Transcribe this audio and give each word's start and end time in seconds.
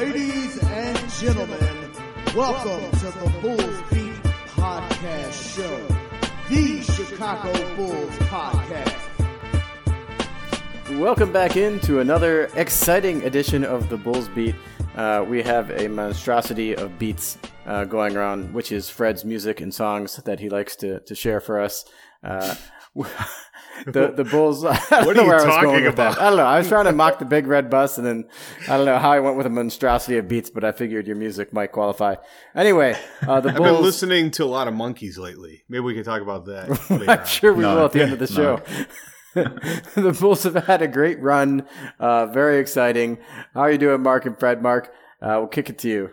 Ladies 0.00 0.56
and 0.62 1.10
gentlemen, 1.10 1.90
welcome 2.34 2.90
to 3.00 3.04
the 3.04 3.30
Bulls 3.42 3.82
Beat 3.92 4.14
Podcast 4.54 5.54
Show, 5.54 5.86
the 6.48 6.80
Chicago 6.80 7.76
Bulls 7.76 8.10
podcast. 8.20 8.96
Welcome 10.98 11.34
back 11.34 11.58
into 11.58 12.00
another 12.00 12.46
exciting 12.54 13.22
edition 13.24 13.62
of 13.62 13.90
the 13.90 13.98
Bulls 13.98 14.28
Beat. 14.28 14.54
Uh, 14.96 15.26
we 15.28 15.42
have 15.42 15.68
a 15.70 15.86
monstrosity 15.86 16.74
of 16.74 16.98
beats 16.98 17.36
uh, 17.66 17.84
going 17.84 18.16
around, 18.16 18.54
which 18.54 18.72
is 18.72 18.88
Fred's 18.88 19.26
music 19.26 19.60
and 19.60 19.74
songs 19.74 20.16
that 20.16 20.40
he 20.40 20.48
likes 20.48 20.76
to, 20.76 21.00
to 21.00 21.14
share 21.14 21.40
for 21.40 21.60
us. 21.60 21.84
Uh, 22.24 22.54
the 22.94 24.12
the 24.16 24.24
Bulls. 24.24 24.64
I 24.64 24.74
don't 24.90 25.06
What 25.06 25.16
know 25.16 25.22
are 25.22 25.24
you 25.24 25.28
where 25.30 25.40
I 25.40 25.44
was 25.44 25.54
talking 25.54 25.70
going 25.70 25.84
with 25.84 25.96
that. 25.96 26.12
about? 26.14 26.22
I 26.22 26.28
don't 26.28 26.36
know. 26.38 26.44
I 26.46 26.58
was 26.58 26.68
trying 26.68 26.84
to 26.86 26.92
mock 26.92 27.18
the 27.18 27.24
big 27.24 27.46
red 27.46 27.70
bus, 27.70 27.98
and 27.98 28.06
then 28.06 28.24
I 28.68 28.76
don't 28.76 28.86
know 28.86 28.98
how 28.98 29.10
I 29.12 29.20
went 29.20 29.36
with 29.36 29.46
a 29.46 29.50
monstrosity 29.50 30.18
of 30.18 30.28
beats, 30.28 30.50
but 30.50 30.64
I 30.64 30.72
figured 30.72 31.06
your 31.06 31.16
music 31.16 31.52
might 31.52 31.72
qualify. 31.72 32.16
Anyway, 32.54 32.96
uh, 33.26 33.40
the 33.40 33.48
I've 33.50 33.56
Bulls. 33.56 33.70
been 33.76 33.82
listening 33.82 34.30
to 34.32 34.44
a 34.44 34.46
lot 34.46 34.68
of 34.68 34.74
monkeys 34.74 35.18
lately. 35.18 35.62
Maybe 35.68 35.80
we 35.80 35.94
can 35.94 36.04
talk 36.04 36.20
about 36.22 36.46
that. 36.46 36.68
later 36.90 37.10
I'm 37.10 37.26
sure 37.26 37.52
we 37.52 37.62
No. 37.62 37.76
will 37.76 37.84
at 37.86 37.92
the 37.92 38.02
end 38.02 38.12
of 38.12 38.18
the 38.18 38.34
No. 38.34 38.56
show. 38.56 38.86
the 39.94 40.16
Bulls 40.20 40.42
have 40.42 40.56
had 40.66 40.82
a 40.82 40.88
great 40.88 41.20
run. 41.20 41.66
Uh, 41.98 42.26
very 42.26 42.58
exciting. 42.58 43.18
How 43.54 43.60
are 43.60 43.70
you 43.70 43.78
doing, 43.78 44.02
Mark 44.02 44.26
and 44.26 44.38
Fred? 44.38 44.60
Mark, 44.62 44.92
uh, 45.22 45.36
we'll 45.38 45.46
kick 45.46 45.70
it 45.70 45.78
to 45.78 45.88
you. 45.88 46.10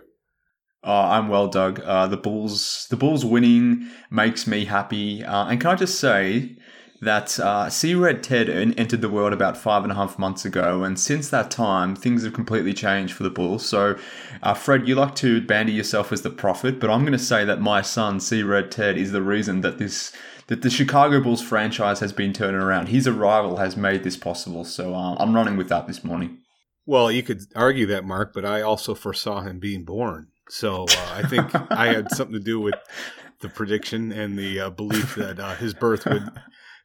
Uh, 0.83 1.09
I'm 1.09 1.27
well, 1.27 1.47
Doug. 1.47 1.79
Uh, 1.83 2.05
the 2.07 2.15
Bulls, 2.17 2.85
the 2.91 2.95
Bulls 2.95 3.25
winning 3.25 3.89
makes 4.11 4.45
me 4.47 4.65
happy. 4.65 5.23
Uh, 5.23 5.47
and 5.47 5.59
can 5.59 5.71
I 5.71 5.75
just 5.75 5.99
say 5.99 6.55
that 7.01 7.39
uh, 7.39 7.69
Sea 7.69 7.95
Red 7.95 8.23
Ted 8.23 8.49
entered 8.49 9.01
the 9.01 9.09
world 9.09 9.33
about 9.33 9.57
five 9.57 9.83
and 9.83 9.91
a 9.91 9.95
half 9.95 10.17
months 10.17 10.45
ago, 10.45 10.83
and 10.83 10.99
since 10.99 11.29
that 11.29 11.51
time, 11.51 11.95
things 11.95 12.23
have 12.23 12.33
completely 12.33 12.73
changed 12.73 13.13
for 13.13 13.23
the 13.23 13.29
Bulls. 13.29 13.65
So, 13.65 13.97
uh, 14.41 14.53
Fred, 14.53 14.87
you 14.87 14.95
like 14.95 15.15
to 15.15 15.41
bandy 15.41 15.73
yourself 15.73 16.11
as 16.11 16.21
the 16.21 16.29
prophet, 16.29 16.79
but 16.79 16.89
I'm 16.89 17.01
going 17.01 17.11
to 17.11 17.19
say 17.19 17.45
that 17.45 17.61
my 17.61 17.81
son, 17.81 18.19
Sea 18.19 18.43
Red 18.43 18.71
Ted, 18.71 18.97
is 18.97 19.11
the 19.11 19.21
reason 19.21 19.61
that 19.61 19.77
this 19.77 20.11
that 20.47 20.61
the 20.61 20.69
Chicago 20.69 21.21
Bulls 21.21 21.41
franchise 21.41 21.99
has 21.99 22.13
been 22.13 22.31
turning 22.31 22.61
around. 22.61 22.87
His 22.87 23.05
arrival 23.05 23.57
has 23.57 23.75
made 23.75 24.03
this 24.03 24.15
possible. 24.15 24.63
So, 24.63 24.95
uh, 24.95 25.15
I'm 25.19 25.35
running 25.35 25.57
with 25.57 25.69
that 25.69 25.87
this 25.87 26.03
morning. 26.03 26.39
Well, 26.85 27.11
you 27.11 27.21
could 27.21 27.41
argue 27.53 27.85
that, 27.87 28.05
Mark, 28.05 28.33
but 28.33 28.45
I 28.45 28.61
also 28.61 28.95
foresaw 28.95 29.41
him 29.41 29.59
being 29.59 29.83
born. 29.83 30.27
So 30.49 30.85
uh, 30.85 31.13
I 31.15 31.23
think 31.23 31.53
I 31.71 31.87
had 31.93 32.11
something 32.11 32.33
to 32.33 32.39
do 32.39 32.61
with 32.61 32.75
the 33.41 33.49
prediction 33.49 34.11
and 34.11 34.37
the 34.37 34.61
uh, 34.61 34.69
belief 34.69 35.15
that 35.15 35.39
uh, 35.39 35.55
his 35.55 35.73
birth 35.73 36.05
would 36.05 36.31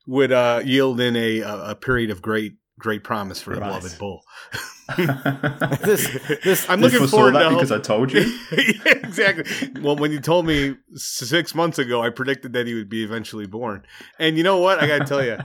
would 0.06 0.32
uh, 0.32 0.62
yield 0.64 1.00
in 1.00 1.16
a, 1.16 1.40
a 1.40 1.74
period 1.74 2.10
of 2.10 2.22
great 2.22 2.54
great 2.78 3.04
promise 3.04 3.40
for 3.40 3.54
the 3.54 3.60
beloved 3.60 3.98
bull. 3.98 4.22
This, 5.82 6.18
this, 6.44 6.68
I'm 6.68 6.80
You 6.80 6.88
looking 6.88 7.06
forward 7.06 7.34
that 7.34 7.48
to 7.48 7.54
because 7.54 7.72
I 7.72 7.78
told 7.78 8.12
you. 8.12 8.20
yeah, 8.52 8.92
exactly. 8.98 9.44
Well, 9.80 9.96
when 9.96 10.12
you 10.12 10.20
told 10.20 10.46
me 10.46 10.76
six 10.94 11.54
months 11.54 11.78
ago, 11.78 12.02
I 12.02 12.10
predicted 12.10 12.52
that 12.52 12.66
he 12.66 12.74
would 12.74 12.88
be 12.88 13.02
eventually 13.02 13.46
born. 13.46 13.84
And 14.18 14.36
you 14.36 14.42
know 14.42 14.58
what? 14.58 14.80
I 14.80 14.86
got 14.86 14.98
to 14.98 15.04
tell 15.04 15.24
you, 15.24 15.38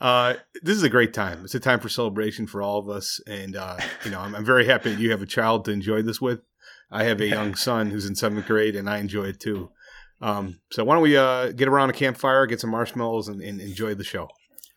uh, 0.00 0.34
this 0.62 0.76
is 0.76 0.82
a 0.82 0.88
great 0.88 1.14
time. 1.14 1.44
It's 1.44 1.54
a 1.54 1.60
time 1.60 1.80
for 1.80 1.88
celebration 1.88 2.46
for 2.46 2.60
all 2.62 2.78
of 2.78 2.88
us. 2.88 3.20
And, 3.26 3.56
uh, 3.56 3.78
you 4.04 4.10
know, 4.10 4.20
I'm, 4.20 4.34
I'm 4.34 4.44
very 4.44 4.66
happy 4.66 4.90
that 4.90 5.00
you 5.00 5.10
have 5.12 5.22
a 5.22 5.26
child 5.26 5.64
to 5.66 5.70
enjoy 5.70 6.02
this 6.02 6.20
with. 6.20 6.40
I 6.90 7.04
have 7.04 7.20
a 7.20 7.26
young 7.26 7.54
son 7.54 7.90
who's 7.90 8.04
in 8.04 8.14
seventh 8.14 8.46
grade, 8.46 8.76
and 8.76 8.90
I 8.90 8.98
enjoy 8.98 9.24
it 9.24 9.40
too. 9.40 9.70
Um, 10.22 10.60
so 10.70 10.84
why 10.84 10.94
don't 10.94 11.02
we 11.02 11.16
uh, 11.16 11.52
get 11.52 11.68
around 11.68 11.90
a 11.90 11.94
campfire, 11.94 12.46
get 12.46 12.60
some 12.60 12.70
marshmallows, 12.70 13.28
and, 13.28 13.42
and 13.42 13.60
enjoy 13.60 13.94
the 13.94 14.04
show? 14.04 14.28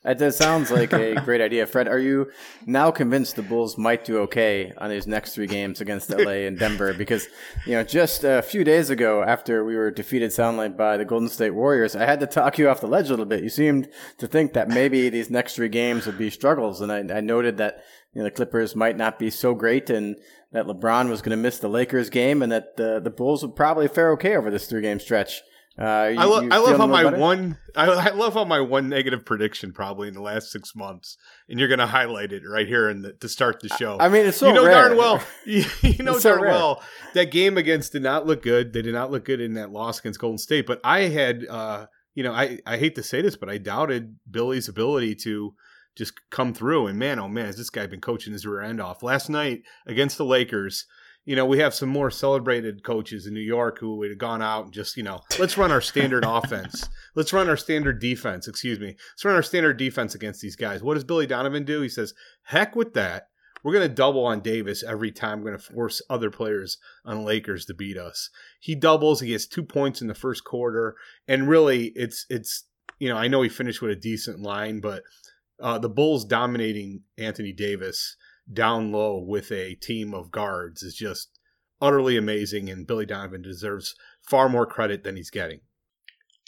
that 0.05 0.35
sounds 0.35 0.69
like 0.69 0.93
a 0.93 1.15
great 1.25 1.41
idea. 1.41 1.65
Fred, 1.65 1.87
are 1.87 1.99
you 1.99 2.31
now 2.65 2.91
convinced 2.91 3.35
the 3.35 3.41
Bulls 3.41 3.77
might 3.77 4.05
do 4.05 4.19
okay 4.19 4.71
on 4.77 4.89
these 4.89 5.07
next 5.07 5.33
three 5.33 5.47
games 5.47 5.81
against 5.81 6.09
LA 6.09 6.45
and 6.45 6.59
Denver? 6.59 6.93
Because, 6.93 7.27
you 7.65 7.73
know, 7.73 7.83
just 7.83 8.23
a 8.23 8.41
few 8.41 8.63
days 8.63 8.89
ago, 8.89 9.23
after 9.23 9.65
we 9.65 9.75
were 9.75 9.89
defeated 9.89 10.31
soundly 10.31 10.69
by 10.69 10.97
the 10.97 11.05
Golden 11.05 11.29
State 11.29 11.51
Warriors, 11.51 11.95
I 11.95 12.05
had 12.05 12.19
to 12.19 12.27
talk 12.27 12.59
you 12.59 12.69
off 12.69 12.81
the 12.81 12.87
ledge 12.87 13.07
a 13.07 13.09
little 13.09 13.25
bit. 13.25 13.43
You 13.43 13.49
seemed 13.49 13.89
to 14.19 14.27
think 14.27 14.53
that 14.53 14.69
maybe 14.69 15.09
these 15.09 15.31
next 15.31 15.55
three 15.55 15.69
games 15.69 16.05
would 16.05 16.19
be 16.19 16.29
struggles. 16.29 16.81
And 16.81 16.91
I, 16.91 17.17
I 17.17 17.21
noted 17.21 17.57
that, 17.57 17.83
you 18.13 18.19
know, 18.19 18.25
the 18.25 18.31
Clippers 18.31 18.75
might 18.75 18.97
not 18.97 19.17
be 19.17 19.31
so 19.31 19.55
great 19.55 19.89
and 19.89 20.17
that 20.55 20.65
LeBron 20.65 21.09
was 21.09 21.21
going 21.21 21.31
to 21.37 21.41
miss 21.41 21.57
the 21.59 21.67
Lakers 21.69 22.09
game 22.09 22.41
and 22.41 22.51
that 22.51 22.77
the, 22.77 22.99
the 22.99 23.09
Bulls 23.09 23.41
would 23.43 23.55
probably 23.55 23.87
fare 23.87 24.11
okay 24.13 24.35
over 24.35 24.49
this 24.49 24.67
three 24.67 24.81
game 24.81 24.99
stretch. 24.99 25.41
Uh, 25.77 26.09
you- 26.13 26.19
I, 26.19 26.23
lo- 26.23 26.47
I 26.51 26.57
love 26.57 26.77
how 26.77 26.87
my 26.87 27.03
better? 27.03 27.17
one 27.17 27.57
I, 27.75 27.85
I 27.91 28.09
love 28.11 28.35
how 28.35 28.45
my 28.45 28.61
one 28.61 28.87
negative 28.87 29.25
prediction 29.25 29.73
probably 29.73 30.07
in 30.07 30.13
the 30.13 30.21
last 30.21 30.49
six 30.49 30.73
months, 30.73 31.17
and 31.49 31.59
you're 31.59 31.67
going 31.67 31.79
to 31.79 31.85
highlight 31.85 32.31
it 32.31 32.43
right 32.49 32.65
here 32.65 32.89
in 32.89 33.01
the, 33.01 33.11
to 33.13 33.27
start 33.27 33.59
the 33.59 33.67
show. 33.67 33.97
I 33.99 34.07
mean, 34.07 34.25
it's 34.25 34.37
so 34.37 34.47
you 34.47 34.53
know 34.53 34.65
rare. 34.65 34.87
darn 34.87 34.97
well, 34.97 35.21
you, 35.45 35.65
you 35.81 36.01
know 36.03 36.17
so 36.17 36.29
darn 36.29 36.43
rare. 36.43 36.51
well 36.53 36.81
that 37.13 37.29
game 37.31 37.57
against 37.57 37.91
did 37.91 38.03
not 38.03 38.25
look 38.25 38.41
good. 38.41 38.71
They 38.71 38.81
did 38.81 38.93
not 38.93 39.11
look 39.11 39.25
good 39.25 39.41
in 39.41 39.55
that 39.55 39.71
loss 39.71 39.99
against 39.99 40.19
Golden 40.21 40.37
State. 40.37 40.65
But 40.65 40.79
I 40.85 41.01
had, 41.01 41.45
uh, 41.49 41.87
you 42.13 42.23
know, 42.23 42.31
I 42.31 42.59
I 42.65 42.77
hate 42.77 42.95
to 42.95 43.03
say 43.03 43.21
this, 43.21 43.35
but 43.35 43.49
I 43.49 43.57
doubted 43.57 44.15
Billy's 44.31 44.69
ability 44.69 45.15
to 45.23 45.53
just 45.95 46.13
come 46.29 46.53
through. 46.53 46.87
And 46.87 46.99
man, 46.99 47.19
oh 47.19 47.27
man, 47.27 47.45
has 47.45 47.57
this 47.57 47.69
guy 47.69 47.87
been 47.87 48.01
coaching 48.01 48.33
his 48.33 48.45
rear 48.45 48.61
end 48.61 48.81
off? 48.81 49.03
Last 49.03 49.29
night 49.29 49.63
against 49.85 50.17
the 50.17 50.25
Lakers. 50.25 50.85
You 51.27 51.35
know, 51.35 51.45
we 51.47 51.57
have 51.57 51.73
some 51.73 51.89
more 51.89 52.11
celebrated 52.11 52.83
coaches 52.83 53.25
in 53.25 53.33
New 53.33 53.39
York 53.39 53.79
who 53.79 53.95
would 53.95 54.11
have 54.11 54.19
gone 54.19 54.43
out 54.43 54.65
and 54.65 54.71
just, 54.71 54.95
you 54.95 55.01
know, 55.01 55.21
let's 55.39 55.57
run 55.57 55.71
our 55.71 55.81
standard 55.81 56.23
offense. 56.27 56.87
Let's 57.15 57.33
run 57.33 57.49
our 57.49 57.57
standard 57.57 57.99
defense, 57.99 58.47
excuse 58.47 58.79
me. 58.79 58.95
Let's 59.13 59.25
run 59.25 59.33
our 59.33 59.41
standard 59.41 59.77
defense 59.77 60.13
against 60.13 60.39
these 60.41 60.55
guys. 60.55 60.83
What 60.83 60.93
does 60.93 61.03
Billy 61.03 61.25
Donovan 61.25 61.65
do? 61.65 61.81
He 61.81 61.89
says, 61.89 62.13
heck 62.43 62.75
with 62.75 62.93
that. 62.93 63.29
We're 63.65 63.73
going 63.73 63.89
to 63.89 63.95
double 63.95 64.27
on 64.27 64.41
Davis 64.41 64.83
every 64.83 65.11
time. 65.11 65.39
We're 65.39 65.49
going 65.49 65.59
to 65.59 65.73
force 65.73 65.99
other 66.07 66.29
players 66.29 66.77
on 67.03 67.25
Lakers 67.25 67.65
to 67.65 67.73
beat 67.73 67.97
us. 67.97 68.29
He 68.59 68.75
doubles. 68.75 69.21
He 69.21 69.29
gets 69.29 69.47
two 69.47 69.63
points 69.63 70.01
in 70.01 70.07
the 70.07 70.13
first 70.13 70.43
quarter, 70.43 70.95
and 71.27 71.49
really, 71.49 71.85
it's 71.95 72.27
it's 72.29 72.65
you 72.99 73.09
know 73.09 73.17
I 73.17 73.27
know 73.27 73.41
he 73.41 73.49
finished 73.49 73.81
with 73.81 73.89
a 73.89 73.95
decent 73.95 74.39
line, 74.39 74.81
but 74.81 75.01
uh, 75.61 75.77
the 75.77 75.89
Bulls 75.89 76.25
dominating 76.25 77.03
Anthony 77.17 77.53
Davis 77.53 78.15
down 78.51 78.91
low 78.91 79.17
with 79.17 79.51
a 79.51 79.75
team 79.75 80.13
of 80.13 80.31
guards 80.31 80.83
is 80.83 80.95
just 80.95 81.39
utterly 81.81 82.17
amazing, 82.17 82.69
and 82.69 82.87
Billy 82.87 83.05
Donovan 83.05 83.41
deserves 83.41 83.95
far 84.27 84.49
more 84.49 84.65
credit 84.65 85.03
than 85.03 85.15
he's 85.15 85.29
getting. 85.29 85.61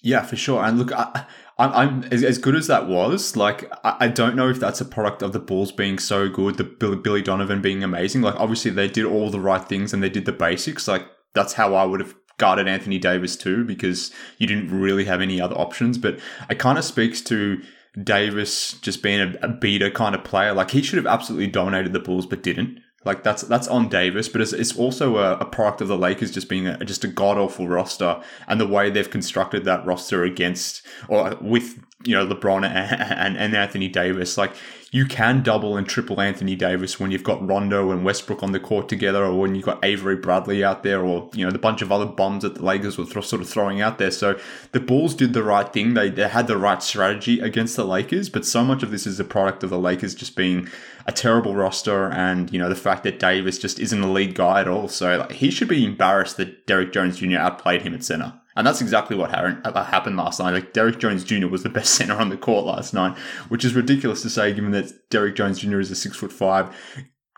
Yeah, 0.04 0.22
for 0.22 0.36
sure. 0.36 0.64
And 0.64 0.78
look, 0.78 0.92
I, 0.92 1.26
I'm, 1.58 1.74
I'm 1.74 2.04
as, 2.12 2.24
as 2.24 2.38
good 2.38 2.56
as 2.56 2.68
that 2.68 2.88
was. 2.88 3.36
Like, 3.36 3.72
I, 3.84 3.98
I 4.02 4.08
don't 4.08 4.36
know 4.36 4.48
if 4.48 4.60
that's 4.60 4.80
a 4.80 4.86
product 4.86 5.24
of 5.24 5.34
the 5.34 5.40
Bulls 5.40 5.72
being 5.72 5.98
so 5.98 6.30
good, 6.30 6.58
the 6.58 6.64
Billy, 6.64 6.98
Billy 6.98 7.22
Donovan 7.24 7.62
being 7.62 7.84
amazing. 7.84 8.22
Like, 8.22 8.36
obviously 8.36 8.70
they 8.70 8.88
did 8.88 9.06
all 9.06 9.32
the 9.32 9.40
right 9.40 9.68
things 9.68 9.94
and 9.94 10.04
they 10.04 10.10
did 10.10 10.26
the 10.26 10.32
basics. 10.32 10.88
Like, 10.88 11.08
that's 11.34 11.54
how 11.54 11.74
I 11.74 11.86
would 11.86 12.00
have 12.00 12.14
guarded 12.38 12.68
Anthony 12.68 13.00
Davis 13.00 13.36
too, 13.36 13.66
because 13.66 14.12
you 14.38 14.46
didn't 14.46 14.70
really 14.70 15.06
have 15.06 15.20
any 15.20 15.42
other 15.42 15.56
options. 15.56 15.98
But 15.98 16.20
it 16.48 16.60
kind 16.60 16.78
of 16.78 16.86
speaks 16.86 17.20
to 17.22 17.60
Davis 18.02 18.74
just 18.82 19.02
being 19.02 19.20
a, 19.20 19.38
a 19.42 19.48
beater 19.48 19.90
kind 19.90 20.16
of 20.16 20.24
player. 20.24 20.54
Like, 20.54 20.72
he 20.72 20.82
should 20.82 20.98
have 20.98 21.08
absolutely 21.08 21.48
dominated 21.48 21.94
the 21.94 22.00
Bulls, 22.00 22.26
but 22.26 22.44
didn't. 22.44 22.80
Like 23.08 23.24
that's 23.24 23.42
that's 23.44 23.68
on 23.68 23.88
Davis, 23.90 24.30
but 24.30 24.42
it's, 24.42 24.54
it's 24.54 24.78
also 24.78 25.18
a, 25.18 25.38
a 25.38 25.46
product 25.46 25.82
of 25.82 25.88
the 25.88 25.98
Lakers 25.98 26.30
just 26.30 26.50
being 26.50 26.68
a, 26.68 26.78
just 26.86 27.04
a 27.04 27.08
god 27.08 27.38
awful 27.38 27.68
roster 27.68 28.22
and 28.48 28.60
the 28.60 28.68
way 28.68 28.90
they've 28.90 29.10
constructed 29.10 29.64
that 29.66 29.86
roster 29.86 30.24
against 30.24 30.86
or 31.08 31.36
with 31.42 31.84
you 32.04 32.16
know 32.16 32.28
LeBron 32.28 32.66
and, 32.66 33.38
and, 33.38 33.56
Anthony 33.56 33.88
Davis. 33.88 34.38
Like 34.38 34.54
you 34.92 35.06
can 35.06 35.44
double 35.44 35.76
and 35.76 35.88
triple 35.88 36.22
Anthony 36.22 36.56
Davis 36.56 37.00
when 37.00 37.12
you've 37.12 37.24
got 37.24 37.46
Rondo 37.46 37.92
and 37.92 38.06
Westbrook 38.06 38.44
on 38.44 38.52
the 38.52 38.60
court 38.60 38.88
together, 38.88 39.24
or 39.26 39.40
when 39.40 39.56
you've 39.56 39.66
got 39.66 39.84
Avery 39.84 40.16
Bradley 40.16 40.64
out 40.64 40.84
there, 40.84 41.04
or 41.04 41.30
you 41.34 41.46
know 41.46 41.52
the 41.52 41.60
bunch 41.60 41.82
of 41.82 41.92
other 41.92 42.06
bombs 42.06 42.44
that 42.44 42.56
the 42.56 42.64
Lakers 42.64 42.98
were 42.98 43.06
th- 43.06 43.26
sort 43.26 43.42
of 43.42 43.50
throwing 43.50 43.82
out 43.82 43.98
there. 43.98 44.12
So 44.12 44.40
the 44.72 44.80
Bulls 44.80 45.16
did 45.16 45.34
the 45.34 45.44
right 45.44 45.72
thing; 45.72 45.94
they 45.94 46.10
they 46.10 46.28
had 46.28 46.48
the 46.48 46.58
right 46.58 46.82
strategy 46.82 47.40
against 47.40 47.76
the 47.76 47.86
Lakers. 47.86 48.30
But 48.30 48.46
so 48.46 48.64
much 48.64 48.84
of 48.84 48.92
this 48.92 49.08
is 49.08 49.20
a 49.20 49.26
product 49.26 49.64
of 49.64 49.70
the 49.70 49.80
Lakers 49.80 50.16
just 50.16 50.36
being 50.36 50.70
a 51.08 51.12
terrible 51.12 51.56
roster, 51.56 52.12
and 52.12 52.52
you 52.52 52.60
know 52.60 52.70
the 52.70 52.76
fact 52.76 53.04
that 53.04 53.20
Davis 53.20 53.58
just 53.58 53.80
isn't 53.80 54.02
a 54.02 54.12
lead 54.12 54.36
guy 54.36 54.62
at 54.62 54.68
all. 54.68 54.88
So 54.88 55.18
like, 55.18 55.32
he 55.32 55.50
should 55.50 55.70
be 55.70 55.86
embarrassed 55.86 56.38
that 56.38 56.68
Derrick 56.68 56.92
Jones 56.92 57.18
Jr. 57.18 57.38
outplayed 57.38 57.82
him 57.82 57.94
at 57.94 58.04
center. 58.04 58.34
And 58.56 58.66
that's 58.66 58.82
exactly 58.82 59.16
what 59.16 59.32
uh, 59.32 59.84
happened 59.84 60.18
last 60.18 60.40
night. 60.40 60.52
Like 60.52 60.74
Derrick 60.74 60.98
Jones 60.98 61.24
Jr. 61.24 61.46
was 61.46 61.62
the 61.62 61.70
best 61.70 61.94
center 61.96 62.16
on 62.16 62.30
the 62.30 62.38
court 62.38 62.66
last 62.66 62.94
night, 62.94 63.18
which 63.50 63.64
is 63.64 63.76
ridiculous 63.76 64.24
to 64.24 64.30
say, 64.32 64.52
given 64.52 64.72
that 64.72 65.10
Derrick 65.10 65.36
Jones 65.36 65.60
Jr. 65.60 65.80
is 65.80 65.92
a 65.92 65.96
six 65.96 66.18
foot 66.18 66.34
five 66.34 66.76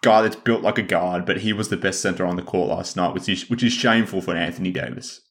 guy 0.02 0.22
that's 0.22 0.38
built 0.38 0.62
like 0.62 0.78
a 0.78 0.84
guard, 0.84 1.26
but 1.26 1.42
he 1.42 1.54
was 1.54 1.70
the 1.70 1.78
best 1.78 2.02
center 2.02 2.26
on 2.26 2.38
the 2.38 2.42
court 2.42 2.70
last 2.70 2.96
night, 2.96 3.14
which 3.14 3.30
is 3.30 3.50
which 3.50 3.64
is 3.64 3.74
shameful 3.74 4.22
for 4.22 4.36
Anthony 4.36 4.72
Davis. 4.72 5.22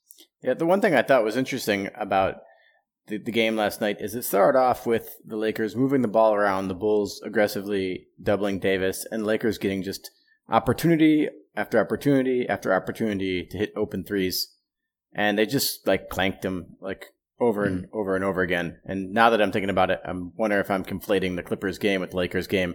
Yeah, 0.42 0.54
the 0.54 0.66
one 0.66 0.80
thing 0.80 0.94
I 0.94 1.02
thought 1.02 1.24
was 1.24 1.36
interesting 1.36 1.88
about 1.96 2.36
the, 3.08 3.18
the 3.18 3.32
game 3.32 3.56
last 3.56 3.80
night 3.80 3.96
is 4.00 4.14
it 4.14 4.22
started 4.22 4.58
off 4.58 4.86
with 4.86 5.16
the 5.24 5.36
Lakers 5.36 5.74
moving 5.76 6.02
the 6.02 6.08
ball 6.08 6.34
around, 6.34 6.68
the 6.68 6.74
Bulls 6.74 7.20
aggressively 7.24 8.06
doubling 8.22 8.58
Davis, 8.58 9.06
and 9.10 9.24
Lakers 9.26 9.58
getting 9.58 9.82
just 9.82 10.10
opportunity 10.48 11.28
after 11.56 11.78
opportunity 11.78 12.48
after 12.48 12.72
opportunity 12.72 13.44
to 13.46 13.58
hit 13.58 13.72
open 13.76 14.04
threes. 14.04 14.54
And 15.12 15.38
they 15.38 15.46
just 15.46 15.86
like 15.86 16.08
clanked 16.08 16.42
them 16.42 16.76
like 16.80 17.06
over 17.40 17.64
and 17.64 17.86
over 17.92 18.14
and 18.16 18.24
over 18.24 18.42
again. 18.42 18.78
And 18.84 19.12
now 19.12 19.30
that 19.30 19.40
I'm 19.40 19.52
thinking 19.52 19.70
about 19.70 19.90
it, 19.90 20.00
I'm 20.04 20.32
wondering 20.36 20.60
if 20.60 20.70
I'm 20.70 20.84
conflating 20.84 21.36
the 21.36 21.42
Clippers 21.42 21.78
game 21.78 22.00
with 22.00 22.10
the 22.10 22.16
Lakers 22.16 22.46
game. 22.46 22.74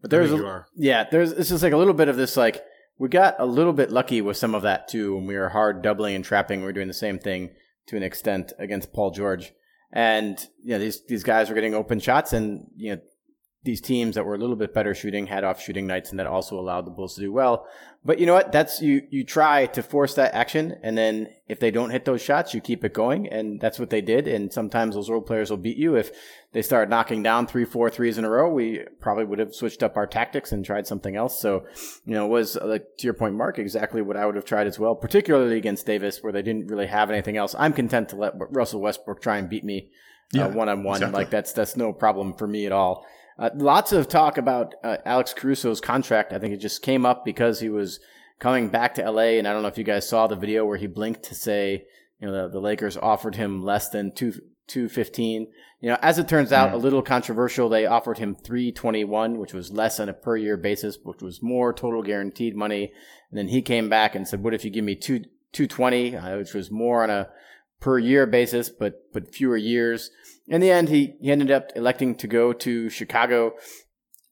But 0.00 0.10
there's 0.10 0.30
a- 0.32 0.36
yeah, 0.76 1.04
there's 1.10 1.32
it's 1.32 1.48
just 1.50 1.62
like 1.62 1.72
a 1.72 1.76
little 1.76 1.94
bit 1.94 2.08
of 2.08 2.16
this 2.16 2.36
like 2.36 2.62
we 2.98 3.08
got 3.08 3.36
a 3.38 3.46
little 3.46 3.72
bit 3.72 3.90
lucky 3.90 4.22
with 4.22 4.36
some 4.36 4.54
of 4.54 4.62
that 4.62 4.88
too 4.88 5.14
when 5.16 5.26
we 5.26 5.36
were 5.36 5.50
hard 5.50 5.82
doubling 5.82 6.14
and 6.14 6.24
trapping. 6.24 6.60
We 6.60 6.66
were 6.66 6.72
doing 6.72 6.88
the 6.88 6.94
same 6.94 7.18
thing 7.18 7.50
to 7.88 7.96
an 7.96 8.02
extent 8.02 8.52
against 8.58 8.92
Paul 8.92 9.10
George. 9.10 9.52
And 9.92 10.38
you 10.62 10.72
know 10.72 10.78
these 10.78 11.04
these 11.06 11.22
guys 11.22 11.48
were 11.48 11.54
getting 11.54 11.74
open 11.74 12.00
shots, 12.00 12.32
and 12.32 12.66
you 12.76 12.96
know 12.96 13.00
these 13.66 13.82
teams 13.82 14.14
that 14.14 14.24
were 14.24 14.34
a 14.34 14.38
little 14.38 14.56
bit 14.56 14.72
better 14.72 14.94
shooting 14.94 15.26
had 15.26 15.44
off 15.44 15.60
shooting 15.60 15.86
nights, 15.86 16.10
and 16.10 16.18
that 16.18 16.26
also 16.26 16.58
allowed 16.58 16.86
the 16.86 16.90
Bulls 16.90 17.16
to 17.16 17.20
do 17.20 17.30
well. 17.30 17.66
But 18.04 18.20
you 18.20 18.24
know 18.24 18.34
what? 18.34 18.52
That's 18.52 18.80
you. 18.80 19.02
You 19.10 19.24
try 19.24 19.66
to 19.66 19.82
force 19.82 20.14
that 20.14 20.32
action, 20.32 20.76
and 20.82 20.96
then 20.96 21.28
if 21.48 21.58
they 21.58 21.72
don't 21.72 21.90
hit 21.90 22.04
those 22.04 22.22
shots, 22.22 22.54
you 22.54 22.60
keep 22.60 22.84
it 22.84 22.94
going, 22.94 23.28
and 23.28 23.60
that's 23.60 23.78
what 23.78 23.90
they 23.90 24.00
did. 24.00 24.28
And 24.28 24.52
sometimes 24.52 24.94
those 24.94 25.10
role 25.10 25.20
players 25.20 25.50
will 25.50 25.56
beat 25.56 25.76
you 25.76 25.96
if 25.96 26.12
they 26.52 26.62
start 26.62 26.88
knocking 26.88 27.22
down 27.22 27.48
three, 27.48 27.64
four 27.64 27.90
threes 27.90 28.16
in 28.16 28.24
a 28.24 28.30
row. 28.30 28.48
We 28.48 28.84
probably 29.00 29.24
would 29.24 29.40
have 29.40 29.54
switched 29.54 29.82
up 29.82 29.96
our 29.96 30.06
tactics 30.06 30.52
and 30.52 30.64
tried 30.64 30.86
something 30.86 31.16
else. 31.16 31.40
So, 31.40 31.66
you 32.06 32.14
know, 32.14 32.26
it 32.26 32.30
was 32.30 32.56
like 32.62 32.86
to 32.98 33.04
your 33.04 33.14
point, 33.14 33.34
Mark, 33.34 33.58
exactly 33.58 34.00
what 34.00 34.16
I 34.16 34.24
would 34.24 34.36
have 34.36 34.44
tried 34.44 34.68
as 34.68 34.78
well, 34.78 34.94
particularly 34.94 35.58
against 35.58 35.84
Davis, 35.84 36.22
where 36.22 36.32
they 36.32 36.42
didn't 36.42 36.68
really 36.68 36.86
have 36.86 37.10
anything 37.10 37.36
else. 37.36 37.56
I'm 37.58 37.72
content 37.72 38.10
to 38.10 38.16
let 38.16 38.34
Russell 38.36 38.80
Westbrook 38.80 39.20
try 39.20 39.38
and 39.38 39.50
beat 39.50 39.64
me 39.64 39.90
one 40.32 40.68
on 40.68 40.84
one. 40.84 41.12
Like 41.12 41.30
that's 41.30 41.52
that's 41.52 41.76
no 41.76 41.92
problem 41.92 42.34
for 42.34 42.46
me 42.46 42.66
at 42.66 42.72
all. 42.72 43.04
Uh, 43.38 43.50
lots 43.54 43.92
of 43.92 44.08
talk 44.08 44.38
about 44.38 44.74
uh, 44.82 44.96
Alex 45.04 45.34
Caruso's 45.34 45.80
contract. 45.80 46.32
I 46.32 46.38
think 46.38 46.54
it 46.54 46.58
just 46.58 46.82
came 46.82 47.04
up 47.04 47.24
because 47.24 47.60
he 47.60 47.68
was 47.68 48.00
coming 48.38 48.68
back 48.68 48.94
to 48.94 49.10
LA, 49.10 49.38
and 49.38 49.46
I 49.46 49.52
don't 49.52 49.62
know 49.62 49.68
if 49.68 49.78
you 49.78 49.84
guys 49.84 50.08
saw 50.08 50.26
the 50.26 50.36
video 50.36 50.64
where 50.64 50.78
he 50.78 50.86
blinked 50.86 51.22
to 51.24 51.34
say, 51.34 51.84
you 52.20 52.26
know, 52.26 52.32
the, 52.32 52.48
the 52.48 52.60
Lakers 52.60 52.96
offered 52.96 53.34
him 53.34 53.62
less 53.62 53.90
than 53.90 54.12
two 54.12 54.34
two 54.66 54.88
fifteen. 54.88 55.48
You 55.80 55.90
know, 55.90 55.98
as 56.00 56.18
it 56.18 56.28
turns 56.28 56.52
out, 56.52 56.72
a 56.72 56.78
little 56.78 57.02
controversial. 57.02 57.68
They 57.68 57.86
offered 57.86 58.18
him 58.18 58.34
three 58.34 58.72
twenty 58.72 59.04
one, 59.04 59.38
which 59.38 59.52
was 59.52 59.70
less 59.70 60.00
on 60.00 60.08
a 60.08 60.14
per 60.14 60.36
year 60.36 60.56
basis, 60.56 60.98
which 61.02 61.20
was 61.20 61.42
more 61.42 61.72
total 61.74 62.02
guaranteed 62.02 62.56
money. 62.56 62.92
And 63.30 63.38
then 63.38 63.48
he 63.48 63.60
came 63.60 63.88
back 63.90 64.14
and 64.14 64.26
said, 64.26 64.42
"What 64.42 64.54
if 64.54 64.64
you 64.64 64.70
give 64.70 64.84
me 64.84 64.96
two 64.96 65.24
two 65.52 65.66
twenty, 65.66 66.16
uh, 66.16 66.38
which 66.38 66.54
was 66.54 66.70
more 66.70 67.02
on 67.02 67.10
a 67.10 67.28
per 67.80 67.98
year 67.98 68.26
basis, 68.26 68.70
but 68.70 69.12
but 69.12 69.34
fewer 69.34 69.58
years?" 69.58 70.10
In 70.48 70.60
the 70.60 70.70
end, 70.70 70.88
he, 70.88 71.14
he 71.20 71.30
ended 71.30 71.50
up 71.50 71.70
electing 71.74 72.14
to 72.16 72.26
go 72.26 72.52
to 72.52 72.88
Chicago, 72.88 73.52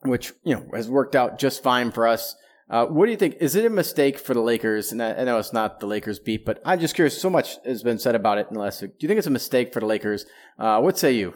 which 0.02 0.32
you 0.44 0.54
know 0.54 0.66
has 0.74 0.88
worked 0.88 1.16
out 1.16 1.38
just 1.38 1.62
fine 1.62 1.90
for 1.90 2.06
us. 2.06 2.36
Uh, 2.70 2.86
what 2.86 3.04
do 3.06 3.10
you 3.10 3.16
think? 3.16 3.36
Is 3.40 3.54
it 3.54 3.64
a 3.64 3.70
mistake 3.70 4.18
for 4.18 4.32
the 4.32 4.40
Lakers? 4.40 4.90
And 4.90 5.02
I, 5.02 5.14
I, 5.14 5.24
know 5.24 5.38
it's 5.38 5.52
not 5.52 5.80
the 5.80 5.86
Lakers 5.86 6.18
beat, 6.18 6.46
but 6.46 6.62
I'm 6.64 6.80
just 6.80 6.94
curious. 6.94 7.20
So 7.20 7.28
much 7.28 7.56
has 7.64 7.82
been 7.82 7.98
said 7.98 8.14
about 8.14 8.38
it 8.38 8.46
in 8.48 8.54
the 8.54 8.60
last 8.60 8.80
week. 8.80 8.98
Do 8.98 9.04
you 9.04 9.08
think 9.08 9.18
it's 9.18 9.26
a 9.26 9.30
mistake 9.30 9.72
for 9.72 9.80
the 9.80 9.86
Lakers? 9.86 10.24
Uh, 10.58 10.80
what 10.80 10.96
say 10.96 11.12
you? 11.12 11.34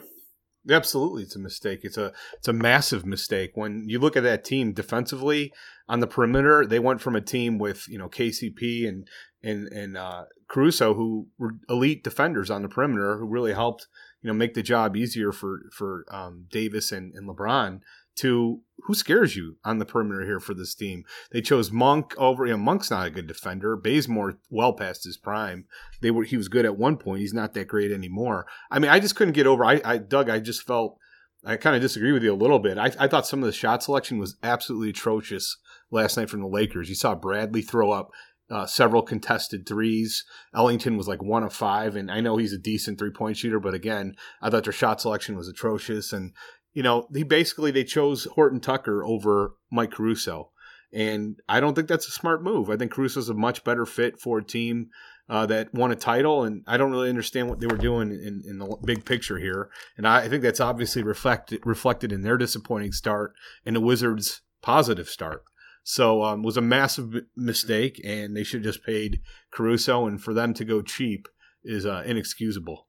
Absolutely, 0.69 1.23
it's 1.23 1.35
a 1.35 1.39
mistake. 1.39 1.81
It's 1.83 1.97
a 1.97 2.11
it's 2.37 2.47
a 2.47 2.53
massive 2.53 3.05
mistake. 3.05 3.51
When 3.53 3.85
you 3.87 3.99
look 3.99 4.17
at 4.17 4.23
that 4.23 4.43
team 4.43 4.73
defensively 4.73 5.53
on 5.87 5.99
the 5.99 6.07
perimeter, 6.07 6.65
they 6.65 6.79
went 6.79 7.01
from 7.01 7.15
a 7.15 7.21
team 7.21 7.57
with 7.57 7.87
you 7.87 7.97
know 7.97 8.09
KCP 8.09 8.87
and 8.87 9.07
and 9.43 9.67
and 9.67 9.97
uh, 9.97 10.23
Caruso, 10.49 10.95
who 10.95 11.27
were 11.37 11.55
elite 11.69 12.03
defenders 12.03 12.49
on 12.49 12.63
the 12.63 12.69
perimeter, 12.69 13.17
who 13.17 13.27
really 13.27 13.53
helped 13.53 13.87
you 14.21 14.27
know 14.27 14.33
make 14.33 14.53
the 14.53 14.63
job 14.63 14.95
easier 14.95 15.31
for 15.31 15.61
for 15.71 16.05
um, 16.11 16.45
Davis 16.49 16.91
and, 16.91 17.13
and 17.13 17.27
LeBron 17.27 17.81
to 18.19 18.59
who 18.83 18.93
scares 18.93 19.37
you 19.37 19.57
on 19.63 19.77
the 19.77 19.85
perimeter 19.85 20.25
here 20.25 20.41
for 20.41 20.53
this 20.53 20.75
team. 20.75 21.05
They 21.31 21.41
chose 21.41 21.71
Monk 21.71 22.13
over. 22.17 22.45
You 22.45 22.53
know, 22.53 22.57
Monk's 22.57 22.91
not 22.91 23.07
a 23.07 23.11
good 23.11 23.27
defender. 23.27 23.77
Bazemore 23.77 24.39
well 24.49 24.73
past 24.73 25.05
his 25.05 25.15
prime. 25.15 25.65
They 26.01 26.11
were 26.11 26.23
he 26.23 26.35
was 26.35 26.49
good 26.49 26.65
at 26.65 26.77
one 26.77 26.97
point. 26.97 27.21
He's 27.21 27.33
not 27.33 27.53
that 27.53 27.69
great 27.69 27.91
anymore. 27.91 28.45
I 28.69 28.79
mean, 28.79 28.91
I 28.91 28.99
just 28.99 29.15
couldn't 29.15 29.35
get 29.35 29.47
over. 29.47 29.63
I, 29.63 29.81
I 29.85 29.97
Doug, 29.97 30.29
I 30.29 30.39
just 30.39 30.63
felt. 30.63 30.97
I 31.45 31.55
kind 31.55 31.73
of 31.73 31.81
disagree 31.81 32.11
with 32.11 32.21
you 32.21 32.33
a 32.33 32.35
little 32.35 32.59
bit. 32.59 32.77
I, 32.77 32.91
I 32.99 33.07
thought 33.07 33.25
some 33.25 33.41
of 33.41 33.45
the 33.45 33.53
shot 33.53 33.81
selection 33.81 34.19
was 34.19 34.35
absolutely 34.43 34.89
atrocious 34.89 35.55
last 35.89 36.17
night 36.17 36.29
from 36.29 36.41
the 36.41 36.47
Lakers. 36.47 36.89
You 36.89 36.95
saw 36.95 37.15
Bradley 37.15 37.61
throw 37.61 37.91
up 37.91 38.11
uh, 38.49 38.65
several 38.65 39.01
contested 39.01 39.67
threes. 39.67 40.25
Ellington 40.55 40.97
was 40.97 41.07
like 41.07 41.21
one 41.21 41.43
of 41.43 41.53
five, 41.53 41.95
and 41.95 42.09
I 42.09 42.21
know 42.21 42.37
he's 42.37 42.53
a 42.53 42.57
decent 42.57 42.97
three 42.97 43.11
point 43.11 43.37
shooter, 43.37 43.59
but 43.59 43.73
again, 43.73 44.15
I 44.41 44.49
thought 44.49 44.63
their 44.63 44.73
shot 44.73 45.01
selection 45.01 45.35
was 45.35 45.47
atrocious. 45.47 46.11
And 46.11 46.33
you 46.73 46.83
know, 46.83 47.07
he 47.13 47.23
basically 47.23 47.71
they 47.71 47.83
chose 47.83 48.25
Horton 48.25 48.59
Tucker 48.59 49.03
over 49.03 49.53
Mike 49.71 49.91
Caruso, 49.91 50.51
and 50.91 51.37
I 51.47 51.59
don't 51.59 51.75
think 51.75 51.87
that's 51.87 52.07
a 52.07 52.11
smart 52.11 52.43
move. 52.43 52.69
I 52.69 52.77
think 52.77 52.91
Caruso's 52.91 53.29
a 53.29 53.33
much 53.33 53.63
better 53.63 53.85
fit 53.85 54.19
for 54.19 54.39
a 54.39 54.43
team. 54.43 54.89
Uh, 55.31 55.45
that 55.45 55.71
won 55.75 55.91
a 55.91 55.95
title, 55.95 56.43
and 56.43 56.63
I 56.65 56.75
don't 56.77 56.89
really 56.89 57.07
understand 57.07 57.49
what 57.49 57.59
they 57.59 57.67
were 57.67 57.77
doing 57.77 58.09
in, 58.09 58.41
in 58.49 58.57
the 58.57 58.75
big 58.83 59.05
picture 59.05 59.37
here. 59.37 59.69
And 59.95 60.07
I, 60.07 60.21
I 60.21 60.27
think 60.27 60.41
that's 60.41 60.59
obviously 60.59 61.03
reflected 61.03 61.61
reflected 61.63 62.11
in 62.11 62.23
their 62.23 62.35
disappointing 62.35 62.93
start 62.93 63.33
and 63.63 63.75
the 63.75 63.79
Wizards' 63.79 64.41
positive 64.63 65.07
start. 65.07 65.43
So 65.89 66.21
um, 66.21 66.43
was 66.43 66.55
a 66.55 66.61
massive 66.61 67.15
mistake, 67.35 67.99
and 68.05 68.37
they 68.37 68.43
should 68.43 68.63
have 68.63 68.75
just 68.75 68.85
paid 68.85 69.21
Caruso. 69.51 70.05
And 70.05 70.21
for 70.21 70.35
them 70.35 70.53
to 70.53 70.63
go 70.63 70.83
cheap 70.83 71.27
is 71.63 71.83
uh, 71.83 72.03
inexcusable. 72.05 72.85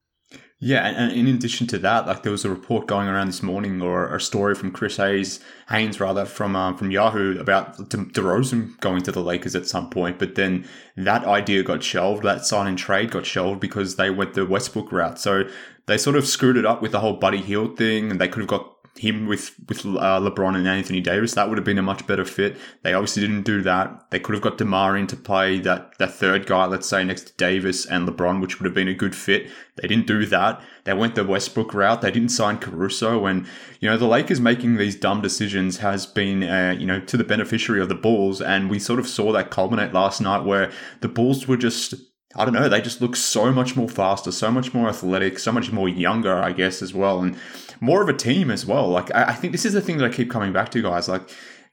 Yeah, 0.58 0.86
and, 0.86 1.10
in 1.10 1.26
addition 1.26 1.66
to 1.68 1.78
that, 1.78 2.06
like 2.06 2.24
there 2.24 2.30
was 2.30 2.44
a 2.44 2.50
report 2.50 2.86
going 2.86 3.08
around 3.08 3.28
this 3.28 3.42
morning, 3.42 3.80
or 3.80 4.14
a 4.14 4.20
story 4.20 4.54
from 4.54 4.70
Chris 4.70 4.98
Hayes, 4.98 5.40
Haynes 5.70 5.98
rather, 5.98 6.26
from 6.26 6.54
um, 6.54 6.76
from 6.76 6.90
Yahoo 6.90 7.40
about 7.40 7.88
De- 7.88 7.96
DeRozan 7.96 8.78
going 8.80 9.00
to 9.04 9.12
the 9.12 9.22
Lakers 9.22 9.56
at 9.56 9.66
some 9.66 9.88
point. 9.88 10.18
But 10.18 10.34
then 10.34 10.68
that 10.98 11.24
idea 11.24 11.62
got 11.62 11.82
shelved. 11.82 12.22
That 12.22 12.44
sign 12.44 12.66
and 12.66 12.76
trade 12.76 13.10
got 13.10 13.24
shelved 13.24 13.60
because 13.60 13.96
they 13.96 14.10
went 14.10 14.34
the 14.34 14.44
Westbrook 14.44 14.92
route. 14.92 15.18
So 15.18 15.44
they 15.86 15.96
sort 15.96 16.16
of 16.16 16.26
screwed 16.26 16.58
it 16.58 16.66
up 16.66 16.82
with 16.82 16.92
the 16.92 17.00
whole 17.00 17.14
Buddy 17.14 17.40
Hield 17.40 17.78
thing, 17.78 18.10
and 18.10 18.20
they 18.20 18.28
could 18.28 18.40
have 18.40 18.48
got 18.48 18.76
him 19.00 19.26
with 19.26 19.54
with 19.66 19.86
uh, 19.86 20.20
LeBron 20.20 20.56
and 20.56 20.68
Anthony 20.68 21.00
Davis. 21.00 21.32
That 21.32 21.48
would 21.48 21.56
have 21.56 21.64
been 21.64 21.78
a 21.78 21.82
much 21.82 22.06
better 22.06 22.24
fit. 22.24 22.58
They 22.82 22.92
obviously 22.92 23.22
didn't 23.22 23.44
do 23.44 23.62
that. 23.62 24.10
They 24.10 24.20
could 24.20 24.34
have 24.34 24.42
got 24.42 24.58
Demar 24.58 24.94
in 24.96 25.06
to 25.06 25.16
play 25.16 25.58
that 25.60 25.96
that 25.98 26.12
third 26.12 26.46
guy, 26.46 26.66
let's 26.66 26.88
say 26.88 27.02
next 27.02 27.28
to 27.28 27.32
Davis 27.38 27.86
and 27.86 28.06
LeBron, 28.06 28.42
which 28.42 28.58
would 28.58 28.66
have 28.66 28.74
been 28.74 28.88
a 28.88 28.94
good 28.94 29.16
fit. 29.16 29.50
They 29.76 29.88
didn't 29.88 30.06
do 30.06 30.26
that. 30.26 30.60
They 30.84 30.92
went 30.92 31.14
the 31.14 31.24
Westbrook 31.24 31.72
route. 31.72 32.02
They 32.02 32.10
didn't 32.10 32.28
sign 32.28 32.58
Caruso, 32.58 33.24
and 33.24 33.46
you 33.80 33.88
know 33.88 33.96
the 33.96 34.06
Lakers 34.06 34.40
making 34.40 34.76
these 34.76 34.96
dumb 34.96 35.22
decisions 35.22 35.78
has 35.78 36.04
been 36.04 36.42
uh, 36.42 36.76
you 36.78 36.86
know 36.86 37.00
to 37.00 37.16
the 37.16 37.24
beneficiary 37.24 37.80
of 37.80 37.88
the 37.88 37.94
Bulls, 37.94 38.42
and 38.42 38.68
we 38.68 38.78
sort 38.78 39.00
of 39.00 39.08
saw 39.08 39.32
that 39.32 39.50
culminate 39.50 39.94
last 39.94 40.20
night 40.20 40.44
where 40.44 40.70
the 41.00 41.08
Bulls 41.08 41.48
were 41.48 41.56
just 41.56 41.94
I 42.36 42.44
don't 42.44 42.54
know, 42.54 42.68
they 42.68 42.80
just 42.80 43.00
look 43.00 43.16
so 43.16 43.50
much 43.50 43.74
more 43.74 43.88
faster, 43.88 44.30
so 44.30 44.52
much 44.52 44.72
more 44.72 44.88
athletic, 44.88 45.40
so 45.40 45.50
much 45.50 45.72
more 45.72 45.88
younger, 45.88 46.40
I 46.40 46.52
guess, 46.52 46.80
as 46.80 46.94
well. 46.94 47.20
And 47.20 47.36
more 47.80 48.02
of 48.02 48.08
a 48.08 48.16
team 48.16 48.50
as 48.50 48.66
well. 48.66 48.88
Like, 48.88 49.14
I, 49.14 49.30
I 49.30 49.32
think 49.34 49.52
this 49.52 49.64
is 49.64 49.72
the 49.72 49.80
thing 49.80 49.98
that 49.98 50.10
I 50.10 50.14
keep 50.14 50.30
coming 50.30 50.52
back 50.52 50.70
to, 50.70 50.82
guys. 50.82 51.08
Like, 51.08 51.28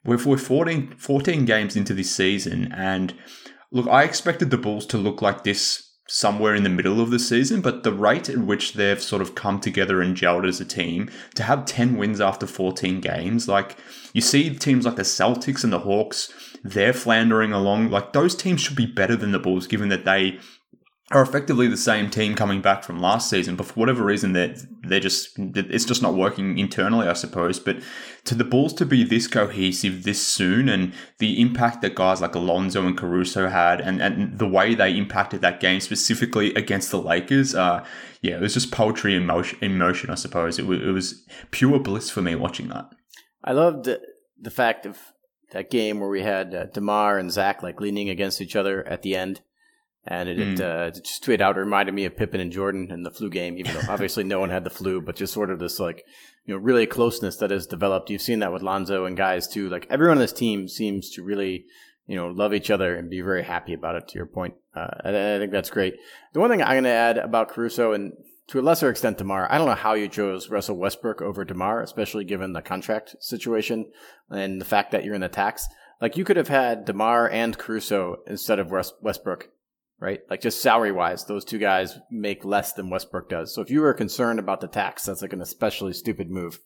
we're, 0.05 0.23
we're 0.23 0.37
14, 0.37 0.95
14 0.97 1.45
games 1.45 1.75
into 1.75 1.93
this 1.93 2.11
season, 2.15 2.71
and 2.73 3.13
look, 3.71 3.87
I 3.87 4.03
expected 4.03 4.49
the 4.49 4.57
Bulls 4.57 4.85
to 4.87 4.97
look 4.97 5.21
like 5.21 5.43
this 5.43 5.87
somewhere 6.07 6.55
in 6.55 6.63
the 6.63 6.69
middle 6.69 7.01
of 7.01 7.09
the 7.09 7.19
season, 7.19 7.61
but 7.61 7.83
the 7.83 7.91
rate 7.91 8.29
at 8.29 8.37
which 8.37 8.73
they've 8.73 9.01
sort 9.01 9.21
of 9.21 9.35
come 9.35 9.59
together 9.59 10.01
and 10.01 10.15
gelled 10.15 10.47
as 10.47 10.61
a 10.61 10.65
team 10.65 11.09
to 11.35 11.43
have 11.43 11.65
10 11.65 11.97
wins 11.97 12.21
after 12.21 12.47
14 12.47 13.01
games, 13.01 13.47
like 13.47 13.77
you 14.13 14.21
see 14.21 14.55
teams 14.55 14.85
like 14.85 14.95
the 14.95 15.01
Celtics 15.01 15.63
and 15.63 15.73
the 15.73 15.79
Hawks, 15.79 16.31
they're 16.63 16.93
floundering 16.93 17.51
along. 17.51 17.89
Like 17.89 18.13
those 18.13 18.35
teams 18.35 18.61
should 18.61 18.77
be 18.77 18.85
better 18.85 19.15
than 19.15 19.31
the 19.31 19.39
Bulls, 19.39 19.67
given 19.67 19.89
that 19.89 20.05
they 20.05 20.39
are 21.11 21.21
effectively 21.21 21.67
the 21.67 21.77
same 21.77 22.09
team 22.09 22.35
coming 22.35 22.61
back 22.61 22.83
from 22.83 22.99
last 22.99 23.29
season, 23.29 23.55
but 23.55 23.67
for 23.67 23.73
whatever 23.75 24.03
reason, 24.03 24.33
they're, 24.33 24.55
they're 24.81 24.99
just, 24.99 25.29
it's 25.37 25.85
just 25.85 26.01
not 26.01 26.15
working 26.15 26.57
internally, 26.59 27.07
I 27.07 27.13
suppose. 27.13 27.59
But 27.59 27.77
to 28.25 28.35
the 28.35 28.43
Bulls 28.43 28.73
to 28.73 28.85
be 28.85 29.05
this 29.05 29.25
cohesive 29.25 30.03
this 30.03 30.21
soon 30.21 30.67
and 30.67 30.93
the 31.19 31.39
impact 31.39 31.81
that 31.81 31.95
guys 31.95 32.19
like 32.19 32.35
Alonzo 32.35 32.85
and 32.85 32.97
Caruso 32.97 33.47
had 33.47 33.79
and, 33.79 34.01
and 34.01 34.37
the 34.37 34.47
way 34.47 34.75
they 34.75 34.97
impacted 34.97 35.39
that 35.41 35.61
game 35.61 35.79
specifically 35.79 36.53
against 36.55 36.91
the 36.91 37.01
Lakers, 37.01 37.55
uh, 37.55 37.85
yeah, 38.21 38.35
it 38.35 38.41
was 38.41 38.55
just 38.55 38.73
poetry 38.73 39.15
in 39.15 39.25
motion, 39.25 39.57
in 39.61 39.77
motion 39.77 40.09
I 40.09 40.15
suppose. 40.15 40.59
It 40.59 40.65
was, 40.65 40.81
it 40.81 40.91
was 40.91 41.25
pure 41.51 41.79
bliss 41.79 42.09
for 42.09 42.21
me 42.21 42.35
watching 42.35 42.67
that. 42.67 42.89
I 43.45 43.53
loved 43.53 43.85
the, 43.85 44.51
fact 44.51 44.85
of 44.85 44.97
that 45.51 45.71
game 45.71 46.01
where 46.01 46.09
we 46.09 46.21
had 46.21 46.53
uh, 46.53 46.65
DeMar 46.65 47.17
and 47.17 47.31
Zach 47.31 47.63
like 47.63 47.79
leaning 47.79 48.09
against 48.09 48.41
each 48.41 48.57
other 48.57 48.85
at 48.85 49.03
the 49.03 49.15
end 49.15 49.39
and 50.07 50.29
it, 50.29 50.37
mm. 50.37 50.61
uh, 50.61 50.91
just 50.91 51.23
tweeted 51.23 51.41
out. 51.41 51.57
It 51.57 51.61
reminded 51.61 51.93
me 51.93 52.05
of 52.05 52.15
Pippen 52.15 52.39
and 52.39 52.51
Jordan 52.51 52.91
in 52.91 53.03
the 53.03 53.11
flu 53.11 53.29
game, 53.29 53.57
even 53.57 53.73
though 53.73 53.81
obviously 53.89 54.23
no 54.23 54.39
one 54.39 54.49
had 54.49 54.63
the 54.63 54.69
flu, 54.69 55.01
but 55.01 55.15
just 55.15 55.33
sort 55.33 55.51
of 55.51 55.59
this 55.59 55.79
like, 55.79 56.05
you 56.45 56.53
know, 56.53 56.59
really 56.59 56.87
closeness 56.87 57.37
that 57.37 57.51
has 57.51 57.67
developed. 57.67 58.09
You've 58.09 58.21
seen 58.21 58.39
that 58.39 58.53
with 58.53 58.61
Lonzo 58.61 59.05
and 59.05 59.17
guys 59.17 59.47
too. 59.47 59.69
Like 59.69 59.85
everyone 59.89 60.17
on 60.17 60.21
this 60.21 60.33
team 60.33 60.67
seems 60.67 61.09
to 61.11 61.23
really, 61.23 61.65
you 62.05 62.15
know, 62.15 62.27
love 62.27 62.53
each 62.53 62.71
other 62.71 62.95
and 62.95 63.09
be 63.09 63.21
very 63.21 63.43
happy 63.43 63.73
about 63.73 63.95
it. 63.95 64.07
To 64.07 64.15
your 64.15 64.27
point, 64.27 64.55
uh, 64.75 64.87
I, 65.03 65.09
I, 65.09 65.37
think 65.39 65.51
that's 65.51 65.69
great. 65.69 65.95
The 66.33 66.39
one 66.39 66.49
thing 66.49 66.61
I'm 66.61 66.73
going 66.75 66.83
to 66.85 66.89
add 66.89 67.17
about 67.17 67.49
Caruso 67.49 67.91
and 67.91 68.13
to 68.47 68.59
a 68.59 68.61
lesser 68.61 68.89
extent 68.89 69.17
Demar, 69.17 69.51
I 69.51 69.57
don't 69.57 69.67
know 69.67 69.75
how 69.75 69.93
you 69.93 70.07
chose 70.07 70.49
Russell 70.49 70.77
Westbrook 70.77 71.21
over 71.21 71.43
Demar, 71.43 71.81
especially 71.81 72.23
given 72.23 72.53
the 72.53 72.61
contract 72.61 73.17
situation 73.19 73.91
and 74.29 74.61
the 74.61 74.65
fact 74.65 74.91
that 74.91 75.03
you're 75.03 75.15
in 75.15 75.21
the 75.21 75.27
tax. 75.27 75.67
Like 75.99 76.15
you 76.15 76.23
could 76.23 76.37
have 76.37 76.47
had 76.47 76.85
Demar 76.85 77.29
and 77.29 77.57
Caruso 77.57 78.17
instead 78.25 78.59
of 78.59 78.71
Westbrook 78.71 79.49
right? 79.99 80.19
Like 80.29 80.41
just 80.41 80.61
salary 80.61 80.91
wise, 80.91 81.25
those 81.25 81.45
two 81.45 81.57
guys 81.57 81.97
make 82.11 82.45
less 82.45 82.73
than 82.73 82.89
Westbrook 82.89 83.29
does. 83.29 83.53
So 83.53 83.61
if 83.61 83.69
you 83.69 83.81
were 83.81 83.93
concerned 83.93 84.39
about 84.39 84.61
the 84.61 84.67
tax, 84.67 85.05
that's 85.05 85.21
like 85.21 85.33
an 85.33 85.41
especially 85.41 85.93
stupid 85.93 86.29
move. 86.29 86.59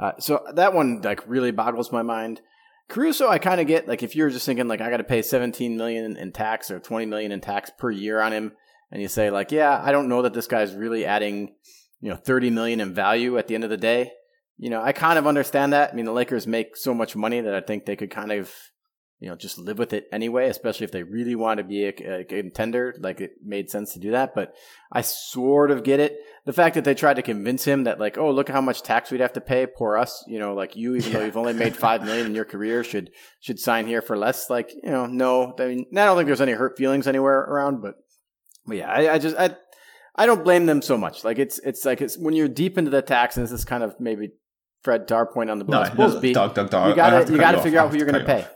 Uh, 0.00 0.12
so 0.18 0.44
that 0.54 0.74
one 0.74 1.00
like 1.02 1.26
really 1.26 1.50
boggles 1.50 1.92
my 1.92 2.02
mind. 2.02 2.40
Caruso, 2.88 3.28
I 3.28 3.38
kind 3.38 3.60
of 3.60 3.66
get 3.66 3.86
like 3.86 4.02
if 4.02 4.16
you're 4.16 4.30
just 4.30 4.46
thinking 4.46 4.68
like 4.68 4.80
I 4.80 4.90
got 4.90 4.98
to 4.98 5.04
pay 5.04 5.20
17 5.20 5.76
million 5.76 6.16
in 6.16 6.32
tax 6.32 6.70
or 6.70 6.80
20 6.80 7.04
million 7.06 7.32
in 7.32 7.40
tax 7.40 7.70
per 7.78 7.90
year 7.90 8.20
on 8.20 8.32
him, 8.32 8.52
and 8.90 9.02
you 9.02 9.08
say 9.08 9.30
like, 9.30 9.52
yeah, 9.52 9.80
I 9.82 9.92
don't 9.92 10.08
know 10.08 10.22
that 10.22 10.32
this 10.32 10.46
guy's 10.46 10.74
really 10.74 11.04
adding, 11.04 11.54
you 12.00 12.08
know, 12.10 12.16
30 12.16 12.50
million 12.50 12.80
in 12.80 12.94
value 12.94 13.36
at 13.36 13.46
the 13.46 13.54
end 13.54 13.64
of 13.64 13.70
the 13.70 13.76
day. 13.76 14.12
You 14.56 14.70
know, 14.70 14.80
I 14.82 14.92
kind 14.92 15.18
of 15.18 15.26
understand 15.26 15.72
that. 15.72 15.92
I 15.92 15.94
mean, 15.94 16.06
the 16.06 16.12
Lakers 16.12 16.46
make 16.46 16.76
so 16.76 16.94
much 16.94 17.14
money 17.14 17.40
that 17.40 17.54
I 17.54 17.60
think 17.60 17.84
they 17.84 17.94
could 17.94 18.10
kind 18.10 18.32
of, 18.32 18.52
you 19.20 19.28
know, 19.28 19.34
just 19.34 19.58
live 19.58 19.78
with 19.78 19.92
it 19.92 20.06
anyway, 20.12 20.48
especially 20.48 20.84
if 20.84 20.92
they 20.92 21.02
really 21.02 21.34
want 21.34 21.58
to 21.58 21.64
be 21.64 21.84
a, 21.86 22.20
a 22.20 22.24
contender. 22.24 22.94
Like 23.00 23.20
it 23.20 23.32
made 23.44 23.68
sense 23.68 23.94
to 23.94 23.98
do 23.98 24.12
that, 24.12 24.32
but 24.34 24.54
I 24.92 25.00
sort 25.00 25.72
of 25.72 25.82
get 25.82 25.98
it. 25.98 26.18
The 26.46 26.52
fact 26.52 26.76
that 26.76 26.84
they 26.84 26.94
tried 26.94 27.16
to 27.16 27.22
convince 27.22 27.64
him 27.64 27.84
that 27.84 27.98
like, 27.98 28.16
oh, 28.16 28.30
look 28.30 28.48
how 28.48 28.60
much 28.60 28.82
tax 28.82 29.10
we'd 29.10 29.20
have 29.20 29.32
to 29.32 29.40
pay, 29.40 29.66
poor 29.66 29.96
us. 29.96 30.24
You 30.28 30.38
know, 30.38 30.54
like 30.54 30.76
you, 30.76 30.94
even 30.94 31.12
though 31.12 31.24
you've 31.24 31.36
only 31.36 31.52
made 31.52 31.76
five 31.86 32.04
million 32.04 32.26
in 32.26 32.34
your 32.34 32.44
career, 32.44 32.84
should 32.84 33.10
should 33.40 33.58
sign 33.58 33.86
here 33.86 34.02
for 34.02 34.16
less. 34.16 34.48
Like, 34.48 34.72
you 34.72 34.90
know, 34.90 35.06
no. 35.06 35.52
I 35.58 35.66
mean, 35.66 35.86
I 35.92 36.04
don't 36.04 36.16
think 36.16 36.26
there's 36.28 36.40
any 36.40 36.52
hurt 36.52 36.78
feelings 36.78 37.08
anywhere 37.08 37.38
around, 37.38 37.82
but, 37.82 37.94
but 38.66 38.76
yeah, 38.76 38.88
I, 38.90 39.14
I 39.14 39.18
just 39.18 39.36
I. 39.36 39.56
I 40.20 40.26
don't 40.26 40.42
blame 40.42 40.66
them 40.66 40.82
so 40.82 40.98
much. 40.98 41.22
Like 41.22 41.38
it's 41.38 41.60
it's 41.60 41.84
like 41.84 42.00
it's 42.00 42.18
when 42.18 42.34
you're 42.34 42.48
deep 42.48 42.76
into 42.76 42.90
the 42.90 43.02
tax, 43.02 43.36
and 43.36 43.44
this 43.44 43.52
is 43.52 43.64
kind 43.64 43.84
of 43.84 43.94
maybe 44.00 44.30
Fred 44.82 45.06
to 45.08 45.14
our 45.14 45.26
point 45.26 45.48
on 45.48 45.60
the 45.60 45.64
No, 45.64 45.82
Bulls. 45.84 45.90
Bulls 45.90 46.14
no, 46.14 46.20
beat. 46.20 46.34
Doug, 46.34 46.54
Doug, 46.54 46.70
Doug, 46.70 46.88
you 46.88 46.96
gotta 46.96 47.32
you 47.32 47.38
gotta 47.38 47.58
you 47.58 47.62
figure 47.62 47.78
out 47.78 47.92
who 47.92 47.96
you're 47.98 48.06
gonna 48.06 48.24
pay. 48.24 48.42
off. 48.42 48.50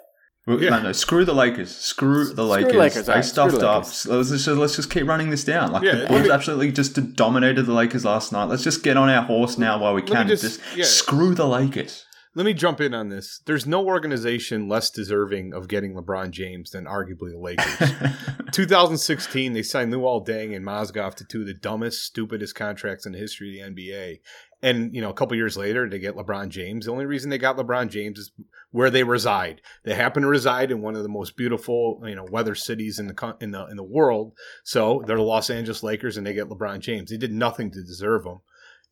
Well, 0.46 0.60
Yeah. 0.62 0.70
No, 0.70 0.82
no, 0.82 0.92
screw 0.92 1.24
the 1.24 1.34
Lakers. 1.34 1.74
Screw 1.74 2.24
the 2.32 2.44
Lakers. 2.44 2.74
Lakers, 2.74 3.06
They 3.06 3.12
alright, 3.12 3.24
screw 3.24 3.48
stuffed 3.50 3.62
up. 3.62 3.84
Lakers. 3.84 4.06
Let's 4.06 4.30
just, 4.30 4.46
let's 4.48 4.76
just 4.76 4.90
keep 4.90 5.06
running 5.06 5.30
this 5.30 5.44
down. 5.44 5.70
Like 5.72 5.84
Yeah, 5.84 5.94
the 5.96 6.06
Bulls 6.08 6.22
me- 6.24 6.30
absolutely 6.30 6.72
just 6.72 7.14
dominated 7.14 7.62
the 7.64 7.72
Lakers 7.72 8.04
last 8.04 8.32
night. 8.32 8.44
Let's 8.46 8.64
just 8.64 8.82
get 8.82 8.96
on 8.96 9.08
our 9.08 9.22
horse 9.22 9.56
now 9.56 9.78
while 9.78 9.94
we 9.94 10.02
can. 10.02 10.26
just- 10.28 10.42
Just, 10.42 10.60
yeah. 10.76 10.84
screw 10.84 11.34
the 11.34 11.46
Lakers. 11.46 12.04
Let 12.34 12.46
me 12.46 12.54
jump 12.54 12.80
in 12.80 12.94
on 12.94 13.10
this. 13.10 13.42
There's 13.44 13.66
no 13.66 13.84
organization 13.86 14.66
less 14.66 14.88
deserving 14.90 15.52
of 15.52 15.68
getting 15.68 15.94
LeBron 15.94 16.30
James 16.30 16.70
than 16.70 16.86
arguably 16.86 17.30
the 17.30 17.38
Lakers. 17.38 18.16
2016, 18.52 19.52
they 19.52 19.62
signed 19.62 19.92
Luol 19.92 20.26
Deng 20.26 20.56
and 20.56 20.64
Mozgov 20.66 21.14
to 21.16 21.24
two 21.24 21.42
of 21.42 21.46
the 21.46 21.52
dumbest, 21.54 22.02
stupidest 22.02 22.54
contracts 22.54 23.04
in 23.04 23.12
the 23.12 23.18
history 23.18 23.60
of 23.60 23.74
the 23.76 23.82
NBA. 23.82 24.20
And, 24.62 24.94
you 24.94 25.00
know, 25.00 25.10
a 25.10 25.14
couple 25.14 25.36
years 25.36 25.56
later, 25.56 25.88
they 25.88 25.98
get 25.98 26.14
LeBron 26.14 26.48
James. 26.48 26.86
The 26.86 26.92
only 26.92 27.04
reason 27.04 27.30
they 27.30 27.38
got 27.38 27.56
LeBron 27.56 27.90
James 27.90 28.18
is 28.18 28.32
where 28.70 28.90
they 28.90 29.02
reside. 29.02 29.60
They 29.82 29.94
happen 29.94 30.22
to 30.22 30.28
reside 30.28 30.70
in 30.70 30.80
one 30.80 30.94
of 30.94 31.02
the 31.02 31.08
most 31.08 31.36
beautiful, 31.36 32.00
you 32.04 32.14
know, 32.14 32.26
weather 32.30 32.54
cities 32.54 32.98
in 32.98 33.08
the 33.08 33.36
in 33.40 33.50
the 33.50 33.66
in 33.66 33.76
the 33.76 33.82
world. 33.82 34.32
So 34.62 35.02
they're 35.06 35.16
the 35.16 35.22
Los 35.22 35.50
Angeles 35.50 35.82
Lakers, 35.82 36.16
and 36.16 36.26
they 36.26 36.32
get 36.32 36.48
LeBron 36.48 36.78
James. 36.78 37.10
They 37.10 37.16
did 37.16 37.32
nothing 37.32 37.70
to 37.72 37.82
deserve 37.82 38.24
him. 38.24 38.38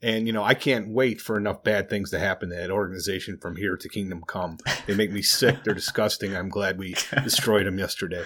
And 0.02 0.26
you 0.26 0.32
know, 0.32 0.42
I 0.42 0.54
can't 0.54 0.88
wait 0.88 1.20
for 1.20 1.36
enough 1.36 1.62
bad 1.62 1.90
things 1.90 2.10
to 2.10 2.18
happen 2.18 2.48
to 2.48 2.56
that 2.56 2.70
organization 2.70 3.36
from 3.36 3.56
here 3.56 3.76
to 3.76 3.88
Kingdom 3.88 4.22
Come. 4.26 4.56
They 4.86 4.94
make 4.94 5.12
me 5.12 5.20
sick. 5.20 5.62
They're 5.62 5.74
disgusting. 5.74 6.34
I'm 6.34 6.48
glad 6.48 6.78
we 6.78 6.94
destroyed 7.22 7.66
them 7.66 7.78
yesterday. 7.78 8.24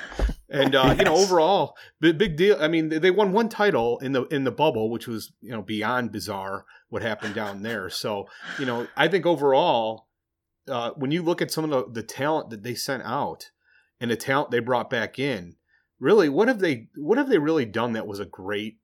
And 0.48 0.76
uh, 0.76 0.94
you 0.96 1.04
know, 1.04 1.16
overall, 1.16 1.76
big, 2.00 2.16
big 2.16 2.36
deal. 2.36 2.56
I 2.60 2.68
mean, 2.68 2.90
they 2.90 3.10
won 3.10 3.32
one 3.32 3.48
title 3.48 3.98
in 3.98 4.12
the 4.12 4.24
in 4.26 4.44
the 4.44 4.52
bubble, 4.52 4.88
which 4.88 5.08
was 5.08 5.32
you 5.40 5.50
know 5.50 5.62
beyond 5.62 6.12
bizarre 6.12 6.64
what 6.90 7.02
happened 7.02 7.34
down 7.34 7.62
there. 7.62 7.90
So 7.90 8.26
you 8.58 8.66
know, 8.66 8.86
I 8.96 9.08
think 9.08 9.26
overall, 9.26 10.06
uh, 10.68 10.92
when 10.92 11.10
you 11.10 11.22
look 11.22 11.42
at 11.42 11.50
some 11.50 11.64
of 11.64 11.70
the, 11.70 12.00
the 12.00 12.06
talent 12.06 12.50
that 12.50 12.62
they 12.62 12.76
sent 12.76 13.02
out 13.02 13.50
and 14.00 14.12
the 14.12 14.16
talent 14.16 14.52
they 14.52 14.60
brought 14.60 14.90
back 14.90 15.18
in, 15.18 15.56
really, 15.98 16.28
what 16.28 16.46
have 16.46 16.60
they 16.60 16.86
what 16.94 17.18
have 17.18 17.28
they 17.28 17.38
really 17.38 17.64
done 17.64 17.94
that 17.94 18.06
was 18.06 18.20
a 18.20 18.24
great 18.24 18.78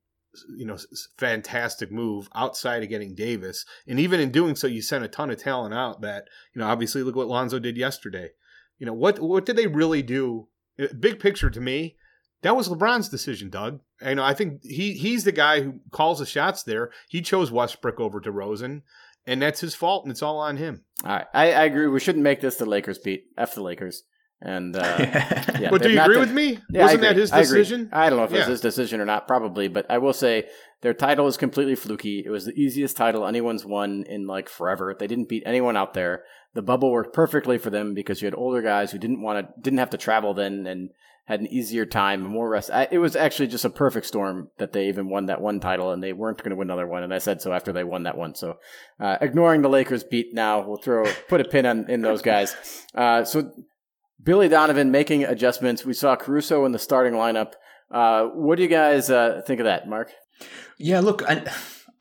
you 0.56 0.66
know, 0.66 0.78
fantastic 1.18 1.90
move 1.90 2.28
outside 2.34 2.82
of 2.82 2.88
getting 2.88 3.14
Davis. 3.14 3.64
And 3.86 3.98
even 3.98 4.20
in 4.20 4.30
doing 4.30 4.54
so, 4.54 4.66
you 4.66 4.82
sent 4.82 5.04
a 5.04 5.08
ton 5.08 5.30
of 5.30 5.38
talent 5.38 5.74
out 5.74 6.00
that, 6.02 6.26
you 6.54 6.60
know, 6.60 6.68
obviously 6.68 7.02
look 7.02 7.16
what 7.16 7.28
Lonzo 7.28 7.58
did 7.58 7.76
yesterday. 7.76 8.30
You 8.78 8.86
know, 8.86 8.94
what 8.94 9.18
what 9.18 9.44
did 9.44 9.56
they 9.56 9.66
really 9.66 10.02
do? 10.02 10.48
Uh, 10.80 10.86
Big 10.98 11.20
picture 11.20 11.50
to 11.50 11.60
me, 11.60 11.96
that 12.42 12.56
was 12.56 12.68
LeBron's 12.68 13.08
decision, 13.08 13.50
Doug. 13.50 13.80
You 14.04 14.14
know, 14.14 14.24
I 14.24 14.34
think 14.34 14.62
he 14.62 14.94
he's 14.94 15.24
the 15.24 15.32
guy 15.32 15.60
who 15.60 15.80
calls 15.90 16.20
the 16.20 16.26
shots 16.26 16.62
there. 16.62 16.90
He 17.08 17.20
chose 17.20 17.50
Westbrook 17.50 18.00
over 18.00 18.20
DeRozan, 18.20 18.82
and 19.26 19.42
that's 19.42 19.60
his 19.60 19.74
fault, 19.74 20.04
and 20.04 20.10
it's 20.10 20.22
all 20.22 20.38
on 20.38 20.56
him. 20.56 20.84
All 21.04 21.10
right, 21.10 21.26
I, 21.34 21.52
I 21.52 21.64
agree. 21.64 21.86
We 21.86 22.00
shouldn't 22.00 22.24
make 22.24 22.40
this 22.40 22.56
the 22.56 22.66
Lakers 22.66 22.98
beat. 22.98 23.24
F 23.36 23.54
the 23.54 23.62
Lakers. 23.62 24.04
And 24.42 24.74
uh, 24.76 24.96
yeah, 25.58 25.68
but 25.70 25.82
do 25.82 25.90
you 25.90 26.00
agree 26.00 26.14
done- 26.14 26.20
with 26.20 26.32
me? 26.32 26.58
Yeah, 26.70 26.82
Wasn't 26.82 27.02
that 27.02 27.16
his 27.16 27.30
decision? 27.30 27.90
I, 27.92 28.08
don't 28.08 28.18
know 28.18 28.24
if 28.24 28.32
it 28.32 28.38
was 28.38 28.46
his 28.46 28.60
decision 28.60 29.00
or 29.00 29.04
not, 29.04 29.28
probably, 29.28 29.68
but 29.68 29.86
I 29.90 29.98
will 29.98 30.14
say 30.14 30.48
their 30.80 30.94
title 30.94 31.26
is 31.26 31.36
completely 31.36 31.74
fluky. 31.74 32.22
It 32.24 32.30
was 32.30 32.46
the 32.46 32.52
easiest 32.52 32.96
title 32.96 33.26
anyone's 33.26 33.66
won 33.66 34.04
in 34.08 34.26
like 34.26 34.48
forever. 34.48 34.96
They 34.98 35.06
didn't 35.06 35.28
beat 35.28 35.42
anyone 35.44 35.76
out 35.76 35.94
there. 35.94 36.24
The 36.54 36.62
bubble 36.62 36.90
worked 36.90 37.14
perfectly 37.14 37.58
for 37.58 37.70
them 37.70 37.94
because 37.94 38.22
you 38.22 38.26
had 38.26 38.34
older 38.34 38.62
guys 38.62 38.90
who 38.90 38.98
didn't 38.98 39.22
want 39.22 39.46
to, 39.46 39.60
didn't 39.60 39.78
have 39.78 39.90
to 39.90 39.98
travel 39.98 40.32
then, 40.32 40.66
and 40.66 40.90
had 41.30 41.40
an 41.40 41.46
easier 41.46 41.86
time, 41.86 42.22
more 42.22 42.48
rest. 42.48 42.72
I, 42.72 42.88
it 42.90 42.98
was 42.98 43.14
actually 43.14 43.46
just 43.46 43.64
a 43.64 43.70
perfect 43.70 44.06
storm 44.06 44.48
that 44.58 44.72
they 44.72 44.88
even 44.88 45.08
won 45.08 45.26
that 45.26 45.40
one 45.40 45.60
title, 45.60 45.92
and 45.92 46.02
they 46.02 46.12
weren't 46.12 46.38
going 46.38 46.50
to 46.50 46.56
win 46.56 46.66
another 46.66 46.88
one. 46.88 47.04
And 47.04 47.14
I 47.14 47.18
said 47.18 47.40
so 47.40 47.52
after 47.52 47.72
they 47.72 47.84
won 47.84 48.02
that 48.02 48.16
one. 48.16 48.34
So, 48.34 48.58
uh, 48.98 49.16
ignoring 49.20 49.62
the 49.62 49.68
Lakers 49.68 50.02
beat 50.02 50.34
now, 50.34 50.66
we'll 50.66 50.78
throw 50.78 51.04
put 51.28 51.40
a 51.40 51.44
pin 51.44 51.66
on 51.66 51.88
in 51.88 52.00
those 52.00 52.20
guys. 52.20 52.56
Uh, 52.96 53.24
so 53.24 53.52
Billy 54.22 54.48
Donovan 54.48 54.90
making 54.90 55.24
adjustments. 55.24 55.84
We 55.84 55.94
saw 55.94 56.16
Caruso 56.16 56.64
in 56.64 56.72
the 56.72 56.78
starting 56.78 57.14
lineup. 57.14 57.52
Uh, 57.90 58.26
what 58.26 58.56
do 58.56 58.62
you 58.62 58.68
guys 58.68 59.10
uh, 59.10 59.42
think 59.46 59.60
of 59.60 59.64
that, 59.64 59.88
Mark? 59.88 60.12
Yeah, 60.78 61.00
look, 61.00 61.22
I, 61.28 61.44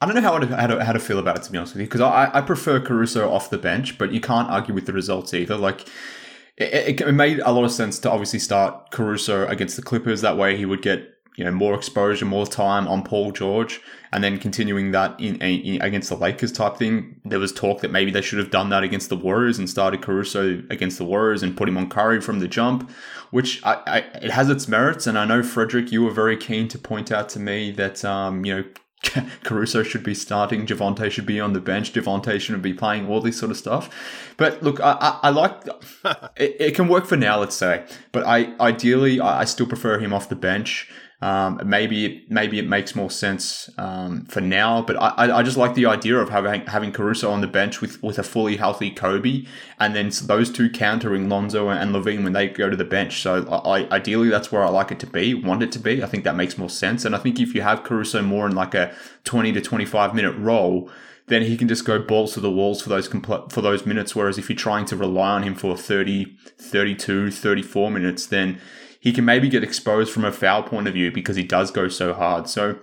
I 0.01 0.05
don't 0.05 0.15
know 0.15 0.21
how 0.21 0.39
to, 0.39 0.55
how 0.55 0.67
to 0.67 0.85
how 0.85 0.93
to 0.93 0.99
feel 0.99 1.19
about 1.19 1.37
it 1.37 1.43
to 1.43 1.51
be 1.51 1.57
honest 1.57 1.73
with 1.73 1.81
you 1.81 1.87
because 1.87 2.01
I, 2.01 2.29
I 2.33 2.41
prefer 2.41 2.79
Caruso 2.79 3.29
off 3.29 3.49
the 3.49 3.57
bench, 3.57 3.97
but 3.97 4.11
you 4.11 4.21
can't 4.21 4.49
argue 4.49 4.73
with 4.73 4.85
the 4.85 4.93
results 4.93 5.33
either. 5.33 5.57
Like 5.57 5.87
it, 6.57 7.01
it, 7.01 7.01
it 7.01 7.11
made 7.11 7.39
a 7.39 7.51
lot 7.51 7.63
of 7.65 7.71
sense 7.71 7.99
to 7.99 8.11
obviously 8.11 8.39
start 8.39 8.91
Caruso 8.91 9.47
against 9.47 9.75
the 9.75 9.81
Clippers. 9.81 10.21
That 10.21 10.37
way, 10.37 10.55
he 10.55 10.65
would 10.65 10.81
get 10.81 11.09
you 11.39 11.45
know 11.45 11.51
more 11.51 11.73
exposure, 11.73 12.25
more 12.25 12.45
time 12.45 12.85
on 12.89 13.01
Paul 13.01 13.31
George, 13.31 13.79
and 14.11 14.21
then 14.21 14.37
continuing 14.37 14.91
that 14.91 15.17
in, 15.17 15.41
in 15.41 15.81
against 15.81 16.09
the 16.09 16.17
Lakers 16.17 16.51
type 16.51 16.75
thing. 16.75 17.21
There 17.23 17.39
was 17.39 17.53
talk 17.53 17.79
that 17.79 17.91
maybe 17.91 18.11
they 18.11 18.21
should 18.21 18.39
have 18.39 18.51
done 18.51 18.69
that 18.71 18.83
against 18.83 19.07
the 19.07 19.15
Warriors 19.15 19.57
and 19.57 19.69
started 19.69 20.01
Caruso 20.01 20.61
against 20.69 20.97
the 20.97 21.05
Warriors 21.05 21.41
and 21.41 21.55
put 21.55 21.69
him 21.69 21.77
on 21.77 21.87
Curry 21.89 22.19
from 22.19 22.39
the 22.39 22.47
jump, 22.49 22.91
which 23.31 23.65
I, 23.65 23.81
I 23.87 23.97
it 24.21 24.31
has 24.31 24.49
its 24.49 24.67
merits. 24.67 25.07
And 25.07 25.17
I 25.17 25.23
know 25.23 25.41
Frederick, 25.41 25.93
you 25.93 26.03
were 26.03 26.11
very 26.11 26.35
keen 26.35 26.67
to 26.67 26.77
point 26.77 27.09
out 27.09 27.29
to 27.29 27.39
me 27.39 27.71
that 27.71 28.03
um 28.03 28.45
you 28.45 28.55
know. 28.55 28.63
Caruso 29.45 29.81
should 29.81 30.03
be 30.03 30.13
starting. 30.13 30.65
Javonte 30.67 31.09
should 31.09 31.25
be 31.25 31.39
on 31.39 31.53
the 31.53 31.61
bench. 31.61 31.93
Javonte 31.93 32.37
shouldn't 32.37 32.61
be 32.61 32.73
playing. 32.73 33.07
All 33.07 33.21
this 33.21 33.39
sort 33.39 33.49
of 33.49 33.55
stuff. 33.55 33.89
But 34.35 34.61
look, 34.61 34.81
I, 34.81 34.97
I, 34.99 35.19
I 35.23 35.29
like 35.29 35.53
it, 36.35 36.57
it. 36.59 36.75
can 36.75 36.89
work 36.89 37.05
for 37.05 37.15
now, 37.15 37.39
let's 37.39 37.55
say. 37.55 37.85
But 38.11 38.27
I 38.27 38.53
ideally, 38.59 39.21
I, 39.21 39.39
I 39.39 39.45
still 39.45 39.67
prefer 39.67 39.99
him 39.99 40.11
off 40.11 40.27
the 40.27 40.35
bench. 40.35 40.91
Um, 41.21 41.59
maybe 41.65 42.25
maybe 42.29 42.59
it 42.59 42.67
makes 42.69 42.95
more 42.95 43.11
sense 43.11 43.69
um, 43.77 44.23
for 44.27 44.39
now, 44.39 44.81
but 44.81 44.95
I, 45.01 45.37
I- 45.39 45.43
just 45.43 45.57
like 45.57 45.73
the 45.75 45.85
idea 45.85 46.15
of 46.17 46.29
having 46.29 46.61
having 46.67 46.93
Caruso 46.93 47.29
on 47.29 47.41
the 47.41 47.47
bench 47.47 47.81
with, 47.81 48.01
with 48.01 48.17
a 48.17 48.23
fully 48.23 48.55
healthy 48.55 48.89
Coby, 48.89 49.45
and 49.81 49.93
then 49.93 50.11
those 50.23 50.49
two 50.49 50.69
countering 50.69 51.27
Lonzo 51.27 51.67
and 51.67 51.93
LaVine 51.93 52.23
when 52.23 52.31
they 52.31 52.47
go 52.47 52.69
to 52.69 52.77
the 52.77 52.85
bench. 52.85 53.21
So 53.21 53.45
I, 53.49 53.81
I- 53.81 53.89
ideally 53.97 54.29
that's 54.29 54.49
where 54.49 54.63
I 54.63 54.69
like 54.69 54.91
it 54.93 54.99
to 55.01 55.07
be, 55.07 55.33
want 55.33 55.61
it 55.61 55.73
to 55.73 55.79
be. 55.79 56.01
I 56.01 56.05
think 56.07 56.23
that 56.23 56.37
makes 56.37 56.57
more 56.57 56.69
sense, 56.69 57.03
and 57.03 57.13
I 57.13 57.17
think 57.17 57.37
if 57.37 57.53
you 57.53 57.63
have 57.63 57.83
Caruso 57.83 58.21
more 58.21 58.47
in 58.47 58.55
like 58.55 58.73
a 58.73 58.95
twenty 59.25 59.51
to 59.51 59.59
twenty 59.59 59.85
five 59.85 60.15
minute 60.15 60.37
role, 60.37 60.89
then 61.27 61.41
he 61.41 61.57
can 61.57 61.67
just 61.67 61.83
go 61.83 61.99
balls 61.99 62.33
to 62.35 62.39
the 62.39 62.49
walls 62.49 62.81
for 62.81 62.87
those 62.87 63.09
compl- 63.09 63.51
for 63.51 63.59
those 63.61 63.85
minutes. 63.85 64.15
Whereas 64.15 64.37
if 64.37 64.49
you're 64.49 64.55
trying 64.55 64.85
to 64.85 64.95
rely 64.95 65.31
on 65.31 65.43
him 65.43 65.53
for 65.55 65.75
30, 65.75 66.37
32, 66.57 67.29
34 67.29 67.91
minutes, 67.91 68.25
then 68.25 68.59
he 68.99 69.11
can 69.11 69.25
maybe 69.25 69.49
get 69.49 69.63
exposed 69.63 70.11
from 70.11 70.25
a 70.25 70.31
foul 70.31 70.63
point 70.63 70.87
of 70.87 70.93
view 70.93 71.11
because 71.11 71.35
he 71.35 71.43
does 71.43 71.71
go 71.71 71.87
so 71.87 72.13
hard. 72.13 72.49
So 72.49 72.79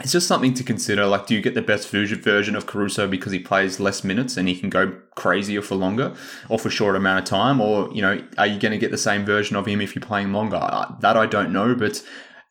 it's 0.00 0.12
just 0.12 0.28
something 0.28 0.54
to 0.54 0.62
consider. 0.62 1.06
Like, 1.06 1.26
do 1.26 1.34
you 1.34 1.40
get 1.40 1.54
the 1.54 1.62
best 1.62 1.88
version 1.88 2.54
of 2.54 2.66
Caruso 2.66 3.08
because 3.08 3.32
he 3.32 3.40
plays 3.40 3.80
less 3.80 4.04
minutes 4.04 4.36
and 4.36 4.46
he 4.46 4.56
can 4.56 4.70
go 4.70 4.96
crazier 5.16 5.60
for 5.60 5.74
longer 5.74 6.14
or 6.48 6.58
for 6.58 6.70
short 6.70 6.94
amount 6.94 7.18
of 7.18 7.24
time? 7.24 7.60
Or, 7.60 7.92
you 7.92 8.00
know, 8.00 8.22
are 8.38 8.46
you 8.46 8.60
going 8.60 8.72
to 8.72 8.78
get 8.78 8.92
the 8.92 8.98
same 8.98 9.24
version 9.24 9.56
of 9.56 9.66
him 9.66 9.80
if 9.80 9.96
you're 9.96 10.04
playing 10.04 10.32
longer? 10.32 10.60
That 11.00 11.16
I 11.16 11.26
don't 11.26 11.52
know, 11.52 11.74
but 11.74 12.02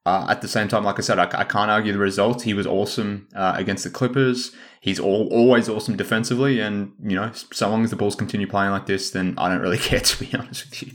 uh, 0.07 0.25
at 0.29 0.41
the 0.41 0.47
same 0.47 0.67
time, 0.67 0.83
like 0.83 0.99
I 0.99 1.01
said, 1.01 1.19
I, 1.19 1.23
I 1.43 1.43
can't 1.43 1.69
argue 1.71 1.91
the 1.93 1.99
results. 2.11 2.43
He 2.43 2.53
was 2.53 2.65
awesome 2.67 3.27
uh, 3.35 3.53
against 3.57 3.83
the 3.83 3.89
Clippers. 3.89 4.51
He's 4.87 4.99
all, 4.99 5.27
always 5.39 5.67
awesome 5.67 5.95
defensively, 5.97 6.59
and 6.65 6.93
you 7.11 7.15
know, 7.17 7.31
so 7.33 7.69
long 7.69 7.83
as 7.83 7.89
the 7.89 7.95
Bulls 8.01 8.15
continue 8.15 8.47
playing 8.47 8.71
like 8.71 8.85
this, 8.85 9.11
then 9.11 9.33
I 9.37 9.49
don't 9.49 9.61
really 9.61 9.77
care. 9.89 9.99
To 9.99 10.15
be 10.23 10.29
honest 10.37 10.65
with 10.69 10.83
you, 10.83 10.91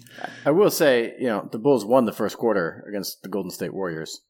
I 0.47 0.51
will 0.51 0.71
say, 0.71 1.15
you 1.19 1.27
know, 1.27 1.49
the 1.53 1.59
Bulls 1.59 1.85
won 1.85 2.05
the 2.07 2.13
first 2.13 2.37
quarter 2.39 2.85
against 2.89 3.23
the 3.23 3.29
Golden 3.29 3.51
State 3.51 3.75
Warriors. 3.75 4.21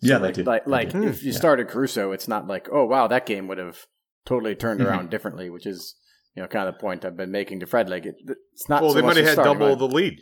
yeah, 0.00 0.18
like, 0.18 0.34
they 0.34 0.42
did. 0.42 0.46
Like, 0.46 0.64
They 0.66 0.70
like 0.70 0.92
did. 0.92 1.04
if 1.04 1.22
you 1.22 1.32
started 1.32 1.68
Caruso, 1.68 2.12
it's 2.12 2.28
not 2.28 2.46
like, 2.46 2.68
oh 2.72 2.84
wow, 2.84 3.06
that 3.08 3.24
game 3.24 3.48
would 3.48 3.58
have 3.58 3.78
totally 4.26 4.54
turned 4.54 4.80
Mm-hmm. 4.80 4.88
around 4.88 5.10
differently, 5.10 5.48
which 5.48 5.66
is 5.66 5.94
you 6.34 6.42
know 6.42 6.48
kind 6.48 6.68
of 6.68 6.74
the 6.74 6.80
point 6.80 7.04
I've 7.04 7.16
been 7.16 7.30
making 7.40 7.60
to 7.60 7.66
Fred. 7.66 7.88
Like, 7.88 8.04
it, 8.04 8.16
it's 8.52 8.68
not. 8.68 8.82
Well, 8.82 8.90
so 8.92 8.96
they 9.00 9.06
might 9.06 9.16
have 9.16 9.26
had 9.26 9.32
starting 9.34 9.54
double 9.54 9.68
line. 9.70 9.78
the 9.78 9.88
lead. 9.88 10.14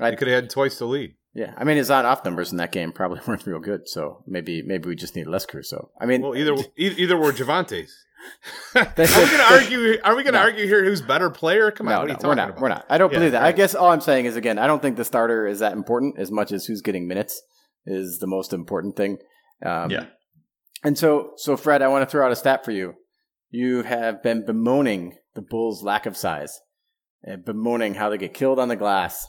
Right. 0.00 0.10
They 0.10 0.16
could 0.16 0.28
have 0.28 0.42
had 0.44 0.50
twice 0.50 0.78
the 0.78 0.86
lead. 0.86 1.14
Yeah, 1.34 1.54
I 1.56 1.64
mean 1.64 1.78
his 1.78 1.90
on-off 1.90 2.24
numbers 2.24 2.52
in 2.52 2.58
that 2.58 2.72
game 2.72 2.92
probably 2.92 3.20
weren't 3.26 3.46
real 3.46 3.58
good. 3.60 3.88
So 3.88 4.22
maybe 4.26 4.62
maybe 4.62 4.88
we 4.88 4.96
just 4.96 5.16
need 5.16 5.26
less 5.26 5.46
Caruso. 5.46 5.90
I 6.00 6.06
mean, 6.06 6.22
Well, 6.22 6.36
either 6.36 6.54
either 6.76 7.16
were 7.16 7.32
Javonte's. 7.32 7.96
are 8.76 8.84
we 8.96 9.04
going 9.04 9.06
to 9.06 9.48
argue? 9.50 9.98
Are 10.04 10.14
we 10.14 10.22
going 10.22 10.34
to 10.34 10.38
argue 10.38 10.64
here 10.64 10.84
who's 10.84 11.02
better 11.02 11.28
player? 11.28 11.72
Come 11.72 11.88
on, 11.88 11.92
no, 11.92 11.98
what 11.98 12.06
are 12.06 12.08
you 12.10 12.14
talking 12.14 12.28
we're 12.28 12.34
not. 12.36 12.48
about? 12.50 12.60
We're 12.60 12.68
not. 12.68 12.86
I 12.88 12.96
don't 12.96 13.10
Yeah, 13.12 13.18
believe 13.18 13.32
that. 13.32 13.42
I 13.42 13.50
guess 13.50 13.74
all 13.74 13.90
I'm 13.90 14.00
saying 14.00 14.26
is 14.26 14.36
again, 14.36 14.60
I 14.60 14.68
don't 14.68 14.80
think 14.80 14.96
the 14.96 15.04
starter 15.04 15.44
is 15.46 15.58
that 15.58 15.72
important 15.72 16.20
as 16.20 16.30
much 16.30 16.52
as 16.52 16.64
who's 16.66 16.82
getting 16.82 17.08
minutes 17.08 17.42
is 17.84 18.18
the 18.20 18.28
most 18.28 18.52
important 18.52 18.96
thing. 18.96 19.18
Um, 19.64 19.90
Yeah. 19.90 20.06
And 20.84 20.96
so, 20.96 21.32
so 21.36 21.56
Fred, 21.56 21.82
I 21.82 21.88
want 21.88 22.08
to 22.08 22.10
throw 22.10 22.24
out 22.24 22.30
a 22.32 22.36
stat 22.36 22.64
for 22.64 22.70
you. 22.70 22.94
You 23.50 23.82
have 23.82 24.22
been 24.22 24.44
bemoaning 24.44 25.14
the 25.34 25.42
Bulls' 25.42 25.82
lack 25.82 26.06
of 26.06 26.16
size, 26.16 26.60
and 27.24 27.44
bemoaning 27.44 27.94
how 27.94 28.08
they 28.08 28.18
get 28.18 28.34
killed 28.34 28.58
on 28.58 28.68
the 28.68 28.76
glass. 28.76 29.26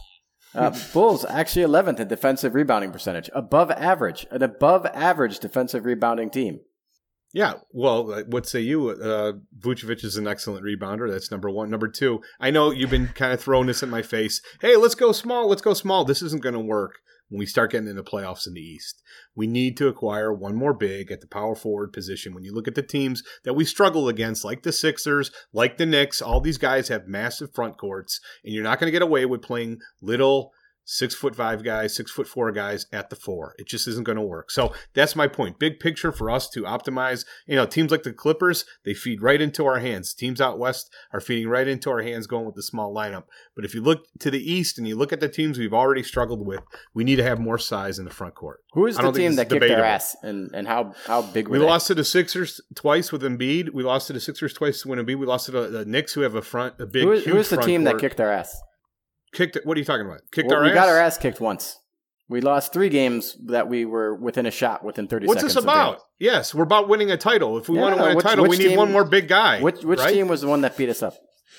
Uh, 0.56 0.72
Bulls 0.94 1.26
actually 1.26 1.66
11th 1.66 2.00
in 2.00 2.08
defensive 2.08 2.54
rebounding 2.54 2.92
percentage, 2.92 3.30
above 3.34 3.72
average, 3.72 4.28
an 4.30 4.44
above 4.44 4.86
average 4.88 5.40
defensive 5.40 5.86
rebounding 5.86 6.30
team. 6.30 6.60
Yeah, 7.34 7.56
well, 7.72 8.24
what 8.28 8.46
say 8.46 8.62
you? 8.62 8.90
Uh, 8.90 9.34
Vucevic 9.58 10.04
is 10.04 10.18
an 10.18 10.28
excellent 10.28 10.64
rebounder. 10.64 11.10
That's 11.10 11.32
number 11.32 11.50
one. 11.50 11.72
Number 11.72 11.88
two, 11.88 12.22
I 12.40 12.52
know 12.52 12.70
you've 12.70 12.92
been 12.92 13.08
kind 13.08 13.34
of 13.34 13.42
throwing 13.42 13.66
this 13.66 13.82
in 13.82 13.90
my 13.90 14.04
face. 14.04 14.40
Hey, 14.62 14.76
let's 14.76 14.94
go 14.94 15.12
small. 15.12 15.50
Let's 15.50 15.64
go 15.64 15.74
small. 15.74 16.06
This 16.06 16.22
isn't 16.22 16.44
going 16.44 16.54
to 16.54 16.60
work 16.60 17.00
when 17.30 17.40
we 17.40 17.46
start 17.46 17.72
getting 17.72 17.88
into 17.88 18.04
playoffs 18.04 18.48
in 18.48 18.54
the 18.54 18.62
East. 18.62 19.02
We 19.36 19.48
need 19.48 19.78
to 19.78 19.88
acquire 19.88 20.32
one 20.34 20.56
more 20.56 20.74
big 20.74 21.12
at 21.12 21.22
the 21.22 21.28
power 21.28 21.56
forward 21.56 21.94
position. 21.94 22.34
When 22.34 22.44
you 22.44 22.54
look 22.54 22.68
at 22.68 22.76
the 22.76 22.84
teams 22.84 23.24
that 23.44 23.54
we 23.54 23.66
struggle 23.66 24.08
against, 24.08 24.46
like 24.46 24.64
the 24.64 24.72
Sixers, 24.72 25.32
like 25.52 25.78
the 25.78 25.86
Knicks, 25.86 26.22
all 26.22 26.42
these 26.42 26.58
guys 26.58 26.90
have 26.90 27.08
massive 27.08 27.54
front 27.54 27.78
courts, 27.78 28.20
and 28.44 28.54
you're 28.54 28.64
not 28.64 28.80
going 28.80 28.88
to 28.88 28.92
get 28.92 29.02
away 29.02 29.26
with 29.26 29.42
playing 29.42 29.80
little 30.02 30.52
six 30.86 31.16
foot 31.16 31.36
five 31.36 31.64
guys, 31.64 31.96
six 31.96 32.12
foot 32.12 32.28
four 32.28 32.52
guys 32.52 32.86
at 32.92 33.10
the 33.10 33.16
four. 33.16 33.56
It 33.58 33.68
just 33.68 33.88
isn't 33.88 34.04
going 34.06 34.18
to 34.18 34.22
work. 34.22 34.52
So 34.52 34.74
that's 34.94 35.16
my 35.16 35.28
point. 35.28 35.60
Big 35.60 35.80
picture 35.80 36.12
for 36.12 36.30
us 36.30 36.50
to 36.50 36.64
optimize. 36.64 37.26
You 37.48 37.56
know, 37.56 37.66
teams 37.66 37.92
like 37.92 38.04
the 38.04 38.14
Clippers, 38.14 38.66
they 38.84 38.94
feed 38.94 39.22
right 39.22 39.42
into 39.42 39.66
our 39.66 39.80
hands. 39.80 40.14
Teams 40.14 40.42
out 40.42 40.60
west 40.60 40.92
are 41.12 41.20
feeding 41.20 41.48
right 41.48 41.68
into 41.68 41.90
our 41.90 42.02
hands 42.02 42.28
going 42.28 42.46
with 42.46 42.56
the 42.56 42.64
small 42.64 42.94
lineup. 42.94 43.24
But 43.56 43.66
if 43.66 43.74
you 43.74 43.82
look 43.82 44.06
to 44.20 44.30
the 44.30 44.52
east 44.52 44.78
and 44.78 44.88
you 44.88 44.96
look 44.96 45.14
at 45.14 45.20
the 45.20 45.30
teams 45.30 45.58
we've 45.58 45.74
already 45.74 46.04
struggled 46.04 46.46
with, 46.46 46.62
we 46.94 47.04
need 47.04 47.16
to 47.18 47.24
have 47.24 47.40
more 47.40 47.58
size 47.58 48.00
in 48.00 48.06
the 48.06 48.12
front 48.12 48.36
court. 48.36 48.64
Who 48.74 48.86
is 48.88 48.98
the 48.98 49.12
team 49.12 49.36
that 49.36 49.50
kicked 49.50 49.62
their 49.62 49.86
ass, 49.86 50.16
and, 50.24 50.52
and 50.54 50.68
how 50.68 50.94
how 51.06 51.22
big 51.22 51.48
were 51.48 51.54
We 51.54 51.60
they? 51.60 51.66
lost 51.66 51.88
to 51.88 51.96
the 51.96 52.04
Sixers 52.04 52.60
twice 52.76 53.12
with 53.12 53.22
Embiid. 53.22 53.72
We 53.74 53.84
lost 53.84 54.08
to 54.08 54.14
the 54.14 54.20
Sixers 54.20 54.54
twice 54.54 54.86
win 54.86 55.00
Embiid. 55.00 55.18
We 55.18 55.26
lost 55.26 55.46
to 55.46 55.52
the, 55.52 55.68
the 55.68 55.86
Knicks, 55.86 56.14
who 56.14 56.22
have 56.22 56.36
a 56.36 56.42
front, 56.42 56.80
a 56.80 56.86
big, 56.86 57.04
Who 57.04 57.12
is, 57.12 57.24
who 57.26 57.38
is 57.38 57.50
the 57.50 57.58
team 57.58 57.84
that 57.86 58.00
kicked 58.00 58.18
their 58.18 58.32
ass? 58.32 58.60
Kicked. 59.34 59.58
What 59.64 59.76
are 59.78 59.80
you 59.80 59.86
talking 59.86 60.06
about? 60.06 60.22
Kicked 60.32 60.48
Well, 60.50 60.58
our 60.60 60.64
we 60.64 60.70
ass. 60.70 60.76
got 60.76 60.90
our 60.90 61.00
ass 61.00 61.18
kicked 61.18 61.42
once. 61.42 61.80
We 62.30 62.40
lost 62.42 62.72
three 62.74 62.90
games 62.90 63.36
that 63.48 63.68
we 63.68 63.84
were 63.86 64.16
within 64.16 64.46
a 64.46 64.52
shot 64.52 64.84
within 64.84 65.08
30 65.08 65.28
What's 65.28 65.42
seconds. 65.42 65.54
this 65.56 65.58
of 65.60 65.66
the 65.66 65.72
about? 65.72 66.00
Yes, 66.20 66.56
we're 66.56 66.64
about 66.64 66.88
winning 66.88 67.12
a 67.12 67.18
title. 67.18 67.58
If 67.58 67.68
we 67.70 67.76
Yeah, 67.76 67.82
want 67.82 67.96
to 67.96 68.02
no, 68.02 68.08
win 68.08 68.18
a 68.18 68.22
title, 68.22 68.44
we 68.44 68.50
which 68.50 68.60
need 68.60 68.70
team- 68.70 68.78
one 68.78 68.92
more 68.92 69.04
big 69.04 69.28
guy. 69.28 69.60
Which 69.60 69.84
which 69.84 70.00
right? 70.00 70.14
team 70.14 70.28
was 70.30 70.42
the 70.42 70.48
one 70.48 70.62
that 70.62 70.78
beat 70.78 70.90
us 70.90 71.04
up? 71.04 71.16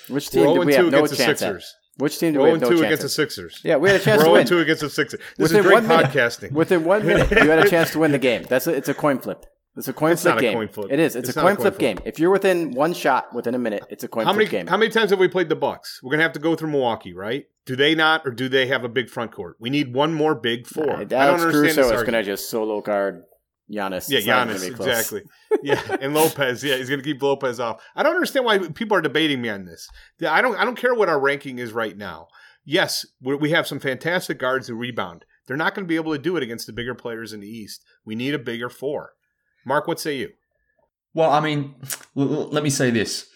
Which 0.09 0.29
team 0.29 0.43
did 0.43 0.49
0 0.53 0.65
we 0.65 0.73
2 0.73 0.77
have 0.83 0.91
no 0.91 0.97
against 0.99 1.11
the 1.11 1.17
chance 1.17 1.41
at? 1.41 1.47
Sixers. 1.47 1.73
Which 1.97 2.19
team 2.19 2.33
did 2.33 2.39
0 2.39 2.51
have 2.51 2.61
no 2.61 2.67
2 2.69 2.73
chance 2.75 2.85
against 2.85 3.03
the? 3.03 3.09
Sixers. 3.09 3.61
Yeah, 3.63 3.75
we 3.77 3.89
had 3.89 4.01
a 4.01 4.03
chance 4.03 4.17
We're 4.19 4.23
to 4.25 4.29
0 4.29 4.33
win. 4.33 4.47
2 4.47 4.59
against 4.59 4.81
the 4.81 4.89
Sixers. 4.89 5.19
This 5.37 5.51
Within 5.53 5.59
is 5.59 5.65
great 5.65 5.73
one 5.75 5.87
minute. 5.87 6.05
podcasting. 6.11 6.51
Within 6.51 6.83
one 6.83 7.05
minute, 7.05 7.29
you 7.31 7.49
had 7.49 7.59
a 7.59 7.69
chance 7.69 7.91
to 7.91 7.99
win 7.99 8.11
the 8.11 8.17
game. 8.19 8.43
That's 8.49 8.67
a, 8.67 8.71
it's 8.71 8.89
a 8.89 8.93
coin 8.93 9.19
flip. 9.19 9.45
It's 9.77 9.87
a 9.87 9.93
coin 9.93 10.13
It's 10.13 10.21
flip 10.21 10.35
not 10.35 10.37
a 10.39 10.41
game. 10.41 10.53
coin 10.53 10.67
flip. 10.69 10.87
It 10.91 10.99
is. 10.99 11.15
It's, 11.15 11.29
It's 11.29 11.37
a 11.37 11.41
not 11.41 11.45
a 11.45 11.49
coin 11.49 11.55
coin 11.57 11.63
flip 11.63 11.73
flip. 11.75 11.79
game. 11.97 11.99
If 12.05 12.19
you're 12.19 12.29
within 12.31 12.71
one 12.71 12.93
shot 12.93 13.33
within 13.35 13.55
a 13.55 13.59
minute, 13.59 13.83
it's 13.89 14.03
a 14.03 14.07
coin 14.07 14.25
how 14.25 14.31
flip 14.31 14.37
many 14.47 14.49
game. 14.49 14.67
how 14.67 14.77
many 14.77 14.89
times 14.91 15.09
have 15.09 15.19
we 15.19 15.27
played 15.27 15.49
the 15.49 15.55
Bucks? 15.55 15.99
We're 16.01 16.11
gonna 16.11 16.23
have 16.23 16.33
to 16.33 16.39
go 16.39 16.55
through 16.55 16.71
Milwaukee, 16.71 17.13
right? 17.13 17.45
Do 17.65 17.75
they 17.75 17.95
not, 17.95 18.21
or 18.25 18.31
do 18.31 18.47
they 18.47 18.67
have 18.67 18.83
a 18.83 18.89
big 18.89 19.09
front 19.09 19.31
court? 19.31 19.57
We 19.59 19.69
need 19.69 19.93
one 19.93 20.13
more 20.13 20.35
big 20.35 20.67
four. 20.67 20.89
Uh, 20.91 20.99
I 20.99 21.03
don't 21.05 21.39
understand 21.41 21.51
Caruso 21.51 21.65
this 21.65 21.77
is 21.77 21.81
going 21.83 21.89
to 21.91 21.95
argument. 21.97 22.25
just 22.27 22.49
solo 22.49 22.79
guard 22.79 23.23
Giannis. 23.71 24.07
Yeah, 24.07 24.19
It's 24.19 24.27
Giannis, 24.27 24.67
exactly. 24.67 25.23
Yeah, 25.63 25.81
and 26.01 26.13
Lopez. 26.13 26.63
Yeah, 26.63 26.77
he's 26.77 26.87
going 26.89 27.01
to 27.01 27.03
keep 27.03 27.21
Lopez 27.23 27.59
off. 27.59 27.81
I 27.95 28.03
don't 28.03 28.13
understand 28.13 28.45
why 28.45 28.59
people 28.59 28.95
are 28.95 29.01
debating 29.01 29.41
me 29.41 29.49
on 29.49 29.65
this. 29.65 29.89
I 30.29 30.41
don't. 30.43 30.55
I 30.57 30.63
don't 30.63 30.77
care 30.77 30.93
what 30.93 31.09
our 31.09 31.19
ranking 31.19 31.57
is 31.57 31.73
right 31.73 31.97
now. 31.97 32.27
Yes, 32.63 33.03
we 33.19 33.35
we 33.35 33.49
have 33.49 33.65
some 33.67 33.79
fantastic 33.79 34.37
guards 34.37 34.67
who 34.67 34.75
rebound. 34.75 35.25
They're 35.47 35.57
not 35.57 35.73
going 35.75 35.85
to 35.85 35.89
be 35.89 35.95
able 35.95 36.11
to 36.13 36.19
do 36.21 36.37
it 36.37 36.43
against 36.43 36.67
the 36.67 36.73
bigger 36.73 36.93
players 36.95 37.33
in 37.33 37.39
the 37.39 37.49
East. 37.49 37.83
We 38.05 38.13
need 38.15 38.33
a 38.35 38.39
bigger 38.39 38.69
four. 38.69 39.13
Mark, 39.65 39.87
what 39.87 39.99
say 39.99 40.17
you? 40.17 40.29
Well, 41.13 41.31
I 41.31 41.39
mean, 41.39 41.75
let 42.13 42.63
me 42.63 42.69
say 42.69 42.91
this. 42.91 43.27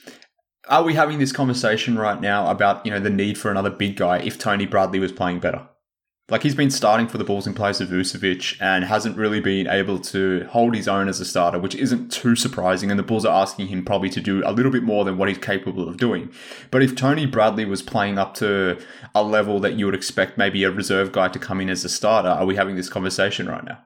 Are 0.67 0.83
we 0.83 0.93
having 0.93 1.17
this 1.17 1.31
conversation 1.31 1.97
right 1.97 2.21
now 2.21 2.51
about, 2.51 2.85
you 2.85 2.91
know, 2.91 2.99
the 2.99 3.09
need 3.09 3.37
for 3.37 3.49
another 3.49 3.71
big 3.71 3.95
guy 3.95 4.19
if 4.19 4.37
Tony 4.37 4.67
Bradley 4.67 4.99
was 4.99 5.11
playing 5.11 5.39
better? 5.39 5.67
Like 6.29 6.43
he's 6.43 6.53
been 6.53 6.69
starting 6.69 7.07
for 7.07 7.17
the 7.17 7.23
Bulls 7.23 7.47
in 7.47 7.55
place 7.55 7.81
of 7.81 7.89
Vucevic 7.89 8.61
and 8.61 8.83
hasn't 8.83 9.17
really 9.17 9.39
been 9.39 9.67
able 9.67 9.97
to 9.99 10.45
hold 10.51 10.75
his 10.75 10.87
own 10.87 11.07
as 11.07 11.19
a 11.19 11.25
starter, 11.25 11.57
which 11.57 11.73
isn't 11.73 12.11
too 12.11 12.35
surprising. 12.35 12.91
And 12.91 12.99
the 12.99 13.03
Bulls 13.03 13.25
are 13.25 13.41
asking 13.41 13.67
him 13.67 13.83
probably 13.83 14.09
to 14.09 14.21
do 14.21 14.43
a 14.45 14.51
little 14.51 14.71
bit 14.71 14.83
more 14.83 15.05
than 15.05 15.17
what 15.17 15.29
he's 15.29 15.39
capable 15.39 15.89
of 15.89 15.97
doing. 15.97 16.31
But 16.69 16.83
if 16.83 16.95
Tony 16.95 17.25
Bradley 17.25 17.65
was 17.65 17.81
playing 17.81 18.19
up 18.19 18.35
to 18.35 18.79
a 19.15 19.23
level 19.23 19.59
that 19.61 19.73
you 19.73 19.85
would 19.85 19.95
expect 19.95 20.37
maybe 20.37 20.63
a 20.63 20.69
reserve 20.69 21.11
guy 21.11 21.29
to 21.29 21.39
come 21.39 21.61
in 21.61 21.69
as 21.69 21.83
a 21.83 21.89
starter, 21.89 22.29
are 22.29 22.45
we 22.45 22.55
having 22.55 22.75
this 22.75 22.89
conversation 22.89 23.47
right 23.47 23.63
now? 23.63 23.79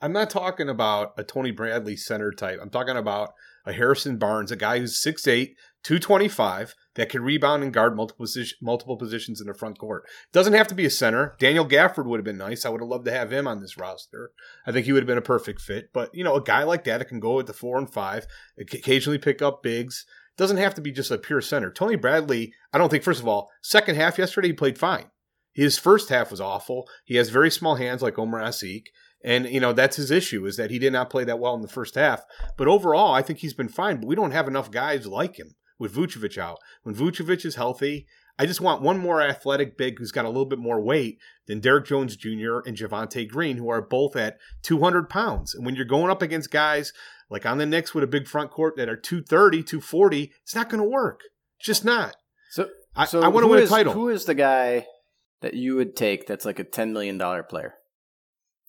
I'm 0.00 0.12
not 0.12 0.30
talking 0.30 0.68
about 0.68 1.12
a 1.16 1.24
Tony 1.24 1.50
Bradley 1.50 1.96
center 1.96 2.30
type. 2.30 2.60
I'm 2.62 2.70
talking 2.70 2.96
about 2.96 3.34
a 3.66 3.72
Harrison 3.72 4.16
Barnes, 4.16 4.52
a 4.52 4.56
guy 4.56 4.78
who's 4.78 5.02
6'8, 5.02 5.54
225, 5.82 6.74
that 6.94 7.08
can 7.08 7.22
rebound 7.22 7.62
and 7.62 7.72
guard 7.72 7.96
multiple, 7.96 8.24
position, 8.24 8.56
multiple 8.62 8.96
positions 8.96 9.40
in 9.40 9.48
the 9.48 9.54
front 9.54 9.78
court. 9.78 10.04
Doesn't 10.32 10.52
have 10.52 10.68
to 10.68 10.74
be 10.74 10.86
a 10.86 10.90
center. 10.90 11.36
Daniel 11.40 11.66
Gafford 11.66 12.06
would 12.06 12.18
have 12.18 12.24
been 12.24 12.38
nice. 12.38 12.64
I 12.64 12.68
would 12.68 12.80
have 12.80 12.88
loved 12.88 13.06
to 13.06 13.12
have 13.12 13.32
him 13.32 13.48
on 13.48 13.60
this 13.60 13.76
roster. 13.76 14.30
I 14.66 14.72
think 14.72 14.86
he 14.86 14.92
would 14.92 15.02
have 15.02 15.08
been 15.08 15.18
a 15.18 15.22
perfect 15.22 15.60
fit. 15.60 15.90
But, 15.92 16.14
you 16.14 16.22
know, 16.22 16.36
a 16.36 16.42
guy 16.42 16.62
like 16.62 16.84
that 16.84 16.98
that 16.98 17.08
can 17.08 17.20
go 17.20 17.40
at 17.40 17.46
the 17.46 17.52
four 17.52 17.76
and 17.76 17.92
five, 17.92 18.26
occasionally 18.58 19.18
pick 19.18 19.42
up 19.42 19.62
bigs. 19.62 20.06
Doesn't 20.36 20.56
have 20.58 20.74
to 20.76 20.80
be 20.80 20.92
just 20.92 21.10
a 21.10 21.18
pure 21.18 21.40
center. 21.40 21.72
Tony 21.72 21.96
Bradley, 21.96 22.52
I 22.72 22.78
don't 22.78 22.88
think, 22.88 23.02
first 23.02 23.20
of 23.20 23.26
all, 23.26 23.50
second 23.62 23.96
half 23.96 24.18
yesterday, 24.18 24.48
he 24.48 24.54
played 24.54 24.78
fine. 24.78 25.06
His 25.52 25.76
first 25.76 26.08
half 26.08 26.30
was 26.30 26.40
awful. 26.40 26.88
He 27.04 27.16
has 27.16 27.30
very 27.30 27.50
small 27.50 27.74
hands 27.74 28.00
like 28.00 28.16
Omer 28.16 28.40
Asik. 28.40 28.84
And, 29.24 29.46
you 29.46 29.60
know, 29.60 29.72
that's 29.72 29.96
his 29.96 30.10
issue 30.10 30.46
is 30.46 30.56
that 30.56 30.70
he 30.70 30.78
did 30.78 30.92
not 30.92 31.10
play 31.10 31.24
that 31.24 31.40
well 31.40 31.54
in 31.54 31.62
the 31.62 31.68
first 31.68 31.96
half. 31.96 32.24
But 32.56 32.68
overall, 32.68 33.14
I 33.14 33.22
think 33.22 33.40
he's 33.40 33.54
been 33.54 33.68
fine. 33.68 34.00
But 34.00 34.06
we 34.06 34.14
don't 34.14 34.30
have 34.30 34.48
enough 34.48 34.70
guys 34.70 35.06
like 35.06 35.38
him 35.38 35.56
with 35.78 35.94
Vucevic 35.94 36.38
out. 36.38 36.58
When 36.82 36.94
Vucevic 36.94 37.44
is 37.44 37.56
healthy, 37.56 38.06
I 38.38 38.46
just 38.46 38.60
want 38.60 38.82
one 38.82 38.98
more 38.98 39.20
athletic 39.20 39.76
big 39.76 39.98
who's 39.98 40.12
got 40.12 40.24
a 40.24 40.28
little 40.28 40.46
bit 40.46 40.60
more 40.60 40.80
weight 40.80 41.18
than 41.46 41.58
Derrick 41.58 41.86
Jones 41.86 42.14
Jr. 42.14 42.60
and 42.64 42.76
Javonte 42.76 43.28
Green, 43.28 43.56
who 43.56 43.68
are 43.68 43.82
both 43.82 44.14
at 44.14 44.38
200 44.62 45.10
pounds. 45.10 45.54
And 45.54 45.66
when 45.66 45.74
you're 45.74 45.84
going 45.84 46.10
up 46.10 46.22
against 46.22 46.52
guys 46.52 46.92
like 47.30 47.44
on 47.44 47.58
the 47.58 47.66
Knicks 47.66 47.94
with 47.94 48.04
a 48.04 48.08
big 48.08 48.28
front 48.28 48.50
court 48.50 48.76
that 48.76 48.88
are 48.88 48.96
230, 48.96 49.64
240, 49.64 50.32
it's 50.42 50.54
not 50.54 50.68
going 50.68 50.82
to 50.82 50.88
work. 50.88 51.22
It's 51.58 51.66
just 51.66 51.84
not. 51.84 52.14
So, 52.50 52.68
I, 52.94 53.06
so 53.06 53.22
I 53.22 53.28
want 53.28 53.44
to 53.44 53.48
who 53.48 53.54
win 53.54 53.64
a 53.64 53.66
title. 53.66 53.92
Who 53.92 54.08
is 54.08 54.24
the 54.24 54.34
guy 54.34 54.86
that 55.40 55.54
you 55.54 55.74
would 55.74 55.96
take 55.96 56.26
that's 56.26 56.44
like 56.44 56.60
a 56.60 56.64
$10 56.64 56.92
million 56.92 57.18
player? 57.18 57.74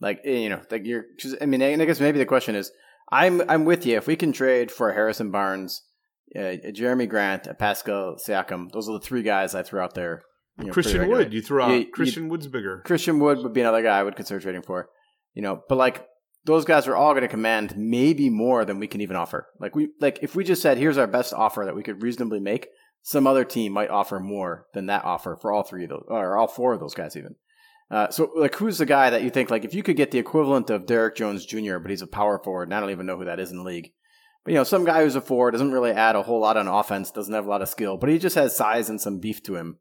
Like, 0.01 0.21
eh, 0.25 0.37
you 0.37 0.49
know, 0.49 0.61
like 0.71 0.85
you're, 0.85 1.05
'cause, 1.21 1.35
I 1.41 1.45
mean, 1.45 1.61
I 1.61 1.75
guess 1.85 1.99
maybe 1.99 2.19
the 2.19 2.25
question 2.25 2.55
is, 2.55 2.71
I'm, 3.11 3.41
I'm 3.49 3.65
with 3.65 3.85
you. 3.85 3.97
If 3.97 4.07
we 4.07 4.15
can 4.15 4.31
trade 4.31 4.71
for 4.71 4.93
Harrison 4.93 5.31
Barnes, 5.31 5.81
uh, 6.35 6.55
Jerami 6.73 7.09
Grant, 7.09 7.47
a 7.47 7.53
Pascal 7.53 8.15
Siakam, 8.15 8.71
those 8.71 8.87
are 8.87 8.93
the 8.93 9.05
three 9.05 9.23
guys 9.23 9.55
I 9.55 9.63
threw 9.63 9.79
out 9.81 9.95
there. 9.95 10.21
You 10.59 10.65
know, 10.67 10.73
Christian. 10.73 11.07
Wood, 11.07 11.33
you 11.33 11.41
threw 11.41 11.61
out 11.61 11.71
You- 11.71 11.79
you- 11.79 11.91
Christian 11.91 12.29
Wood's 12.29 12.47
bigger. 12.47 12.81
Christian 12.85 13.19
Wood 13.19 13.39
would 13.39 13.53
be 13.53 13.61
another 13.61 13.81
guy 13.81 13.97
I 13.99 14.03
would 14.03 14.15
consider 14.15 14.39
trading 14.39 14.61
for. 14.61 14.89
You 15.33 15.41
know, 15.41 15.63
but 15.69 15.77
like 15.77 16.05
those 16.45 16.65
guys 16.65 16.87
are 16.87 16.95
all 16.95 17.13
going 17.13 17.21
to 17.21 17.27
command 17.27 17.75
maybe 17.77 18.29
more 18.29 18.65
than 18.65 18.79
we 18.79 18.87
can 18.87 18.99
even 19.01 19.15
offer. 19.15 19.47
Like 19.59 19.75
we 19.75 19.89
like 20.01 20.19
if 20.21 20.35
we 20.35 20.43
just 20.43 20.61
said 20.61 20.77
here's 20.77 20.97
our 20.97 21.07
best 21.07 21.33
offer 21.33 21.63
that 21.65 21.75
we 21.75 21.83
could 21.83 22.01
reasonably 22.03 22.39
make, 22.39 22.67
some 23.03 23.25
other 23.27 23.45
team 23.45 23.71
might 23.71 23.89
offer 23.89 24.19
more 24.19 24.65
than 24.73 24.87
that 24.87 25.05
offer 25.05 25.37
for 25.41 25.51
all 25.53 25.63
three 25.63 25.83
of 25.85 25.89
those 25.91 26.03
or 26.09 26.35
all 26.37 26.47
four 26.47 26.73
of 26.73 26.79
those 26.79 26.93
guys 26.93 27.15
even. 27.15 27.35
Uh, 27.91 28.09
so 28.09 28.31
like 28.35 28.55
who's 28.55 28.77
the 28.77 28.85
guy 28.85 29.09
that 29.09 29.23
you 29.23 29.31
think 29.31 29.49
like 29.49 29.65
if 29.65 29.73
you 29.73 29.81
could 29.81 29.97
get 29.97 30.11
the 30.11 30.19
equivalent 30.19 30.69
of 30.69 30.85
Derrick 30.85 31.15
Jones 31.15 31.43
Jr. 31.43 31.79
but 31.79 31.89
he's 31.89 32.03
a 32.03 32.07
power 32.07 32.37
forward 32.37 32.67
and 32.67 32.75
I 32.75 32.79
don't 32.79 32.91
even 32.91 33.07
know 33.07 33.17
who 33.17 33.25
that 33.25 33.39
is 33.39 33.49
in 33.49 33.57
the 33.57 33.63
league. 33.63 33.91
But 34.43 34.51
you 34.51 34.59
know, 34.59 34.63
some 34.63 34.85
guy 34.85 35.03
who's 35.03 35.15
a 35.15 35.21
four 35.21 35.49
doesn't 35.49 35.71
really 35.71 35.91
add 35.91 36.15
a 36.15 36.21
whole 36.21 36.39
lot 36.39 36.55
on 36.55 36.67
offense, 36.67 37.11
doesn't 37.11 37.33
have 37.33 37.45
a 37.45 37.49
lot 37.49 37.61
of 37.63 37.69
skill, 37.69 37.97
but 37.97 38.09
he 38.09 38.19
just 38.19 38.35
has 38.35 38.55
size 38.55 38.89
and 38.89 39.01
some 39.01 39.19
beef 39.19 39.41
to 39.43 39.55
him. 39.55 39.77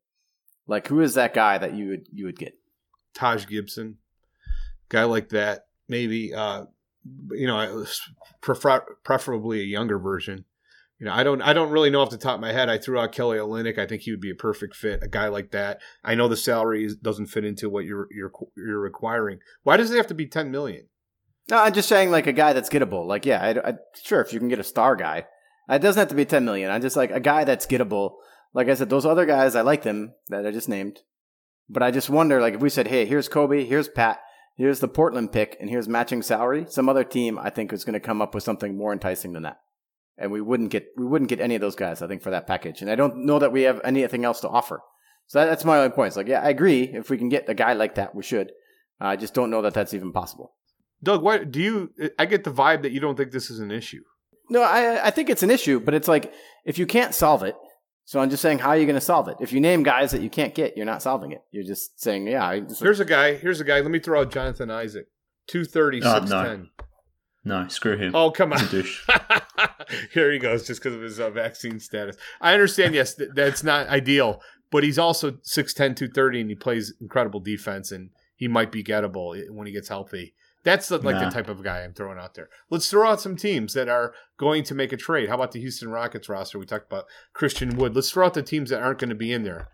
Like 0.66 0.88
who 0.88 1.00
is 1.00 1.14
that 1.14 1.34
guy 1.34 1.58
that 1.58 1.74
you 1.74 1.88
would 1.90 2.06
you 2.12 2.24
would 2.26 2.38
get? 2.38 2.54
Taj 3.14 3.46
Gibson, 3.46 3.98
guy 4.88 5.04
like 5.04 5.30
that, 5.30 5.66
maybe. 5.88 6.32
Uh, 6.34 6.64
you 7.30 7.46
know, 7.46 7.86
prefer, 8.40 8.84
preferably 9.04 9.60
a 9.60 9.64
younger 9.64 9.98
version. 9.98 10.44
You 10.98 11.06
know, 11.06 11.12
I 11.12 11.22
don't, 11.22 11.40
I 11.42 11.52
don't 11.52 11.70
really 11.70 11.90
know 11.90 12.00
off 12.00 12.10
the 12.10 12.18
top 12.18 12.34
of 12.34 12.40
my 12.40 12.52
head. 12.52 12.68
I 12.68 12.78
threw 12.78 12.98
out 12.98 13.12
Kelly 13.12 13.38
Olynyk. 13.38 13.78
I 13.78 13.86
think 13.86 14.02
he 14.02 14.10
would 14.10 14.20
be 14.20 14.30
a 14.30 14.34
perfect 14.34 14.74
fit. 14.74 15.02
A 15.02 15.08
guy 15.08 15.28
like 15.28 15.52
that. 15.52 15.80
I 16.02 16.16
know 16.16 16.26
the 16.26 16.36
salary 16.36 16.84
is, 16.84 16.96
doesn't 16.96 17.26
fit 17.26 17.44
into 17.44 17.70
what 17.70 17.84
you're, 17.84 18.08
you're, 18.10 18.32
you're 18.56 18.80
requiring. 18.80 19.38
Why 19.62 19.76
does 19.76 19.92
it 19.92 19.96
have 19.96 20.08
to 20.08 20.14
be 20.14 20.26
ten 20.26 20.50
million? 20.50 20.88
No, 21.50 21.58
I'm 21.58 21.72
just 21.72 21.88
saying 21.88 22.10
like 22.10 22.26
a 22.26 22.32
guy 22.32 22.52
that's 22.52 22.68
gettable. 22.68 23.06
Like, 23.06 23.24
yeah, 23.24 23.40
I, 23.40 23.70
I, 23.70 23.74
sure, 24.02 24.20
if 24.20 24.32
you 24.32 24.38
can 24.38 24.48
get 24.48 24.58
a 24.58 24.64
star 24.64 24.96
guy, 24.96 25.26
it 25.68 25.80
doesn't 25.80 26.00
have 26.00 26.08
to 26.08 26.14
be 26.14 26.24
10 26.24 26.44
million. 26.44 26.70
I'm 26.70 26.82
just 26.82 26.96
like 26.96 27.10
a 27.10 27.20
guy 27.20 27.44
that's 27.44 27.66
gettable. 27.66 28.16
Like 28.54 28.68
I 28.68 28.74
said, 28.74 28.90
those 28.90 29.06
other 29.06 29.26
guys, 29.26 29.54
I 29.54 29.60
like 29.60 29.82
them 29.82 30.14
that 30.28 30.46
I 30.46 30.50
just 30.50 30.68
named. 30.68 31.00
But 31.68 31.82
I 31.82 31.90
just 31.90 32.08
wonder, 32.08 32.40
like, 32.40 32.54
if 32.54 32.60
we 32.60 32.70
said, 32.70 32.88
"Hey, 32.88 33.04
here's 33.04 33.28
Coby, 33.28 33.66
here's 33.66 33.88
Pat, 33.88 34.20
here's 34.56 34.80
the 34.80 34.88
Portland 34.88 35.32
pick, 35.32 35.54
and 35.60 35.68
here's 35.68 35.86
matching 35.86 36.22
salary," 36.22 36.64
some 36.66 36.88
other 36.88 37.04
team 37.04 37.38
I 37.38 37.50
think 37.50 37.74
is 37.74 37.84
going 37.84 37.92
to 37.92 38.00
come 38.00 38.22
up 38.22 38.34
with 38.34 38.42
something 38.42 38.74
more 38.74 38.90
enticing 38.90 39.34
than 39.34 39.42
that, 39.42 39.58
and 40.18 40.30
we 40.32 40.40
wouldn't 40.40 40.70
get 40.70 40.88
we 40.96 41.04
wouldn't 41.06 41.28
get 41.30 41.40
any 41.40 41.54
of 41.54 41.60
those 41.60 41.76
guys. 41.76 42.02
I 42.02 42.06
think 42.08 42.22
for 42.22 42.30
that 42.30 42.46
package, 42.46 42.82
and 42.82 42.90
I 42.90 42.94
don't 42.96 43.24
know 43.26 43.38
that 43.38 43.52
we 43.52 43.62
have 43.62 43.80
anything 43.84 44.24
else 44.24 44.40
to 44.40 44.48
offer. 44.48 44.80
So 45.26 45.38
that, 45.40 45.46
that's 45.46 45.64
my 45.64 45.78
only 45.78 45.90
point. 45.90 46.08
It's 46.08 46.16
like, 46.16 46.28
yeah, 46.28 46.40
I 46.42 46.48
agree. 46.48 46.82
If 46.84 47.10
we 47.10 47.18
can 47.18 47.28
get 47.28 47.48
a 47.48 47.54
guy 47.54 47.74
like 47.74 47.96
that, 47.96 48.14
we 48.14 48.22
should. 48.22 48.52
I 49.00 49.16
just 49.16 49.34
don't 49.34 49.50
know 49.50 49.62
that 49.62 49.74
that's 49.74 49.94
even 49.94 50.12
possible. 50.12 50.54
Doug, 51.02 51.22
why 51.22 51.44
do 51.44 51.60
you? 51.60 51.92
I 52.18 52.26
get 52.26 52.44
the 52.44 52.50
vibe 52.50 52.82
that 52.82 52.92
you 52.92 53.00
don't 53.00 53.16
think 53.16 53.30
this 53.30 53.50
is 53.50 53.60
an 53.60 53.70
issue. 53.70 54.02
No, 54.50 54.62
I 54.62 55.06
I 55.06 55.10
think 55.10 55.30
it's 55.30 55.42
an 55.42 55.50
issue, 55.50 55.78
but 55.80 55.94
it's 55.94 56.08
like 56.08 56.32
if 56.64 56.78
you 56.78 56.86
can't 56.86 57.14
solve 57.14 57.42
it, 57.42 57.54
so 58.04 58.20
I'm 58.20 58.30
just 58.30 58.40
saying, 58.40 58.60
how 58.60 58.70
are 58.70 58.76
you 58.78 58.86
going 58.86 58.94
to 58.94 59.00
solve 59.02 59.28
it? 59.28 59.36
If 59.38 59.52
you 59.52 59.60
name 59.60 59.82
guys 59.82 60.12
that 60.12 60.22
you 60.22 60.30
can't 60.30 60.54
get, 60.54 60.76
you're 60.78 60.86
not 60.86 61.02
solving 61.02 61.32
it. 61.32 61.42
You're 61.52 61.62
just 61.64 62.00
saying, 62.00 62.26
yeah. 62.26 62.48
I 62.48 62.60
just, 62.60 62.80
Here's 62.80 63.00
a 63.00 63.04
guy. 63.04 63.34
Here's 63.36 63.60
a 63.60 63.64
guy. 63.64 63.80
Let 63.80 63.90
me 63.90 63.98
throw 63.98 64.22
out 64.22 64.32
Jonathan 64.32 64.70
Isaac. 64.70 65.08
230, 65.48 66.00
Oh, 66.02 66.14
610. 66.20 66.60
No, 66.62 66.84
screw 67.68 67.96
him. 67.96 68.14
Oh, 68.14 68.30
come 68.30 68.52
on. 68.52 68.60
Here 70.12 70.30
he 70.32 70.38
goes, 70.38 70.66
just 70.66 70.82
because 70.82 70.94
of 70.94 71.02
his 71.02 71.18
uh, 71.20 71.30
vaccine 71.30 71.80
status. 71.80 72.16
I 72.40 72.52
understand, 72.52 72.94
yes, 72.94 73.14
th- 73.14 73.30
that's 73.34 73.62
not 73.64 73.88
ideal, 73.88 74.42
but 74.70 74.84
he's 74.84 74.98
also 74.98 75.32
6'10, 75.32 75.96
230, 75.96 76.40
and 76.42 76.50
he 76.50 76.56
plays 76.56 76.92
incredible 77.00 77.40
defense, 77.40 77.90
and 77.90 78.10
he 78.36 78.48
might 78.48 78.70
be 78.70 78.84
gettable 78.84 79.34
when 79.50 79.66
he 79.66 79.72
gets 79.72 79.88
healthy. 79.88 80.34
That's 80.64 80.88
the, 80.88 80.98
like 80.98 81.16
Nah. 81.16 81.26
the 81.26 81.30
type 81.30 81.48
of 81.48 81.62
guy 81.62 81.82
I'm 81.82 81.94
throwing 81.94 82.18
out 82.18 82.34
there. 82.34 82.50
Let's 82.68 82.90
throw 82.90 83.08
out 83.08 83.20
some 83.20 83.36
teams 83.36 83.72
that 83.74 83.88
are 83.88 84.12
going 84.36 84.64
to 84.64 84.74
make 84.74 84.92
a 84.92 84.96
trade. 84.96 85.28
How 85.28 85.36
about 85.36 85.52
the 85.52 85.60
Houston 85.60 85.88
Rockets 85.88 86.28
roster? 86.28 86.58
We 86.58 86.66
talked 86.66 86.90
about 86.92 87.06
Christian 87.32 87.76
Wood. 87.76 87.94
Let's 87.94 88.10
throw 88.10 88.26
out 88.26 88.34
the 88.34 88.42
teams 88.42 88.70
that 88.70 88.82
aren't 88.82 88.98
going 88.98 89.08
to 89.08 89.14
be 89.14 89.32
in 89.32 89.44
there. 89.44 89.68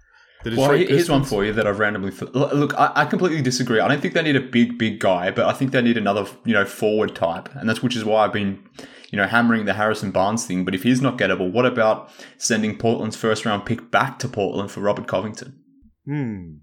Well, 0.45 0.73
here's 0.73 1.11
one 1.11 1.25
for 1.25 1.45
you 1.45 1.53
that 1.55 1.67
I've 1.67 1.79
randomly. 1.79 2.11
Th- 2.11 2.31
Look, 2.33 2.75
I, 2.79 2.93
I 2.95 3.05
completely 3.07 3.41
disagree. 3.43 3.81
I 3.81 3.89
don't 3.89 4.01
think 4.01 4.15
they 4.15 4.23
need 4.23 4.37
a 4.37 4.41
big, 4.41 4.79
big 4.79 5.01
guy, 5.01 5.31
but 5.31 5.47
I 5.47 5.53
think 5.53 5.73
they 5.73 5.81
need 5.83 5.97
another, 5.97 6.27
you 6.45 6.53
know, 6.53 6.65
forward 6.65 7.15
type, 7.15 7.49
and 7.55 7.69
that's 7.69 7.83
which 7.83 7.97
is 7.97 8.05
why 8.05 8.25
I've 8.25 8.33
been, 8.33 8.63
you 9.11 9.17
know, 9.17 9.27
hammering 9.27 9.65
the 9.65 9.75
Harrison 9.75 10.11
Barnes 10.11 10.45
thing. 10.47 10.65
But 10.65 10.75
if 10.75 10.83
he's 10.83 11.01
not 11.01 11.17
gettable, 11.19 11.51
what 11.51 11.65
about 11.67 12.11
sending 12.37 12.77
Portland's 12.77 13.17
first 13.17 13.45
round 13.45 13.65
pick 13.65 13.91
back 13.91 14.19
to 14.21 14.29
Portland 14.29 14.71
for 14.71 14.81
Robert 14.81 15.07
Covington? 15.07 15.59
Hmm. 16.07 16.57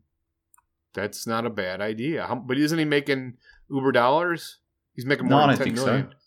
That's 0.94 1.26
not 1.26 1.46
a 1.46 1.50
bad 1.50 1.82
idea. 1.82 2.28
How, 2.28 2.36
but 2.36 2.58
isn't 2.58 2.78
he 2.78 2.86
making 2.86 3.36
Uber 3.70 3.94
dollars? 3.94 4.58
He's 4.94 5.06
making 5.06 5.28
No, 5.28 5.38
more 5.38 5.46
I 5.50 5.56
than 5.56 5.58
don't 5.58 5.66
10 5.66 5.76
think 5.76 5.88
million. 5.88 6.08
so. 6.12 6.18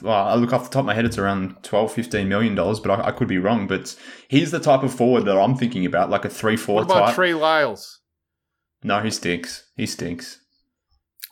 Well, 0.00 0.14
I 0.28 0.34
look 0.36 0.52
off 0.52 0.64
the 0.64 0.70
top 0.70 0.80
of 0.80 0.86
my 0.86 0.94
head, 0.94 1.04
it's 1.04 1.18
around 1.18 1.56
12, 1.64 1.92
15 1.92 2.28
million 2.28 2.54
dollars, 2.54 2.78
but 2.78 3.00
I, 3.00 3.08
I 3.08 3.10
could 3.10 3.26
be 3.28 3.38
wrong. 3.38 3.66
But 3.66 3.96
he's 4.28 4.50
the 4.52 4.60
type 4.60 4.82
of 4.84 4.94
forward 4.94 5.24
that 5.24 5.36
I'm 5.36 5.56
thinking 5.56 5.84
about, 5.86 6.08
like 6.10 6.24
a 6.24 6.28
three, 6.28 6.56
four 6.56 6.76
What 6.76 6.84
about 6.84 7.06
type. 7.06 7.14
Trey 7.16 7.34
Lyles? 7.34 8.00
no, 8.84 9.00
he 9.00 9.10
stinks. 9.10 9.66
He 9.76 9.86
stinks. 9.86 10.38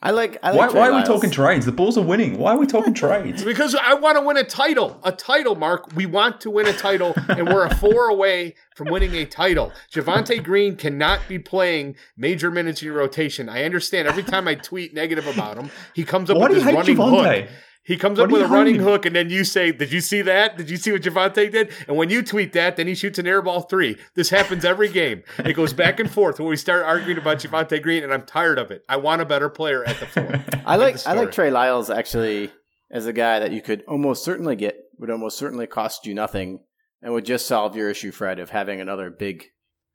I 0.02 0.12
like. 0.12 0.38
I 0.42 0.50
like 0.50 0.58
Why, 0.58 0.68
Trey 0.68 0.80
why 0.80 0.88
are 0.88 0.96
we 0.96 1.02
talking 1.04 1.30
trades? 1.30 1.66
The 1.66 1.72
Bulls 1.72 1.98
are 1.98 2.02
winning. 2.04 2.38
Why 2.38 2.54
are 2.54 2.58
we 2.58 2.66
talking 2.66 2.94
trades? 3.04 3.44
Because 3.44 3.74
I 3.74 3.92
want 3.94 4.16
to 4.16 4.22
win 4.22 4.38
a 4.38 4.44
title. 4.44 4.98
A 5.04 5.12
title, 5.12 5.56
Mark. 5.56 5.94
We 5.94 6.06
want 6.06 6.40
to 6.40 6.50
win 6.50 6.66
a 6.66 6.72
title, 6.72 7.12
and 7.28 7.46
we're 7.46 7.66
a 7.66 7.74
four 7.76 8.08
away 8.08 8.54
from 8.76 8.88
winning 8.88 9.14
a 9.14 9.26
title. 9.26 9.72
Javonte 9.92 10.42
Green 10.42 10.74
cannot 10.76 11.20
be 11.28 11.38
playing 11.38 11.96
major 12.16 12.50
minutes 12.50 12.80
in 12.80 12.86
your 12.86 12.96
rotation. 12.96 13.48
I 13.50 13.64
understand. 13.64 14.08
Every 14.08 14.22
time 14.22 14.48
I 14.48 14.54
tweet 14.54 14.94
negative 14.94 15.26
about 15.26 15.58
him, 15.58 15.70
he 15.94 16.02
comes 16.02 16.30
up 16.30 16.38
Why 16.38 16.48
do 16.48 16.54
with 16.54 16.64
you 16.64 16.64
this 16.64 16.86
hate 16.86 16.96
running 16.96 16.96
Javonte? 16.96 17.40
hook. 17.42 17.50
He 17.82 17.96
comes 17.96 18.18
Why 18.18 18.24
up 18.26 18.30
with 18.30 18.42
a 18.42 18.46
running 18.46 18.76
him? 18.76 18.82
hook, 18.82 19.06
and 19.06 19.16
then 19.16 19.30
you 19.30 19.42
say, 19.42 19.72
"Did 19.72 19.90
you 19.90 20.00
see 20.00 20.20
that? 20.22 20.56
Did 20.56 20.68
you 20.68 20.76
see 20.76 20.92
what 20.92 21.02
Javonte 21.02 21.50
did?" 21.50 21.72
And 21.88 21.96
when 21.96 22.10
you 22.10 22.22
tweet 22.22 22.52
that, 22.52 22.76
then 22.76 22.86
he 22.86 22.94
shoots 22.94 23.18
an 23.18 23.24
airball 23.26 23.68
three. 23.68 23.96
This 24.14 24.30
happens 24.30 24.64
every 24.64 24.88
game. 24.88 25.22
It 25.38 25.54
goes 25.54 25.72
back 25.72 25.98
and 25.98 26.10
forth 26.10 26.38
when 26.38 26.48
we 26.48 26.56
start 26.56 26.84
arguing 26.84 27.16
about 27.18 27.38
Javonte 27.38 27.82
Green, 27.82 28.04
and 28.04 28.12
I'm 28.12 28.22
tired 28.26 28.58
of 28.58 28.70
it. 28.70 28.82
I 28.88 28.96
want 28.98 29.22
a 29.22 29.24
better 29.24 29.48
player 29.48 29.82
at 29.84 29.98
the 29.98 30.06
four. 30.06 30.60
I 30.66 30.76
like. 30.76 31.04
I 31.06 31.14
like. 31.14 31.32
Trey 31.32 31.50
Lyles 31.50 31.88
actually 31.90 32.52
as 32.90 33.06
a 33.06 33.12
guy 33.12 33.38
that 33.38 33.50
you 33.52 33.62
could 33.62 33.82
almost 33.88 34.24
certainly 34.24 34.56
get 34.56 34.76
would 34.98 35.10
almost 35.10 35.38
certainly 35.38 35.66
cost 35.66 36.04
you 36.06 36.14
nothing 36.14 36.60
and 37.02 37.14
would 37.14 37.24
just 37.24 37.46
solve 37.46 37.74
your 37.76 37.88
issue, 37.88 38.12
Fred, 38.12 38.38
of 38.38 38.50
having 38.50 38.80
another 38.80 39.08
big, 39.10 39.46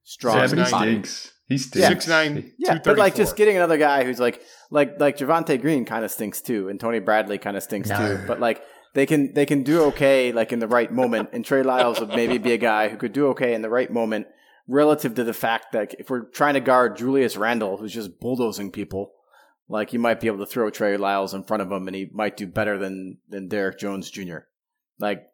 strong 0.04 0.38
Yeah, 0.38 0.48
but 0.48 0.58
he 0.58 0.64
Six 0.64 0.72
body. 0.72 0.92
stinks. 0.92 1.32
He 1.48 1.58
stinks. 1.60 1.88
Six 1.88 2.08
nine, 2.08 2.54
Yeah, 2.58 2.80
but 2.84 2.98
like 2.98 3.16
just 3.16 3.36
getting 3.36 3.56
another 3.56 3.78
guy 3.78 4.04
who's 4.04 4.20
like 4.20 4.42
like 4.72 5.00
like 5.00 5.18
Javonte 5.18 5.62
Green 5.62 5.86
kind 5.86 6.04
of 6.04 6.12
stinks 6.12 6.42
too, 6.42 6.70
and 6.70 6.80
Tony 6.80 7.00
Bradley 7.00 7.38
kind 7.38 7.56
of 7.56 7.64
stinks 7.64 7.90
No. 7.90 7.98
too. 7.98 8.24
But 8.26 8.40
like 8.40 8.64
they 8.94 9.06
can 9.06 9.34
they 9.34 9.46
can 9.46 9.62
do 9.64 9.84
okay 9.86 10.32
like 10.32 10.52
in 10.52 10.60
the 10.60 10.68
right 10.68 10.92
moment, 10.92 11.30
and 11.34 11.46
Trey 11.46 11.62
Lyles 11.62 12.00
would 12.00 12.10
maybe 12.10 12.38
be 12.40 12.54
a 12.54 12.58
guy 12.58 12.90
who 12.90 12.98
could 12.98 13.14
do 13.14 13.28
okay 13.28 13.54
in 13.54 13.62
the 13.62 13.70
right 13.70 13.92
moment 13.92 14.28
relative 14.68 15.14
to 15.16 15.24
the 15.24 15.34
fact 15.34 15.74
that 15.74 15.94
if 16.00 16.10
we're 16.10 16.26
trying 16.26 16.56
to 16.56 16.60
guard 16.60 16.98
Julius 16.98 17.38
Randle, 17.38 17.78
who's 17.78 17.94
just 17.94 18.20
bulldozing 18.20 18.72
people, 18.72 19.12
like 19.70 19.94
you 19.94 20.00
might 20.00 20.20
be 20.20 20.26
able 20.28 20.40
to 20.40 20.48
throw 20.48 20.72
Trey 20.72 20.98
Lyles 20.98 21.36
in 21.36 21.44
front 21.44 21.62
of 21.62 21.72
him, 21.72 21.88
and 21.88 21.96
he 21.96 22.10
might 22.12 22.38
do 22.38 22.48
better 22.48 22.80
than 22.80 23.20
than 23.30 23.48
Derrick 23.50 23.78
Jones 23.78 24.10
Jr. 24.10 24.40
Like 24.98 25.28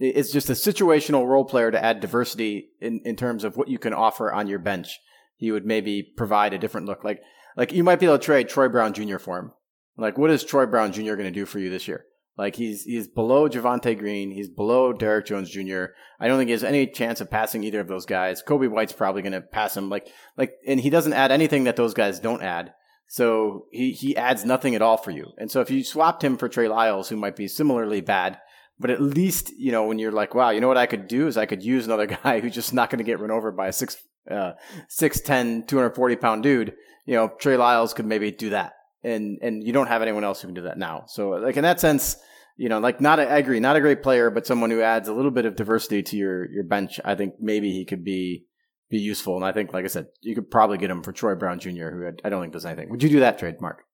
it's 0.00 0.32
just 0.32 0.50
a 0.50 0.54
situational 0.54 1.24
role 1.28 1.44
player 1.44 1.70
to 1.70 1.84
add 1.84 2.00
diversity 2.00 2.70
in, 2.80 3.00
in 3.04 3.14
terms 3.14 3.44
of 3.44 3.56
what 3.56 3.68
you 3.68 3.78
can 3.78 3.92
offer 3.94 4.32
on 4.32 4.48
your 4.48 4.58
bench. 4.58 4.98
He 5.36 5.50
would 5.50 5.66
maybe 5.66 6.02
provide 6.02 6.54
a 6.54 6.58
different 6.58 6.86
look. 6.86 7.04
Like 7.04 7.20
like 7.56 7.72
you 7.72 7.84
might 7.84 8.00
be 8.00 8.06
able 8.06 8.18
to 8.18 8.24
trade 8.24 8.48
Troy 8.48 8.68
Brown 8.68 8.92
Jr. 8.92 9.18
for 9.18 9.38
him. 9.38 9.52
Like 9.96 10.18
what 10.18 10.30
is 10.30 10.44
Troy 10.44 10.66
Brown 10.66 10.92
Jr. 10.92 11.14
going 11.14 11.24
to 11.24 11.30
do 11.30 11.46
for 11.46 11.58
you 11.58 11.70
this 11.70 11.88
year? 11.88 12.06
Like 12.36 12.56
he's 12.56 12.84
he's 12.84 13.08
below 13.08 13.48
Javonte 13.48 13.98
Green, 13.98 14.30
he's 14.30 14.48
below 14.48 14.92
Derrick 14.92 15.26
Jones 15.26 15.50
Jr. 15.50 15.86
I 16.18 16.28
don't 16.28 16.38
think 16.38 16.48
he 16.48 16.52
has 16.52 16.64
any 16.64 16.86
chance 16.86 17.20
of 17.20 17.30
passing 17.30 17.62
either 17.62 17.80
of 17.80 17.88
those 17.88 18.06
guys. 18.06 18.42
Coby 18.42 18.70
White's 18.70 18.92
probably 18.92 19.20
going 19.22 19.32
to 19.32 19.42
pass 19.42 19.76
him. 19.76 19.90
Like 19.90 20.08
like 20.36 20.54
and 20.66 20.80
he 20.80 20.88
doesn't 20.88 21.12
add 21.12 21.30
anything 21.30 21.64
that 21.64 21.76
those 21.76 21.94
guys 21.94 22.20
don't 22.20 22.42
add. 22.42 22.72
So 23.06 23.66
he 23.70 23.92
he 23.92 24.16
adds 24.16 24.46
nothing 24.46 24.74
at 24.74 24.80
all 24.80 24.96
for 24.96 25.10
you. 25.10 25.32
And 25.36 25.50
so 25.50 25.60
if 25.60 25.70
you 25.70 25.84
swapped 25.84 26.24
him 26.24 26.38
for 26.38 26.48
Trey 26.48 26.68
Lyles, 26.68 27.10
who 27.10 27.16
might 27.16 27.36
be 27.36 27.48
similarly 27.48 28.00
bad, 28.00 28.38
but 28.78 28.88
at 28.88 29.02
least 29.02 29.52
you 29.58 29.70
know 29.70 29.84
when 29.84 29.98
you're 29.98 30.10
like, 30.10 30.34
wow, 30.34 30.48
you 30.48 30.62
know 30.62 30.68
what 30.68 30.78
I 30.78 30.86
could 30.86 31.08
do 31.08 31.26
is 31.26 31.36
I 31.36 31.44
could 31.44 31.62
use 31.62 31.84
another 31.84 32.06
guy 32.24 32.40
who's 32.40 32.54
just 32.54 32.72
not 32.72 32.88
going 32.88 32.98
to 32.98 33.04
get 33.04 33.20
run 33.20 33.30
over 33.30 33.52
by 33.52 33.68
a 33.68 33.72
six 33.74 33.98
uh 34.30 34.52
6'10", 34.90 35.66
240 35.66 36.16
pound 36.16 36.42
dude. 36.42 36.74
You 37.06 37.14
know, 37.14 37.32
Trey 37.38 37.56
Lyles 37.56 37.94
could 37.94 38.06
maybe 38.06 38.30
do 38.30 38.50
that, 38.50 38.74
and 39.02 39.38
and 39.42 39.64
you 39.64 39.72
don't 39.72 39.88
have 39.88 40.02
anyone 40.02 40.24
else 40.24 40.40
who 40.40 40.48
can 40.48 40.54
do 40.54 40.62
that 40.62 40.78
now. 40.78 41.04
So 41.06 41.30
like 41.30 41.56
in 41.56 41.62
that 41.62 41.80
sense. 41.80 42.16
You 42.58 42.68
know, 42.68 42.80
like 42.80 43.00
not 43.00 43.18
a, 43.18 43.28
I 43.28 43.38
agree, 43.38 43.60
not 43.60 43.76
a 43.76 43.80
great 43.80 44.02
player, 44.02 44.28
but 44.28 44.46
someone 44.46 44.70
who 44.70 44.82
adds 44.82 45.08
a 45.08 45.14
little 45.14 45.30
bit 45.30 45.46
of 45.46 45.56
diversity 45.56 46.02
to 46.02 46.16
your 46.18 46.48
your 46.52 46.64
bench. 46.64 47.00
I 47.02 47.14
think 47.14 47.36
maybe 47.40 47.72
he 47.72 47.86
could 47.86 48.04
be 48.04 48.44
be 48.92 48.98
useful. 48.98 49.36
And 49.36 49.44
I 49.44 49.50
think, 49.52 49.72
like 49.72 49.84
I 49.84 49.88
said, 49.88 50.08
you 50.20 50.34
could 50.34 50.50
probably 50.50 50.78
get 50.78 50.90
him 50.90 51.02
for 51.02 51.12
Troy 51.12 51.34
Brown 51.34 51.58
Jr., 51.58 51.88
who 51.88 52.12
I 52.22 52.28
don't 52.28 52.42
think 52.42 52.52
does 52.52 52.66
anything. 52.66 52.90
Would 52.90 53.02
you 53.02 53.08
do 53.08 53.20
that 53.20 53.38
trade, 53.38 53.60
Mark? 53.60 53.84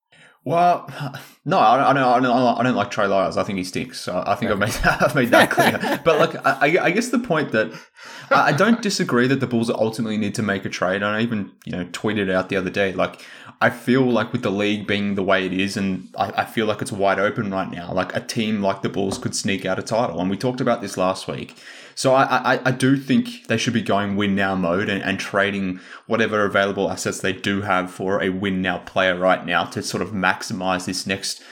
Well, 0.45 0.89
no, 1.45 1.59
I 1.59 1.93
don't, 1.93 1.99
I 1.99 2.21
don't, 2.21 2.59
I 2.59 2.63
don't, 2.63 2.75
like 2.75 2.91
Trey 2.91 3.07
Lyles. 3.07 3.37
I 3.37 3.43
think 3.43 3.59
he 3.59 3.65
stinks. 3.65 4.01
So 4.01 4.23
I 4.27 4.35
think 4.35 4.51
I've 4.51 4.59
made, 4.59 4.75
I've 4.85 5.15
made 5.15 5.29
that 5.31 5.51
clear. 5.51 6.01
but 6.05 6.19
like, 6.19 6.47
I, 6.47 6.87
I 6.87 6.91
guess 6.91 7.09
the 7.09 7.19
point 7.19 7.53
that 7.53 7.71
I 8.31 8.53
don't 8.53 8.81
disagree 8.81 9.27
that 9.27 9.41
the 9.41 9.47
Bulls 9.47 9.69
ultimately 9.69 10.17
need 10.17 10.35
to 10.37 10.43
make 10.43 10.65
a 10.65 10.69
trade. 10.71 10.97
And 10.97 11.07
I 11.07 11.21
even, 11.21 11.53
you 11.65 11.73
know, 11.73 11.85
tweeted 11.87 12.31
out 12.31 12.49
the 12.49 12.57
other 12.57 12.71
day. 12.71 12.93
Like, 12.93 13.21
I 13.61 13.71
feel 13.71 14.03
like 14.03 14.33
with 14.33 14.43
the 14.43 14.51
league 14.51 14.87
being 14.87 15.17
the 15.17 15.23
way 15.23 15.45
it 15.45 15.53
is, 15.53 15.77
and 15.77 16.09
I, 16.17 16.43
I 16.43 16.45
feel 16.45 16.67
like 16.67 16.81
it's 16.81 16.93
wide 16.93 17.19
open 17.19 17.51
right 17.51 17.71
now. 17.71 17.93
Like 17.93 18.15
a 18.15 18.21
team 18.21 18.63
like 18.63 18.83
the 18.83 18.89
Bulls 18.89 19.19
could 19.19 19.35
sneak 19.35 19.67
out 19.67 19.79
a 19.79 19.83
title, 19.83 20.21
and 20.21 20.31
we 20.31 20.37
talked 20.37 20.61
about 20.61 20.81
this 20.81 20.97
last 20.97 21.27
week. 21.27 21.57
So 21.99 22.15
I, 22.15 22.55
I, 22.55 22.61
I 22.67 22.71
do 22.71 22.97
think 22.97 23.49
they 23.49 23.57
should 23.57 23.73
be 23.73 23.83
going 23.83 24.15
win 24.15 24.37
now 24.37 24.55
mode 24.55 24.89
and, 24.89 25.03
and 25.03 25.19
trading 25.19 25.81
whatever 26.07 26.45
available 26.45 26.89
assets 26.89 27.19
they 27.19 27.33
do 27.33 27.63
have 27.63 27.91
for 27.91 28.23
a 28.23 28.29
win 28.29 28.63
now 28.63 28.79
player 28.79 29.19
right 29.19 29.45
now 29.45 29.65
to 29.65 29.83
sort 29.83 30.01
of 30.01 30.11
maximize 30.11 30.87
this 30.87 31.09
next 31.09 31.43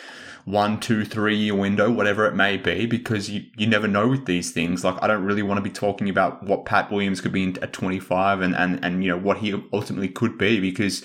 one, 0.45 0.79
two, 0.79 1.05
three 1.05 1.35
year 1.35 1.57
window, 1.57 1.91
whatever 1.91 2.27
it 2.27 2.37
may 2.37 2.57
be, 2.57 2.87
because 2.87 3.29
you, 3.29 3.47
you 3.57 3.67
never 3.67 3.89
know 3.89 4.07
with 4.07 4.27
these 4.27 4.53
things. 4.53 4.85
Like 4.85 5.03
I 5.03 5.09
don't 5.09 5.25
really 5.25 5.43
want 5.43 5.59
to 5.59 5.63
be 5.63 5.71
talking 5.71 6.09
about 6.09 6.45
what 6.45 6.65
Pat 6.65 6.93
Williams 6.93 7.21
could 7.21 7.33
be 7.33 7.57
at 7.61 7.73
25 7.73 8.41
and, 8.41 8.55
and, 8.55 8.85
and, 8.85 9.03
you 9.03 9.11
know, 9.11 9.19
what 9.19 9.39
he 9.39 9.61
ultimately 9.73 10.09
could 10.09 10.39
be 10.39 10.61
because 10.61 11.05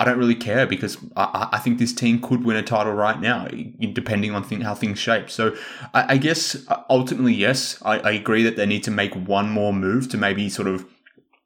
I 0.00 0.04
don't 0.04 0.18
really 0.18 0.34
care 0.34 0.66
because 0.66 0.96
I, 1.14 1.50
I 1.52 1.58
think 1.58 1.78
this 1.78 1.92
team 1.92 2.22
could 2.22 2.42
win 2.42 2.56
a 2.56 2.62
title 2.62 2.94
right 2.94 3.20
now, 3.20 3.46
depending 3.92 4.34
on 4.34 4.42
thing, 4.42 4.62
how 4.62 4.74
things 4.74 4.98
shape. 4.98 5.28
So 5.28 5.54
I, 5.92 6.14
I 6.14 6.16
guess 6.16 6.56
uh, 6.68 6.82
ultimately, 6.88 7.34
yes, 7.34 7.80
I, 7.82 7.98
I 7.98 8.10
agree 8.12 8.42
that 8.44 8.56
they 8.56 8.64
need 8.64 8.82
to 8.84 8.90
make 8.90 9.14
one 9.14 9.50
more 9.50 9.74
move 9.74 10.08
to 10.08 10.16
maybe 10.16 10.48
sort 10.48 10.68
of 10.68 10.86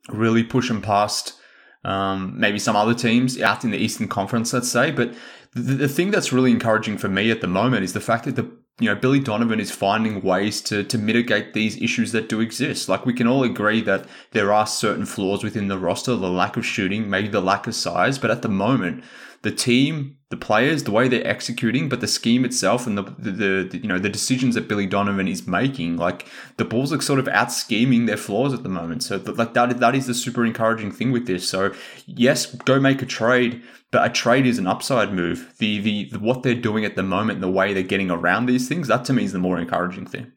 really 0.08 0.44
push 0.44 0.68
them 0.68 0.80
past 0.80 1.34
um, 1.82 2.38
maybe 2.38 2.60
some 2.60 2.76
other 2.76 2.94
teams 2.94 3.40
out 3.40 3.64
in 3.64 3.72
the 3.72 3.76
Eastern 3.76 4.06
Conference, 4.06 4.52
let's 4.52 4.70
say. 4.70 4.92
But 4.92 5.14
the, 5.52 5.74
the 5.74 5.88
thing 5.88 6.12
that's 6.12 6.32
really 6.32 6.52
encouraging 6.52 6.96
for 6.96 7.08
me 7.08 7.32
at 7.32 7.40
the 7.40 7.48
moment 7.48 7.82
is 7.82 7.92
the 7.92 8.00
fact 8.00 8.24
that 8.24 8.36
the 8.36 8.50
you 8.80 8.88
know 8.88 8.96
Billy 8.96 9.20
Donovan 9.20 9.60
is 9.60 9.70
finding 9.70 10.20
ways 10.22 10.60
to 10.62 10.82
to 10.84 10.98
mitigate 10.98 11.54
these 11.54 11.80
issues 11.80 12.12
that 12.12 12.28
do 12.28 12.40
exist. 12.40 12.88
Like 12.88 13.06
we 13.06 13.12
can 13.12 13.26
all 13.26 13.44
agree 13.44 13.80
that 13.82 14.06
there 14.32 14.52
are 14.52 14.66
certain 14.66 15.06
flaws 15.06 15.44
within 15.44 15.68
the 15.68 15.78
roster, 15.78 16.16
the 16.16 16.28
lack 16.28 16.56
of 16.56 16.66
shooting, 16.66 17.08
maybe 17.08 17.28
the 17.28 17.40
lack 17.40 17.66
of 17.66 17.74
size, 17.74 18.18
but 18.18 18.30
at 18.30 18.42
the 18.42 18.48
moment 18.48 19.04
the 19.44 19.52
team, 19.52 20.16
the 20.30 20.38
players, 20.38 20.84
the 20.84 20.90
way 20.90 21.06
they're 21.06 21.26
executing, 21.26 21.90
but 21.90 22.00
the 22.00 22.08
scheme 22.08 22.46
itself 22.46 22.86
and 22.86 22.96
the, 22.96 23.02
the, 23.18 23.30
the 23.70 23.78
you 23.78 23.86
know 23.86 23.98
the 23.98 24.08
decisions 24.08 24.54
that 24.54 24.68
Billy 24.68 24.86
Donovan 24.86 25.28
is 25.28 25.46
making, 25.46 25.98
like 25.98 26.26
the 26.56 26.64
Bulls 26.64 26.94
are 26.94 27.00
sort 27.02 27.20
of 27.20 27.28
out 27.28 27.52
scheming 27.52 28.06
their 28.06 28.16
flaws 28.16 28.54
at 28.54 28.62
the 28.62 28.70
moment. 28.70 29.02
So 29.02 29.16
like 29.18 29.52
that 29.52 29.78
that 29.78 29.94
is 29.94 30.06
the 30.06 30.14
super 30.14 30.46
encouraging 30.46 30.92
thing 30.92 31.12
with 31.12 31.26
this. 31.26 31.46
So 31.46 31.74
yes, 32.06 32.46
go 32.46 32.80
make 32.80 33.02
a 33.02 33.06
trade, 33.06 33.62
but 33.94 34.10
a 34.10 34.12
trade 34.12 34.46
is 34.46 34.58
an 34.58 34.66
upside 34.66 35.12
move. 35.14 35.54
The, 35.58 35.78
the 35.80 36.10
the 36.12 36.18
what 36.18 36.42
they're 36.42 36.54
doing 36.54 36.84
at 36.84 36.96
the 36.96 37.02
moment, 37.02 37.40
the 37.40 37.50
way 37.50 37.72
they're 37.72 37.82
getting 37.82 38.10
around 38.10 38.46
these 38.46 38.68
things, 38.68 38.88
that 38.88 39.04
to 39.06 39.12
me 39.12 39.24
is 39.24 39.32
the 39.32 39.38
more 39.38 39.58
encouraging 39.58 40.06
thing. 40.06 40.32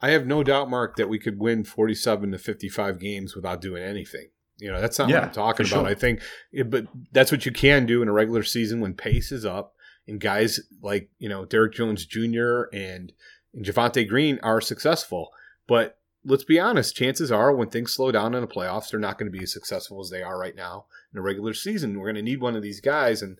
I 0.00 0.10
have 0.10 0.26
no 0.26 0.42
doubt, 0.42 0.68
Mark, 0.68 0.96
that 0.96 1.08
we 1.08 1.18
could 1.18 1.38
win 1.38 1.64
47 1.64 2.32
to 2.32 2.38
55 2.38 2.98
games 2.98 3.34
without 3.34 3.60
doing 3.62 3.82
anything. 3.82 4.28
You 4.58 4.70
know, 4.70 4.80
that's 4.80 4.98
not 4.98 5.08
Yeah, 5.08 5.20
what 5.20 5.28
I'm 5.28 5.32
talking 5.34 5.66
about. 5.66 5.80
sure. 5.80 5.86
I 5.86 5.94
think, 5.94 6.20
it- 6.52 6.70
but 6.70 6.86
that's 7.12 7.32
what 7.32 7.46
you 7.46 7.52
can 7.52 7.86
do 7.86 8.02
in 8.02 8.08
a 8.08 8.12
regular 8.12 8.42
season 8.42 8.80
when 8.80 8.94
pace 8.94 9.32
is 9.32 9.44
up 9.46 9.74
and 10.06 10.20
guys 10.20 10.60
like, 10.82 11.10
you 11.18 11.28
know, 11.28 11.44
Derrick 11.46 11.72
Jones 11.72 12.04
Jr. 12.06 12.64
and, 12.72 13.12
and 13.54 13.64
Javonte 13.64 14.06
Green 14.08 14.38
are 14.42 14.60
successful. 14.60 15.30
But 15.66 15.98
let's 16.24 16.44
be 16.44 16.58
honest, 16.58 16.96
chances 16.96 17.30
are 17.30 17.54
when 17.54 17.68
things 17.70 17.92
slow 17.92 18.10
down 18.10 18.34
in 18.34 18.40
the 18.40 18.46
playoffs, 18.46 18.90
they're 18.90 19.00
not 19.00 19.18
going 19.18 19.30
to 19.30 19.36
be 19.36 19.42
as 19.44 19.52
successful 19.52 20.00
as 20.00 20.10
they 20.10 20.22
are 20.22 20.38
right 20.38 20.56
now 20.56 20.86
in 21.12 21.18
a 21.18 21.22
regular 21.22 21.54
season. 21.54 21.98
We're 21.98 22.06
going 22.06 22.14
to 22.16 22.22
need 22.22 22.40
one 22.40 22.56
of 22.56 22.62
these 22.62 22.80
guys. 22.80 23.22
And 23.22 23.38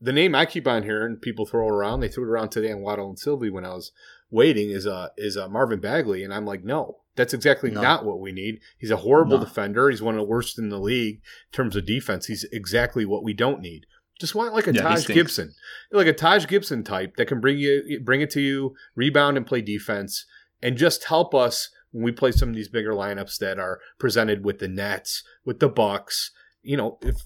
the 0.00 0.12
name 0.12 0.34
I 0.34 0.44
keep 0.46 0.66
on 0.66 0.82
hearing, 0.82 1.16
people 1.16 1.46
throw 1.46 1.68
around. 1.68 2.00
They 2.00 2.08
threw 2.08 2.24
it 2.24 2.30
around 2.30 2.50
today 2.50 2.72
on 2.72 2.80
Waddle 2.80 3.08
and 3.08 3.18
Silvy 3.18 3.48
when 3.50 3.64
I 3.64 3.70
was 3.74 3.92
waiting 4.30 4.70
is 4.70 4.86
uh 4.88 5.08
is 5.16 5.36
uh, 5.36 5.48
Marvin 5.48 5.78
Bagley, 5.80 6.24
and 6.24 6.34
I'm 6.34 6.44
like, 6.44 6.64
no, 6.64 6.98
that's 7.14 7.32
exactly 7.32 7.70
No. 7.70 7.80
not 7.80 8.04
what 8.04 8.18
we 8.20 8.32
need. 8.32 8.60
He's 8.76 8.90
a 8.90 8.96
horrible 8.98 9.38
No. 9.38 9.44
defender. 9.44 9.88
He's 9.88 10.02
one 10.02 10.14
of 10.16 10.20
the 10.20 10.26
worst 10.26 10.58
in 10.58 10.68
the 10.68 10.80
league 10.80 11.16
in 11.16 11.52
terms 11.52 11.76
of 11.76 11.86
defense. 11.86 12.26
He's 12.26 12.44
exactly 12.52 13.04
what 13.06 13.22
we 13.22 13.32
don't 13.34 13.60
need. 13.60 13.86
Just 14.20 14.34
want 14.34 14.52
like 14.52 14.66
a 14.66 14.72
Yeah, 14.72 14.82
Taj. 14.82 15.06
Gibson, 15.06 15.54
like 15.92 16.06
a 16.08 16.12
Taj 16.12 16.46
Gibson 16.48 16.82
type 16.82 17.16
that 17.16 17.28
can 17.28 17.40
bring 17.40 17.58
you 17.58 18.00
bring 18.02 18.20
it 18.20 18.30
to 18.30 18.40
you, 18.40 18.74
rebound 18.96 19.36
and 19.36 19.46
play 19.46 19.60
defense, 19.62 20.26
and 20.60 20.76
just 20.76 21.04
help 21.04 21.34
us 21.34 21.70
when 21.96 22.04
we 22.04 22.12
play 22.12 22.30
some 22.30 22.50
of 22.50 22.54
these 22.54 22.68
bigger 22.68 22.92
lineups 22.92 23.38
that 23.38 23.58
are 23.58 23.80
presented 23.98 24.44
with 24.44 24.58
the 24.58 24.68
Nets, 24.68 25.22
with 25.46 25.60
the 25.60 25.68
Bucks. 25.68 26.30
You 26.62 26.76
know, 26.76 26.98
if 27.00 27.22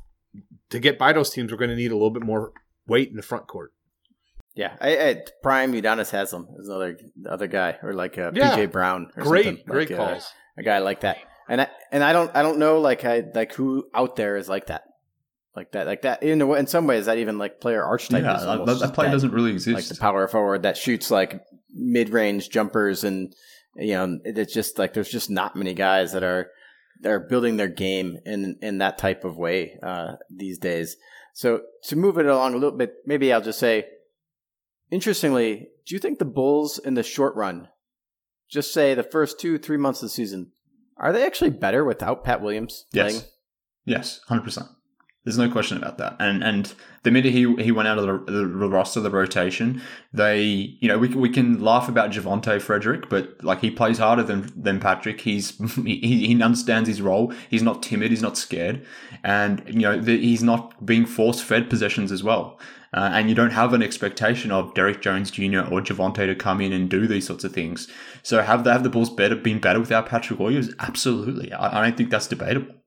to 0.71 0.79
get 0.79 0.97
by 0.97 1.13
those 1.13 1.31
teams, 1.31 1.51
we're 1.51 1.59
going 1.59 1.71
to 1.71 1.77
need 1.77 1.91
a 1.91 1.95
little 1.97 2.11
bit 2.11 2.23
more 2.23 2.53
weight 2.87 3.11
in 3.11 3.17
the 3.17 3.23
front 3.23 3.49
court. 3.49 3.73
Yeah, 4.55 4.77
I, 4.81 5.09
I, 5.09 5.23
Prime 5.43 5.73
Udonis 5.73 6.11
Haslem 6.11 6.47
is 6.59 6.69
another 6.69 6.99
other 7.29 7.49
guy, 7.49 7.79
or 7.83 7.93
like 7.95 8.17
uh, 8.17 8.31
Yeah. 8.33 8.57
PJ 8.57 8.71
Brown. 8.71 9.11
Or 9.17 9.25
Great, 9.25 9.45
something, 9.45 9.65
great 9.67 9.91
like, 9.91 9.99
uh, 9.99 10.21
a 10.57 10.63
guy 10.63 10.79
like 10.79 11.01
that. 11.01 11.19
And 11.49 11.63
I 11.63 11.69
and 11.91 12.05
I 12.05 12.13
don't 12.13 12.31
I 12.37 12.43
don't 12.43 12.59
know 12.59 12.79
like 12.81 13.05
I 13.05 13.25
like 13.35 13.53
who 13.55 13.89
out 13.93 14.15
there 14.15 14.37
is 14.37 14.49
like 14.49 14.67
that, 14.67 14.85
like 15.57 15.73
that, 15.73 15.87
like 15.89 16.03
that. 16.03 16.23
In 16.23 16.41
a, 16.43 16.53
in 16.53 16.69
some 16.69 16.87
ways, 16.87 17.07
that 17.07 17.19
even 17.19 17.39
like 17.39 17.61
player 17.61 17.83
archetype. 17.83 18.23
yeah, 18.23 18.37
is 18.37 18.43
that, 18.43 18.49
almost 18.49 18.67
that, 18.67 18.85
just 18.87 18.95
play 18.95 19.07
dead. 19.07 19.13
doesn't 19.13 19.33
really 19.33 19.51
exist. 19.51 19.75
like 19.75 19.89
the 19.89 20.01
power 20.01 20.29
forward 20.29 20.63
that 20.63 20.77
shoots 20.77 21.11
like 21.11 21.41
mid 21.75 22.11
range 22.11 22.51
jumpers, 22.51 23.03
and 23.03 23.35
you 23.77 23.93
know 23.95 24.19
it's 24.25 24.53
just 24.55 24.79
like 24.79 24.95
there's 24.95 25.11
just 25.11 25.31
not 25.31 25.57
many 25.57 25.75
guys 25.75 26.13
that 26.13 26.23
are 26.25 26.49
that 27.03 27.11
are 27.11 27.21
building 27.21 27.57
their 27.57 27.69
game 27.69 28.19
in 28.27 28.57
in 28.61 28.79
that 28.79 28.99
type 28.99 29.25
of 29.25 29.37
way 29.37 29.79
uh, 29.83 30.13
these 30.31 30.59
days. 30.59 30.97
So 31.33 31.63
to 31.85 31.97
move 31.97 32.19
it 32.19 32.27
along 32.27 32.55
a 32.55 32.59
little 32.59 32.77
bit, 32.77 32.95
maybe 33.07 33.33
I'll 33.33 33.41
just 33.41 33.59
say, 33.61 33.87
interestingly, 34.91 35.69
do 35.87 35.95
you 35.95 35.99
think 35.99 36.19
the 36.19 36.25
Bulls 36.25 36.79
in 36.79 36.95
the 36.95 37.03
short 37.03 37.35
run, 37.37 37.69
just 38.51 38.73
say 38.73 38.95
the 38.95 39.03
first 39.03 39.39
two 39.41 39.59
three 39.59 39.77
months 39.77 40.03
of 40.03 40.07
the 40.07 40.11
season, 40.15 40.53
are 40.97 41.13
they 41.13 41.25
actually 41.25 41.51
better 41.51 41.85
without 41.85 42.25
Pat 42.25 42.41
Williams 42.43 42.87
Yes. 42.93 43.13
playing? 43.13 43.25
Yes, 43.87 44.21
hundred 44.29 44.43
percent. 44.43 44.69
There's 45.25 45.37
no 45.37 45.51
question 45.51 45.77
about 45.77 45.99
that. 45.99 46.17
And 46.19 46.43
and 46.43 46.73
the 47.03 47.11
minute 47.11 47.33
he 47.33 47.55
he 47.63 47.73
went 47.73 47.89
out 47.89 47.99
of 47.99 48.07
the, 48.07 48.33
the 48.33 48.47
roster, 48.47 49.01
the 49.01 49.11
rotation, 49.11 49.83
they 50.15 50.43
you 50.43 50.89
know 50.89 50.99
we 50.99 51.09
we 51.09 51.29
can 51.29 51.63
laugh 51.63 51.91
about 51.91 52.11
Javonte 52.11 52.61
Frederick, 52.61 53.11
but 53.11 53.43
like 53.45 53.61
he 53.61 53.71
plays 53.71 53.99
harder 53.99 54.23
than 54.23 54.51
than 54.57 54.81
Patrick. 54.81 55.21
He's 55.21 55.59
he, 55.77 56.27
he 56.27 56.43
understands 56.43 56.89
his 56.89 57.03
role. 57.03 57.35
He's 57.51 57.63
not 57.63 57.83
timid. 57.83 58.11
He's 58.11 58.23
not 58.23 58.39
scared, 58.39 58.87
and 59.23 59.63
you 59.67 59.81
know 59.81 60.01
the, 60.01 60.17
he's 60.19 60.43
not 60.43 60.87
being 60.87 61.05
force 61.05 61.43
fed 61.43 61.69
possessions 61.69 62.13
as 62.13 62.23
well. 62.23 62.59
Uh, 62.93 63.11
and 63.13 63.29
you 63.29 63.37
don't 63.37 63.53
have 63.53 63.73
an 63.73 63.83
expectation 63.83 64.51
of 64.51 64.75
Derrick 64.75 65.01
Jones 65.01 65.31
Jr. 65.31 65.61
or 65.61 65.81
Javonte 65.81 66.27
to 66.27 66.35
come 66.35 66.61
in 66.61 66.73
and 66.73 66.91
do 66.91 67.07
these 67.07 67.25
sorts 67.25 67.45
of 67.45 67.53
things. 67.53 67.87
So 68.25 68.43
have 68.43 68.65
the, 68.65 68.73
have 68.73 68.83
the 68.83 68.91
Bulls 68.91 69.11
better 69.11 69.37
been 69.37 69.61
better 69.61 69.79
without 69.79 70.07
Patrick 70.07 70.41
Williams? 70.41 70.75
Absolutely. 70.81 71.53
I, 71.53 71.79
I 71.79 71.85
don't 71.85 71.97
think 71.97 72.11
that's 72.11 72.27
debatable. 72.27 72.80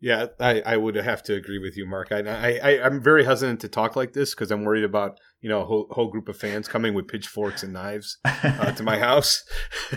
Yeah, 0.00 0.26
I, 0.38 0.60
I 0.64 0.76
would 0.76 0.94
have 0.94 1.24
to 1.24 1.34
agree 1.34 1.58
with 1.58 1.76
you, 1.76 1.84
Mark. 1.84 2.12
I, 2.12 2.20
I, 2.20 2.84
I'm 2.84 3.02
very 3.02 3.24
hesitant 3.24 3.60
to 3.62 3.68
talk 3.68 3.96
like 3.96 4.12
this 4.12 4.32
because 4.32 4.52
I'm 4.52 4.64
worried 4.64 4.84
about 4.84 5.18
you 5.40 5.48
know 5.48 5.62
a 5.62 5.64
whole, 5.64 5.88
whole 5.90 6.08
group 6.08 6.28
of 6.28 6.36
fans 6.36 6.68
coming 6.68 6.94
with 6.94 7.08
pitchforks 7.08 7.64
and 7.64 7.72
knives 7.72 8.18
uh, 8.24 8.72
to 8.72 8.82
my 8.84 8.98
house. 9.00 9.42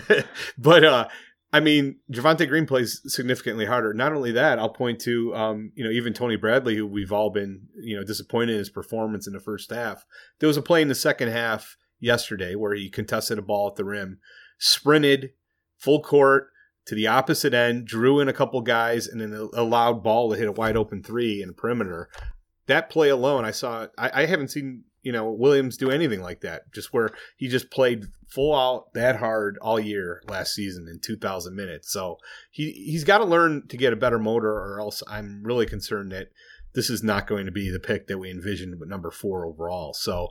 but 0.58 0.84
uh, 0.84 1.08
I 1.52 1.60
mean, 1.60 2.00
Javonte 2.10 2.48
Green 2.48 2.66
plays 2.66 3.00
significantly 3.06 3.66
harder. 3.66 3.94
Not 3.94 4.12
only 4.12 4.32
that, 4.32 4.58
I'll 4.58 4.72
point 4.72 5.00
to 5.02 5.34
um, 5.36 5.70
you 5.76 5.84
know 5.84 5.90
even 5.90 6.12
Tony 6.12 6.36
Bradley, 6.36 6.74
who 6.74 6.86
we've 6.86 7.12
all 7.12 7.30
been 7.30 7.68
you 7.80 7.96
know 7.96 8.04
disappointed 8.04 8.54
in 8.54 8.58
his 8.58 8.70
performance 8.70 9.28
in 9.28 9.34
the 9.34 9.40
first 9.40 9.70
half. 9.70 10.04
There 10.40 10.48
was 10.48 10.56
a 10.56 10.62
play 10.62 10.82
in 10.82 10.88
the 10.88 10.96
second 10.96 11.28
half 11.28 11.76
yesterday 12.00 12.56
where 12.56 12.74
he 12.74 12.90
contested 12.90 13.38
a 13.38 13.42
ball 13.42 13.68
at 13.68 13.76
the 13.76 13.84
rim, 13.84 14.18
sprinted 14.58 15.30
full 15.78 16.02
court 16.02 16.48
to 16.86 16.94
the 16.94 17.06
opposite 17.06 17.54
end, 17.54 17.86
drew 17.86 18.20
in 18.20 18.28
a 18.28 18.32
couple 18.32 18.60
guys, 18.60 19.06
and 19.06 19.20
then 19.20 19.32
allowed 19.54 20.02
ball 20.02 20.30
to 20.30 20.38
hit 20.38 20.48
a 20.48 20.52
wide 20.52 20.76
open 20.76 21.02
three 21.02 21.40
in 21.42 21.48
the 21.48 21.54
perimeter. 21.54 22.08
That 22.66 22.90
play 22.90 23.08
alone, 23.08 23.44
I 23.44 23.50
saw. 23.50 23.86
I, 23.98 24.22
I 24.22 24.26
haven't 24.26 24.48
seen 24.48 24.84
you 25.02 25.12
know 25.12 25.30
Williams 25.30 25.76
do 25.76 25.90
anything 25.90 26.22
like 26.22 26.40
that. 26.40 26.72
Just 26.72 26.92
where 26.92 27.10
he 27.36 27.48
just 27.48 27.70
played 27.70 28.06
full 28.28 28.54
out 28.54 28.94
that 28.94 29.16
hard 29.16 29.58
all 29.60 29.78
year 29.78 30.22
last 30.28 30.54
season 30.54 30.88
in 30.88 30.98
2,000 31.00 31.54
minutes. 31.54 31.92
So 31.92 32.16
he 32.50 32.70
he's 32.72 33.04
got 33.04 33.18
to 33.18 33.24
learn 33.24 33.66
to 33.68 33.76
get 33.76 33.92
a 33.92 33.96
better 33.96 34.18
motor, 34.18 34.50
or 34.50 34.80
else 34.80 35.02
I'm 35.08 35.42
really 35.44 35.66
concerned 35.66 36.12
that 36.12 36.28
this 36.74 36.88
is 36.88 37.02
not 37.02 37.26
going 37.26 37.46
to 37.46 37.52
be 37.52 37.70
the 37.70 37.80
pick 37.80 38.06
that 38.06 38.18
we 38.18 38.30
envisioned 38.30 38.80
with 38.80 38.88
number 38.88 39.10
four 39.10 39.44
overall. 39.44 39.92
So 39.92 40.28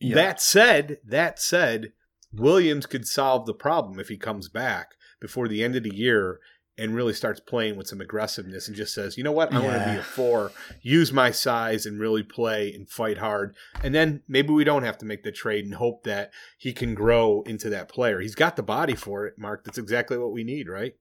Yeah. 0.00 0.16
that 0.16 0.40
said, 0.40 0.98
that 1.06 1.38
said, 1.38 1.92
Williams 2.32 2.86
could 2.86 3.06
solve 3.06 3.46
the 3.46 3.54
problem 3.54 4.00
if 4.00 4.08
he 4.08 4.16
comes 4.16 4.48
back 4.48 4.94
before 5.20 5.48
the 5.48 5.62
end 5.62 5.76
of 5.76 5.82
the 5.82 5.94
year 5.94 6.40
and 6.78 6.94
really 6.94 7.12
starts 7.12 7.40
playing 7.40 7.76
with 7.76 7.86
some 7.86 8.00
aggressiveness 8.00 8.66
and 8.66 8.76
just 8.76 8.94
says, 8.94 9.18
you 9.18 9.22
know 9.22 9.32
what, 9.32 9.52
I 9.52 9.58
want 9.58 9.76
to 9.84 9.92
be 9.92 9.98
a 9.98 10.02
four, 10.02 10.50
use 10.80 11.12
my 11.12 11.30
size 11.30 11.84
and 11.84 12.00
really 12.00 12.22
play 12.22 12.72
and 12.72 12.88
fight 12.88 13.18
hard. 13.18 13.54
And 13.84 13.94
then 13.94 14.22
maybe 14.26 14.52
we 14.52 14.64
don't 14.64 14.84
have 14.84 14.96
to 14.98 15.04
make 15.04 15.22
the 15.22 15.30
trade 15.30 15.66
and 15.66 15.74
hope 15.74 16.04
that 16.04 16.30
he 16.56 16.72
can 16.72 16.94
grow 16.94 17.42
into 17.42 17.68
that 17.68 17.90
player. 17.90 18.20
He's 18.20 18.34
got 18.34 18.56
the 18.56 18.62
body 18.62 18.94
for 18.94 19.26
it, 19.26 19.34
Mark. 19.36 19.64
That's 19.64 19.76
exactly 19.76 20.16
what 20.16 20.32
we 20.32 20.42
need, 20.42 20.68
right? 20.70 20.94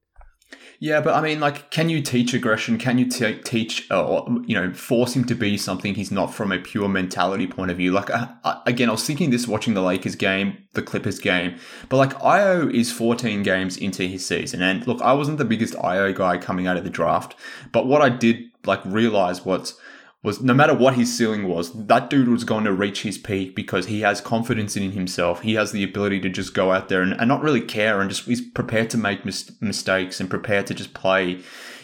Yeah, 0.81 1.01
but 1.01 1.13
I 1.13 1.21
mean, 1.21 1.41
like, 1.41 1.71
can 1.71 1.89
you 1.89 2.01
teach 2.01 2.33
aggression? 2.33 2.77
Can 2.77 2.97
you 2.97 3.09
t- 3.09 3.39
teach, 3.43 3.89
uh, 3.91 4.05
or, 4.05 4.27
you 4.45 4.55
know, 4.55 4.73
force 4.73 5.13
him 5.13 5.25
to 5.25 5.35
be 5.35 5.57
something 5.57 5.93
he's 5.93 6.11
not 6.11 6.33
from 6.33 6.53
a 6.53 6.57
pure 6.57 6.87
mentality 6.87 7.47
point 7.47 7.69
of 7.69 7.77
view? 7.77 7.91
Like, 7.91 8.09
uh, 8.09 8.27
again, 8.65 8.87
I 8.87 8.93
was 8.93 9.05
thinking 9.05 9.29
this 9.29 9.45
watching 9.45 9.73
the 9.73 9.81
Lakers 9.81 10.15
game, 10.15 10.57
the 10.73 10.81
Clippers 10.81 11.19
game, 11.19 11.57
but 11.89 11.97
like, 11.97 12.13
Ayo 12.19 12.73
is 12.73 12.93
14 12.93 13.43
games 13.43 13.75
into 13.75 14.03
his 14.03 14.25
season. 14.25 14.61
And 14.61 14.87
look, 14.87 15.01
I 15.01 15.11
wasn't 15.11 15.37
the 15.37 15.45
biggest 15.45 15.73
Ayo 15.73 16.15
guy 16.15 16.37
coming 16.37 16.65
out 16.65 16.77
of 16.77 16.85
the 16.85 16.89
draft, 16.89 17.35
but 17.73 17.85
what 17.85 18.01
I 18.01 18.07
did, 18.07 18.45
like, 18.65 18.79
realize 18.85 19.43
was, 19.43 19.77
was 20.21 20.41
no 20.41 20.53
matter 20.53 20.73
what 20.73 20.95
his 20.95 21.15
ceiling 21.15 21.47
was, 21.47 21.71
that 21.87 22.09
dude 22.09 22.27
was 22.27 22.43
going 22.43 22.65
to 22.65 22.73
reach 22.73 23.03
his 23.03 23.17
peak 23.17 23.55
because 23.55 23.85
he 23.85 24.01
has 24.01 24.19
confidence 24.19 24.75
in 24.75 24.91
himself. 24.91 25.41
He 25.41 25.53
has 25.53 25.71
the 25.71 25.83
ability 25.83 26.19
to 26.21 26.29
just 26.29 26.53
go 26.53 26.71
out 26.71 26.89
there 26.89 27.01
and, 27.01 27.13
and 27.13 27.29
not 27.29 27.41
really 27.41 27.61
care 27.61 28.01
and 28.01 28.09
just 28.09 28.25
he's 28.25 28.41
prepared 28.41 28.89
to 28.89 28.97
make 28.97 29.23
mis- 29.23 29.51
mistakes 29.61 30.19
and 30.19 30.29
prepared 30.29 30.67
to 30.67 30.73
just 30.73 30.93
play, 30.93 31.39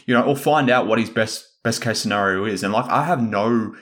you 0.05 0.13
know, 0.13 0.23
or 0.23 0.35
find 0.35 0.69
out 0.69 0.87
what 0.87 0.99
his 0.99 1.09
best 1.09 1.47
best 1.63 1.81
case 1.81 1.99
scenario 1.99 2.43
is. 2.43 2.61
And 2.61 2.73
like 2.73 2.89
I 2.89 3.05
have 3.05 3.21
no 3.21 3.73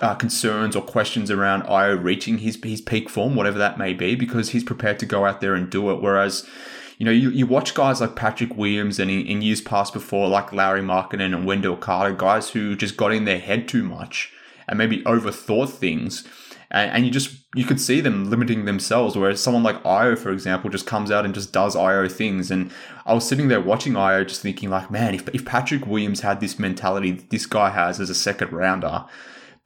uh, 0.00 0.14
concerns 0.14 0.76
or 0.76 0.82
questions 0.82 1.30
around 1.30 1.62
Ayo 1.62 2.00
reaching 2.02 2.38
his 2.38 2.58
his 2.62 2.80
peak 2.80 3.10
form, 3.10 3.34
whatever 3.34 3.58
that 3.58 3.78
may 3.78 3.94
be, 3.94 4.14
because 4.14 4.50
he's 4.50 4.64
prepared 4.64 5.00
to 5.00 5.06
go 5.06 5.24
out 5.24 5.40
there 5.40 5.54
and 5.54 5.68
do 5.68 5.90
it. 5.90 6.00
Whereas 6.00 6.48
you 6.98 7.04
know, 7.04 7.12
you, 7.12 7.30
you 7.30 7.46
watch 7.46 7.74
guys 7.74 8.00
like 8.00 8.16
Patrick 8.16 8.56
Williams 8.56 8.98
and 8.98 9.10
in, 9.10 9.26
in 9.26 9.42
years 9.42 9.60
past 9.60 9.92
before, 9.92 10.28
like 10.28 10.52
Lauri 10.52 10.82
Markkanen 10.82 11.34
and 11.34 11.46
Wendell 11.46 11.76
Carter, 11.76 12.14
guys 12.14 12.50
who 12.50 12.76
just 12.76 12.96
got 12.96 13.12
in 13.12 13.24
their 13.24 13.38
head 13.38 13.68
too 13.68 13.82
much 13.82 14.32
and 14.68 14.78
maybe 14.78 15.02
overthought 15.02 15.70
things. 15.70 16.26
And, 16.70 16.90
and 16.90 17.04
you 17.04 17.10
just, 17.10 17.36
you 17.54 17.64
could 17.64 17.80
see 17.80 18.00
them 18.00 18.30
limiting 18.30 18.64
themselves. 18.64 19.16
Whereas 19.16 19.42
someone 19.42 19.62
like 19.62 19.82
Ayo, 19.82 20.16
for 20.18 20.30
example, 20.30 20.70
just 20.70 20.86
comes 20.86 21.10
out 21.10 21.24
and 21.24 21.34
just 21.34 21.52
does 21.52 21.74
Ayo 21.74 22.10
things. 22.10 22.50
And 22.50 22.70
I 23.04 23.14
was 23.14 23.26
sitting 23.26 23.48
there 23.48 23.60
watching 23.60 23.94
Ayo 23.94 24.26
just 24.26 24.42
thinking 24.42 24.70
like, 24.70 24.90
man, 24.90 25.14
if, 25.14 25.28
if 25.28 25.44
Patrick 25.44 25.86
Williams 25.86 26.20
had 26.20 26.40
this 26.40 26.58
mentality 26.58 27.12
this 27.12 27.46
guy 27.46 27.70
has 27.70 28.00
as 28.00 28.10
a 28.10 28.14
second 28.14 28.52
rounder, 28.52 29.04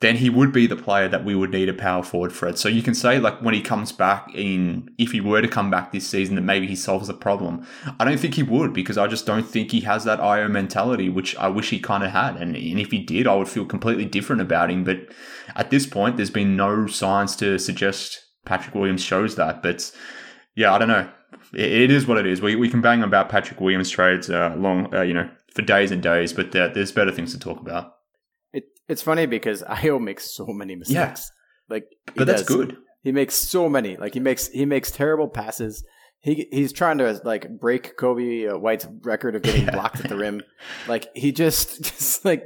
then 0.01 0.17
he 0.17 0.29
would 0.29 0.53
be 0.53 0.67
the 0.67 0.77
player 0.77 1.09
that 1.09 1.25
we 1.25 1.35
would 1.35 1.51
need 1.51 1.71
a 1.71 1.75
power 1.75 2.03
forward, 2.03 2.33
Fred. 2.33 2.59
So 2.59 2.69
you 2.69 2.83
can 2.83 2.95
say 2.95 3.19
like 3.19 3.41
when 3.41 3.55
he 3.55 3.63
comes 3.63 3.93
back 3.93 4.31
in, 4.35 4.91
if 4.99 5.13
he 5.13 5.23
were 5.23 5.41
to 5.41 5.49
come 5.49 5.71
back 5.71 5.91
this 5.91 6.07
season, 6.07 6.35
that 6.35 6.43
maybe 6.43 6.67
he 6.67 6.77
solves 6.77 7.09
the 7.09 7.15
problem. 7.15 7.67
I 7.99 8.05
don't 8.05 8.21
think 8.21 8.35
he 8.35 8.43
would 8.43 8.75
because 8.75 8.99
I 8.99 9.07
just 9.07 9.25
don't 9.25 9.49
think 9.49 9.71
he 9.71 9.81
has 9.81 10.05
that 10.05 10.21
Ayo 10.21 10.51
mentality, 10.51 11.09
which 11.09 11.35
I 11.37 11.49
wish 11.49 11.71
he 11.71 11.81
kind 11.81 12.05
of 12.05 12.11
had. 12.11 12.37
And, 12.37 12.55
and 12.55 12.79
if 12.79 12.91
he 12.91 12.99
did, 12.99 13.27
I 13.27 13.37
would 13.37 13.49
feel 13.49 13.65
completely 13.65 14.05
different 14.05 14.43
about 14.43 14.71
him. 14.71 14.85
But 14.85 15.09
at 15.55 15.71
this 15.71 15.87
point, 15.87 16.17
there's 16.17 16.31
been 16.31 16.57
no 16.57 16.87
signs 16.87 17.35
to 17.37 17.59
suggest 17.59 18.23
Patrick 18.45 18.75
Williams 18.75 19.03
shows 19.03 19.37
that. 19.37 19.63
But 19.63 19.91
yeah, 20.55 20.75
I 20.75 20.79
don't 20.79 20.89
know. 20.89 21.09
It, 21.55 21.73
it 21.73 21.91
is 21.91 22.07
what 22.07 22.19
it 22.19 22.27
is. 22.27 22.43
We, 22.43 22.55
we 22.55 22.69
can 22.69 22.83
bang 22.83 23.03
about 23.03 23.31
Patrick 23.31 23.63
Williams 23.63 23.89
trades 23.89 24.29
uh, 24.29 24.55
long, 24.59 24.95
uh, 24.95 25.01
you 25.01 25.15
know, 25.15 25.31
for 25.55 25.63
days 25.63 25.91
and 25.91 26.03
days, 26.03 26.35
but 26.35 26.53
there, 26.53 26.69
there's 26.69 26.93
better 26.93 27.11
things 27.11 27.33
to 27.33 27.39
talk 27.39 27.61
about. 27.61 27.96
It, 28.89 28.93
it's 28.93 29.03
funny 29.03 29.27
because 29.27 29.63
Ayo 29.69 30.01
makes 30.01 30.31
so 30.35 30.47
many 30.47 30.77
mistakes. 30.77 31.31
Yeah. 31.69 31.75
Like, 31.77 31.85
But 32.15 32.27
that's 32.27 32.43
does. 32.43 32.57
good. 32.57 32.77
He 33.03 33.13
makes 33.13 33.35
so 33.35 33.69
many. 33.69 33.97
Like 33.97 34.15
he 34.15 34.21
makes 34.21 34.49
he 34.49 34.65
makes 34.65 34.91
terrible 34.91 35.29
passes. 35.29 35.85
He 36.21 36.49
he's 36.51 36.73
trying 36.73 36.99
to 36.99 37.21
like 37.25 37.49
break 37.61 37.97
Coby 37.97 38.53
uh, 38.53 38.59
White's 38.59 38.87
record 39.03 39.37
of 39.37 39.43
getting 39.43 39.65
Yeah. 39.67 39.71
blocked 39.73 40.01
at 40.01 40.09
the 40.09 40.17
rim. 40.17 40.43
Like 40.89 41.09
he 41.15 41.31
just 41.31 41.83
just 41.85 42.25
like 42.25 42.45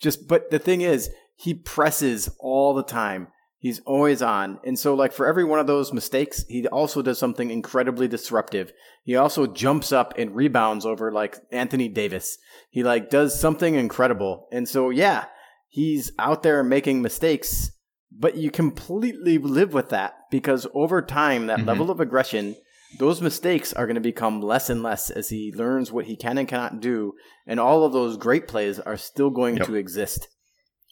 just. 0.00 0.28
But 0.28 0.50
the 0.50 0.58
thing 0.58 0.82
is, 0.82 1.08
he 1.36 1.54
presses 1.54 2.28
all 2.40 2.74
the 2.74 2.82
time. 2.82 3.28
He's 3.58 3.80
always 3.86 4.20
on, 4.22 4.58
and 4.66 4.76
so 4.78 4.92
like 4.94 5.12
for 5.12 5.24
every 5.24 5.44
one 5.44 5.60
of 5.60 5.66
those 5.68 5.92
mistakes, 5.92 6.44
he 6.48 6.66
also 6.66 7.00
does 7.00 7.18
something 7.18 7.50
incredibly 7.50 8.08
disruptive. 8.08 8.72
He 9.04 9.14
also 9.16 9.46
jumps 9.46 9.92
up 9.92 10.12
and 10.18 10.34
rebounds 10.34 10.84
over 10.84 11.10
like 11.12 11.38
Anthony 11.52 11.88
Davis. 11.88 12.36
He 12.70 12.82
like 12.82 13.08
does 13.08 13.38
something 13.40 13.76
incredible, 13.76 14.48
and 14.52 14.68
so 14.68 14.90
yeah, 14.90 15.26
he's 15.72 16.12
out 16.18 16.42
there 16.42 16.62
making 16.62 17.00
mistakes 17.02 17.70
but 18.14 18.36
you 18.36 18.50
completely 18.50 19.38
live 19.38 19.72
with 19.72 19.88
that 19.88 20.12
because 20.30 20.66
over 20.74 21.00
time 21.00 21.46
that 21.46 21.60
Mhm. 21.60 21.66
level 21.66 21.90
of 21.90 21.98
aggression 21.98 22.54
those 22.98 23.22
mistakes 23.22 23.72
are 23.72 23.86
going 23.86 23.94
to 23.94 24.02
become 24.02 24.42
less 24.42 24.68
and 24.68 24.82
less 24.82 25.08
as 25.10 25.30
he 25.30 25.50
learns 25.56 25.90
what 25.90 26.04
he 26.04 26.14
can 26.14 26.36
and 26.36 26.46
cannot 26.46 26.78
do. 26.78 27.14
And 27.46 27.58
all 27.58 27.84
of 27.84 27.94
those 27.94 28.18
great 28.18 28.46
plays 28.46 28.78
are 28.78 28.98
still 28.98 29.30
going 29.30 29.56
Yep. 29.56 29.66
to 29.68 29.74
exist. 29.76 30.28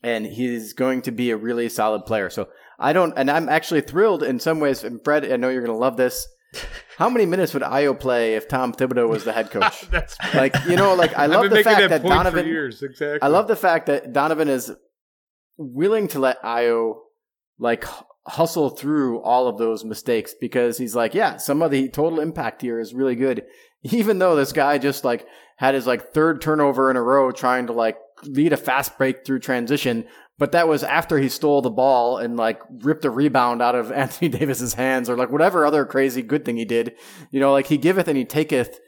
And 0.02 0.24
he's 0.24 0.72
going 0.72 1.02
to 1.02 1.10
be 1.10 1.30
a 1.30 1.36
really 1.36 1.68
solid 1.68 2.06
player. 2.06 2.30
So 2.30 2.48
i 2.78 2.94
don't 2.94 3.12
and 3.18 3.30
i'm 3.30 3.50
actually 3.50 3.82
thrilled 3.82 4.22
in 4.22 4.40
some 4.40 4.60
ways. 4.60 4.82
And 4.82 4.98
fred 5.04 5.30
i 5.30 5.36
know 5.36 5.50
you're 5.50 5.60
going 5.60 5.76
to 5.76 5.84
love 5.86 5.98
this 5.98 6.26
how 6.98 7.08
many 7.08 7.26
minutes 7.26 7.54
would 7.54 7.62
Ayo 7.62 7.98
play 7.98 8.34
if 8.34 8.48
tom 8.48 8.72
thibodeau 8.72 9.08
was 9.08 9.24
the 9.24 9.32
head 9.32 9.50
coach 9.52 9.82
That's 9.90 10.16
like 10.34 10.54
you 10.68 10.76
know 10.76 10.94
like 10.94 11.16
i 11.16 11.26
love 11.26 11.50
the 11.50 11.62
fact 11.62 11.80
that, 11.80 12.02
that 12.02 12.08
donovan. 12.08 12.46
Exactly. 12.46 13.22
I 13.22 13.28
love 13.28 13.48
the 13.48 13.56
fact 13.56 13.86
that 13.86 14.12
Donovan 14.12 14.48
is 14.48 14.72
willing 15.56 16.08
to 16.08 16.18
let 16.18 16.42
Ayo 16.42 16.96
like 17.58 17.84
hustle 18.26 18.70
through 18.70 19.20
all 19.20 19.48
of 19.48 19.58
those 19.58 19.84
mistakes 19.84 20.34
because 20.38 20.78
he's 20.78 20.94
like, 20.94 21.14
yeah, 21.14 21.36
some 21.36 21.62
of 21.62 21.70
the 21.70 21.88
total 21.88 22.20
impact 22.20 22.62
here 22.62 22.78
is 22.78 22.94
really 22.94 23.16
good. 23.16 23.44
Even 23.82 24.18
though 24.18 24.36
this 24.36 24.52
guy 24.52 24.78
just 24.78 25.04
like 25.04 25.26
had 25.56 25.74
his 25.74 25.86
like 25.86 26.12
third 26.12 26.40
turnover 26.40 26.90
in 26.90 26.96
a 26.96 27.02
row 27.02 27.30
trying 27.30 27.66
to 27.66 27.72
like 27.72 27.96
lead 28.24 28.52
a 28.52 28.56
fast 28.56 28.96
break 28.98 29.24
through 29.24 29.38
transition, 29.38 30.06
but 30.40 30.52
that 30.52 30.66
was 30.66 30.82
after 30.82 31.18
he 31.18 31.28
stole 31.28 31.60
the 31.60 31.68
ball 31.68 32.16
and 32.16 32.34
like 32.34 32.62
ripped 32.82 33.04
a 33.04 33.10
rebound 33.10 33.60
out 33.60 33.74
of 33.74 33.92
Anthony 34.04 34.30
Davis's 34.30 34.72
hands 34.72 35.10
or 35.10 35.16
like 35.16 35.30
whatever 35.30 35.66
other 35.66 35.84
crazy 35.84 36.22
good 36.22 36.46
thing 36.46 36.56
he 36.56 36.64
did. 36.64 36.96
You 37.30 37.40
know, 37.40 37.52
like 37.52 37.66
he 37.66 37.76
giveth 37.76 38.08
and 38.08 38.16
he 38.16 38.24
taketh. 38.24 38.80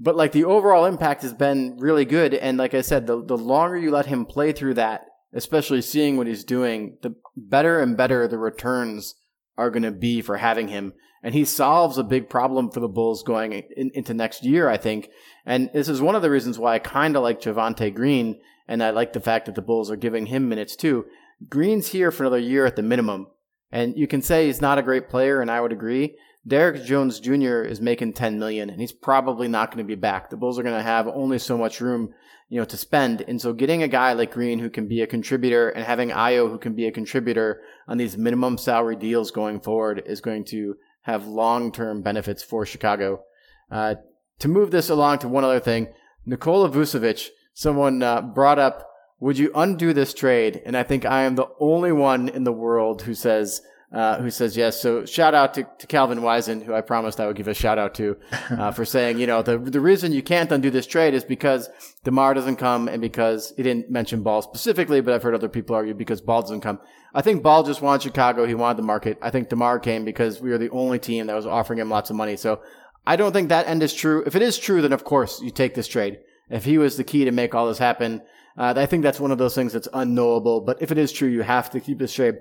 But 0.00 0.16
like 0.16 0.32
the 0.32 0.44
overall 0.44 0.84
impact 0.84 1.22
has 1.22 1.32
been 1.32 1.76
really 1.78 2.04
good. 2.04 2.34
And 2.34 2.58
like 2.58 2.74
i 2.74 2.80
said 2.80 3.06
the, 3.06 3.24
the 3.24 3.38
longer 3.38 3.78
you 3.78 3.92
let 3.92 4.06
him 4.06 4.26
play 4.26 4.52
through 4.52 4.74
that 4.74 5.06
especially 5.32 5.82
seeing 5.82 6.16
what 6.16 6.26
he's 6.26 6.44
doing 6.44 6.96
the 7.02 7.14
better 7.36 7.80
and 7.80 7.96
better 7.96 8.26
the 8.26 8.38
returns 8.38 9.16
are 9.58 9.70
going 9.70 9.82
to 9.84 9.92
be 9.92 10.20
for 10.20 10.36
having 10.38 10.68
him. 10.68 10.92
And 11.22 11.34
he 11.34 11.44
solves 11.44 11.98
a 11.98 12.04
big 12.04 12.28
problem 12.28 12.70
for 12.70 12.80
the 12.80 12.88
bulls 12.88 13.22
going 13.22 13.52
in, 13.52 13.90
into 13.94 14.12
next 14.12 14.44
year 14.44 14.68
i 14.68 14.76
think. 14.76 15.08
And 15.44 15.70
this 15.72 15.88
is 15.88 16.02
one 16.02 16.16
of 16.16 16.22
the 16.22 16.30
reasons 16.30 16.58
why 16.58 16.74
i 16.74 16.78
kind 16.80 17.16
of 17.16 17.22
like 17.22 17.40
Javonte 17.40 17.94
green 17.94 18.40
and 18.68 18.82
i 18.82 18.90
like 18.90 19.12
the 19.12 19.20
fact 19.20 19.46
that 19.46 19.54
the 19.54 19.62
bulls 19.62 19.90
are 19.90 19.96
giving 19.96 20.26
him 20.26 20.48
minutes 20.48 20.76
too 20.76 21.04
green's 21.48 21.88
here 21.88 22.10
for 22.10 22.24
another 22.24 22.38
year 22.38 22.66
at 22.66 22.76
the 22.76 22.82
minimum 22.82 23.26
and 23.70 23.96
you 23.96 24.06
can 24.06 24.22
say 24.22 24.46
he's 24.46 24.60
not 24.60 24.78
a 24.78 24.82
great 24.82 25.08
player 25.08 25.40
and 25.40 25.50
i 25.50 25.60
would 25.60 25.72
agree 25.72 26.16
Derrick 26.46 26.84
Jones 26.84 27.18
Jr. 27.18 27.62
is 27.62 27.80
making 27.80 28.12
10 28.12 28.38
million 28.38 28.70
and 28.70 28.80
he's 28.80 28.92
probably 28.92 29.48
not 29.48 29.70
going 29.70 29.84
to 29.84 29.88
be 29.88 30.00
back. 30.00 30.30
The 30.30 30.36
Bulls 30.36 30.58
are 30.58 30.62
going 30.62 30.76
to 30.76 30.82
have 30.82 31.08
only 31.08 31.38
so 31.38 31.58
much 31.58 31.80
room, 31.80 32.14
you 32.48 32.60
know, 32.60 32.64
to 32.66 32.76
spend. 32.76 33.22
And 33.26 33.40
so 33.40 33.52
getting 33.52 33.82
a 33.82 33.88
guy 33.88 34.12
like 34.12 34.32
Green 34.32 34.60
who 34.60 34.70
can 34.70 34.86
be 34.86 35.02
a 35.02 35.08
contributor 35.08 35.70
and 35.70 35.84
having 35.84 36.10
Ayo 36.10 36.48
who 36.48 36.58
can 36.58 36.74
be 36.74 36.86
a 36.86 36.92
contributor 36.92 37.62
on 37.88 37.98
these 37.98 38.16
minimum 38.16 38.58
salary 38.58 38.94
deals 38.94 39.32
going 39.32 39.58
forward 39.58 40.04
is 40.06 40.20
going 40.20 40.44
to 40.46 40.76
have 41.02 41.26
long-term 41.26 42.02
benefits 42.02 42.44
for 42.44 42.64
Chicago. 42.64 43.22
Uh, 43.70 43.96
to 44.38 44.48
move 44.48 44.70
this 44.70 44.88
along 44.88 45.18
to 45.18 45.28
one 45.28 45.42
other 45.42 45.60
thing, 45.60 45.88
Nikola 46.24 46.68
Vucevic, 46.68 47.28
someone 47.56 48.02
uh, 48.02 48.20
brought 48.20 48.58
up, 48.58 48.86
would 49.18 49.38
you 49.38 49.50
undo 49.54 49.94
this 49.94 50.12
trade? 50.12 50.60
And 50.66 50.76
I 50.76 50.82
think 50.82 51.06
I 51.06 51.22
am 51.22 51.36
the 51.36 51.48
only 51.58 51.90
one 51.90 52.28
in 52.28 52.44
the 52.44 52.52
world 52.52 53.00
who 53.00 53.14
says, 53.14 53.62
uh, 53.90 54.18
who 54.18 54.30
says 54.30 54.58
yes. 54.58 54.78
So 54.78 55.06
shout 55.06 55.34
out 55.34 55.54
to, 55.54 55.66
to 55.78 55.86
Calvin 55.86 56.18
Wisen, 56.18 56.62
who 56.62 56.74
I 56.74 56.82
promised 56.82 57.18
I 57.18 57.26
would 57.26 57.36
give 57.36 57.48
a 57.48 57.54
shout 57.54 57.78
out 57.78 57.94
to, 57.94 58.18
uh, 58.50 58.72
for 58.72 58.84
saying, 58.84 59.18
you 59.18 59.26
know, 59.26 59.40
the, 59.40 59.56
the 59.56 59.80
reason 59.80 60.12
you 60.12 60.22
can't 60.22 60.52
undo 60.52 60.70
this 60.70 60.86
trade 60.86 61.14
is 61.14 61.24
because 61.24 61.70
DeMar 62.04 62.34
doesn't 62.34 62.56
come 62.56 62.88
and 62.88 63.00
because 63.00 63.54
he 63.56 63.62
didn't 63.62 63.90
mention 63.90 64.22
Ball 64.22 64.42
specifically, 64.42 65.00
but 65.00 65.14
I've 65.14 65.22
heard 65.22 65.34
other 65.34 65.48
people 65.48 65.76
argue 65.76 65.94
because 65.94 66.20
Ball 66.20 66.42
doesn't 66.42 66.60
come. 66.60 66.78
I 67.14 67.22
think 67.22 67.42
Ball 67.42 67.62
just 67.62 67.80
wanted 67.80 68.02
Chicago. 68.02 68.44
He 68.44 68.54
wanted 68.54 68.76
the 68.76 68.82
market. 68.82 69.16
I 69.22 69.30
think 69.30 69.48
DeMar 69.48 69.78
came 69.78 70.04
because 70.04 70.42
we 70.42 70.50
were 70.50 70.58
the 70.58 70.70
only 70.70 70.98
team 70.98 71.28
that 71.28 71.34
was 71.34 71.46
offering 71.46 71.78
him 71.78 71.88
lots 71.88 72.10
of 72.10 72.16
money. 72.16 72.36
So 72.36 72.60
I 73.06 73.16
don't 73.16 73.32
think 73.32 73.48
that 73.48 73.66
end 73.66 73.82
is 73.82 73.94
true. 73.94 74.24
If 74.26 74.36
it 74.36 74.42
is 74.42 74.58
true, 74.58 74.82
then 74.82 74.92
of 74.92 75.04
course 75.04 75.40
you 75.40 75.50
take 75.50 75.74
this 75.74 75.88
trade. 75.88 76.18
If 76.50 76.64
he 76.64 76.78
was 76.78 76.96
the 76.96 77.04
key 77.04 77.24
to 77.24 77.32
make 77.32 77.54
all 77.54 77.66
this 77.68 77.78
happen, 77.78 78.22
uh, 78.56 78.74
I 78.76 78.86
think 78.86 79.02
that's 79.02 79.20
one 79.20 79.32
of 79.32 79.38
those 79.38 79.54
things 79.54 79.72
that's 79.72 79.88
unknowable. 79.92 80.60
But 80.60 80.80
if 80.80 80.90
it 80.90 80.98
is 80.98 81.12
true, 81.12 81.28
you 81.28 81.42
have 81.42 81.70
to 81.70 81.80
keep 81.80 81.98
this 81.98 82.14
trade. 82.14 82.36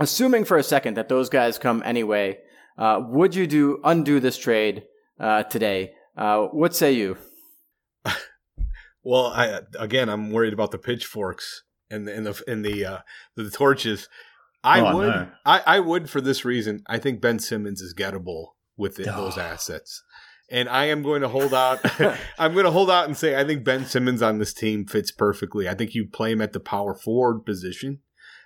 Assuming 0.00 0.44
for 0.44 0.56
a 0.56 0.62
second 0.62 0.96
that 0.96 1.08
those 1.08 1.28
guys 1.28 1.58
come 1.58 1.82
anyway, 1.84 2.38
uh, 2.78 3.00
would 3.08 3.34
you 3.34 3.46
do 3.46 3.80
undo 3.84 4.20
this 4.20 4.36
trade 4.38 4.84
uh, 5.20 5.42
today? 5.44 5.92
Uh, 6.16 6.46
what 6.46 6.74
say 6.74 6.92
you? 6.92 7.16
Well, 9.04 9.26
I 9.26 9.60
again, 9.80 10.08
I'm 10.08 10.30
worried 10.30 10.52
about 10.52 10.70
the 10.70 10.78
pitchforks 10.78 11.64
and 11.90 12.06
the 12.06 12.14
and 12.14 12.24
the 12.26 12.42
and 12.46 12.64
the 12.64 12.84
uh, 12.84 12.98
the 13.34 13.50
torches. 13.50 14.08
I 14.62 14.80
Oh, 14.80 14.96
would, 14.96 15.06
no. 15.08 15.28
I, 15.44 15.60
I 15.66 15.80
would 15.80 16.08
for 16.08 16.20
this 16.20 16.44
reason. 16.44 16.84
I 16.86 16.98
think 16.98 17.20
Ben 17.20 17.40
Simmons 17.40 17.80
is 17.80 17.94
gettable 17.94 18.50
with 18.76 19.00
it, 19.00 19.06
those 19.06 19.36
assets, 19.36 20.04
and 20.52 20.68
I 20.68 20.84
am 20.84 21.02
going 21.02 21.22
to 21.22 21.28
hold 21.28 21.54
out. 21.54 21.80
I'm 22.38 22.52
going 22.52 22.66
to 22.66 22.70
hold 22.70 22.90
out 22.90 23.06
and 23.06 23.16
say 23.16 23.34
I 23.34 23.44
think 23.44 23.64
Ben 23.64 23.86
Simmons 23.86 24.22
on 24.22 24.38
this 24.38 24.52
team 24.52 24.86
fits 24.86 25.10
perfectly. 25.10 25.68
I 25.68 25.74
think 25.74 25.94
you 25.94 26.06
play 26.06 26.30
him 26.30 26.42
at 26.42 26.52
the 26.52 26.60
power 26.60 26.94
forward 26.94 27.44
position. 27.44 28.00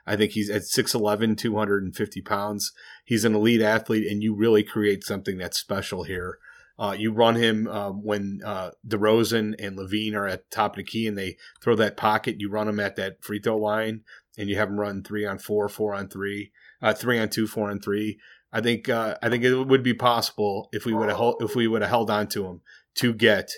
I 0.06 0.14
think 0.14 0.32
he's 0.32 0.48
at 0.48 0.62
6'11", 0.62 1.36
250 1.36 2.20
pounds. 2.22 2.72
He's 3.04 3.24
an 3.24 3.34
elite 3.34 3.60
athlete, 3.60 4.06
and 4.10 4.22
you 4.22 4.36
really 4.36 4.62
create 4.62 5.02
something 5.02 5.36
that's 5.36 5.58
special 5.58 6.04
here. 6.04 6.38
Uh, 6.78 6.94
you 6.96 7.12
run 7.12 7.34
him 7.34 7.66
um, 7.66 8.04
when 8.04 8.40
uh, 8.44 8.70
DeRozan 8.86 9.54
and 9.58 9.76
LaVine 9.76 10.14
are 10.14 10.28
at 10.28 10.48
the 10.48 10.54
top 10.54 10.72
of 10.72 10.76
the 10.76 10.84
key 10.84 11.08
and 11.08 11.16
they 11.16 11.36
throw 11.62 11.74
that 11.74 11.96
pocket. 11.96 12.36
You 12.38 12.50
run 12.50 12.68
him 12.68 12.78
at 12.78 12.96
that 12.96 13.24
free 13.24 13.40
throw 13.40 13.56
line 13.56 14.02
and 14.36 14.50
you 14.50 14.56
have 14.56 14.68
him 14.68 14.78
run 14.78 15.02
three 15.02 15.24
on 15.24 15.38
four, 15.38 15.70
four 15.70 15.94
on 15.94 16.08
three, 16.08 16.52
uh, 16.82 16.92
three 16.92 17.18
on 17.18 17.30
two, 17.30 17.46
four 17.46 17.70
on 17.70 17.80
three. 17.80 18.18
I 18.56 18.60
think 18.62 18.88
uh, 18.88 19.16
I 19.22 19.28
think 19.28 19.44
it 19.44 19.54
would 19.54 19.82
be 19.82 19.92
possible 19.94 20.68
if 20.72 20.86
we 20.86 20.94
would 20.94 21.08
have 21.10 21.34
if 21.40 21.54
we 21.54 21.66
would 21.68 21.82
have 21.82 21.90
held 21.90 22.10
on 22.10 22.26
to 22.28 22.46
him 22.46 22.60
to 22.96 23.12
get 23.12 23.50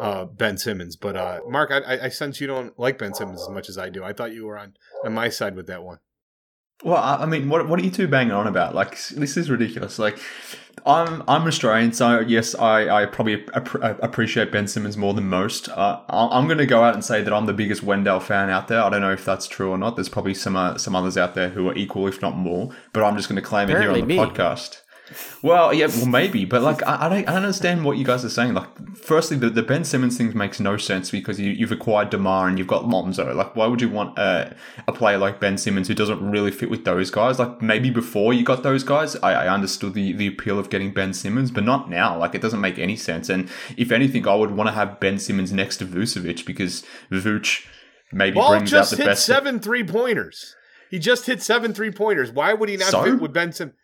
uh, 0.00 0.26
Ben 0.26 0.58
Simmons. 0.58 0.94
But 0.96 1.16
uh, 1.16 1.40
Mark, 1.48 1.70
I, 1.70 2.04
I- 2.04 2.08
sense 2.10 2.40
you 2.40 2.46
don't 2.46 2.78
like 2.78 2.98
Ben 2.98 3.14
Simmons 3.14 3.40
as 3.42 3.48
much 3.48 3.68
as 3.68 3.78
I 3.78 3.88
do. 3.88 4.04
I 4.04 4.12
thought 4.12 4.32
you 4.34 4.44
were 4.46 4.58
on 4.58 4.74
on 5.04 5.14
my 5.14 5.30
side 5.30 5.56
with 5.56 5.66
that 5.68 5.82
one. 5.82 5.98
Well, 6.84 6.96
I 6.96 7.26
mean, 7.26 7.48
what 7.48 7.68
what 7.68 7.78
are 7.78 7.84
you 7.84 7.90
two 7.90 8.08
banging 8.08 8.32
on 8.32 8.46
about? 8.46 8.74
Like, 8.74 8.98
this 9.08 9.36
is 9.36 9.48
ridiculous. 9.50 9.98
Like, 9.98 10.18
I'm 10.84 11.22
I'm 11.28 11.46
Australian, 11.46 11.92
so 11.92 12.20
yes, 12.20 12.54
I 12.56 13.02
I 13.02 13.06
probably 13.06 13.44
ap- 13.54 14.02
appreciate 14.02 14.50
Ben 14.50 14.66
Simmons 14.66 14.96
more 14.96 15.14
than 15.14 15.28
most. 15.28 15.68
Uh, 15.68 16.00
I'm 16.08 16.46
going 16.46 16.58
to 16.58 16.66
go 16.66 16.82
out 16.82 16.94
and 16.94 17.04
say 17.04 17.22
that 17.22 17.32
I'm 17.32 17.46
the 17.46 17.52
biggest 17.52 17.82
Wendell 17.84 18.20
fan 18.20 18.50
out 18.50 18.66
there. 18.68 18.82
I 18.82 18.90
don't 18.90 19.00
know 19.00 19.12
if 19.12 19.24
that's 19.24 19.46
true 19.46 19.70
or 19.70 19.78
not. 19.78 19.96
There's 19.96 20.08
probably 20.08 20.34
some 20.34 20.56
uh, 20.56 20.76
some 20.78 20.96
others 20.96 21.16
out 21.16 21.34
there 21.34 21.50
who 21.50 21.68
are 21.68 21.74
equal, 21.74 22.08
if 22.08 22.20
not 22.20 22.36
more. 22.36 22.70
But 22.92 23.04
I'm 23.04 23.16
just 23.16 23.28
going 23.28 23.40
to 23.40 23.46
claim 23.46 23.70
it 23.70 23.78
here 23.78 23.90
on 23.90 24.00
the 24.00 24.06
me. 24.06 24.16
podcast. 24.16 24.81
Well, 25.42 25.72
yeah, 25.74 25.86
well, 25.86 26.06
maybe, 26.06 26.44
but 26.44 26.62
like, 26.62 26.82
I, 26.86 27.06
I 27.06 27.08
don't, 27.08 27.28
I 27.28 27.32
don't 27.32 27.42
understand 27.44 27.84
what 27.84 27.96
you 27.96 28.04
guys 28.04 28.24
are 28.24 28.30
saying. 28.30 28.54
Like, 28.54 28.96
firstly, 28.96 29.36
the, 29.36 29.50
the 29.50 29.62
Ben 29.62 29.84
Simmons 29.84 30.16
thing 30.16 30.36
makes 30.36 30.60
no 30.60 30.76
sense 30.76 31.10
because 31.10 31.40
you, 31.40 31.50
you've 31.50 31.72
acquired 31.72 32.10
Demar 32.10 32.48
and 32.48 32.58
you've 32.58 32.68
got 32.68 32.88
Lonzo. 32.88 33.34
Like, 33.34 33.56
why 33.56 33.66
would 33.66 33.80
you 33.80 33.88
want 33.88 34.18
a, 34.18 34.54
a 34.86 34.92
player 34.92 35.18
like 35.18 35.40
Ben 35.40 35.58
Simmons 35.58 35.88
who 35.88 35.94
doesn't 35.94 36.30
really 36.30 36.50
fit 36.50 36.70
with 36.70 36.84
those 36.84 37.10
guys? 37.10 37.38
Like, 37.38 37.60
maybe 37.60 37.90
before 37.90 38.32
you 38.32 38.44
got 38.44 38.62
those 38.62 38.84
guys, 38.84 39.16
I, 39.16 39.32
I 39.32 39.48
understood 39.48 39.94
the, 39.94 40.12
the 40.12 40.26
appeal 40.26 40.58
of 40.58 40.70
getting 40.70 40.92
Ben 40.92 41.12
Simmons, 41.14 41.50
but 41.50 41.64
not 41.64 41.90
now. 41.90 42.16
Like, 42.18 42.34
it 42.34 42.40
doesn't 42.42 42.60
make 42.60 42.78
any 42.78 42.96
sense. 42.96 43.28
And 43.28 43.48
if 43.76 43.92
anything, 43.92 44.26
I 44.28 44.34
would 44.34 44.52
want 44.52 44.68
to 44.68 44.72
have 44.74 45.00
Ben 45.00 45.18
Simmons 45.18 45.52
next 45.52 45.78
to 45.78 45.86
Vucevic 45.86 46.46
because 46.46 46.84
Vuce 47.10 47.64
maybe 48.12 48.34
Ball 48.34 48.50
brings 48.50 48.72
out 48.72 48.78
just 48.78 48.90
the 48.92 48.96
hit 48.98 49.06
best. 49.06 49.26
seven 49.26 49.58
three 49.60 49.84
pointers. 49.84 50.54
He 50.90 50.98
just 50.98 51.24
hit 51.24 51.42
seven 51.42 51.72
three 51.72 51.90
pointers. 51.90 52.30
Why 52.30 52.52
would 52.52 52.68
he 52.68 52.76
not 52.76 52.90
So? 52.90 53.02
fit 53.04 53.18
with 53.20 53.32
Ben 53.32 53.52
Simmons? 53.52 53.76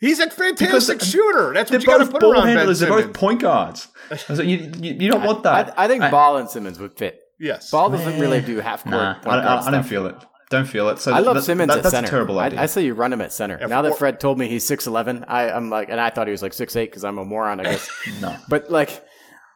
He's 0.00 0.20
a 0.20 0.26
Because 0.26 0.36
fantastic 0.58 1.00
shooter. 1.02 1.52
That's 1.52 1.70
what 1.70 1.80
you 1.80 1.86
got 1.86 1.98
to 1.98 2.04
both 2.04 2.12
put 2.12 2.20
ball 2.20 2.32
around 2.34 2.44
Ben 2.46 2.56
handlers. 2.58 2.80
They're 2.80 2.88
both 2.88 3.12
point 3.12 3.40
guards. 3.40 3.88
So 4.16 4.42
you, 4.42 4.70
you, 4.80 4.94
you 4.94 5.10
don't 5.10 5.24
want 5.24 5.42
that. 5.42 5.78
I, 5.78 5.84
I 5.84 5.88
think 5.88 6.02
I- 6.02 6.10
Ball 6.10 6.36
and 6.36 6.48
Simmons 6.48 6.78
would 6.78 6.96
fit. 6.96 7.20
yes. 7.38 7.70
Ball 7.70 7.90
doesn't 7.90 8.20
really 8.20 8.40
do 8.40 8.60
half 8.60 8.84
court. 8.84 8.94
Nah, 8.94 9.18
I, 9.24 9.38
I, 9.38 9.66
I 9.66 9.70
don't 9.70 9.82
feel 9.82 10.06
it. 10.06 10.14
Don't 10.50 10.64
feel 10.66 10.88
it. 10.88 10.98
So 10.98 11.12
I 11.12 11.18
love 11.18 11.34
that- 11.34 11.42
Simmons 11.42 11.68
that- 11.68 11.78
at 11.78 11.82
that's 11.82 11.94
center. 11.94 12.06
a 12.06 12.10
terrible 12.10 12.38
idea. 12.38 12.60
I, 12.60 12.62
I 12.62 12.66
say 12.66 12.84
you 12.84 12.94
run 12.94 13.12
him 13.12 13.20
at 13.20 13.32
center. 13.32 13.58
Yeah, 13.60 13.66
now 13.66 13.82
that 13.82 13.98
Fred 13.98 14.18
told 14.20 14.38
me 14.38 14.48
he's 14.48 14.64
six 14.66 14.86
eleven, 14.86 15.24
I 15.28 15.50
I'm 15.50 15.68
like, 15.68 15.88
and 15.90 16.00
I 16.00 16.10
thought 16.10 16.26
he 16.26 16.30
was 16.30 16.42
like 16.42 16.54
six 16.54 16.74
eight 16.76 16.90
because 16.90 17.04
I'm 17.04 17.18
a 17.18 17.24
moron, 17.24 17.60
I 17.60 17.64
guess. 17.64 17.90
no. 18.22 18.34
but 18.48 18.70
like, 18.70 19.04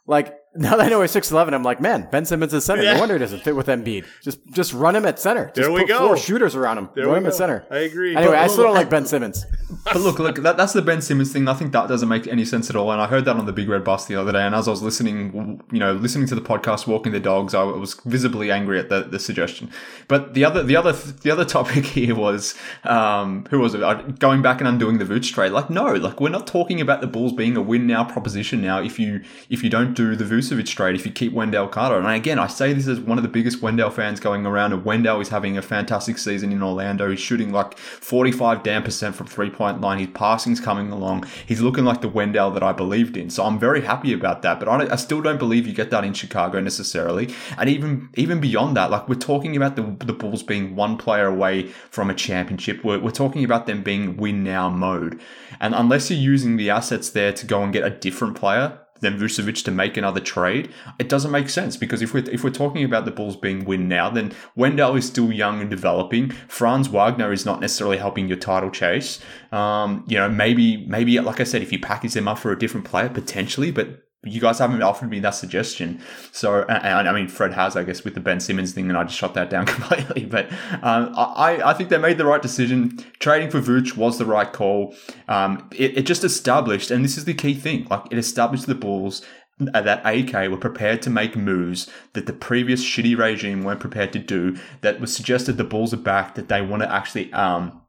like 0.07 0.34
now 0.57 0.77
that 0.77 0.87
I 0.87 0.89
know 0.89 1.01
he's 1.01 1.11
six 1.11 1.31
eleven, 1.31 1.55
I'm 1.55 1.63
like, 1.63 1.81
man, 1.81 2.09
Ben 2.11 2.25
Simmons 2.25 2.53
is 2.53 2.65
center. 2.65 2.83
Yeah. 2.83 2.95
No 2.95 3.01
wonder 3.01 3.15
he 3.15 3.21
doesn't 3.21 3.41
fit 3.41 3.57
with 3.57 3.67
Embiid. 3.67 4.05
Just 4.23 4.39
just 4.51 4.73
run 4.73 4.95
him 4.95 5.07
at 5.07 5.19
center. 5.19 5.47
Just 5.47 5.57
There 5.57 5.73
we 5.73 5.81
put 5.81 5.89
go. 5.89 5.99
Four 6.09 6.17
shooters 6.17 6.55
around 6.55 6.79
him. 6.79 6.91
There 6.95 7.07
run 7.07 7.19
him 7.19 7.23
go. 7.25 7.29
at 7.29 7.35
center. 7.35 7.65
I 7.71 7.79
agree. 7.79 8.17
Anyway, 8.17 8.37
I 8.37 8.47
still 8.49 8.65
don't 8.65 8.75
like 8.75 8.91
Ben 8.91 9.07
Simmons. 9.07 9.47
But 9.85 9.97
look, 9.97 10.19
look, 10.19 10.37
that, 10.37 10.59
that's 10.59 10.75
the 10.75 10.83
Ben 10.83 11.01
Simmons 11.01 11.33
thing. 11.33 11.49
I 11.49 11.55
think 11.55 11.73
that 11.73 11.89
doesn't 11.89 12.09
make 12.09 12.27
any 12.27 12.45
sense 12.45 12.69
at 12.69 12.77
all. 12.77 12.93
And 12.93 13.01
I 13.01 13.07
heard 13.07 13.25
that 13.25 13.37
on 13.37 13.47
the 13.47 13.53
Big 13.53 13.69
Red 13.71 13.83
Bus 13.83 14.05
the 14.05 14.15
other 14.15 14.31
day. 14.31 14.43
And 14.43 14.55
as 14.55 14.69
I 14.69 14.71
was 14.71 14.83
listening, 14.83 15.63
you 15.73 15.79
know, 15.79 15.95
listening 15.95 16.27
to 16.29 16.35
the 16.35 16.43
podcast, 16.43 16.87
walking 16.87 17.11
the 17.11 17.19
dogs, 17.19 17.55
I 17.55 17.63
was 17.63 17.95
visibly 18.05 18.51
angry 18.53 18.79
at 18.79 18.91
the, 18.91 19.03
the 19.05 19.19
suggestion. 19.19 19.71
But 20.09 20.35
the 20.35 20.45
other, 20.45 20.63
the 20.63 20.77
other, 20.77 20.93
the 20.93 21.31
other 21.31 21.45
topic 21.47 21.87
here 21.87 22.15
was, 22.15 22.55
um, 22.85 23.47
who 23.51 23.59
was 23.61 23.75
it? 23.75 23.83
Uh, 23.83 23.95
Going 23.95 24.43
back 24.43 24.61
and 24.61 24.69
undoing 24.69 24.99
the 24.99 25.07
Vooch 25.07 25.33
trade. 25.33 25.53
Like, 25.53 25.71
no, 25.71 25.87
like 25.95 26.21
we're 26.21 26.29
not 26.29 26.47
talking 26.47 26.81
about 26.81 27.01
the 27.01 27.07
Bulls 27.07 27.33
being 27.33 27.57
a 27.57 27.63
win 27.63 27.87
now 27.87 28.05
proposition 28.05 28.61
now. 28.61 28.81
If 28.81 28.99
you 28.99 29.23
if 29.49 29.65
you 29.65 29.71
don't 29.71 29.95
do 29.95 30.15
the 30.15 30.25
Vucevic 30.43 30.66
trade, 30.66 30.95
if 30.95 31.07
you 31.07 31.12
keep 31.12 31.32
Wendell 31.32 31.68
Carter, 31.68 31.99
and 31.99 32.07
again, 32.09 32.38
I 32.38 32.47
say 32.47 32.72
this 32.72 32.88
as 32.88 33.01
one 33.01 33.18
of 33.18 33.22
the 33.22 33.28
biggest 33.28 33.62
Wendell 33.62 33.90
fans 33.90 34.20
going 34.20 34.45
around. 34.45 34.72
And 34.72 34.84
Wendell 34.84 35.20
is 35.20 35.28
having 35.28 35.57
a 35.57 35.62
fantastic 35.62 36.18
season 36.18 36.53
in 36.53 36.62
Orlando. 36.62 37.09
He's 37.11 37.20
shooting 37.20 37.53
like 37.53 37.78
forty 37.78 38.32
five 38.32 38.62
damn 38.62 38.82
percent 38.82 39.14
from 39.14 39.26
three 39.26 39.51
point 39.51 39.80
line. 39.80 39.99
His 39.99 40.09
passing's 40.14 40.61
coming 40.61 40.90
along. 40.90 41.26
He's 41.47 41.61
looking 41.61 41.84
like 41.84 42.01
the 42.01 42.09
Wendell 42.09 42.51
that 42.53 42.62
I 42.62 42.72
believed 42.72 43.16
in. 43.16 43.30
So 43.30 43.45
I'm 43.45 43.59
very 43.59 43.82
happy 43.82 44.12
about 44.12 44.43
that. 44.43 44.59
But 44.59 44.68
I, 44.68 44.93
I 44.93 44.97
still 44.97 45.22
don't 45.22 45.38
believe 45.38 45.66
you 45.66 45.72
get 45.72 45.90
that 45.90 46.05
in 46.05 46.12
Chicago 46.12 46.61
necessarily. 46.61 47.34
And 47.57 47.68
even 47.70 48.09
even 48.14 48.40
beyond 48.40 48.76
that, 48.76 48.90
like 48.90 49.09
we're 49.09 49.14
talking 49.14 49.57
about 49.57 49.76
the 49.76 49.97
the 50.05 50.12
Bulls 50.12 50.43
being 50.43 50.74
one 50.76 50.97
player 50.97 51.26
away 51.26 51.68
from 51.90 52.11
a 52.11 52.14
championship. 52.14 52.84
We're, 52.84 52.99
we're 52.99 53.11
talking 53.11 53.45
about 53.45 53.66
them 53.66 53.82
being 53.82 54.16
win 54.16 54.43
now 54.43 54.68
mode. 54.68 55.20
And 55.61 55.74
unless 55.74 56.11
you're 56.11 56.18
using 56.18 56.57
the 56.57 56.70
assets 56.70 57.11
there 57.11 57.32
to 57.32 57.47
go 57.47 57.62
and 57.62 57.72
get 57.72 57.84
a 57.84 57.90
different 57.90 58.36
player 58.36 58.78
than 59.03 59.19
Vucevic 59.19 59.63
to 59.65 59.71
make 59.71 59.97
another 59.97 60.21
trade, 60.21 60.73
it 60.99 61.09
doesn't 61.09 61.31
make 61.31 61.51
sense 61.51 61.77
because 61.77 62.01
if 62.01 62.15
we're 62.15 62.25
if 62.31 62.43
we're 62.43 62.51
talking 62.51 62.85
about 62.85 63.05
the 63.05 63.11
Bulls 63.11 63.37
being 63.37 63.65
win 63.65 63.89
now, 63.89 64.09
then 64.09 64.33
Wendell 64.57 64.97
is 64.97 65.07
still 65.07 65.31
young 65.31 65.61
and 65.61 65.69
developing. 65.69 66.31
Franz 66.49 66.89
Wagner 66.89 67.33
is 67.33 67.45
not 67.45 67.61
necessarily 67.61 67.99
helping 67.99 68.29
your 68.29 68.39
title 68.39 68.71
chase. 68.71 69.21
Um, 69.53 70.05
you 70.09 70.17
know, 70.17 70.29
maybe 70.29 70.87
maybe 70.87 71.21
like 71.21 71.41
I 71.41 71.45
said, 71.45 71.61
if 71.61 71.73
you 71.73 71.79
package 71.79 72.15
them 72.15 72.29
up 72.29 72.39
for 72.39 72.51
a 72.51 72.59
different 72.59 72.87
player 72.87 73.11
potentially, 73.11 73.71
but 73.71 74.03
you 74.25 74.41
guys 74.41 74.59
haven't 74.59 74.83
offered 74.83 75.11
me 75.11 75.18
that 75.20 75.31
suggestion. 75.31 76.01
So, 76.31 76.62
and, 76.62 77.09
I 77.09 77.12
mean, 77.12 77.27
Fred 77.27 77.53
has, 77.55 77.77
I 77.77 77.83
guess, 77.83 78.05
with 78.05 78.14
the 78.14 78.20
Ben 78.20 78.39
Simmons 78.39 78.73
thing, 78.73 78.89
and 78.89 78.97
I 78.97 79.03
just 79.05 79.18
shot 79.18 79.35
that 79.35 79.51
down 79.51 79.66
completely. 79.66 80.25
But 80.27 80.51
um, 80.83 81.12
I, 81.16 81.61
I 81.64 81.75
think 81.75 81.91
they 81.91 81.99
made 81.99 82.18
the 82.18 82.27
right 82.27 82.41
decision. 82.41 82.99
Trading 83.18 83.51
for 83.51 83.61
Vooch 83.61 83.97
was 83.97 84.18
the 84.18 84.27
right 84.27 84.53
call. 84.53 84.95
Um, 85.27 85.68
it, 85.73 85.99
it 85.99 86.03
just 86.07 86.23
established, 86.23 86.91
and 86.91 87.05
this 87.05 87.18
is 87.18 87.25
the 87.25 87.35
key 87.35 87.55
thing, 87.55 87.87
like 87.91 88.05
it 88.11 88.18
established 88.18 88.66
the 88.66 88.75
Bulls 88.75 89.23
that 89.59 90.05
AK 90.05 90.51
were 90.51 90.57
prepared 90.57 91.03
to 91.03 91.11
make 91.11 91.37
moves 91.37 91.89
that 92.14 92.27
the 92.27 92.33
previous 92.33 92.83
shitty 92.83 93.16
regime 93.16 93.62
weren't 93.62 93.81
prepared 93.81 94.12
to 94.12 94.18
do. 94.18 94.57
That 94.81 95.01
was 95.01 95.14
suggested 95.14 95.57
the 95.57 95.64
Bulls 95.64 95.93
are 95.93 95.99
back. 95.99 96.35
That 96.35 96.49
they 96.49 96.62
want 96.62 96.83
to 96.83 96.93
actually 96.93 97.33
um, 97.33 97.83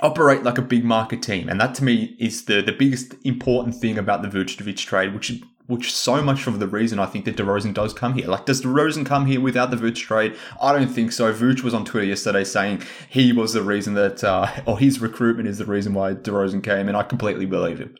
operate 0.00 0.42
like 0.42 0.58
a 0.58 0.62
big 0.62 0.84
market 0.84 1.22
team, 1.22 1.48
and 1.48 1.60
that 1.60 1.74
to 1.76 1.84
me 1.84 2.16
is 2.18 2.44
the 2.44 2.62
the 2.62 2.72
biggest 2.72 3.14
important 3.24 3.74
thing 3.74 3.98
about 3.98 4.22
the 4.22 4.28
Vucevic 4.28 4.78
trade, 4.78 5.14
which 5.14 5.40
which 5.70 5.94
so 5.94 6.20
much 6.22 6.46
of 6.46 6.58
the 6.58 6.66
reason 6.66 6.98
I 6.98 7.06
think 7.06 7.24
that 7.24 7.36
DeRozan 7.36 7.72
does 7.72 7.94
come 7.94 8.14
here. 8.14 8.26
Like, 8.26 8.44
does 8.44 8.62
DeRozan 8.62 9.06
come 9.06 9.26
here 9.26 9.40
without 9.40 9.70
the 9.70 9.76
Vooch 9.76 9.96
trade? 9.96 10.36
I 10.60 10.72
don't 10.72 10.88
think 10.88 11.12
so. 11.12 11.32
Vooch 11.32 11.62
was 11.62 11.72
on 11.72 11.84
Twitter 11.84 12.06
yesterday 12.06 12.44
saying 12.44 12.82
he 13.08 13.32
was 13.32 13.52
the 13.52 13.62
reason 13.62 13.94
that, 13.94 14.24
uh, 14.24 14.50
or 14.66 14.78
his 14.78 15.00
recruitment 15.00 15.48
is 15.48 15.58
the 15.58 15.64
reason 15.64 15.94
why 15.94 16.14
DeRozan 16.14 16.62
came, 16.62 16.88
and 16.88 16.96
I 16.96 17.04
completely 17.04 17.46
believe 17.46 17.78
him. 17.78 17.94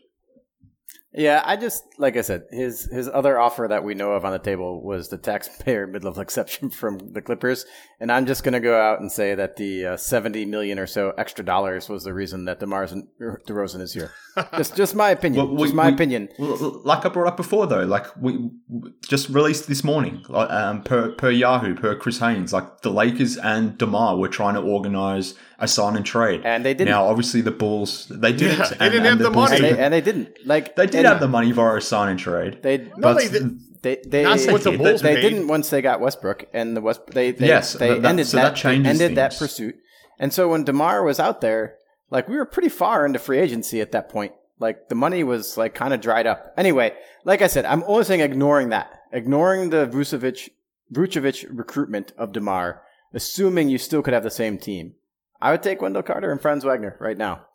Yeah, 1.12 1.42
I 1.44 1.56
just 1.56 1.82
like 1.98 2.16
I 2.16 2.20
said, 2.20 2.44
his 2.52 2.84
his 2.84 3.08
other 3.08 3.36
offer 3.38 3.66
that 3.68 3.82
we 3.82 3.94
know 3.94 4.12
of 4.12 4.24
on 4.24 4.30
the 4.30 4.38
table 4.38 4.80
was 4.80 5.08
the 5.08 5.18
taxpayer 5.18 5.84
mid-level 5.88 6.22
exception 6.22 6.70
from 6.70 6.98
the 7.12 7.20
Clippers, 7.20 7.66
and 7.98 8.12
I'm 8.12 8.26
just 8.26 8.44
going 8.44 8.52
to 8.52 8.60
go 8.60 8.80
out 8.80 9.00
and 9.00 9.10
say 9.10 9.34
that 9.34 9.56
the 9.56 9.86
uh, 9.86 9.96
70 9.96 10.44
million 10.44 10.78
or 10.78 10.86
so 10.86 11.12
extra 11.18 11.44
dollars 11.44 11.88
was 11.88 12.04
the 12.04 12.14
reason 12.14 12.44
that 12.44 12.60
DeMar 12.60 12.86
DeRozan 13.20 13.80
is 13.80 13.92
here. 13.92 14.12
Just 14.56 14.76
just 14.76 14.94
my 14.94 15.10
opinion. 15.10 15.44
Well, 15.46 15.54
we- 15.56 15.62
just 15.64 15.74
my 15.74 15.88
we- 15.88 15.94
opinion. 15.94 16.28
Like 16.38 17.04
I 17.04 17.08
brought 17.08 17.28
up 17.28 17.36
before, 17.36 17.66
though, 17.66 17.84
like 17.84 18.06
we 18.16 18.50
we 18.68 18.90
just 19.06 19.28
released 19.28 19.68
this 19.68 19.82
morning, 19.84 20.24
like, 20.28 20.50
um, 20.50 20.82
per 20.82 21.12
per 21.12 21.30
Yahoo, 21.30 21.74
per 21.74 21.94
Chris 21.96 22.18
Haynes, 22.18 22.52
like 22.52 22.82
the 22.82 22.90
Lakers 22.90 23.36
and 23.36 23.76
Demar 23.78 24.16
were 24.16 24.28
trying 24.28 24.54
to 24.54 24.60
organize 24.60 25.34
a 25.58 25.68
sign 25.68 25.96
and 25.96 26.06
trade, 26.06 26.40
And 26.44 26.64
they 26.64 26.72
didn't. 26.74 26.90
Now, 26.90 27.06
obviously, 27.06 27.40
the 27.42 27.50
Bulls 27.50 28.06
they 28.08 28.32
didn't. 28.32 28.58
Yeah, 28.58 28.68
they 28.68 28.76
and- 28.86 28.92
didn't 28.92 28.94
and 28.96 29.06
have 29.06 29.18
the 29.18 29.30
Bulls 29.30 29.50
money. 29.50 29.68
And 29.68 29.76
they, 29.78 29.82
and 29.84 29.94
they 29.94 30.00
didn't 30.00 30.28
like 30.46 30.74
They 30.76 30.86
did 30.86 30.96
and 30.96 31.06
have 31.06 31.20
the 31.20 31.28
money 31.28 31.52
via 31.52 31.76
a 31.76 31.80
sign 31.80 32.08
and 32.10 32.18
trade. 32.18 32.62
They 32.62 32.78
No, 32.78 32.90
but 33.00 33.18
they 33.18 33.28
did. 33.28 33.58
they 33.82 33.96
they 34.06 34.24
they, 34.24 34.56
the 34.56 34.76
Bulls 34.78 35.02
they 35.02 35.20
didn't 35.20 35.48
once 35.48 35.70
they 35.70 35.82
got 35.82 36.00
Westbrook 36.00 36.44
and 36.54 36.76
the 36.76 36.80
West 36.80 37.00
they, 37.08 37.32
they 37.32 37.46
Yes, 37.48 37.74
they 37.74 37.88
that- 37.88 38.02
that- 38.02 38.08
ended 38.08 38.26
so 38.26 38.36
that, 38.38 38.42
that 38.50 38.56
changes 38.56 38.98
they 38.98 39.04
ended 39.04 39.16
that 39.18 39.36
pursuit. 39.38 39.76
And 40.18 40.32
so 40.32 40.48
when 40.48 40.64
Demar 40.64 41.02
was 41.02 41.18
out 41.18 41.40
there, 41.40 41.76
like 42.10 42.28
we 42.28 42.36
were 42.36 42.44
pretty 42.44 42.68
far 42.68 43.06
into 43.06 43.18
free 43.18 43.38
agency 43.38 43.80
at 43.80 43.92
that 43.92 44.08
point. 44.08 44.32
Like 44.58 44.88
the 44.88 44.94
money 44.94 45.24
was 45.24 45.56
like 45.56 45.74
kind 45.74 45.94
of 45.94 46.00
dried 46.00 46.26
up. 46.26 46.52
Anyway, 46.56 46.94
like 47.24 47.40
I 47.40 47.46
said, 47.46 47.64
I'm 47.64 47.82
only 47.86 48.04
saying 48.04 48.20
ignoring 48.20 48.68
that, 48.70 48.90
ignoring 49.12 49.70
the 49.70 49.86
Vucevic 49.86 50.50
Vucevic 50.92 51.46
recruitment 51.50 52.12
of 52.18 52.32
Demar, 52.32 52.82
assuming 53.14 53.68
you 53.68 53.78
still 53.78 54.02
could 54.02 54.12
have 54.14 54.22
the 54.24 54.30
same 54.30 54.58
team. 54.58 54.94
I 55.40 55.52
would 55.52 55.62
take 55.62 55.80
Wendell 55.80 56.02
Carter 56.02 56.30
and 56.30 56.40
Franz 56.40 56.64
Wagner 56.64 56.96
right 57.00 57.16
now. 57.16 57.46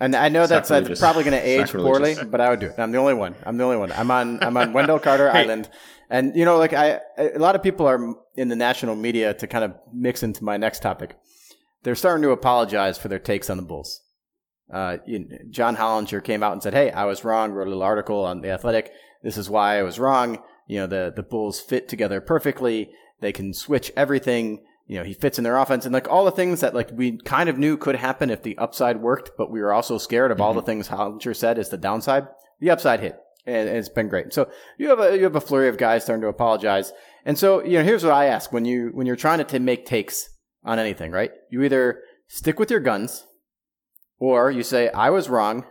And 0.00 0.16
I 0.16 0.28
know 0.28 0.46
that's, 0.46 0.68
that's 0.68 0.98
probably 0.98 1.22
going 1.22 1.40
to 1.40 1.48
age 1.48 1.70
poorly, 1.70 2.16
but 2.26 2.40
I 2.40 2.50
would 2.50 2.58
do 2.58 2.66
it. 2.66 2.78
I'm 2.78 2.90
the 2.90 2.98
only 2.98 3.14
one. 3.14 3.36
I'm 3.46 3.56
the 3.56 3.64
only 3.64 3.76
one. 3.76 3.92
I'm 3.92 4.10
on 4.10 4.42
I'm 4.42 4.56
on 4.56 4.72
Wendell 4.72 4.98
Carter 4.98 5.30
Hey. 5.32 5.44
Island, 5.44 5.70
and 6.10 6.34
you 6.36 6.44
know, 6.44 6.58
like 6.58 6.72
I, 6.72 7.00
a 7.16 7.38
lot 7.38 7.54
of 7.54 7.62
people 7.62 7.86
are 7.86 8.14
in 8.34 8.48
the 8.48 8.56
national 8.56 8.96
media 8.96 9.32
to 9.34 9.46
kind 9.46 9.64
of 9.64 9.74
mix 9.92 10.24
into 10.24 10.42
my 10.42 10.56
next 10.56 10.80
topic. 10.80 11.16
They're 11.84 11.94
starting 11.94 12.22
to 12.22 12.30
apologize 12.30 12.98
for 12.98 13.08
their 13.08 13.18
takes 13.18 13.48
on 13.48 13.58
the 13.58 13.62
Bulls. 13.62 14.00
Uh, 14.72 14.96
you 15.06 15.20
know, 15.20 15.36
John 15.50 15.76
Hollinger 15.76 16.24
came 16.24 16.42
out 16.42 16.54
and 16.54 16.62
said, 16.62 16.74
"Hey, 16.74 16.90
I 16.90 17.04
was 17.04 17.24
wrong." 17.24 17.52
Wrote 17.52 17.66
a 17.66 17.70
little 17.70 17.82
article 17.82 18.24
on 18.24 18.40
the 18.40 18.50
Athletic. 18.50 18.90
This 19.22 19.36
is 19.36 19.50
why 19.50 19.78
I 19.78 19.82
was 19.82 19.98
wrong. 19.98 20.42
You 20.66 20.80
know, 20.80 20.86
the 20.86 21.12
the 21.14 21.22
Bulls 21.22 21.60
fit 21.60 21.88
together 21.88 22.20
perfectly. 22.20 22.90
They 23.20 23.32
can 23.32 23.52
switch 23.52 23.92
everything. 23.96 24.64
You 24.86 24.98
know, 24.98 25.04
he 25.04 25.14
fits 25.14 25.38
in 25.38 25.44
their 25.44 25.58
offense 25.58 25.84
and 25.84 25.94
like 25.94 26.08
all 26.08 26.24
the 26.24 26.30
things 26.30 26.60
that 26.60 26.74
like 26.74 26.90
we 26.92 27.18
kind 27.18 27.48
of 27.48 27.58
knew 27.58 27.76
could 27.76 27.96
happen 27.96 28.30
if 28.30 28.42
the 28.42 28.56
upside 28.58 29.00
worked, 29.00 29.32
but 29.36 29.50
we 29.50 29.60
were 29.60 29.72
also 29.72 29.98
scared 29.98 30.30
of 30.30 30.40
all 30.40 30.54
the 30.54 30.62
things 30.62 30.88
Hollinger 30.88 31.36
said 31.36 31.58
is 31.58 31.68
the 31.68 31.76
downside. 31.76 32.26
The 32.60 32.70
upside 32.70 33.00
hit, 33.00 33.18
and 33.46 33.68
it's 33.68 33.88
been 33.90 34.08
great. 34.08 34.32
So 34.32 34.48
you 34.78 34.88
have 34.88 35.00
a 35.00 35.16
you 35.16 35.24
have 35.24 35.36
a 35.36 35.40
flurry 35.40 35.68
of 35.68 35.76
guys 35.76 36.04
starting 36.04 36.22
to 36.22 36.28
apologize. 36.28 36.92
And 37.26 37.38
so 37.38 37.62
you 37.62 37.78
know, 37.78 37.84
here's 37.84 38.04
what 38.04 38.14
I 38.14 38.26
ask 38.26 38.52
when 38.52 38.64
you 38.64 38.90
when 38.94 39.06
you're 39.06 39.16
trying 39.16 39.38
to 39.38 39.44
t- 39.44 39.58
make 39.58 39.84
takes 39.84 40.30
on 40.64 40.78
anything, 40.78 41.10
right? 41.10 41.30
You 41.50 41.62
either 41.62 42.00
stick 42.28 42.58
with 42.58 42.70
your 42.70 42.80
guns, 42.80 43.26
or 44.18 44.50
you 44.50 44.62
say 44.62 44.88
I 44.90 45.10
was 45.10 45.28
wrong, 45.28 45.64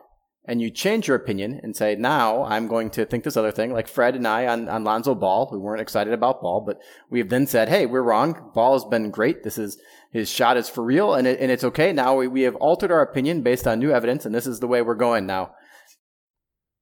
and 0.46 0.62
you 0.62 0.70
change 0.70 1.08
your 1.08 1.16
opinion 1.16 1.60
and 1.64 1.76
say 1.76 1.96
now 1.96 2.44
I'm 2.44 2.68
going 2.68 2.90
to 2.92 3.06
think 3.06 3.24
this 3.24 3.38
other 3.38 3.52
thing, 3.52 3.72
like 3.72 3.88
Fred 3.88 4.16
and 4.16 4.28
I 4.28 4.46
on 4.48 4.68
on 4.68 4.84
Lonzo 4.84 5.16
Ball, 5.16 5.48
who 5.50 5.60
weren't 5.60 5.82
excited 5.82 6.14
about 6.14 6.42
Ball, 6.42 6.62
but 6.66 6.80
we've 7.10 7.30
then 7.30 7.48
said, 7.48 7.70
hey, 7.70 7.86
we're 7.86 8.02
wrong. 8.02 8.52
Ball 8.54 8.74
has 8.74 8.86
been 8.86 9.10
great. 9.10 9.44
This 9.44 9.58
is 9.58 9.78
his 10.12 10.30
shot 10.30 10.58
is 10.58 10.70
for 10.70 10.84
real, 10.84 11.14
and 11.14 11.26
it, 11.26 11.40
and 11.40 11.50
it's 11.50 11.64
okay. 11.64 11.94
Now 11.94 12.16
we, 12.16 12.28
we 12.28 12.42
have 12.42 12.56
altered 12.58 12.92
our 12.92 13.02
opinion 13.02 13.42
based 13.42 13.68
on 13.68 13.80
new 13.80 13.92
evidence, 13.92 14.26
and 14.26 14.36
this 14.36 14.46
is 14.46 14.60
the 14.60 14.68
way 14.68 14.82
we're 14.82 14.96
going 14.96 15.26
now. 15.26 15.54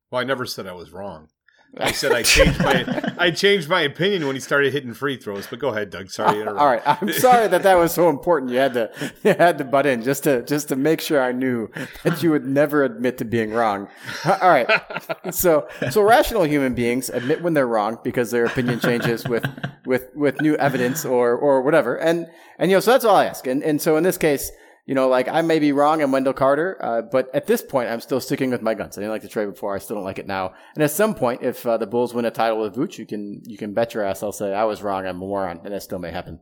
Well, 0.09 0.21
I 0.21 0.25
never 0.25 0.45
said 0.45 0.67
I 0.67 0.73
was 0.73 0.91
wrong. 0.91 1.29
I 1.77 1.91
said 1.93 2.11
I 2.11 2.21
changed 2.23 2.59
my 2.59 3.13
I 3.17 3.31
changed 3.31 3.69
my 3.69 3.81
opinion 3.81 4.25
when 4.25 4.35
he 4.35 4.41
started 4.41 4.73
hitting 4.73 4.93
free 4.93 5.15
throws. 5.15 5.47
But 5.47 5.59
go 5.59 5.69
ahead, 5.69 5.89
Doug. 5.89 6.09
Sorry 6.09 6.43
to. 6.43 6.51
Uh, 6.51 6.55
all 6.55 6.67
right, 6.67 6.81
I'm 6.85 7.11
sorry 7.13 7.47
that 7.47 7.63
that 7.63 7.77
was 7.77 7.93
so 7.93 8.09
important. 8.09 8.51
You 8.51 8.57
had 8.57 8.73
to 8.73 8.91
you 9.23 9.33
had 9.33 9.57
to 9.57 9.63
butt 9.63 9.85
in 9.85 10.01
just 10.03 10.23
to 10.25 10.43
just 10.43 10.67
to 10.69 10.75
make 10.75 10.99
sure 10.99 11.21
I 11.21 11.31
knew 11.31 11.69
that 12.03 12.21
you 12.21 12.31
would 12.31 12.45
never 12.45 12.83
admit 12.83 13.17
to 13.19 13.25
being 13.25 13.51
wrong. 13.51 13.87
Uh, 14.25 14.37
all 14.41 14.49
right, 14.49 15.33
so 15.33 15.67
so 15.89 16.01
rational 16.01 16.43
human 16.43 16.73
beings 16.73 17.09
admit 17.09 17.41
when 17.41 17.53
they're 17.53 17.67
wrong 17.67 17.99
because 18.03 18.31
their 18.31 18.45
opinion 18.45 18.79
changes 18.79 19.25
with 19.27 19.45
with 19.85 20.09
with 20.13 20.41
new 20.41 20.55
evidence 20.55 21.05
or 21.05 21.35
or 21.35 21.61
whatever. 21.61 21.95
And 21.95 22.27
and 22.59 22.69
you 22.69 22.75
know 22.75 22.81
so 22.81 22.91
that's 22.91 23.05
all 23.05 23.15
I 23.15 23.25
ask. 23.25 23.47
And 23.47 23.63
and 23.63 23.81
so 23.81 23.95
in 23.95 24.03
this 24.03 24.17
case. 24.17 24.51
You 24.85 24.95
know, 24.95 25.07
like 25.07 25.27
I 25.27 25.41
may 25.41 25.59
be 25.59 25.71
wrong 25.71 26.01
on 26.01 26.11
Wendell 26.11 26.33
Carter, 26.33 26.77
uh, 26.81 27.01
but 27.03 27.33
at 27.33 27.47
this 27.47 27.61
point, 27.61 27.89
I'm 27.89 28.01
still 28.01 28.19
sticking 28.19 28.49
with 28.49 28.61
my 28.61 28.73
guns. 28.73 28.97
I 28.97 29.01
didn't 29.01 29.11
like 29.11 29.21
the 29.21 29.27
trade 29.27 29.45
before. 29.45 29.75
I 29.75 29.79
still 29.79 29.95
don't 29.95 30.05
like 30.05 30.19
it 30.19 30.27
now. 30.27 30.53
And 30.73 30.83
at 30.83 30.91
some 30.91 31.13
point, 31.13 31.43
if 31.43 31.65
uh, 31.65 31.77
the 31.77 31.87
Bulls 31.87 32.13
win 32.13 32.25
a 32.25 32.31
title 32.31 32.61
with 32.61 32.75
Vooch, 32.75 32.97
you 32.97 33.05
can 33.05 33.41
you 33.45 33.57
can 33.57 33.73
bet 33.73 33.93
your 33.93 34.03
ass 34.03 34.23
I'll 34.23 34.31
say 34.31 34.53
I 34.53 34.63
was 34.63 34.81
wrong. 34.81 35.05
I'm 35.05 35.17
a 35.17 35.19
moron, 35.19 35.61
and 35.63 35.73
that 35.73 35.83
still 35.83 35.99
may 35.99 36.11
happen. 36.11 36.39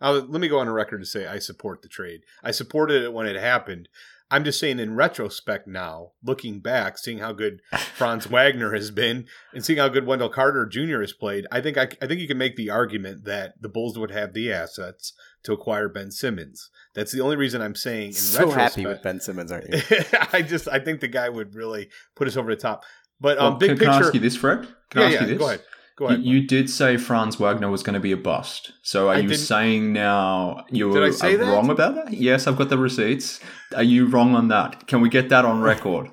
Let 0.00 0.28
me 0.28 0.48
go 0.48 0.58
on 0.58 0.68
a 0.68 0.72
record 0.72 0.98
to 0.98 1.06
say 1.06 1.26
I 1.26 1.38
support 1.38 1.80
the 1.80 1.88
trade. 1.88 2.22
I 2.42 2.50
supported 2.50 3.02
it 3.02 3.12
when 3.12 3.26
it 3.26 3.36
happened. 3.36 3.88
I'm 4.34 4.42
just 4.42 4.58
saying, 4.58 4.80
in 4.80 4.96
retrospect, 4.96 5.68
now 5.68 6.10
looking 6.20 6.58
back, 6.58 6.98
seeing 6.98 7.18
how 7.18 7.30
good 7.30 7.60
Franz 7.94 8.26
Wagner 8.26 8.72
has 8.72 8.90
been, 8.90 9.26
and 9.52 9.64
seeing 9.64 9.78
how 9.78 9.86
good 9.86 10.08
Wendell 10.08 10.28
Carter 10.28 10.66
Jr. 10.66 11.02
has 11.02 11.12
played, 11.12 11.46
I 11.52 11.60
think 11.60 11.78
I, 11.78 11.82
I 12.02 12.08
think 12.08 12.20
you 12.20 12.26
can 12.26 12.36
make 12.36 12.56
the 12.56 12.68
argument 12.68 13.26
that 13.26 13.54
the 13.60 13.68
Bulls 13.68 13.96
would 13.96 14.10
have 14.10 14.34
the 14.34 14.52
assets 14.52 15.12
to 15.44 15.52
acquire 15.52 15.88
Ben 15.88 16.10
Simmons. 16.10 16.68
That's 16.96 17.12
the 17.12 17.20
only 17.20 17.36
reason 17.36 17.62
I'm 17.62 17.76
saying. 17.76 18.08
In 18.08 18.12
so 18.14 18.40
retrospect, 18.48 18.58
happy 18.58 18.86
with 18.86 19.02
Ben 19.04 19.20
Simmons, 19.20 19.52
aren't 19.52 19.68
you? 19.68 19.80
I 20.32 20.42
just 20.42 20.66
I 20.66 20.80
think 20.80 20.98
the 20.98 21.06
guy 21.06 21.28
would 21.28 21.54
really 21.54 21.90
put 22.16 22.26
us 22.26 22.36
over 22.36 22.52
the 22.52 22.60
top. 22.60 22.82
But 23.20 23.38
um, 23.38 23.52
Well, 23.52 23.58
big 23.58 23.68
can, 23.68 23.78
picture. 23.78 23.92
can 23.92 24.02
I 24.02 24.06
ask 24.06 24.14
you 24.14 24.20
this, 24.20 24.36
Fred? 24.36 24.66
Can 24.90 25.00
yeah, 25.00 25.00
I 25.00 25.04
ask 25.04 25.14
yeah. 25.14 25.20
you 25.20 25.26
this? 25.28 25.38
Go 25.38 25.46
ahead. 25.46 25.60
Go 25.96 26.06
You, 26.08 26.14
ahead. 26.14 26.24
you 26.26 26.46
did 26.46 26.68
say 26.70 26.96
Franz 26.96 27.36
Wagner 27.36 27.70
was 27.70 27.82
going 27.84 27.94
to 27.94 28.00
be 28.00 28.10
a 28.12 28.16
bust. 28.16 28.72
So 28.82 29.08
are 29.08 29.14
I 29.14 29.18
you 29.18 29.28
didn't- 29.28 29.40
saying 29.40 29.92
now 29.92 30.64
you 30.70 30.92
Did 30.92 31.02
I 31.04 31.10
say 31.10 31.36
that? 31.36 31.46
wrong 31.46 31.70
about 31.70 31.94
that? 31.94 32.12
Yes, 32.12 32.46
I've 32.46 32.56
got 32.56 32.68
the 32.68 32.78
receipts. 32.78 33.38
Are 33.76 33.82
you 33.82 34.06
wrong 34.06 34.34
on 34.34 34.48
that? 34.48 34.86
Can 34.88 35.00
we 35.00 35.08
get 35.08 35.28
that 35.28 35.44
on 35.44 35.60
record? 35.62 36.10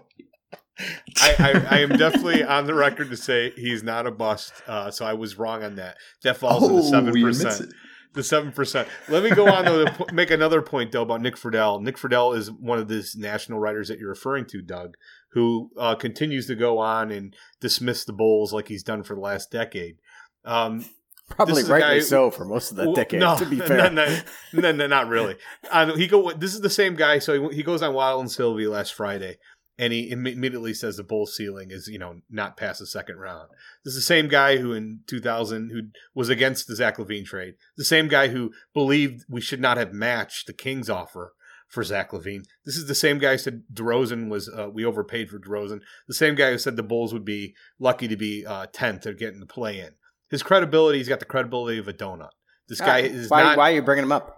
I, 1.19 1.35
I, 1.39 1.75
I 1.75 1.79
am 1.79 1.89
definitely 1.89 2.43
on 2.43 2.65
the 2.65 2.73
record 2.73 3.09
to 3.11 3.17
say 3.17 3.51
he's 3.55 3.83
not 3.83 4.07
a 4.07 4.11
bust. 4.11 4.53
Uh, 4.67 4.89
so 4.89 5.05
I 5.05 5.13
was 5.13 5.37
wrong 5.37 5.63
on 5.63 5.75
that. 5.75 5.95
That 6.23 6.37
falls 6.37 6.67
in 6.69 6.75
the 6.75 6.83
seven 6.83 7.05
Oh, 7.07 7.09
admits 7.09 7.43
percent. 7.43 7.73
The 8.13 8.23
seven 8.23 8.51
percent. 8.51 8.87
Let 9.07 9.23
me 9.23 9.29
go 9.29 9.47
on 9.47 9.65
though 9.65 9.85
to 9.85 10.05
make 10.13 10.31
another 10.31 10.61
point 10.61 10.91
though 10.91 11.03
about 11.03 11.21
Nick 11.21 11.35
Friedell. 11.35 11.81
Nick 11.81 11.97
Friedell 11.97 12.35
is 12.35 12.51
one 12.51 12.77
of 12.79 12.87
these 12.87 13.15
national 13.15 13.59
writers 13.59 13.87
that 13.89 13.99
you're 13.99 14.09
referring 14.09 14.45
to, 14.47 14.61
Doug, 14.61 14.95
who 15.33 15.71
uh, 15.77 15.95
continues 15.95 16.47
to 16.47 16.55
go 16.55 16.77
on 16.79 17.11
and 17.11 17.35
dismiss 17.59 18.03
the 18.05 18.13
Bulls 18.13 18.51
like 18.53 18.67
he's 18.67 18.83
done 18.83 19.03
for 19.03 19.15
the 19.15 19.21
last 19.21 19.51
decade. 19.51 19.97
Um, 20.45 20.85
Probably 21.29 21.53
This 21.55 21.63
is 21.63 21.69
a 21.69 21.73
rightly 21.73 21.99
guy- 21.99 22.03
so 22.03 22.29
for 22.29 22.43
most 22.43 22.71
of 22.71 22.77
that 22.77 22.87
Well, 22.87 22.95
decade. 22.95 23.21
No, 23.21 23.37
to 23.37 23.45
be 23.45 23.59
fair, 23.61 23.89
no, 23.89 24.19
no, 24.51 24.71
no, 24.73 24.87
not 24.87 25.07
really. 25.07 25.37
Um, 25.71 25.97
he 25.97 26.07
go. 26.07 26.31
This 26.33 26.53
is 26.53 26.59
the 26.61 26.69
same 26.69 26.95
guy. 26.95 27.19
So 27.19 27.49
he, 27.49 27.57
he 27.57 27.63
goes 27.63 27.81
on 27.81 27.93
Waddle 27.93 28.19
and 28.19 28.29
Silvy 28.31 28.67
last 28.67 28.93
Friday, 28.93 29.37
and 29.79 29.93
he 29.93 30.11
imme- 30.13 30.33
immediately 30.33 30.73
says 30.73 30.97
the 30.97 31.03
Bulls 31.03 31.33
ceiling 31.33 31.71
is 31.71 31.87
you 31.87 31.99
know 31.99 32.17
not 32.29 32.57
past 32.57 32.79
the 32.79 32.85
second 32.85 33.15
round. 33.19 33.47
This 33.85 33.93
is 33.93 33.99
the 34.01 34.05
same 34.05 34.27
guy 34.27 34.57
who 34.57 34.73
in 34.73 35.01
2000 35.07 35.69
who 35.71 35.83
was 36.13 36.27
against 36.27 36.67
the 36.67 36.75
Zach 36.75 36.97
LaVine 36.97 37.23
trade. 37.25 37.53
The 37.77 37.85
same 37.85 38.09
guy 38.09 38.27
who 38.27 38.51
believed 38.73 39.23
we 39.29 39.39
should 39.39 39.61
not 39.61 39.77
have 39.77 39.93
matched 39.93 40.47
the 40.47 40.53
Kings 40.53 40.89
offer 40.89 41.31
for 41.71 41.83
Zach 41.83 42.11
LaVine. 42.11 42.43
This 42.65 42.75
is 42.75 42.87
the 42.87 42.93
same 42.95 43.17
guy 43.17 43.31
who 43.31 43.37
said 43.37 43.63
DeRozan 43.73 44.29
was 44.29 44.49
uh, 44.49 44.69
we 44.69 44.85
overpaid 44.85 45.29
for 45.29 45.39
DeRozan. 45.39 45.79
The 46.07 46.13
same 46.13 46.35
guy 46.35 46.51
who 46.51 46.57
said 46.57 46.75
the 46.75 46.83
Bulls 46.83 47.13
would 47.13 47.25
be 47.25 47.55
lucky 47.79 48.07
to 48.07 48.15
be 48.17 48.45
uh, 48.45 48.67
tenth 48.71 49.07
or 49.07 49.13
getting 49.13 49.35
in 49.35 49.39
the 49.39 49.45
play 49.47 49.79
in. 49.79 49.91
His 50.29 50.43
credibility, 50.43 50.97
he's 50.99 51.09
got 51.09 51.19
the 51.19 51.25
credibility 51.25 51.77
of 51.79 51.87
a 51.87 51.93
donut. 51.93 52.29
This 52.67 52.79
guy 52.79 52.99
is 52.99 53.29
why, 53.29 53.43
not. 53.43 53.57
why 53.57 53.71
are 53.71 53.75
you 53.75 53.81
bringing 53.81 54.03
him 54.03 54.11
up? 54.11 54.37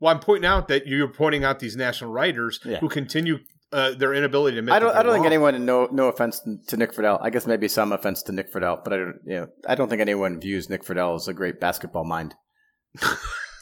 Well, 0.00 0.14
I'm 0.14 0.20
pointing 0.20 0.46
out 0.46 0.68
that 0.68 0.86
you're 0.86 1.08
pointing 1.08 1.44
out 1.44 1.58
these 1.58 1.76
national 1.76 2.12
writers 2.12 2.60
Yeah. 2.64 2.78
who 2.78 2.88
continue 2.88 3.38
uh, 3.72 3.92
their 3.94 4.14
inability 4.14 4.54
to 4.54 4.58
admit. 4.60 4.74
I 4.74 4.78
don't. 4.78 4.90
I 4.90 5.02
don't 5.02 5.06
they're 5.06 5.14
think 5.14 5.26
anyone. 5.26 5.64
No. 5.66 5.88
No 5.90 6.08
offense 6.08 6.40
to 6.68 6.76
Nick 6.76 6.92
Friedell. 6.92 7.18
I 7.20 7.30
guess 7.30 7.46
maybe 7.46 7.68
some 7.68 7.92
offense 7.92 8.22
to 8.24 8.32
Nick 8.32 8.52
Friedell, 8.52 8.82
but 8.84 8.92
I 8.92 8.96
don't. 8.96 9.18
You 9.26 9.34
know, 9.40 9.46
I 9.68 9.74
don't 9.74 9.88
think 9.88 10.00
anyone 10.00 10.40
views 10.40 10.70
Nick 10.70 10.84
Friedell 10.84 11.16
as 11.16 11.28
a 11.28 11.34
great 11.34 11.60
basketball 11.60 12.04
mind. 12.04 12.34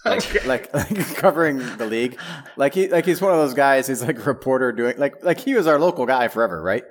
Like, 0.07 0.45
like, 0.47 0.75
like 0.75 1.17
covering 1.17 1.59
the 1.79 1.87
league, 1.87 2.19
like 2.57 2.75
he, 2.75 2.89
like 2.89 3.05
he's 3.05 3.21
one 3.21 3.33
of 3.33 3.39
those 3.39 3.55
guys. 3.55 3.87
He's 3.87 4.03
like 4.03 4.19
a 4.19 4.23
reporter 4.23 4.73
doing, 4.73 4.97
like, 4.99 5.25
like 5.25 5.41
he 5.41 5.55
was 5.55 5.67
our 5.67 5.79
local 5.79 6.07
guy 6.07 6.29
forever, 6.29 6.63
right? 6.63 6.85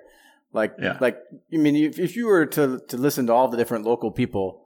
Like, 0.54 0.76
Yeah. 0.80 0.98
like 1.02 1.18
I 1.54 1.58
mean, 1.58 1.76
if, 1.76 2.00
if 2.00 2.16
you 2.16 2.28
were 2.28 2.46
to 2.48 2.80
to 2.88 2.98
listen 2.98 3.28
to 3.28 3.34
all 3.34 3.48
the 3.48 3.58
different 3.58 3.86
local 3.86 4.12
people, 4.12 4.66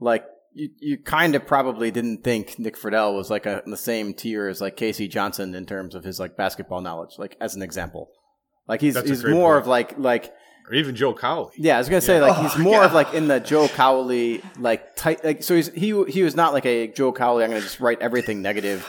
like 0.00 0.24
you, 0.54 0.70
you 0.80 0.98
kind 0.98 1.34
of 1.34 1.46
probably 1.46 1.90
didn't 1.90 2.24
think 2.24 2.58
Nick 2.58 2.76
Friedell 2.76 3.14
was 3.14 3.30
like 3.30 3.46
a, 3.46 3.62
in 3.64 3.70
the 3.70 3.76
same 3.76 4.14
tier 4.14 4.48
as 4.48 4.60
like 4.60 4.76
K.C. 4.76 5.06
Johnson 5.08 5.54
in 5.54 5.66
terms 5.66 5.94
of 5.94 6.02
his 6.04 6.18
like 6.18 6.36
basketball 6.36 6.80
knowledge, 6.80 7.18
like 7.18 7.36
as 7.40 7.54
an 7.54 7.62
example. 7.62 8.10
Like 8.66 8.80
he's 8.80 8.94
That's 8.94 9.08
he's 9.08 9.24
more 9.24 9.54
point. 9.54 9.62
of 9.62 9.66
like 9.68 9.98
like 9.98 10.32
or 10.68 10.74
even 10.74 10.94
Joe 10.94 11.14
Cowley. 11.14 11.52
yeah, 11.56 11.76
I 11.76 11.78
was 11.78 11.88
gonna 11.88 12.00
say 12.00 12.20
like 12.20 12.36
Oh, 12.38 12.42
he's 12.42 12.56
more 12.58 12.80
yeah. 12.80 12.84
of 12.86 12.92
like 12.92 13.14
in 13.14 13.28
the 13.28 13.40
Joe 13.40 13.68
Cowley 13.68 14.42
like 14.58 14.94
tight 14.96 15.24
like 15.24 15.42
so 15.42 15.54
he's 15.56 15.68
he 15.72 16.04
he 16.04 16.22
was 16.22 16.36
not 16.36 16.52
like 16.52 16.66
a 16.66 16.88
Joe 16.88 17.12
Cowley. 17.12 17.44
I'm 17.44 17.50
gonna 17.50 17.60
just 17.62 17.80
write 17.80 18.00
everything 18.00 18.42
negative. 18.42 18.86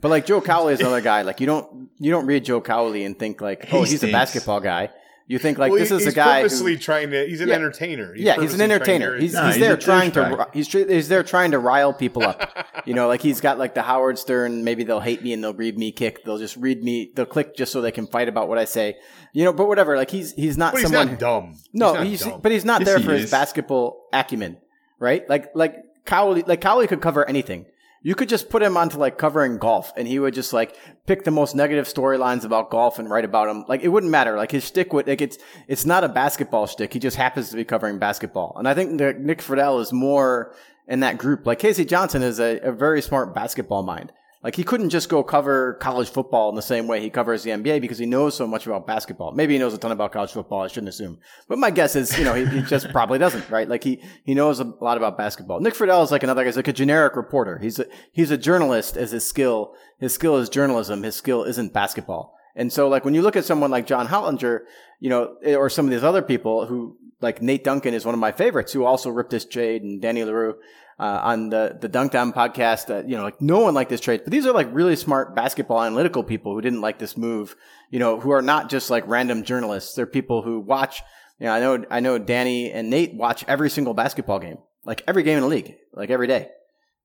But 0.00 0.10
like 0.10 0.26
Joe 0.26 0.40
Cowley 0.42 0.74
is 0.74 0.80
another 0.80 1.00
guy. 1.00 1.22
Like 1.22 1.40
you 1.40 1.46
don't 1.46 1.88
you 1.98 2.10
don't 2.10 2.26
read 2.26 2.44
Joe 2.44 2.60
Cowley 2.60 3.04
and 3.04 3.18
think 3.18 3.40
like 3.40 3.68
oh 3.72 3.82
He 3.84 3.90
he's 3.92 4.04
a 4.04 4.12
basketball 4.12 4.60
guy. 4.60 4.90
You 5.26 5.38
think 5.38 5.56
like 5.56 5.70
Well, 5.70 5.78
this 5.80 5.90
is 5.90 6.02
a 6.02 6.04
he's 6.06 6.14
guy 6.14 6.42
who, 6.42 6.48
purposely 6.48 6.76
trying 6.76 7.10
to. 7.10 7.26
He's 7.26 7.40
an 7.40 7.48
Yeah. 7.48 7.54
entertainer. 7.54 8.14
yeah, 8.14 8.38
he's 8.38 8.52
an 8.52 8.60
entertainer. 8.60 9.16
to- 9.16 9.22
He's, 9.22 9.32
No, 9.32 9.46
he's 9.46 9.54
he's 9.54 9.64
there 9.64 9.76
trying 9.78 10.12
to 10.12 10.48
he's 10.52 10.68
tr- 10.68 10.86
he's 10.86 11.08
there 11.08 11.22
trying 11.22 11.52
to 11.52 11.58
rile 11.58 11.94
people 11.94 12.22
up. 12.24 12.50
You 12.84 12.92
know, 12.92 13.08
like 13.08 13.22
he's 13.22 13.40
got 13.40 13.58
like 13.58 13.72
the 13.74 13.80
Howard 13.80 14.18
Stern. 14.18 14.64
Maybe 14.64 14.84
they'll 14.84 15.00
hate 15.00 15.22
me 15.22 15.32
and 15.32 15.42
they'll 15.42 15.54
read 15.54 15.78
me 15.78 15.92
kick. 15.92 16.24
They'll 16.24 16.36
just 16.36 16.56
read 16.58 16.84
me. 16.84 17.10
They'll 17.14 17.24
click 17.24 17.56
just 17.56 17.72
so 17.72 17.80
they 17.80 17.90
can 17.90 18.06
fight 18.06 18.28
about 18.28 18.48
what 18.48 18.58
I 18.58 18.66
say. 18.66 18.96
You 19.32 19.44
know, 19.44 19.54
but 19.54 19.66
whatever. 19.66 19.96
Like 19.96 20.10
he's 20.10 20.32
he's 20.34 20.58
not 20.58 20.72
but 20.74 20.80
he's 20.82 20.90
someone. 20.90 21.12
not 21.12 21.18
dumb. 21.18 21.54
No, 21.72 21.94
not 21.94 22.04
he's, 22.06 22.20
dumb. 22.20 22.40
but 22.42 22.52
he's 22.52 22.66
not 22.66 22.82
Yes, 22.82 22.88
there 22.88 23.00
for 23.00 23.12
his 23.12 23.24
is. 23.24 23.30
basketball 23.30 24.06
acumen, 24.12 24.58
right? 24.98 25.26
Like 25.26 25.52
like 25.54 25.76
Cowley, 26.04 26.42
like 26.46 26.60
Cowley 26.60 26.86
could 26.86 27.00
cover 27.00 27.26
anything. 27.26 27.64
You 28.06 28.14
could 28.14 28.28
just 28.28 28.50
put 28.50 28.62
him 28.62 28.76
onto 28.76 28.98
like 28.98 29.16
covering 29.16 29.56
golf, 29.56 29.90
and 29.96 30.06
he 30.06 30.18
would 30.18 30.34
just 30.34 30.52
like 30.52 30.76
pick 31.06 31.24
the 31.24 31.30
most 31.30 31.56
negative 31.56 31.86
storylines 31.86 32.44
about 32.44 32.70
golf 32.70 32.98
and 32.98 33.08
write 33.08 33.24
about 33.24 33.46
them. 33.48 33.64
Like 33.66 33.80
it 33.80 33.88
wouldn't 33.88 34.12
matter. 34.12 34.36
Like 34.36 34.50
his 34.50 34.66
shtick 34.66 34.92
would 34.92 35.08
like 35.08 35.22
it's 35.22 35.38
it's 35.68 35.86
not 35.86 36.04
a 36.04 36.08
basketball 36.08 36.66
shtick. 36.66 36.92
He 36.92 36.98
just 36.98 37.16
happens 37.16 37.48
to 37.48 37.56
be 37.56 37.64
covering 37.64 37.98
basketball, 37.98 38.54
and 38.56 38.68
I 38.68 38.74
think 38.74 38.98
that 38.98 39.20
Nick 39.20 39.38
Friedell 39.38 39.80
is 39.80 39.90
more 39.90 40.54
in 40.86 41.00
that 41.00 41.16
group. 41.16 41.46
Like 41.46 41.60
K.C. 41.60 41.86
Johnson 41.86 42.22
is 42.22 42.38
a, 42.38 42.58
a 42.58 42.72
very 42.72 43.00
smart 43.00 43.34
basketball 43.34 43.82
mind. 43.82 44.12
Like 44.44 44.56
he 44.56 44.62
couldn't 44.62 44.90
just 44.90 45.08
go 45.08 45.22
cover 45.24 45.72
college 45.80 46.10
football 46.10 46.50
in 46.50 46.54
the 46.54 46.60
same 46.60 46.86
way 46.86 47.00
he 47.00 47.08
covers 47.08 47.42
the 47.42 47.50
NBA 47.50 47.80
because 47.80 47.96
he 47.96 48.04
knows 48.04 48.36
so 48.36 48.46
much 48.46 48.66
about 48.66 48.86
basketball. 48.86 49.32
Maybe 49.32 49.54
he 49.54 49.58
knows 49.58 49.72
a 49.72 49.78
ton 49.78 49.90
about 49.90 50.12
college 50.12 50.32
football. 50.32 50.60
I 50.60 50.68
shouldn't 50.68 50.90
assume, 50.90 51.18
but 51.48 51.58
my 51.58 51.70
guess 51.70 51.96
is, 51.96 52.16
you 52.18 52.24
know, 52.24 52.34
he, 52.34 52.44
he 52.44 52.60
just 52.60 52.90
probably 52.90 53.18
doesn't, 53.18 53.48
right? 53.48 53.66
Like 53.66 53.82
he 53.82 54.02
he 54.22 54.34
knows 54.34 54.60
a 54.60 54.64
lot 54.64 54.98
about 54.98 55.16
basketball. 55.16 55.60
Nick 55.60 55.72
Friedell 55.72 56.04
is 56.04 56.10
like 56.10 56.22
another 56.22 56.42
guy. 56.42 56.48
He's 56.48 56.56
like 56.56 56.68
a 56.68 56.74
generic 56.74 57.16
reporter. 57.16 57.58
He's 57.58 57.78
a, 57.78 57.86
he's 58.12 58.30
a 58.30 58.36
journalist 58.36 58.98
as 58.98 59.12
his 59.12 59.26
skill. 59.26 59.74
His 59.98 60.12
skill 60.12 60.36
is 60.36 60.50
journalism. 60.50 61.02
His 61.02 61.16
skill 61.16 61.44
isn't 61.44 61.72
basketball. 61.72 62.36
And 62.56 62.72
so, 62.72 62.88
like 62.88 63.04
when 63.04 63.14
you 63.14 63.22
look 63.22 63.36
at 63.36 63.44
someone 63.44 63.70
like 63.70 63.86
John 63.86 64.06
Hollinger, 64.06 64.60
you 65.00 65.10
know, 65.10 65.36
or 65.44 65.68
some 65.68 65.86
of 65.86 65.90
these 65.90 66.04
other 66.04 66.22
people 66.22 66.66
who, 66.66 66.96
like 67.20 67.42
Nate 67.42 67.64
Duncan, 67.64 67.94
is 67.94 68.04
one 68.04 68.14
of 68.14 68.20
my 68.20 68.32
favorites, 68.32 68.72
who 68.72 68.84
also 68.84 69.10
ripped 69.10 69.30
this 69.30 69.44
trade, 69.44 69.82
and 69.82 70.00
Danny 70.00 70.24
Leroux 70.24 70.56
uh, 70.98 71.20
on 71.22 71.50
the 71.50 71.76
the 71.80 71.88
Dunk 71.88 72.12
podcast. 72.12 72.90
Uh, 72.90 73.06
you 73.06 73.16
know, 73.16 73.22
like 73.22 73.40
no 73.40 73.60
one 73.60 73.74
liked 73.74 73.90
this 73.90 74.00
trade, 74.00 74.22
but 74.24 74.30
these 74.30 74.46
are 74.46 74.52
like 74.52 74.68
really 74.72 74.96
smart 74.96 75.34
basketball 75.34 75.82
analytical 75.82 76.22
people 76.22 76.54
who 76.54 76.60
didn't 76.60 76.80
like 76.80 76.98
this 76.98 77.16
move. 77.16 77.56
You 77.90 77.98
know, 77.98 78.20
who 78.20 78.30
are 78.30 78.42
not 78.42 78.70
just 78.70 78.90
like 78.90 79.06
random 79.06 79.42
journalists. 79.42 79.94
They're 79.94 80.06
people 80.06 80.42
who 80.42 80.60
watch. 80.60 81.02
You 81.40 81.46
know, 81.46 81.52
I 81.52 81.60
know 81.60 81.84
I 81.90 82.00
know 82.00 82.18
Danny 82.18 82.70
and 82.70 82.88
Nate 82.90 83.14
watch 83.14 83.44
every 83.48 83.70
single 83.70 83.94
basketball 83.94 84.38
game, 84.38 84.58
like 84.84 85.02
every 85.08 85.24
game 85.24 85.36
in 85.36 85.42
the 85.42 85.48
league, 85.48 85.74
like 85.92 86.10
every 86.10 86.28
day 86.28 86.50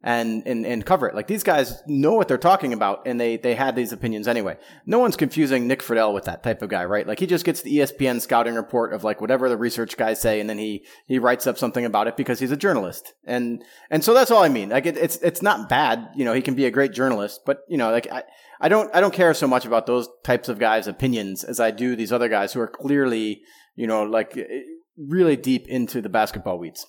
and, 0.02 0.44
and 0.46 0.66
and 0.66 0.86
cover 0.86 1.08
it. 1.08 1.16
Like 1.16 1.28
these 1.28 1.44
guys 1.44 1.82
know 1.86 2.14
what 2.14 2.28
they're 2.28 2.38
talking 2.38 2.72
about, 2.72 3.06
and 3.06 3.20
they 3.20 3.38
they 3.38 3.56
had 3.56 3.76
these 3.76 3.92
opinions 3.92 4.28
anyway. 4.28 4.58
No 4.86 5.00
one's 5.00 5.18
confusing 5.18 5.68
Nick 5.68 5.82
Friedell 5.82 6.14
with 6.14 6.26
that 6.26 6.42
type 6.42 6.62
of 6.62 6.70
guy, 6.70 6.86
right? 6.86 7.06
Like 7.06 7.20
he 7.20 7.28
just 7.28 7.46
gets 7.46 7.62
the 7.62 7.78
ESPN 7.78 8.22
scouting 8.22 8.56
report 8.56 8.94
of 8.94 9.04
like 9.04 9.20
whatever 9.20 9.50
the 9.50 9.58
research 9.58 9.98
guys 9.98 10.22
say, 10.22 10.40
and 10.40 10.50
then 10.50 10.58
he 10.58 10.86
he 11.08 11.20
writes 11.20 11.48
up 11.48 11.58
something 11.58 11.84
about 11.84 12.08
it 12.08 12.16
because 12.16 12.40
he's 12.40 12.52
a 12.52 12.58
journalist, 12.58 13.14
and 13.26 13.64
and 13.90 14.04
so 14.04 14.14
that's 14.14 14.32
all 14.32 14.44
I 14.44 14.50
mean. 14.50 14.70
Like 14.70 14.86
it, 14.86 14.98
it's 14.98 15.18
it's 15.18 15.42
not 15.42 15.68
bad, 15.68 16.08
you 16.16 16.24
know. 16.24 16.34
He 16.34 16.42
can 16.42 16.56
be 16.56 16.66
a 16.66 16.72
great 16.72 16.94
journalist, 16.94 17.42
but 17.46 17.60
you 17.68 17.78
know, 17.78 17.92
like 17.92 18.12
I. 18.12 18.24
I 18.62 18.68
don't. 18.68 18.94
I 18.94 19.00
don't 19.00 19.14
care 19.14 19.34
so 19.34 19.48
much 19.48 19.66
about 19.66 19.86
those 19.86 20.10
types 20.26 20.50
of 20.50 20.60
guys' 20.60 20.86
opinions 20.86 21.46
as 21.46 21.62
I 21.62 21.72
do 21.72 21.96
these 21.96 22.12
other 22.12 22.28
guys 22.28 22.52
who 22.52 22.60
are 22.60 22.68
clearly, 22.68 23.42
you 23.78 23.88
know, 23.88 24.04
like 24.04 24.38
really 24.98 25.38
deep 25.38 25.70
into 25.70 26.02
the 26.02 26.10
basketball 26.10 26.60
weeds. 26.60 26.86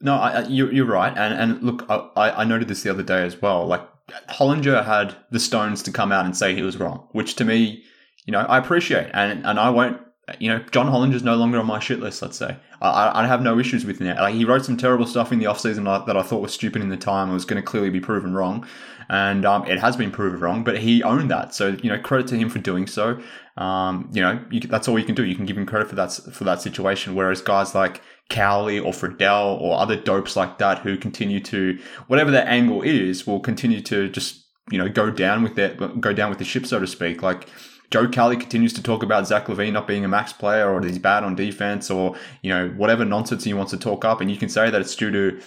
No, 0.00 0.14
I, 0.14 0.42
you, 0.46 0.70
you're 0.70 0.86
right. 0.86 1.16
And 1.16 1.34
and 1.34 1.62
look, 1.62 1.86
I, 1.88 2.30
I 2.30 2.44
noted 2.44 2.68
this 2.68 2.82
the 2.82 2.90
other 2.90 3.02
day 3.02 3.22
as 3.22 3.40
well. 3.40 3.66
Like 3.66 3.82
Hollinger 4.28 4.84
had 4.84 5.16
the 5.30 5.40
stones 5.40 5.82
to 5.84 5.92
come 5.92 6.12
out 6.12 6.24
and 6.24 6.36
say 6.36 6.54
he 6.54 6.62
was 6.62 6.76
wrong, 6.76 7.08
which 7.12 7.36
to 7.36 7.44
me, 7.44 7.84
you 8.26 8.32
know, 8.32 8.40
I 8.40 8.58
appreciate. 8.58 9.10
And 9.14 9.44
and 9.46 9.58
I 9.58 9.70
won't. 9.70 10.00
You 10.38 10.48
know, 10.48 10.64
John 10.70 10.86
Hollinger's 10.86 11.22
no 11.22 11.36
longer 11.36 11.58
on 11.58 11.66
my 11.66 11.78
shit 11.78 12.00
list. 12.00 12.22
Let's 12.22 12.38
say 12.38 12.56
I, 12.80 13.22
I 13.22 13.26
have 13.26 13.42
no 13.42 13.58
issues 13.58 13.84
with 13.84 13.98
him. 13.98 14.16
Like 14.16 14.34
he 14.34 14.46
wrote 14.46 14.64
some 14.64 14.76
terrible 14.76 15.06
stuff 15.06 15.32
in 15.32 15.38
the 15.38 15.44
offseason 15.44 16.06
that 16.06 16.16
I 16.16 16.22
thought 16.22 16.40
was 16.40 16.54
stupid 16.54 16.80
in 16.80 16.88
the 16.88 16.96
time. 16.96 17.24
and 17.24 17.34
was 17.34 17.44
going 17.44 17.60
to 17.60 17.66
clearly 17.66 17.90
be 17.90 18.00
proven 18.00 18.32
wrong, 18.32 18.66
and 19.10 19.44
um, 19.44 19.66
it 19.66 19.78
has 19.80 19.96
been 19.96 20.10
proven 20.10 20.40
wrong. 20.40 20.64
But 20.64 20.78
he 20.78 21.02
owned 21.02 21.30
that, 21.30 21.54
so 21.54 21.76
you 21.82 21.90
know, 21.90 21.98
credit 21.98 22.26
to 22.28 22.36
him 22.36 22.48
for 22.48 22.58
doing 22.58 22.86
so. 22.86 23.20
Um, 23.56 24.10
you 24.12 24.22
know, 24.22 24.42
you, 24.50 24.60
that's 24.60 24.88
all 24.88 24.98
you 24.98 25.04
can 25.04 25.14
do. 25.14 25.24
You 25.24 25.36
can 25.36 25.46
give 25.46 25.58
him 25.58 25.66
credit 25.66 25.88
for 25.88 25.94
that 25.96 26.12
for 26.12 26.44
that 26.44 26.62
situation. 26.62 27.14
Whereas 27.14 27.40
guys 27.40 27.74
like 27.74 28.00
Cowley 28.30 28.78
or 28.78 28.92
Friedell 28.92 29.60
or 29.60 29.78
other 29.78 29.96
dopes 29.96 30.36
like 30.36 30.58
that 30.58 30.78
who 30.78 30.96
continue 30.96 31.40
to 31.40 31.78
whatever 32.06 32.30
their 32.30 32.46
angle 32.48 32.82
is 32.82 33.26
will 33.26 33.40
continue 33.40 33.80
to 33.82 34.08
just 34.08 34.44
you 34.70 34.78
know 34.78 34.88
go 34.88 35.10
down 35.10 35.42
with 35.42 35.58
it 35.58 35.78
go 36.00 36.12
down 36.12 36.30
with 36.30 36.38
the 36.38 36.44
ship 36.44 36.66
so 36.66 36.80
to 36.80 36.86
speak 36.86 37.22
like 37.22 37.48
Joe 37.90 38.08
Cowley 38.08 38.36
continues 38.36 38.72
to 38.72 38.82
talk 38.82 39.02
about 39.02 39.26
Zach 39.26 39.46
LaVine 39.46 39.72
not 39.72 39.86
being 39.86 40.04
a 40.04 40.08
max 40.08 40.32
player 40.32 40.72
or 40.72 40.82
he's 40.82 40.98
bad 40.98 41.22
on 41.22 41.36
defense 41.36 41.90
or 41.90 42.16
you 42.42 42.50
know 42.50 42.68
whatever 42.70 43.04
nonsense 43.04 43.44
he 43.44 43.54
wants 43.54 43.72
to 43.72 43.78
talk 43.78 44.04
up 44.04 44.20
and 44.20 44.30
you 44.30 44.36
can 44.36 44.48
say 44.48 44.70
that 44.70 44.80
it's 44.80 44.96
due 44.96 45.10
to 45.10 45.40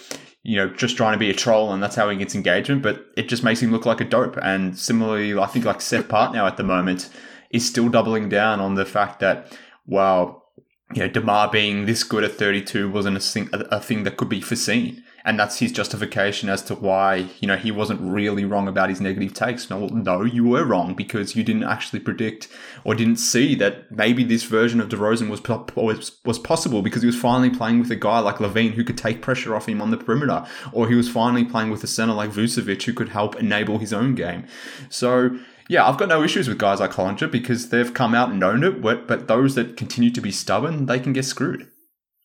you 0.48 0.56
know, 0.56 0.68
just 0.70 0.96
trying 0.96 1.12
to 1.12 1.18
be 1.18 1.28
a 1.28 1.34
troll 1.34 1.72
and 1.72 1.82
that's 1.82 1.94
how 1.94 2.08
he 2.08 2.16
gets 2.16 2.34
engagement, 2.34 2.82
but 2.82 3.06
it 3.16 3.28
just 3.28 3.44
makes 3.44 3.60
him 3.60 3.70
look 3.70 3.84
like 3.84 4.00
a 4.00 4.04
dope. 4.04 4.38
And 4.40 4.78
similarly, 4.78 5.38
I 5.38 5.44
think 5.46 5.66
like 5.66 5.82
Seth 5.82 6.08
Partnow 6.08 6.46
at 6.46 6.56
the 6.56 6.64
moment 6.64 7.10
is 7.50 7.68
still 7.68 7.90
doubling 7.90 8.30
down 8.30 8.58
on 8.58 8.74
the 8.74 8.86
fact 8.86 9.20
that, 9.20 9.54
wow, 9.86 10.42
you 10.94 11.02
know, 11.02 11.08
Demar 11.08 11.50
being 11.50 11.84
this 11.84 12.02
good 12.02 12.24
at 12.24 12.32
32 12.32 12.90
wasn't 12.90 13.16
a 13.16 13.20
thing, 13.20 13.50
a 13.52 13.80
thing 13.80 14.04
that 14.04 14.16
could 14.16 14.28
be 14.28 14.40
foreseen. 14.40 15.04
And 15.24 15.38
that's 15.38 15.58
his 15.58 15.72
justification 15.72 16.48
as 16.48 16.62
to 16.62 16.74
why, 16.74 17.28
you 17.40 17.48
know, 17.48 17.56
he 17.56 17.70
wasn't 17.70 18.00
really 18.00 18.46
wrong 18.46 18.66
about 18.66 18.88
his 18.88 19.00
negative 19.00 19.34
takes. 19.34 19.68
No, 19.68 19.86
no, 19.88 20.22
you 20.22 20.44
were 20.44 20.64
wrong 20.64 20.94
because 20.94 21.36
you 21.36 21.44
didn't 21.44 21.64
actually 21.64 22.00
predict 22.00 22.48
or 22.84 22.94
didn't 22.94 23.16
see 23.16 23.54
that 23.56 23.90
maybe 23.92 24.24
this 24.24 24.44
version 24.44 24.80
of 24.80 24.88
DeRozan 24.88 25.28
was, 25.28 25.42
was, 25.76 26.18
was 26.24 26.38
possible 26.38 26.80
because 26.80 27.02
he 27.02 27.06
was 27.06 27.20
finally 27.20 27.50
playing 27.50 27.80
with 27.80 27.90
a 27.90 27.96
guy 27.96 28.20
like 28.20 28.36
LaVine 28.36 28.72
who 28.72 28.84
could 28.84 28.96
take 28.96 29.20
pressure 29.20 29.54
off 29.54 29.68
him 29.68 29.82
on 29.82 29.90
the 29.90 29.98
perimeter, 29.98 30.46
or 30.72 30.88
he 30.88 30.94
was 30.94 31.10
finally 31.10 31.44
playing 31.44 31.68
with 31.68 31.84
a 31.84 31.88
center 31.88 32.14
like 32.14 32.30
Vucevic 32.30 32.84
who 32.84 32.94
could 32.94 33.10
help 33.10 33.36
enable 33.36 33.76
his 33.76 33.92
own 33.92 34.14
game. 34.14 34.46
So, 34.88 35.38
yeah, 35.68 35.86
I've 35.86 35.98
got 35.98 36.08
no 36.08 36.22
issues 36.22 36.48
with 36.48 36.58
guys 36.58 36.80
like 36.80 36.92
Hollinger 36.92 37.30
because 37.30 37.68
they've 37.68 37.92
come 37.92 38.14
out 38.14 38.30
and 38.30 38.40
known 38.40 38.64
it, 38.64 38.80
but, 38.80 39.06
but 39.06 39.28
those 39.28 39.54
that 39.54 39.76
continue 39.76 40.10
to 40.10 40.20
be 40.20 40.30
stubborn, 40.30 40.86
they 40.86 40.98
can 40.98 41.12
get 41.12 41.24
screwed. 41.24 41.68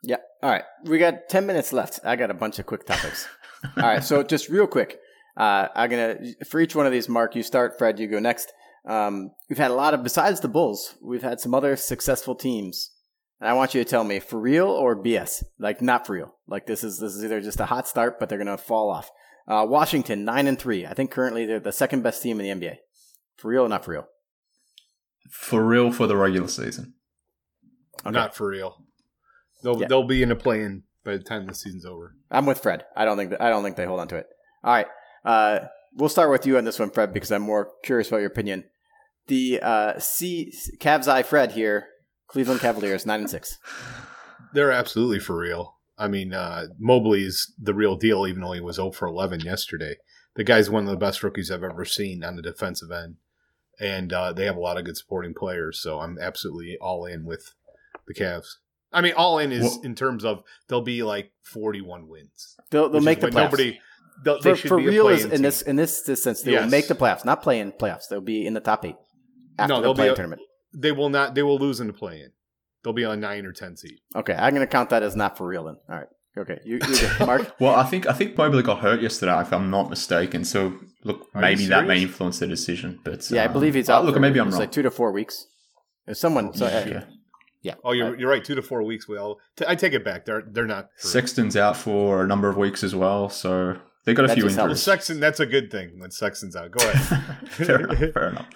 Yeah. 0.02 0.18
All 0.42 0.50
right. 0.50 0.64
We 0.86 0.98
got 0.98 1.30
10 1.30 1.46
minutes 1.46 1.74
left. 1.74 2.00
I 2.04 2.16
got 2.16 2.32
a 2.32 2.34
bunch 2.34 2.60
of 2.60 2.66
quick 2.66 2.86
topics. 2.86 3.28
All 3.78 3.84
right. 3.84 4.04
So 4.04 4.24
just 4.24 4.50
real 4.50 4.68
quick, 4.68 4.98
uh, 5.36 5.68
I'm 5.76 5.90
going 5.90 6.18
to, 6.18 6.46
for 6.46 6.60
each 6.60 6.76
one 6.76 6.86
of 6.86 6.92
these, 6.92 7.10
Mark, 7.10 7.36
you 7.36 7.44
start, 7.44 7.78
Fred, 7.78 8.00
you 8.00 8.08
go 8.08 8.20
next. 8.20 8.54
Um, 8.86 9.32
we've 9.50 9.58
had 9.58 9.72
a 9.72 9.76
lot 9.76 9.94
of, 9.94 10.04
besides 10.04 10.40
the 10.40 10.48
Bulls, 10.48 10.96
we've 11.02 11.22
had 11.22 11.40
some 11.40 11.54
other 11.54 11.76
successful 11.76 12.36
teams. 12.36 12.92
And 13.40 13.50
I 13.50 13.54
want 13.54 13.74
you 13.74 13.84
to 13.84 13.90
tell 13.90 14.04
me 14.06 14.20
for 14.20 14.40
real 14.40 14.68
or 14.68 15.02
BS? 15.02 15.44
Like 15.60 15.82
not 15.82 16.08
for 16.08 16.14
real. 16.14 16.36
Like 16.48 16.66
this 16.66 16.84
is, 16.84 17.00
this 17.00 17.14
is 17.14 17.24
either 17.26 17.42
just 17.42 17.60
a 17.60 17.66
hot 17.66 17.88
start, 17.88 18.20
but 18.20 18.30
they're 18.30 18.38
going 18.38 18.48
to 18.48 18.58
fall 18.58 18.90
off. 18.90 19.10
Uh, 19.48 19.66
Washington, 19.68 20.24
nine 20.24 20.48
and 20.48 20.58
three. 20.58 20.86
I 20.86 20.94
think 20.94 21.12
currently 21.12 21.46
they're 21.46 21.60
the 21.60 21.74
second 21.74 22.04
best 22.04 22.24
team 22.24 22.40
in 22.40 22.60
the 22.60 22.68
NBA. 22.68 22.78
For 23.38 23.50
real 23.50 23.64
or 23.64 23.70
not 23.70 23.84
for 23.86 23.92
real? 23.92 24.08
For 25.30 25.64
real 25.66 25.92
for 25.92 26.08
the 26.08 26.16
regular 26.18 26.48
season. 26.48 26.94
Okay. 28.06 28.12
Not 28.12 28.36
for 28.36 28.48
real. 28.50 28.84
They'll 29.64 29.80
Yeah. 29.80 29.88
they'll 29.88 30.04
be 30.08 30.22
in 30.24 30.32
a 30.32 30.36
play-in 30.36 30.84
by 31.04 31.18
the 31.18 31.24
time 31.24 31.48
the 31.48 31.56
season's 31.56 31.86
over. 31.86 32.16
I'm 32.32 32.46
with 32.46 32.60
Fred. 32.62 32.86
I 32.96 33.06
don't 33.06 33.18
think 33.18 33.32
that, 33.32 33.42
I 33.42 33.50
don't 33.50 33.64
think 33.64 33.76
they 33.76 33.86
hold 33.86 34.00
on 34.00 34.08
to 34.10 34.18
it. 34.18 34.28
All 34.64 34.74
right. 34.74 34.88
Uh, 35.26 35.68
we'll 35.96 36.10
start 36.10 36.30
with 36.32 36.46
you 36.46 36.58
on 36.58 36.66
this 36.66 36.80
one, 36.80 36.90
Fred, 36.92 37.14
because 37.14 37.32
I'm 37.32 37.42
more 37.42 37.72
curious 37.84 38.08
about 38.10 38.18
your 38.18 38.28
opinion. 38.28 38.66
The 39.28 39.62
uh, 39.62 40.00
C 40.00 40.54
Cavs 40.80 41.08
Eye 41.08 41.24
Fred 41.24 41.54
here, 41.54 41.88
Cleveland 42.28 42.60
Cavaliers, 42.62 43.06
nine 43.06 43.22
and 43.22 43.30
six. 43.30 43.58
They're 44.54 44.72
absolutely 44.72 45.20
for 45.20 45.38
real. 45.38 45.78
I 45.98 46.08
mean, 46.08 46.34
uh, 46.34 46.66
Mobley's 46.80 47.54
the 47.58 47.74
real 47.74 47.96
deal, 47.96 48.28
even 48.28 48.42
though 48.42 48.52
he 48.52 48.60
was 48.60 48.76
0 48.76 48.92
for 48.92 49.08
11 49.08 49.42
yesterday. 49.42 49.96
The 50.36 50.44
guy's 50.44 50.70
one 50.70 50.84
of 50.86 50.90
the 50.90 50.98
best 50.98 51.22
rookies 51.24 51.52
I've 51.52 51.64
ever 51.64 51.86
seen 51.86 52.24
on 52.24 52.36
the 52.36 52.42
defensive 52.42 52.92
end, 52.92 53.18
and 53.80 54.12
uh, 54.12 54.34
they 54.34 54.46
have 54.46 54.56
a 54.58 54.60
lot 54.62 54.78
of 54.78 54.86
good 54.86 54.98
supporting 54.98 55.34
players. 55.34 55.80
So 55.80 56.00
I'm 56.00 56.18
absolutely 56.20 56.78
all 56.82 57.06
in 57.06 57.26
with 57.26 57.54
the 58.08 58.14
Cavs. 58.14 58.56
I 58.92 59.02
mean, 59.02 59.14
all 59.16 59.40
in 59.40 59.52
is 59.52 59.64
Well- 59.64 59.82
in 59.84 59.96
terms 59.96 60.24
of 60.26 60.44
they'll 60.68 60.82
be 60.82 61.04
like 61.04 61.32
41 61.44 62.08
wins. 62.08 62.56
They'll, 62.70 62.90
they'll 62.90 63.02
make 63.02 63.20
the 63.20 63.28
playoffs. 63.28 63.34
Nobody, 63.52 63.80
they'll, 64.24 64.42
for, 64.42 64.56
should 64.56 64.68
for 64.70 64.78
real 64.78 65.08
is 65.08 65.26
team. 65.28 65.42
this 65.42 65.62
in 65.62 65.76
this 65.76 66.04
sense 66.06 66.42
they 66.42 66.52
will 66.52 66.62
Yes. 66.62 66.72
make 66.72 66.88
the 66.88 66.96
playoffs, 66.96 67.26
not 67.26 67.42
play 67.44 67.60
in 67.60 67.72
playoffs. 67.72 68.08
They'll 68.10 68.22
be 68.22 68.46
in 68.46 68.54
the 68.54 68.60
top 68.60 68.86
eight 68.86 68.96
after 69.60 69.74
No, 69.74 69.78
the 69.78 69.82
they'll 69.84 69.94
be 69.94 69.98
play 69.98 70.08
a- 70.10 70.16
tournament. 70.16 70.42
They 70.76 70.92
will 70.92 71.10
not. 71.10 71.36
They 71.36 71.44
will 71.44 71.60
lose 71.60 71.80
in 71.80 71.86
the 71.88 71.94
play-in. 71.94 72.32
They'll 72.84 72.94
be 72.94 73.06
on 73.06 73.20
nine 73.20 73.46
or 73.46 73.52
ten 73.52 73.78
seed. 73.78 74.00
Okay, 74.16 74.34
I'm 74.34 74.56
going 74.56 74.66
to 74.66 74.72
count 74.72 74.90
that 74.90 75.04
as 75.04 75.16
not 75.16 75.38
for 75.38 75.46
real 75.48 75.66
then. 75.66 75.78
All 75.88 75.96
right. 75.98 76.08
Okay, 76.36 76.60
you, 76.66 76.76
you 76.88 77.02
go. 77.20 77.26
Mark. 77.26 77.56
Well, 77.60 77.76
I 77.76 77.84
think 77.84 78.08
I 78.08 78.14
think 78.14 78.36
Mobley 78.38 78.64
got 78.64 78.80
hurt 78.80 79.02
yesterday, 79.02 79.40
if 79.42 79.54
I'm 79.54 79.70
not 79.70 79.90
mistaken. 79.90 80.44
So 80.44 80.74
look, 81.04 81.28
Are 81.36 81.42
maybe 81.42 81.68
that 81.68 81.86
may 81.86 82.02
influence 82.02 82.40
the 82.40 82.48
decision. 82.48 83.00
But 83.04 83.30
Yeah, 83.30 83.44
I 83.44 83.46
um, 83.46 83.54
believe 83.54 83.76
he's 83.76 83.88
uh, 83.90 83.98
out. 83.98 84.06
Look, 84.06 84.20
maybe 84.20 84.40
I'm 84.40 84.50
wrong. 84.50 84.60
like 84.60 84.72
two 84.72 84.82
to 84.82 84.90
four 84.92 85.12
weeks. 85.12 85.46
If 86.08 86.18
someone, 86.18 86.54
so, 86.54 86.66
uh, 86.66 86.86
Yeah. 86.88 87.04
yeah. 87.62 87.76
Oh, 87.84 87.92
you're 87.92 88.14
Uh, 88.16 88.18
you're 88.18 88.30
right. 88.30 88.44
Two 88.44 88.56
to 88.56 88.64
four 88.64 88.82
weeks. 88.84 89.08
Well, 89.08 89.38
t- 89.58 89.66
I 89.68 89.76
take 89.76 89.94
it 89.94 90.04
back. 90.04 90.26
They're 90.26 90.44
they're 90.52 90.66
not. 90.66 90.88
for- 90.98 91.08
Sexton's 91.08 91.56
out 91.56 91.78
for 91.78 92.24
a 92.24 92.28
number 92.28 92.50
of 92.50 92.58
weeks 92.58 92.84
as 92.84 92.96
well, 92.96 93.30
so 93.30 93.78
they 94.06 94.16
got 94.16 94.26
a 94.26 94.28
That 94.30 94.34
few 94.34 94.44
just 94.46 94.58
Well, 94.58 94.66
helps. 94.68 94.80
injuries. 94.82 94.84
Sexton. 94.84 95.20
That's 95.20 95.40
a 95.40 95.46
good 95.46 95.70
thing 95.70 96.00
when 96.00 96.10
Sexton's 96.10 96.56
out. 96.56 96.72
Go 96.72 96.90
ahead. 96.90 97.48
fair 97.50 97.80
enough. 97.82 98.00
Fair 98.14 98.30
enough. 98.30 98.50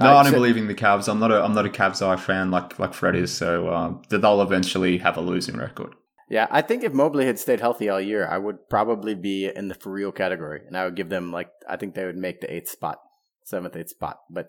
No, 0.00 0.06
right, 0.06 0.20
I 0.20 0.22
don't 0.22 0.32
so- 0.32 0.38
believe 0.38 0.56
in 0.56 0.68
the 0.68 0.74
Cavs. 0.74 1.06
I'm 1.06 1.20
not 1.20 1.30
a 1.30 1.44
I'm 1.44 1.52
not 1.54 1.66
a 1.66 1.68
Cavs 1.68 2.00
eye 2.00 2.16
fan 2.16 2.50
like 2.50 2.78
like 2.78 2.94
Fred 2.94 3.14
is. 3.14 3.30
So 3.30 3.68
uh, 3.68 3.92
they'll 4.08 4.40
eventually 4.40 4.96
have 4.98 5.18
a 5.18 5.20
losing 5.20 5.58
record. 5.58 5.92
Yeah, 6.32 6.46
I 6.50 6.62
think 6.62 6.82
if 6.82 6.94
Mobley 6.94 7.26
had 7.26 7.38
stayed 7.38 7.60
healthy 7.60 7.90
all 7.90 8.00
year, 8.00 8.26
I 8.26 8.38
would 8.38 8.70
probably 8.70 9.14
be 9.14 9.52
in 9.54 9.68
the 9.68 9.74
for 9.74 9.92
real 9.92 10.10
category, 10.10 10.62
and 10.66 10.78
I 10.78 10.86
would 10.86 10.96
give 10.96 11.10
them 11.10 11.30
like 11.30 11.50
I 11.68 11.76
think 11.76 11.94
they 11.94 12.06
would 12.06 12.16
make 12.16 12.40
the 12.40 12.50
eighth 12.50 12.70
spot, 12.70 13.00
seventh, 13.44 13.76
eighth 13.76 13.90
spot. 13.90 14.20
But 14.30 14.48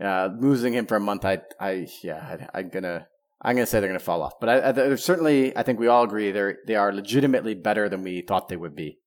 uh, 0.00 0.28
losing 0.38 0.74
him 0.74 0.86
for 0.86 0.94
a 0.94 1.00
month, 1.00 1.24
I, 1.24 1.40
I, 1.58 1.88
yeah, 2.04 2.38
I, 2.54 2.60
I'm 2.60 2.68
gonna, 2.68 3.08
I'm 3.42 3.56
gonna 3.56 3.66
say 3.66 3.80
they're 3.80 3.88
gonna 3.88 3.98
fall 3.98 4.22
off. 4.22 4.34
But 4.38 4.48
I, 4.48 4.92
I 4.92 4.94
certainly, 4.94 5.56
I 5.56 5.64
think 5.64 5.80
we 5.80 5.88
all 5.88 6.04
agree 6.04 6.30
they're 6.30 6.58
they 6.68 6.76
are 6.76 6.92
legitimately 6.92 7.54
better 7.54 7.88
than 7.88 8.04
we 8.04 8.20
thought 8.20 8.48
they 8.48 8.56
would 8.56 8.76
be. 8.76 9.00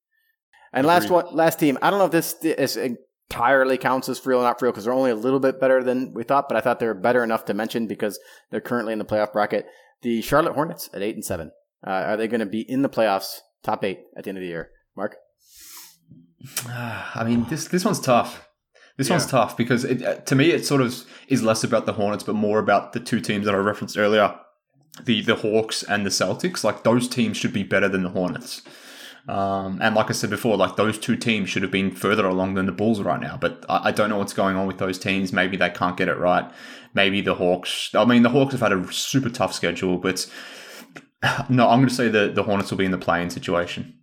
And 0.70 0.86
last 0.86 1.08
one, 1.08 1.34
last 1.34 1.58
team. 1.58 1.78
I 1.80 1.88
don't 1.88 1.98
know 1.98 2.04
if 2.04 2.12
this 2.12 2.34
is 2.44 2.76
entirely 2.76 3.78
counts 3.78 4.10
as 4.10 4.18
for 4.18 4.28
real 4.28 4.40
or 4.40 4.42
not 4.42 4.58
for 4.58 4.66
real 4.66 4.72
because 4.72 4.84
they're 4.84 4.92
only 4.92 5.12
a 5.12 5.16
little 5.16 5.40
bit 5.40 5.62
better 5.62 5.82
than 5.82 6.12
we 6.12 6.24
thought, 6.24 6.46
but 6.50 6.58
I 6.58 6.60
thought 6.60 6.78
they 6.78 6.86
were 6.88 6.92
better 6.92 7.24
enough 7.24 7.46
to 7.46 7.54
mention 7.54 7.86
because 7.86 8.20
they're 8.50 8.60
currently 8.60 8.92
in 8.92 8.98
the 8.98 9.06
playoff 9.06 9.32
bracket. 9.32 9.64
The 10.02 10.20
Charlotte 10.20 10.52
Hornets 10.52 10.90
at 10.92 11.00
eight 11.00 11.14
and 11.14 11.24
seven. 11.24 11.52
Uh, 11.86 11.90
are 11.90 12.16
they 12.16 12.28
going 12.28 12.40
to 12.40 12.46
be 12.46 12.60
in 12.60 12.82
the 12.82 12.88
playoffs, 12.88 13.38
top 13.62 13.84
eight 13.84 14.00
at 14.16 14.24
the 14.24 14.30
end 14.30 14.38
of 14.38 14.42
the 14.42 14.48
year? 14.48 14.70
Mark? 14.96 15.16
I 16.68 17.24
mean, 17.24 17.46
this 17.48 17.68
this 17.68 17.84
one's 17.84 18.00
tough. 18.00 18.48
This 18.96 19.10
one's 19.10 19.26
tough 19.26 19.56
because 19.56 19.84
it, 19.84 20.02
uh, 20.02 20.16
to 20.16 20.34
me 20.34 20.50
it 20.50 20.66
sort 20.66 20.80
of 20.80 21.04
is 21.28 21.42
less 21.42 21.62
about 21.62 21.86
the 21.86 21.92
Hornets, 21.92 22.24
but 22.24 22.34
more 22.34 22.58
about 22.58 22.92
the 22.92 23.00
two 23.00 23.20
teams 23.20 23.46
that 23.46 23.54
I 23.54 23.58
referenced 23.58 23.96
earlier, 23.96 24.34
the 25.04 25.22
the 25.22 25.36
Hawks 25.36 25.84
and 25.84 26.04
the 26.04 26.10
Celtics. 26.10 26.64
Like 26.64 26.82
those 26.82 27.08
teams 27.08 27.36
should 27.36 27.52
be 27.52 27.62
better 27.62 27.88
than 27.88 28.02
the 28.02 28.10
Hornets. 28.10 28.62
Um, 29.28 29.78
and 29.82 29.94
like 29.94 30.08
I 30.08 30.14
said 30.14 30.30
before, 30.30 30.56
like 30.56 30.76
those 30.76 30.98
two 30.98 31.14
teams 31.14 31.50
should 31.50 31.62
have 31.62 31.70
been 31.70 31.90
further 31.90 32.26
along 32.26 32.54
than 32.54 32.66
the 32.66 32.72
Bulls 32.72 33.00
right 33.00 33.20
now. 33.20 33.36
But 33.36 33.64
I, 33.68 33.88
I 33.88 33.92
don't 33.92 34.08
know 34.08 34.18
what's 34.18 34.32
going 34.32 34.56
on 34.56 34.66
with 34.66 34.78
those 34.78 34.98
teams. 34.98 35.32
Maybe 35.32 35.56
they 35.56 35.70
can't 35.70 35.96
get 35.96 36.08
it 36.08 36.18
right. 36.18 36.50
Maybe 36.94 37.20
the 37.20 37.34
Hawks. 37.34 37.94
I 37.94 38.04
mean, 38.04 38.22
the 38.22 38.30
Hawks 38.30 38.52
have 38.52 38.62
had 38.62 38.72
a 38.72 38.92
super 38.92 39.28
tough 39.28 39.52
schedule, 39.52 39.98
but 39.98 40.26
no, 41.48 41.68
I'm 41.68 41.78
going 41.78 41.88
to 41.88 41.94
say 41.94 42.08
the 42.08 42.30
the 42.32 42.42
Hornets 42.42 42.70
will 42.70 42.78
be 42.78 42.84
in 42.84 42.90
the 42.90 42.98
playing 42.98 43.30
situation. 43.30 43.94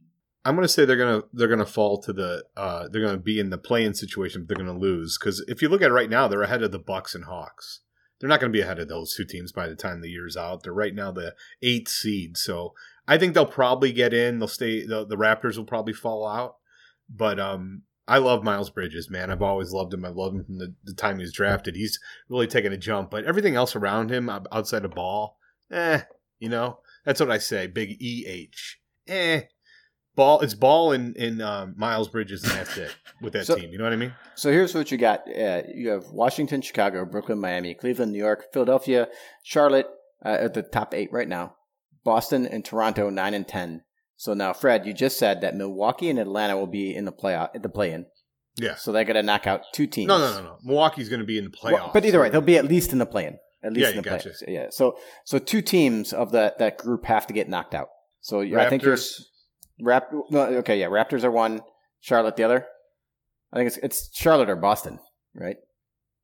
I'm 0.44 0.56
going 0.56 0.68
to 0.68 0.72
say 0.72 0.86
they're 0.86 0.96
going 0.96 1.22
to 1.22 1.28
they're 1.34 1.48
going 1.48 1.60
to 1.60 1.66
fall 1.66 2.02
to 2.04 2.14
the 2.14 2.44
uh, 2.56 2.88
they're 2.90 3.02
going 3.02 3.16
to 3.16 3.22
be 3.22 3.40
in 3.40 3.50
the 3.50 3.58
play-in 3.58 3.94
situation, 3.94 4.42
but 4.42 4.58
they're 4.58 4.66
going 4.66 4.78
to 4.78 4.86
lose 4.86 5.18
because 5.18 5.44
if 5.48 5.62
you 5.62 5.70
look 5.70 5.82
at 5.82 5.90
it 5.90 5.94
right 5.94 6.10
now, 6.10 6.28
they're 6.28 6.44
ahead 6.44 6.62
of 6.62 6.72
the 6.72 6.80
Bucks 6.80 7.16
and 7.16 7.26
Hawks. 7.26 7.82
They're 8.20 8.30
not 8.30 8.40
going 8.40 8.52
to 8.52 8.58
be 8.58 8.62
ahead 8.62 8.80
of 8.80 8.88
those 8.88 9.14
two 9.14 9.26
teams 9.26 9.52
by 9.52 9.68
the 9.68 9.76
time 9.76 10.02
the 10.02 10.10
year's 10.10 10.38
out. 10.38 10.64
They're 10.64 10.74
right 10.74 10.96
now 10.96 11.12
the 11.12 11.36
eighth 11.62 11.90
seed, 11.90 12.38
so 12.38 12.74
I 13.08 13.18
think 13.18 13.34
they'll 13.34 13.46
probably 13.46 13.92
get 13.92 14.14
in. 14.14 14.40
They'll 14.40 14.48
stay. 14.48 14.86
The, 14.86 15.06
the 15.06 15.18
Raptors 15.18 15.58
will 15.58 15.66
probably 15.66 15.94
fall 15.94 16.28
out, 16.28 16.58
but 17.10 17.40
um, 17.40 17.84
I 18.08 18.20
love 18.20 18.44
Miles 18.44 18.70
Bridges, 18.70 19.10
man. 19.10 19.32
I've 19.32 19.42
always 19.42 19.72
loved 19.72 19.94
him. 19.94 20.06
I've 20.06 20.16
loved 20.16 20.36
him 20.36 20.46
from 20.46 20.60
the, 20.60 20.76
the 20.84 20.94
time 20.94 21.18
he 21.18 21.24
was 21.24 21.34
drafted. 21.34 21.76
He's 21.76 22.00
really 22.30 22.48
taken 22.48 22.72
a 22.72 22.78
jump, 22.78 23.10
but 23.10 23.26
everything 23.26 23.56
else 23.56 23.76
around 23.76 24.12
him 24.12 24.30
outside 24.30 24.86
of 24.86 24.92
ball, 24.92 25.40
eh, 25.72 26.02
you 26.40 26.50
know, 26.50 26.80
that's 27.06 27.20
what 27.20 27.32
I 27.32 27.38
say. 27.38 27.68
Big 27.68 28.02
E 28.02 28.26
H, 28.28 28.80
eh. 29.08 29.42
Ball, 30.16 30.40
it's 30.40 30.54
ball 30.54 30.94
in 30.94 31.14
in 31.16 31.42
um, 31.42 31.74
Miles 31.78 32.08
Bridges, 32.08 32.44
and 32.44 32.54
that's 32.54 32.78
it 32.78 32.96
with 33.22 33.34
that 33.34 33.46
So- 33.46 33.56
team. 33.56 33.72
You 33.72 33.78
know 33.78 33.84
what 33.84 33.92
I 33.94 33.98
mean? 33.98 34.14
So 34.36 34.50
here's 34.50 34.74
what 34.74 34.90
you 34.90 34.98
got. 34.98 35.28
Uh, 35.28 35.64
you 35.74 35.90
have 35.90 36.06
Washington, 36.12 36.62
Chicago, 36.62 37.04
Brooklyn, 37.06 37.40
Miami, 37.40 37.74
Cleveland, 37.74 38.14
New 38.14 38.18
York, 38.20 38.46
Philadelphia, 38.54 39.10
Charlotte 39.44 39.88
uh, 40.26 40.30
at 40.40 40.54
the 40.54 40.62
top 40.62 40.94
eight 40.94 41.12
right 41.12 41.28
now. 41.28 41.56
Boston 42.06 42.46
and 42.48 42.64
Toronto 42.64 43.10
nine 43.10 43.34
and 43.34 43.46
ten. 43.48 43.82
So 44.16 44.34
now, 44.34 44.54
Fred, 44.54 44.86
you 44.86 44.94
just 44.94 45.20
said 45.20 45.42
that 45.42 45.56
Milwaukee 45.58 46.10
and 46.10 46.18
Atlanta 46.18 46.56
will 46.56 46.68
be 46.68 46.96
in 46.96 47.04
the 47.04 47.12
playoff, 47.12 47.50
at 47.54 47.62
the 47.64 47.68
play-in. 47.68 48.06
Yeah. 48.56 48.76
So 48.76 48.94
they're 48.94 49.04
going 49.04 49.16
to 49.16 49.24
knock 49.24 49.46
out 49.48 49.64
two 49.74 49.86
teams. 49.88 50.08
No, 50.08 50.18
no, 50.18 50.32
no, 50.32 50.42
no. 50.44 50.58
Milwaukee's 50.64 51.10
going 51.10 51.20
to 51.20 51.26
be 51.26 51.38
in 51.38 51.44
the 51.44 51.50
playoffs. 51.50 51.74
Well, 51.74 51.92
but 51.94 52.06
either 52.06 52.22
way, 52.22 52.30
they'll 52.30 52.40
be 52.40 52.58
at 52.58 52.64
least 52.64 52.94
in 52.94 53.00
the 53.00 53.06
play-in. 53.06 53.38
At 53.66 53.74
least 53.74 53.82
Yeah, 53.84 53.90
in 53.90 53.96
you 53.96 54.02
the 54.04 54.10
gotcha. 54.10 54.30
playoffs. 54.30 54.44
Yeah. 54.48 54.68
So 54.70 54.98
so 55.26 55.40
two 55.40 55.62
teams 55.62 56.14
of 56.14 56.32
that 56.34 56.60
that 56.60 56.78
group 56.78 57.06
have 57.06 57.26
to 57.28 57.34
get 57.34 57.50
knocked 57.50 57.74
out. 57.74 57.90
So 58.22 58.42
you- 58.42 58.60
I 58.60 58.70
think 58.70 58.84
you're 58.84 58.96
Raptors. 58.96 59.22
Rap. 59.82 60.12
No, 60.30 60.42
okay, 60.60 60.80
yeah. 60.80 60.88
Raptors 60.88 61.24
are 61.24 61.32
one. 61.32 61.62
Charlotte 62.00 62.36
the 62.38 62.44
other. 62.44 62.66
I 63.52 63.58
think 63.58 63.68
it's 63.68 63.78
it's 63.78 64.10
Charlotte 64.14 64.50
or 64.50 64.56
Boston, 64.56 65.00
right? 65.34 65.58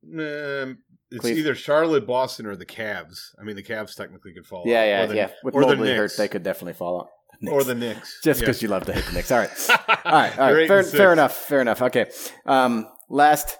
Um, 0.04 0.78
it's 1.10 1.20
Cleve- 1.20 1.38
either 1.38 1.54
Charlotte, 1.54 2.06
Boston, 2.06 2.46
or 2.46 2.56
the 2.56 2.66
Cavs. 2.66 3.18
I 3.40 3.44
mean, 3.44 3.56
the 3.56 3.62
Cavs 3.62 3.94
technically 3.94 4.32
could 4.32 4.46
fall. 4.46 4.64
Yeah, 4.66 4.80
out. 4.80 4.86
yeah, 4.86 5.02
or 5.02 5.06
the, 5.08 5.14
yeah. 5.16 5.30
With 5.44 5.54
or 5.54 5.62
the 5.62 5.66
Mobley 5.76 5.90
hurt, 5.94 6.02
Knicks. 6.04 6.16
they 6.16 6.28
could 6.28 6.42
definitely 6.42 6.72
fall 6.74 7.02
out. 7.02 7.08
Knicks. 7.40 7.52
or 7.54 7.64
the 7.64 7.74
Knicks. 7.74 8.20
just 8.24 8.40
Yeah. 8.40 8.46
because 8.46 8.62
you 8.62 8.68
love 8.68 8.84
to 8.86 8.92
hate 8.92 9.04
the 9.04 9.12
Knicks. 9.12 9.30
All 9.30 9.38
right, 9.38 9.50
all 9.68 10.12
right, 10.12 10.38
all 10.38 10.52
right. 10.54 10.68
Fair, 10.68 10.82
fair 10.82 11.12
enough, 11.12 11.36
fair 11.36 11.60
enough. 11.60 11.82
Okay. 11.82 12.10
Um, 12.46 12.88
last, 13.08 13.58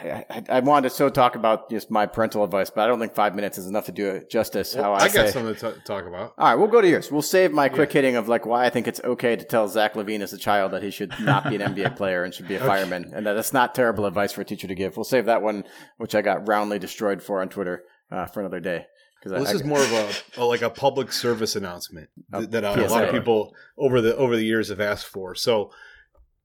I, 0.00 0.24
I, 0.30 0.42
I 0.48 0.60
wanted 0.60 0.88
to 0.88 0.94
so 0.94 1.08
talk 1.08 1.34
about 1.34 1.70
just 1.70 1.90
my 1.90 2.06
parental 2.06 2.44
advice, 2.44 2.70
but 2.70 2.82
I 2.82 2.86
don't 2.86 2.98
think 2.98 3.14
five 3.14 3.34
minutes 3.34 3.58
is 3.58 3.66
enough 3.66 3.86
to 3.86 3.92
do 3.92 4.08
it 4.08 4.30
justice. 4.30 4.74
Well, 4.74 4.84
how 4.84 4.92
I, 4.92 4.96
I, 4.96 5.08
got 5.08 5.12
say. 5.12 5.30
something 5.30 5.54
to 5.54 5.72
t- 5.72 5.80
talk 5.84 6.06
about. 6.06 6.34
All 6.38 6.48
right, 6.48 6.54
we'll 6.54 6.68
go 6.68 6.80
to 6.80 6.88
yours. 6.88 7.10
We'll 7.10 7.22
save 7.22 7.52
my 7.52 7.68
quick 7.68 7.92
hitting 7.92 8.16
of 8.16 8.28
like 8.28 8.46
why 8.46 8.64
I 8.64 8.70
think 8.70 8.88
it's 8.88 9.00
okay 9.04 9.36
to 9.36 9.44
tell 9.44 9.68
Zach 9.68 9.94
LaVine 9.94 10.20
as 10.20 10.32
a 10.32 10.38
child 10.38 10.72
that 10.72 10.82
he 10.82 10.90
should 10.90 11.12
not 11.20 11.48
be 11.48 11.56
an 11.56 11.74
NBA 11.74 11.96
player 11.96 12.24
and 12.24 12.32
should 12.32 12.48
be 12.48 12.56
a 12.56 12.60
fireman, 12.60 13.12
and 13.14 13.26
that 13.26 13.36
it's 13.36 13.52
not 13.52 13.74
terrible 13.74 14.06
advice 14.06 14.32
for 14.32 14.40
a 14.40 14.44
teacher 14.44 14.66
to 14.66 14.74
give. 14.74 14.96
We'll 14.96 15.04
save 15.04 15.26
that 15.26 15.42
one, 15.42 15.64
which 15.98 16.14
I 16.14 16.22
got 16.22 16.48
roundly 16.48 16.78
destroyed 16.78 17.22
for 17.22 17.40
on 17.40 17.48
Twitter, 17.48 17.84
uh, 18.10 18.26
for 18.26 18.40
another 18.40 18.60
day. 18.60 18.86
Because 19.22 19.32
Well, 19.32 19.44
this 19.44 19.54
is 19.54 19.64
more 19.64 19.78
of 19.78 19.92
a, 19.92 20.42
a 20.42 20.44
like 20.44 20.62
a 20.62 20.70
public 20.70 21.12
service 21.12 21.54
announcement 21.54 22.08
th- 22.34 22.50
that 22.50 22.64
uh, 22.64 22.74
a 22.76 22.88
lot 22.88 23.04
of 23.04 23.12
people 23.12 23.54
over 23.78 24.00
the 24.00 24.16
over 24.16 24.34
the 24.34 24.44
years 24.44 24.68
have 24.68 24.80
asked 24.80 25.06
for. 25.06 25.36
So, 25.36 25.70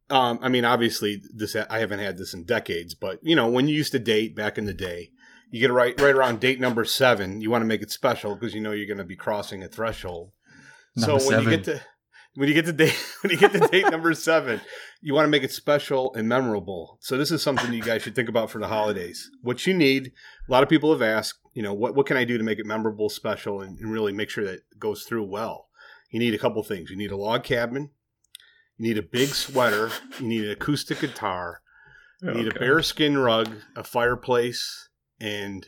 um, 0.10 0.40
I 0.42 0.50
mean, 0.50 0.66
obviously, 0.66 1.22
this 1.34 1.56
I 1.56 1.80
haven't 1.80 2.00
had 2.00 2.18
this 2.18 2.34
in 2.34 2.44
decades, 2.44 2.94
but 2.94 3.20
you 3.22 3.36
know, 3.36 3.50
when 3.50 3.68
you 3.68 3.76
used 3.76 3.92
to 3.92 4.00
date 4.00 4.36
back 4.36 4.58
in 4.58 4.66
the 4.66 4.74
day, 4.74 5.12
you 5.52 5.60
get 5.60 5.72
right 5.72 6.00
right 6.00 6.16
around 6.16 6.40
date 6.40 6.60
number 6.60 6.86
seven, 6.86 7.42
you 7.42 7.50
want 7.50 7.62
to 7.62 7.68
make 7.68 7.82
it 7.82 7.92
special 7.92 8.36
because 8.36 8.54
you 8.54 8.62
know 8.62 8.72
you're 8.72 8.88
going 8.88 8.98
to 8.98 9.04
be 9.04 9.16
crossing 9.16 9.64
a 9.64 9.68
threshold. 9.68 10.32
Number 10.96 11.20
so 11.20 11.30
when 11.30 11.44
you 11.44 11.50
get 11.50 11.64
to 11.66 11.82
when 12.36 12.48
you 12.48 12.54
get 12.54 12.66
to 12.66 12.74
date 12.74 12.96
when 13.22 13.32
you 13.32 13.38
get 13.38 13.52
to 13.52 13.60
date 13.68 13.90
number 13.90 14.14
seven, 14.14 14.62
you 15.02 15.14
want 15.14 15.26
to 15.26 15.30
make 15.30 15.44
it 15.44 15.52
special 15.52 16.14
and 16.14 16.30
memorable. 16.30 17.00
So 17.02 17.18
this 17.18 17.32
is 17.32 17.42
something 17.42 17.74
you 17.74 17.82
guys 17.82 18.02
should 18.02 18.16
think 18.16 18.30
about 18.30 18.50
for 18.50 18.60
the 18.60 18.68
holidays. 18.68 19.30
What 19.42 19.68
you 19.68 19.74
need, 19.74 20.14
a 20.48 20.52
lot 20.52 20.64
of 20.64 20.70
people 20.70 20.92
have 20.92 21.02
asked, 21.02 21.40
you 21.54 21.64
know, 21.64 21.74
what 21.74 21.96
what 21.96 22.06
can 22.06 22.16
I 22.16 22.24
do 22.24 22.38
to 22.38 22.44
make 22.44 22.60
it 22.60 22.66
memorable, 22.66 23.10
special, 23.10 23.62
and, 23.62 23.78
and 23.80 23.92
really 23.92 24.14
make 24.14 24.30
sure 24.30 24.46
that 24.46 24.54
it 24.54 24.80
goes 24.80 25.04
through 25.04 25.26
well? 25.26 25.68
You 26.12 26.20
need 26.20 26.34
a 26.34 26.40
couple 26.40 26.64
things. 26.64 26.90
You 26.90 26.96
need 26.96 27.12
a 27.12 27.18
log 27.18 27.44
cabin. 27.44 27.90
You 28.78 28.88
need 28.88 28.98
a 28.98 29.04
big 29.04 29.30
sweater. 29.30 29.90
You 30.20 30.28
need 30.28 30.46
an 30.46 30.52
acoustic 30.52 31.00
guitar. 31.00 31.62
You 32.22 32.34
need 32.34 32.48
a 32.48 32.60
bearskin 32.60 33.18
rug, 33.18 33.54
a 33.76 33.84
fireplace, 33.84 34.90
and 35.20 35.68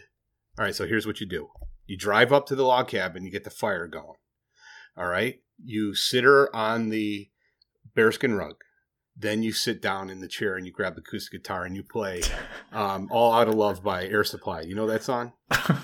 all 0.57 0.65
right. 0.65 0.73
So 0.73 0.87
here's 0.87 1.05
what 1.05 1.19
you 1.19 1.27
do: 1.27 1.49
you 1.85 1.95
drive 1.95 2.33
up 2.33 2.47
to 2.47 2.55
the 2.55 2.65
log 2.65 2.87
cabin, 2.87 3.23
you 3.23 3.31
get 3.31 3.43
the 3.43 3.51
fire 3.51 3.87
going. 3.87 4.17
All 4.97 5.07
right, 5.07 5.41
you 5.63 5.93
sit 5.93 6.23
her 6.23 6.53
on 6.55 6.89
the 6.89 7.29
bearskin 7.95 8.33
rug. 8.35 8.55
Then 9.21 9.43
you 9.43 9.51
sit 9.51 9.81
down 9.81 10.09
in 10.09 10.21
the 10.21 10.29
chair 10.29 10.55
and 10.55 10.65
you 10.65 10.71
grab 10.71 10.95
the 10.95 11.01
acoustic 11.01 11.41
guitar 11.41 11.65
and 11.65 11.75
you 11.75 11.83
play 11.83 12.21
um, 12.71 13.09
"All 13.11 13.33
Out 13.33 13.49
of 13.49 13.55
Love" 13.55 13.83
by 13.83 14.05
Air 14.05 14.23
Supply. 14.23 14.61
You 14.61 14.75
know 14.75 14.87
that 14.87 15.03
song? 15.03 15.33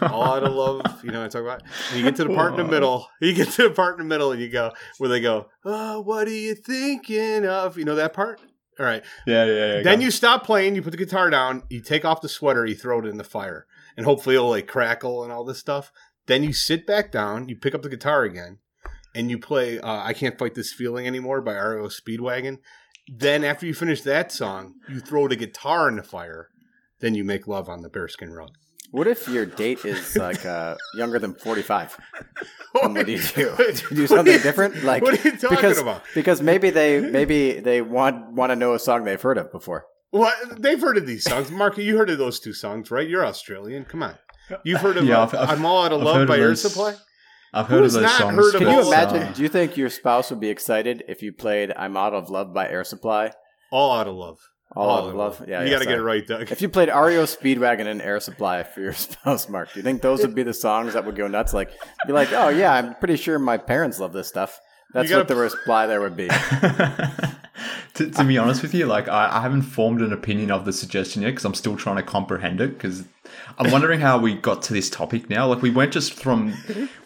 All 0.02 0.24
Out 0.24 0.44
of 0.44 0.54
Love. 0.54 0.82
You 1.04 1.12
know 1.12 1.20
what 1.20 1.36
I'm 1.36 1.46
talking 1.46 1.48
about? 1.48 1.62
And 1.92 2.00
you 2.00 2.04
get 2.04 2.16
to 2.16 2.24
the 2.24 2.34
part 2.34 2.52
in 2.54 2.58
the 2.58 2.72
middle. 2.72 3.08
You 3.22 3.34
get 3.34 3.50
to 3.52 3.64
the 3.64 3.70
part 3.72 4.00
in 4.00 4.08
the 4.08 4.10
middle 4.10 4.32
and 4.32 4.42
you 4.42 4.50
go 4.50 4.72
where 4.98 5.10
they 5.10 5.20
go, 5.20 5.48
"Oh, 5.64 6.02
what 6.02 6.28
are 6.28 6.32
you 6.32 6.56
thinking 6.56 7.46
of?" 7.46 7.78
You 7.78 7.86
know 7.86 7.96
that 7.96 8.14
part? 8.14 8.40
All 8.80 8.86
right. 8.86 9.04
yeah, 9.28 9.46
yeah, 9.46 9.76
yeah. 9.76 9.82
Then 9.84 10.02
you 10.02 10.12
stop 10.12 10.46
playing, 10.46 10.76
you 10.76 10.82
put 10.82 10.92
the 10.92 10.98
guitar 10.98 11.30
down, 11.30 11.64
you 11.70 11.80
take 11.82 12.04
off 12.04 12.22
the 12.22 12.28
sweater, 12.28 12.66
you 12.66 12.76
throw 12.76 13.00
it 13.00 13.06
in 13.06 13.18
the 13.18 13.24
fire, 13.24 13.66
and 13.96 14.06
hopefully 14.06 14.36
it'll 14.36 14.50
like 14.50 14.68
crackle 14.68 15.24
and 15.24 15.32
all 15.32 15.44
this 15.46 15.60
stuff. 15.60 15.92
Then 16.28 16.44
you 16.44 16.52
sit 16.54 16.86
back 16.88 17.12
down, 17.12 17.48
you 17.48 17.56
pick 17.56 17.76
up 17.76 17.84
the 17.84 17.90
guitar 17.90 18.24
again, 18.24 18.58
and 19.14 19.30
you 19.30 19.38
play 19.38 19.80
uh, 19.80 20.04
"I 20.04 20.14
Can't 20.14 20.38
Fight 20.40 20.56
This 20.56 20.74
Feeling 20.74 21.06
Anymore" 21.08 21.42
by 21.42 21.54
REO 21.54 21.88
Speedwagon. 21.88 22.60
Then 23.08 23.44
after 23.44 23.66
you 23.66 23.74
finish 23.74 24.02
that 24.02 24.32
song, 24.32 24.76
you 24.90 25.00
throw 25.00 25.28
the 25.28 25.36
guitar 25.36 25.88
in 25.90 25.96
the 25.98 26.04
fire. 26.04 26.50
Then 27.02 27.14
you 27.16 27.24
make 27.24 27.48
love 27.48 27.70
on 27.70 27.82
the 27.82 27.90
bearskin 27.90 28.32
rug. 28.32 28.52
What 28.92 29.08
if 29.08 29.28
your 29.28 29.46
date 29.46 29.84
is 29.84 30.16
like 30.16 30.46
uh, 30.46 30.76
younger 30.96 31.20
than 31.20 31.34
forty 31.36 31.62
five? 31.62 31.96
What 32.82 33.06
do 33.06 33.12
you 33.14 33.22
do? 33.22 33.56
Do 33.58 33.64
you 33.92 33.96
do 33.96 34.08
something 34.08 34.38
different? 34.44 34.84
Like 34.84 35.02
what 35.02 35.14
are 35.14 35.30
you 35.30 35.38
talking 35.38 35.56
because 35.56 35.80
about? 35.80 36.04
because 36.14 36.42
maybe 36.42 36.70
they 36.72 37.00
maybe 37.00 37.60
they 37.60 37.82
want 37.82 38.34
want 38.34 38.52
to 38.52 38.56
know 38.56 38.74
a 38.74 38.80
song 38.80 39.06
they've 39.06 39.22
heard 39.22 39.38
of 39.38 39.50
before. 39.52 39.86
Well, 40.12 40.32
they've 40.58 40.80
heard 40.80 40.98
of 40.98 41.06
these 41.08 41.24
songs. 41.24 41.52
Mark, 41.52 41.78
you 41.78 41.98
heard 41.98 42.10
of 42.10 42.18
those 42.18 42.40
two 42.40 42.52
songs, 42.54 42.92
right? 42.92 43.08
You're 43.08 43.26
Australian. 43.26 43.86
Come 43.86 44.04
on. 44.04 44.16
You've 44.64 44.82
heard 44.82 44.98
of 44.98 45.06
Yeah, 45.06 45.20
uh, 45.20 45.24
I've- 45.24 45.38
I've- 45.38 45.52
I'm 45.54 45.66
All 45.66 45.84
Out 45.86 45.92
of 45.94 46.00
I've 46.02 46.06
Love 46.06 46.28
by 46.28 46.38
Air 46.38 46.50
those. 46.50 46.62
Supply? 46.62 46.96
I've 47.56 47.68
who 47.68 47.76
heard 47.76 47.80
of 47.80 47.84
has 47.86 47.94
those 47.94 48.04
not 48.04 48.20
songs. 48.20 48.36
heard 48.36 48.56
of 48.56 48.62
Can 48.62 48.70
you 48.70 48.88
imagine? 48.88 49.22
songs? 49.24 49.38
Do 49.38 49.44
you 49.44 49.50
think 49.50 49.78
your 49.78 49.90
spouse 49.90 50.30
would 50.30 50.40
be 50.40 50.50
excited 50.50 51.04
if 51.08 51.24
you 51.24 51.32
played 51.32 51.74
"I'm 51.76 51.96
Out 51.98 52.14
of 52.14 52.30
Love" 52.30 52.54
by 52.54 52.70
Air 52.70 52.84
Supply? 52.84 53.32
All 53.72 53.92
Out 53.98 54.08
of 54.08 54.16
Love. 54.16 54.40
All, 54.76 54.90
out 54.92 55.08
of 55.08 55.16
love. 55.16 55.42
Yeah, 55.48 55.62
you 55.62 55.68
yeah, 55.68 55.74
got 55.76 55.80
to 55.80 55.86
get 55.86 55.98
it 56.00 56.02
right, 56.02 56.28
Doug. 56.28 56.52
If 56.52 56.62
you 56.62 56.68
played 56.68 56.90
REO 56.90 57.24
Speedwagon 57.24 57.86
and 57.88 58.02
Air 58.02 58.20
Supply 58.20 58.64
for 58.64 58.82
your 58.82 58.92
spouse, 58.94 59.48
Mark, 59.48 59.72
do 59.72 59.80
you 59.80 59.84
think 59.84 60.02
those 60.02 60.22
would 60.22 60.36
be 60.36 60.44
the 60.44 60.54
songs 60.54 60.94
that 60.94 61.06
would 61.06 61.16
go 61.16 61.28
nuts? 61.28 61.54
Like, 61.54 61.72
be 62.06 62.12
like, 62.12 62.34
oh 62.34 62.50
yeah, 62.50 62.74
I'm 62.74 62.96
pretty 62.96 63.16
sure 63.16 63.40
my 63.40 63.58
parents 63.58 64.00
love 64.00 64.12
this 64.12 64.28
stuff. 64.28 64.60
That's 64.94 65.12
what 65.12 65.30
the 65.30 65.36
reply 65.36 65.88
there 65.88 66.02
would 66.02 66.18
be. 66.18 66.30
to, 67.96 68.12
to 68.12 68.24
be 68.24 68.38
honest 68.38 68.62
with 68.62 68.74
you, 68.74 68.86
like 68.86 69.08
I, 69.08 69.38
I 69.38 69.42
haven't 69.42 69.64
formed 69.64 70.02
an 70.02 70.12
opinion 70.12 70.52
of 70.52 70.66
the 70.66 70.74
suggestion 70.74 71.22
yet 71.22 71.32
because 71.32 71.46
I'm 71.46 71.54
still 71.54 71.78
trying 71.78 71.96
to 71.96 72.04
comprehend 72.04 72.60
it. 72.60 72.74
Because 72.74 73.06
I'm 73.58 73.72
wondering 73.72 74.02
how 74.02 74.18
we 74.18 74.36
got 74.36 74.62
to 74.64 74.74
this 74.74 74.90
topic 74.90 75.30
now. 75.30 75.48
Like 75.48 75.62
we 75.62 75.70
went 75.70 75.94
just 75.94 76.14
from 76.14 76.54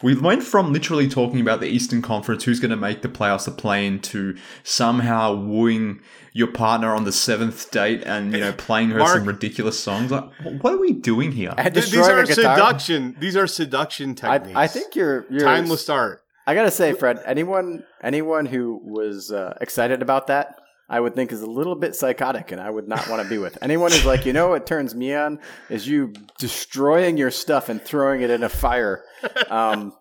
we 0.02 0.16
went 0.16 0.44
from 0.44 0.74
literally 0.74 1.08
talking 1.08 1.42
about 1.42 1.60
the 1.60 1.68
Eastern 1.68 2.02
Conference, 2.02 2.44
who's 2.44 2.60
going 2.60 2.72
to 2.72 2.78
make 2.78 3.04
the 3.04 3.08
playoffs, 3.08 3.46
the 3.46 3.52
play-in, 3.52 4.00
to 4.02 4.36
somehow 4.64 5.36
wooing 5.36 6.02
your 6.34 6.48
partner 6.48 6.94
on 6.96 7.04
the 7.04 7.12
seventh 7.12 7.70
date 7.70 8.04
and 8.06 8.34
you 8.34 8.40
know 8.40 8.54
playing 8.54 8.90
her 8.90 9.00
Mark- 9.00 9.18
some 9.18 9.28
ridiculous 9.28 9.80
songs. 9.80 10.10
Like, 10.10 10.30
what 10.62 10.74
are 10.74 10.80
we 10.80 10.94
doing 10.94 11.32
here? 11.32 11.54
These 11.72 11.96
are 11.96 12.20
a 12.20 12.26
guitar. 12.26 12.56
seduction. 12.56 13.16
These 13.20 13.36
are 13.36 13.46
seduction 13.46 14.12
I, 14.24 14.38
techniques. 14.38 14.58
I 14.58 14.68
think 14.68 14.96
you're, 14.96 15.28
you're 15.30 15.42
timeless 15.42 15.88
art. 15.88 16.24
I 16.48 16.56
gotta 16.56 16.72
say, 16.72 16.94
Fred, 16.94 17.22
anyone 17.28 17.84
anyone 18.02 18.48
who 18.48 18.82
was 18.84 19.32
uh, 19.32 19.56
excited 19.62 20.02
about 20.02 20.26
that, 20.28 20.60
I 20.90 21.00
would 21.00 21.16
think 21.16 21.32
is 21.32 21.42
a 21.42 21.50
little 21.50 21.76
bit 21.76 21.96
psychotic, 21.96 22.52
and 22.52 22.60
I 22.60 22.70
would 22.70 22.88
not 22.88 23.08
want 23.08 23.22
to 23.22 23.30
be 23.30 23.38
with. 23.38 23.58
Anyone 23.62 23.92
who's 23.92 24.06
like, 24.06 24.26
you 24.26 24.34
know, 24.34 24.50
what 24.50 24.66
turns 24.66 24.96
me 24.96 25.14
on 25.14 25.40
is 25.70 25.88
you 25.88 26.14
destroying 26.40 27.16
your 27.18 27.30
stuff 27.30 27.70
and 27.70 27.82
throwing 27.82 28.22
it 28.22 28.32
in 28.32 28.44
a 28.44 28.50
fire. 28.50 29.04
Um, 29.50 29.94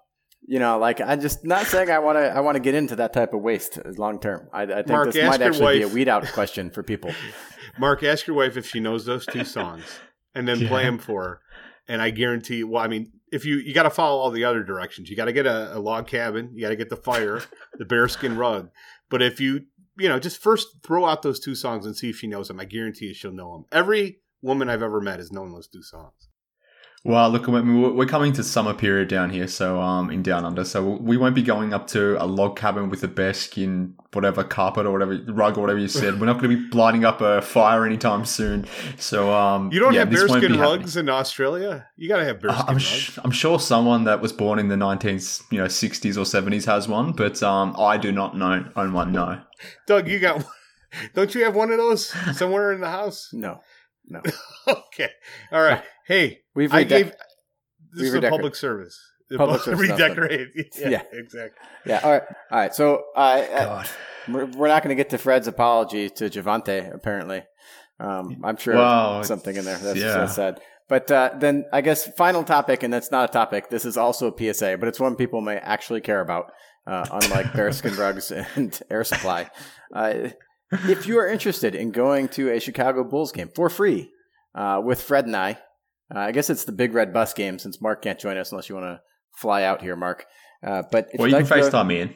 you 0.47 0.59
know, 0.59 0.79
like 0.79 1.01
I'm 1.01 1.21
just 1.21 1.45
not 1.45 1.67
saying 1.67 1.91
I 1.91 1.99
want 1.99 2.17
to. 2.17 2.35
I 2.35 2.41
want 2.41 2.57
to 2.57 2.61
get 2.61 2.75
into 2.75 2.97
that 2.97 3.13
type 3.13 3.35
of 3.35 3.43
waste 3.43 3.79
long 3.99 4.19
term. 4.19 4.49
I, 4.51 4.63
I 4.63 4.67
think 4.67 4.89
Mark, 4.89 5.13
this 5.13 5.29
might 5.29 5.41
your 5.41 5.51
actually 5.51 5.79
be 5.79 5.83
a 5.83 5.89
weed 5.89 6.09
out 6.09 6.27
question 6.29 6.71
for 6.71 6.83
people. 6.83 7.13
Mark, 7.79 8.03
ask 8.03 8.27
your 8.27 8.37
wife 8.37 8.57
if 8.57 8.67
she 8.67 8.81
knows 8.81 9.05
those 9.05 9.27
two 9.27 9.45
songs, 9.45 9.85
and 10.35 10.49
then 10.49 10.67
play 10.67 10.85
them 10.85 10.99
for 10.99 11.23
her. 11.23 11.41
And 11.87 12.01
I 12.01 12.11
guarantee. 12.11 12.65
Well, 12.65 12.83
I 12.83 12.89
mean, 12.89 13.13
if 13.31 13.45
you 13.45 13.57
you 13.57 13.75
got 13.75 13.83
to 13.83 13.91
follow 13.91 14.21
all 14.21 14.31
the 14.31 14.45
other 14.45 14.63
directions. 14.63 15.11
You 15.11 15.17
got 15.17 15.27
to 15.27 15.33
get 15.35 15.47
a, 15.47 15.77
a 15.77 15.81
log 15.81 16.07
cabin. 16.07 16.51
You 16.55 16.63
got 16.63 16.71
to 16.71 16.77
get 16.77 16.89
the 16.89 16.97
fire, 16.97 17.43
the 17.75 17.85
bearskin 17.85 18.39
rug. 18.39 18.71
But 19.11 19.23
if 19.23 19.41
you 19.41 19.67
you 19.99 20.09
know 20.09 20.19
just 20.19 20.41
first 20.41 20.69
throw 20.83 21.05
out 21.05 21.23
those 21.23 21.41
two 21.41 21.55
songs 21.55 21.87
and 21.87 21.97
see 21.97 22.11
if 22.11 22.17
she 22.19 22.27
knows 22.27 22.49
them, 22.49 22.61
I 22.61 22.65
guarantee 22.65 23.07
you 23.07 23.15
she'll 23.15 23.33
know 23.33 23.53
them. 23.53 23.65
Every 23.73 24.19
woman 24.43 24.69
I've 24.69 24.83
ever 24.83 25.01
met 25.01 25.19
has 25.19 25.33
known 25.33 25.53
those 25.53 25.69
two 25.69 25.83
songs. 25.83 26.28
Well, 27.05 27.31
look, 27.31 27.47
we're 27.47 27.93
we're 27.93 28.07
coming 28.07 28.33
to 28.35 28.43
summer 28.43 28.75
period 28.75 29.09
down 29.09 29.31
here, 29.31 29.47
so 29.47 29.81
um, 29.81 30.11
in 30.11 30.23
down 30.23 30.45
under, 30.45 30.65
so 30.65 30.83
we 30.85 31.17
won't 31.17 31.35
be 31.37 31.43
going 31.43 31.73
up 31.73 31.87
to 31.89 32.23
a 32.23 32.27
log 32.27 32.57
cabin 32.57 32.91
with 32.91 33.05
a 33.05 33.09
bearskin, 33.09 33.95
whatever 34.13 34.43
carpet 34.43 34.85
or 34.85 34.91
whatever 34.93 35.17
rug 35.29 35.57
or 35.57 35.61
whatever 35.61 35.79
you 35.79 35.87
said. 35.87 36.19
We're 36.21 36.27
not 36.27 36.41
going 36.41 36.51
to 36.51 36.69
be 36.69 36.77
lighting 36.77 37.05
up 37.05 37.21
a 37.21 37.41
fire 37.41 37.87
anytime 37.87 38.25
soon. 38.25 38.67
So 38.99 39.33
um, 39.33 39.71
You 39.73 39.79
don't 39.79 39.93
yeah, 39.95 40.01
have 40.01 40.11
this 40.11 40.29
won't 40.29 40.41
bearskin 40.43 40.53
be 40.53 40.59
happening. 40.59 40.81
rugs 40.81 40.97
in 40.97 41.09
Australia. 41.09 41.87
You 41.97 42.09
got 42.09 42.17
to 42.19 42.25
have 42.25 42.41
bearskin 42.41 42.65
I'm, 42.67 42.75
rugs. 42.75 42.85
sh- 42.85 43.19
I'm 43.23 43.31
sure 43.31 43.61
someone 43.61 44.05
that 44.05 44.21
was 44.21 44.33
born 44.33 44.59
in 44.59 44.67
the 44.67 44.77
19 44.77 45.21
you 45.53 45.59
know 45.59 45.67
60s 45.67 46.17
or 46.17 46.25
70s 46.25 46.67
has 46.67 46.89
one, 46.89 47.13
but 47.13 47.41
um, 47.45 47.77
I 47.79 47.97
do 47.97 48.11
not 48.11 48.37
know 48.37 48.65
own 48.75 48.93
one. 48.93 49.13
No. 49.13 49.41
Doug, 49.87 50.09
you 50.09 50.19
got. 50.19 50.45
Don't 51.15 51.33
you 51.35 51.45
have 51.45 51.55
one 51.55 51.71
of 51.71 51.77
those 51.79 52.09
somewhere 52.37 52.73
in 52.73 52.81
the 52.81 52.91
house? 52.91 53.29
No, 53.33 53.61
no. 54.09 54.21
Okay. 54.69 55.11
All 55.53 55.63
right. 55.63 55.83
Hey, 56.07 56.41
We've 56.59 56.73
I 56.75 56.85
redec- 56.85 56.89
gave. 56.89 57.07
we 57.95 58.01
This 58.03 58.09
is 58.09 58.15
a 58.15 58.29
public 58.31 58.55
service. 58.57 58.99
Public 59.37 59.61
service 59.63 59.81
redecorate. 59.91 60.49
Yeah, 60.79 60.89
Yeah. 60.89 61.03
exactly. 61.13 61.59
Yeah. 61.87 62.01
All 62.03 62.11
right. 62.13 62.23
All 62.51 62.59
right. 62.59 62.75
So 62.75 63.05
uh, 63.15 63.19
uh, 63.21 63.65
God. 63.65 63.89
we're, 64.29 64.47
we're 64.47 64.69
not 64.69 64.83
going 64.83 64.97
to 64.97 65.01
get 65.01 65.11
to 65.11 65.19
Fred's 65.19 65.47
apology 65.47 66.11
to 66.11 66.25
Javonte. 66.31 66.93
Apparently, 66.95 67.43
um, 68.01 68.41
I'm 68.45 68.57
sure 68.57 68.75
Wow. 68.75 69.23
something 69.23 69.55
in 69.55 69.65
there. 69.65 69.79
That's, 69.79 69.99
Yeah. 69.99 70.13
that's 70.19 70.35
sad. 70.35 70.61
But 70.89 71.11
uh, 71.11 71.31
then 71.39 71.67
I 71.73 71.83
guess 71.83 72.09
final 72.17 72.43
topic, 72.43 72.83
and 72.83 72.93
that's 72.93 73.11
not 73.11 73.29
a 73.29 73.33
topic. 73.33 73.69
This 73.71 73.85
is 73.85 73.97
also 73.99 74.33
a 74.33 74.37
PSA, 74.55 74.79
but 74.81 74.89
it's 74.89 74.99
one 74.99 75.15
people 75.17 75.41
may 75.43 75.57
actually 75.59 76.01
care 76.01 76.21
about. 76.21 76.51
Uh, 76.87 77.05
unlike 77.13 77.53
bearskin 77.53 77.95
rugs 77.99 78.31
and 78.33 78.81
air 78.91 79.05
supply, 79.05 79.51
uh, 79.95 80.31
if 80.89 81.07
you 81.07 81.19
are 81.19 81.29
interested 81.29 81.75
in 81.75 81.91
going 81.91 82.29
to 82.29 82.51
a 82.51 82.59
Chicago 82.59 83.05
Bulls 83.05 83.31
game 83.31 83.51
for 83.55 83.69
free 83.69 84.11
uh, 84.55 84.81
with 84.83 85.03
Fred 85.03 85.27
and 85.27 85.37
I, 85.37 85.59
uh, 86.15 86.19
I 86.21 86.33
guess 86.33 86.51
it's 86.51 86.65
the 86.65 86.73
Big 86.73 86.95
Red 86.95 87.13
Bus 87.13 87.33
game 87.35 87.59
since 87.59 87.81
Mark 87.81 88.03
can't 88.03 88.19
join 88.19 88.37
us 88.37 88.53
unless 88.53 88.69
you 88.69 88.75
want 88.75 88.87
to 88.87 89.01
fly 89.37 89.63
out 89.65 89.83
here, 89.83 89.97
Mark. 89.97 90.27
Uh, 90.67 90.83
but 90.91 91.09
if 91.13 91.19
Well, 91.19 91.29
you'd 91.29 91.35
you 91.37 91.43
like 91.45 91.49
can 91.49 91.61
go- 91.61 91.69
FaceTime 91.71 91.87
me 91.87 92.01
in. 92.01 92.15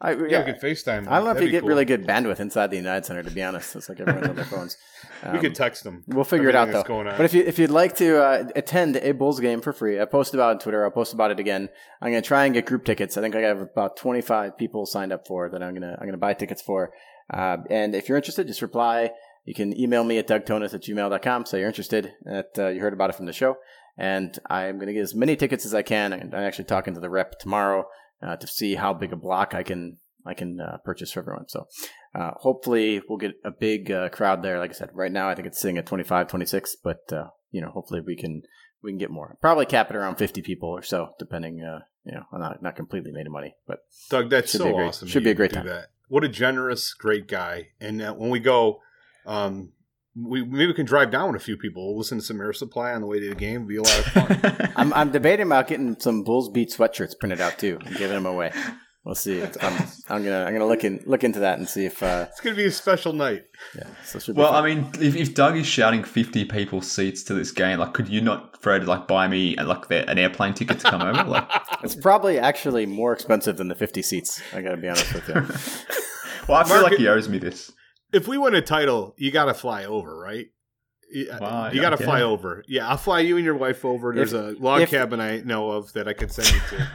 I, 0.00 0.12
Yeah, 0.12 0.26
yeah, 0.28 0.46
we 0.46 0.52
could 0.52 0.60
FaceTime. 0.62 1.08
I 1.08 1.16
don't 1.16 1.24
know 1.24 1.30
if 1.30 1.34
That'd 1.38 1.42
you 1.42 1.50
get 1.50 1.60
cool. 1.62 1.70
really 1.70 1.84
good 1.84 2.06
bandwidth 2.06 2.38
inside 2.38 2.70
the 2.70 2.76
United 2.76 3.04
Center. 3.04 3.24
To 3.24 3.30
be 3.32 3.42
honest, 3.42 3.74
it's 3.74 3.88
like 3.88 3.98
everyone's 3.98 4.28
on 4.28 4.36
their 4.36 4.44
phones. 4.44 4.76
we 5.24 5.30
Um, 5.30 5.40
could 5.40 5.56
text 5.56 5.82
them. 5.82 6.04
We'll 6.06 6.22
figure 6.22 6.48
it 6.48 6.54
out 6.54 6.66
though. 6.68 6.74
that's 6.74 6.86
Going 6.86 7.08
on. 7.08 7.16
But 7.16 7.24
if 7.24 7.34
you 7.34 7.42
if 7.42 7.58
you'd 7.58 7.70
like 7.70 7.96
to 7.96 8.22
uh, 8.22 8.48
attend 8.54 8.94
a 8.98 9.10
Bulls 9.10 9.40
game 9.40 9.60
for 9.60 9.72
free, 9.72 10.00
I 10.00 10.04
posted 10.04 10.38
about 10.38 10.50
it 10.50 10.52
on 10.52 10.58
Twitter. 10.60 10.84
I'll 10.84 10.92
post 10.92 11.14
about 11.14 11.32
it 11.32 11.40
again. 11.40 11.68
I'm 12.00 12.12
gonna 12.12 12.22
try 12.22 12.44
and 12.44 12.54
get 12.54 12.64
group 12.66 12.84
tickets. 12.84 13.16
I 13.16 13.22
think 13.22 13.34
I 13.34 13.40
have 13.40 13.60
about 13.60 13.96
25 13.96 14.56
people 14.56 14.86
signed 14.86 15.12
up 15.12 15.26
for 15.26 15.48
that. 15.48 15.60
I'm 15.64 15.74
gonna 15.74 15.96
I'm 16.00 16.06
gonna 16.06 16.16
buy 16.16 16.34
tickets 16.34 16.62
for. 16.62 16.92
Uh, 17.32 17.56
and 17.68 17.96
if 17.96 18.08
you're 18.08 18.16
interested, 18.18 18.46
just 18.46 18.62
reply 18.62 19.10
you 19.48 19.54
can 19.54 19.78
email 19.80 20.04
me 20.04 20.18
at 20.18 20.28
dougthonus 20.28 20.74
at 20.74 20.82
gmail.com. 20.82 21.46
So 21.46 21.56
you're 21.56 21.68
interested, 21.68 22.12
that 22.24 22.50
uh, 22.58 22.68
you 22.68 22.80
heard 22.80 22.92
about 22.92 23.08
it 23.08 23.16
from 23.16 23.24
the 23.24 23.32
show. 23.32 23.56
And 23.96 24.38
I'm 24.50 24.76
going 24.76 24.88
to 24.88 24.92
get 24.92 25.00
as 25.00 25.14
many 25.14 25.36
tickets 25.36 25.64
as 25.64 25.72
I 25.72 25.80
can. 25.80 26.12
I'm 26.12 26.34
actually 26.34 26.66
talking 26.66 26.92
to 26.92 27.00
the 27.00 27.08
rep 27.08 27.38
tomorrow 27.38 27.86
uh, 28.22 28.36
to 28.36 28.46
see 28.46 28.74
how 28.74 28.92
big 28.92 29.10
a 29.14 29.16
block 29.16 29.54
I 29.54 29.62
can 29.62 29.96
I 30.26 30.34
can 30.34 30.60
uh, 30.60 30.76
purchase 30.84 31.12
for 31.12 31.20
everyone. 31.20 31.48
So 31.48 31.66
uh, 32.14 32.32
hopefully 32.36 33.00
we'll 33.08 33.16
get 33.16 33.36
a 33.42 33.50
big 33.50 33.90
uh, 33.90 34.10
crowd 34.10 34.42
there. 34.42 34.58
Like 34.58 34.70
I 34.70 34.74
said, 34.74 34.90
right 34.92 35.10
now 35.10 35.30
I 35.30 35.34
think 35.34 35.48
it's 35.48 35.58
sitting 35.58 35.78
at 35.78 35.86
25, 35.86 36.28
26, 36.28 36.76
but 36.84 37.10
uh, 37.10 37.28
you 37.50 37.62
know 37.62 37.70
hopefully 37.70 38.02
we 38.06 38.16
can 38.16 38.42
we 38.82 38.90
can 38.90 38.98
get 38.98 39.10
more. 39.10 39.38
Probably 39.40 39.64
cap 39.64 39.88
it 39.88 39.96
around 39.96 40.16
50 40.16 40.42
people 40.42 40.68
or 40.68 40.82
so, 40.82 41.14
depending. 41.18 41.62
Uh, 41.62 41.80
you 42.04 42.12
know, 42.12 42.24
I'm 42.32 42.40
not 42.40 42.62
not 42.62 42.76
completely 42.76 43.12
made 43.12 43.26
of 43.26 43.32
money, 43.32 43.56
but 43.66 43.78
Doug, 44.10 44.28
that's 44.28 44.52
so 44.52 44.64
great- 44.74 44.88
awesome. 44.88 45.08
should 45.08 45.24
be 45.24 45.30
a 45.30 45.34
great 45.34 45.54
time. 45.54 45.64
That. 45.66 45.86
What 46.08 46.24
a 46.24 46.28
generous, 46.28 46.92
great 46.92 47.26
guy. 47.26 47.68
And 47.80 48.02
uh, 48.02 48.12
when 48.12 48.28
we 48.28 48.40
go, 48.40 48.80
um, 49.26 49.72
we 50.16 50.44
maybe 50.44 50.66
we 50.68 50.74
can 50.74 50.86
drive 50.86 51.10
down 51.10 51.32
with 51.32 51.40
a 51.40 51.44
few 51.44 51.56
people. 51.56 51.96
Listen 51.96 52.18
to 52.18 52.24
some 52.24 52.40
Air 52.40 52.52
Supply 52.52 52.92
on 52.92 53.00
the 53.00 53.06
way 53.06 53.20
to 53.20 53.28
the 53.28 53.34
game. 53.34 53.62
It'll 53.62 53.66
be 53.68 53.76
a 53.76 53.82
lot 53.82 53.98
of 53.98 54.04
fun. 54.06 54.72
I'm 54.76 54.92
I'm 54.92 55.10
debating 55.12 55.46
about 55.46 55.68
getting 55.68 55.98
some 56.00 56.24
Bulls 56.24 56.48
beat 56.50 56.70
sweatshirts 56.70 57.18
printed 57.18 57.40
out 57.40 57.58
too 57.58 57.78
and 57.84 57.96
giving 57.96 58.16
them 58.16 58.26
away. 58.26 58.52
We'll 59.04 59.14
see. 59.14 59.42
I'm, 59.42 59.50
I'm 60.10 60.24
gonna 60.24 60.44
I'm 60.44 60.52
gonna 60.52 60.66
look 60.66 60.84
in 60.84 61.02
look 61.06 61.24
into 61.24 61.38
that 61.38 61.58
and 61.58 61.66
see 61.68 61.86
if 61.86 62.02
uh, 62.02 62.26
it's 62.28 62.40
going 62.40 62.54
to 62.54 62.60
be 62.60 62.66
a 62.66 62.70
special 62.70 63.14
night. 63.14 63.44
yeah. 63.74 63.84
So 64.04 64.18
should 64.18 64.34
be 64.34 64.42
Well, 64.42 64.52
fun. 64.52 64.64
I 64.64 64.74
mean, 64.74 64.90
if, 65.00 65.16
if 65.16 65.34
Doug 65.34 65.56
is 65.56 65.66
shouting 65.66 66.02
fifty 66.04 66.44
people 66.44 66.82
seats 66.82 67.22
to 67.24 67.34
this 67.34 67.50
game, 67.50 67.78
like, 67.78 67.94
could 67.94 68.08
you 68.08 68.20
not, 68.20 68.60
Fred, 68.60 68.86
like, 68.86 69.06
buy 69.08 69.26
me 69.28 69.56
like 69.56 69.88
the, 69.88 70.06
an 70.10 70.18
airplane 70.18 70.52
ticket 70.52 70.80
to 70.80 70.90
come 70.90 71.00
over? 71.00 71.24
Like, 71.24 71.48
it's 71.82 71.94
probably 71.94 72.38
actually 72.38 72.84
more 72.84 73.14
expensive 73.14 73.56
than 73.56 73.68
the 73.68 73.74
50 73.74 74.02
seats. 74.02 74.42
I 74.52 74.60
gotta 74.60 74.76
be 74.76 74.88
honest 74.88 75.14
with 75.14 75.28
you. 75.28 75.34
well, 76.48 76.58
I 76.58 76.64
feel 76.64 76.80
Mark- 76.80 76.90
like 76.90 76.98
he 76.98 77.08
owes 77.08 77.30
me 77.30 77.38
this. 77.38 77.72
If 78.12 78.26
we 78.28 78.38
win 78.38 78.54
a 78.54 78.62
title, 78.62 79.14
you 79.18 79.30
got 79.30 79.46
to 79.46 79.54
fly 79.54 79.84
over, 79.84 80.18
right? 80.18 80.46
You, 81.10 81.28
Wow, 81.40 81.70
you 81.70 81.80
got 81.80 81.90
to 81.90 81.96
yeah. 82.02 82.06
fly 82.06 82.22
over. 82.22 82.64
Yeah, 82.68 82.88
I'll 82.88 82.96
fly 82.96 83.20
you 83.20 83.36
and 83.36 83.44
your 83.44 83.54
wife 83.56 83.84
over. 83.84 84.14
There's 84.14 84.32
If- 84.32 84.58
a 84.58 84.62
log 84.62 84.82
if- 84.82 84.90
cabin 84.90 85.20
I 85.20 85.38
know 85.40 85.70
of 85.70 85.92
that 85.94 86.06
I 86.08 86.12
could 86.12 86.30
send 86.32 86.50
you 86.52 86.60
to. 86.78 86.88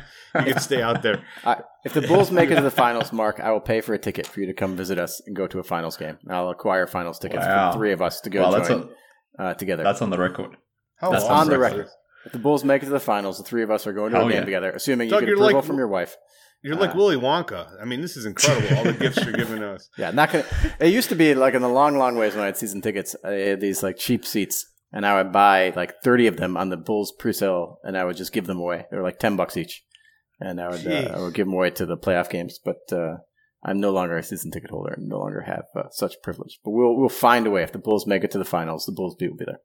You 0.46 0.54
can 0.54 0.60
stay 0.60 0.82
out 0.82 1.04
there. 1.04 1.24
I, 1.46 1.62
if 1.86 1.94
the 1.94 2.02
Bulls 2.02 2.32
make 2.32 2.50
it 2.50 2.56
to 2.56 2.62
the 2.62 2.72
finals, 2.72 3.12
Mark, 3.14 3.40
I 3.40 3.52
will 3.52 3.60
pay 3.60 3.82
for 3.82 3.94
a 3.94 4.00
ticket 4.00 4.26
for 4.26 4.40
you 4.40 4.48
to 4.48 4.54
come 4.54 4.76
visit 4.76 4.98
us 4.98 5.22
and 5.28 5.36
go 5.36 5.46
to 5.46 5.60
a 5.60 5.64
finals 5.64 5.96
game. 5.98 6.18
I'll 6.28 6.50
acquire 6.50 6.88
finals 6.88 7.20
tickets 7.20 7.46
Wow. 7.46 7.72
for 7.72 7.78
the 7.78 7.80
three 7.80 7.92
of 7.92 8.02
us 8.02 8.20
to 8.22 8.30
go 8.32 8.42
Well, 8.42 8.52
that's 8.52 8.68
join 8.68 8.90
on, 9.38 9.46
uh, 9.46 9.54
together. 9.54 9.84
that's 9.84 10.02
on 10.02 10.10
the 10.10 10.18
record. 10.18 10.58
How 10.98 11.12
That's 11.12 11.24
awesome 11.26 11.38
on 11.38 11.48
the 11.50 11.54
is 11.54 11.60
record. 11.60 11.88
if 12.26 12.32
the 12.32 12.40
Bulls 12.40 12.64
make 12.64 12.82
it 12.82 12.86
to 12.86 12.92
the 12.92 13.00
finals, 13.00 13.38
the 13.38 13.44
three 13.44 13.62
of 13.62 13.70
us 13.70 13.86
are 13.86 13.94
going 13.94 14.12
to 14.12 14.18
Hell 14.18 14.28
a 14.28 14.32
game 14.32 14.40
yeah. 14.40 14.46
together, 14.46 14.72
assuming 14.72 15.10
Doug, 15.10 15.22
you 15.22 15.28
get 15.28 15.34
approval 15.34 15.56
like- 15.58 15.66
from 15.66 15.78
your 15.78 15.88
wife. 15.88 16.18
You're 16.64 16.76
like 16.78 16.92
Uh, 16.92 16.98
Willy 16.98 17.18
Wonka. 17.18 17.68
I 17.82 17.86
mean, 17.86 18.02
this 18.02 18.16
is 18.16 18.26
incredible. 18.26 18.78
All 18.78 18.84
the 18.86 18.94
gifts 18.94 19.24
you're 19.24 19.34
giving 19.34 19.62
us. 19.64 19.90
Yeah, 19.98 20.12
not 20.12 20.32
gonna. 20.32 20.46
It 20.80 20.88
used 20.94 21.10
to 21.10 21.16
be 21.16 21.36
like 21.36 21.54
in 21.54 21.62
the 21.62 21.68
long, 21.70 21.98
long 21.98 22.16
ways 22.16 22.34
when 22.34 22.44
I 22.44 22.48
had 22.48 22.58
season 22.58 22.82
tickets. 22.82 23.16
I 23.24 23.32
had 23.32 23.62
these 23.62 23.84
like 23.84 23.98
cheap 23.98 24.26
seats, 24.26 24.66
and 24.92 25.06
I 25.06 25.22
would 25.22 25.32
buy 25.34 25.74
like 25.76 25.96
thirty 26.04 26.28
of 26.28 26.38
them 26.38 26.56
on 26.58 26.70
the 26.70 26.78
Bulls 26.78 27.12
pre-sale, 27.20 27.80
and 27.84 27.98
I 27.98 28.06
would 28.06 28.16
just 28.18 28.32
give 28.34 28.48
them 28.48 28.60
away. 28.60 28.86
They 28.90 28.98
were 28.98 29.04
like 29.04 29.20
ten 29.20 29.36
bucks 29.36 29.58
each, 29.58 29.84
and 30.40 30.62
I 30.62 30.70
would 30.70 30.88
uh, 30.88 31.14
I 31.16 31.20
would 31.22 31.34
give 31.34 31.48
them 31.48 31.54
away 31.54 31.70
to 31.72 31.86
the 31.86 31.98
playoff 31.98 32.30
games. 32.30 32.60
But 32.64 32.82
uh, 32.92 33.18
I'm 33.66 33.80
no 33.82 33.92
longer 33.92 34.18
a 34.18 34.24
season 34.24 34.52
ticket 34.52 34.70
holder, 34.72 34.94
and 34.94 35.10
no 35.10 35.20
longer 35.20 35.42
have 35.42 35.66
uh, 35.76 35.90
such 35.92 36.16
privilege. 36.24 36.60
But 36.64 36.72
we'll 36.72 36.96
we'll 36.98 37.10
find 37.10 37.46
a 37.46 37.52
way 37.52 37.64
if 37.64 37.74
the 37.74 37.78
Bulls 37.80 38.08
make 38.08 38.24
it 38.24 38.32
to 38.32 38.38
the 38.40 38.46
finals. 38.46 38.86
The 38.86 38.94
Bulls 38.94 39.16
beat 39.20 39.32
will 39.32 39.38
be 39.38 39.46
there. 39.46 39.60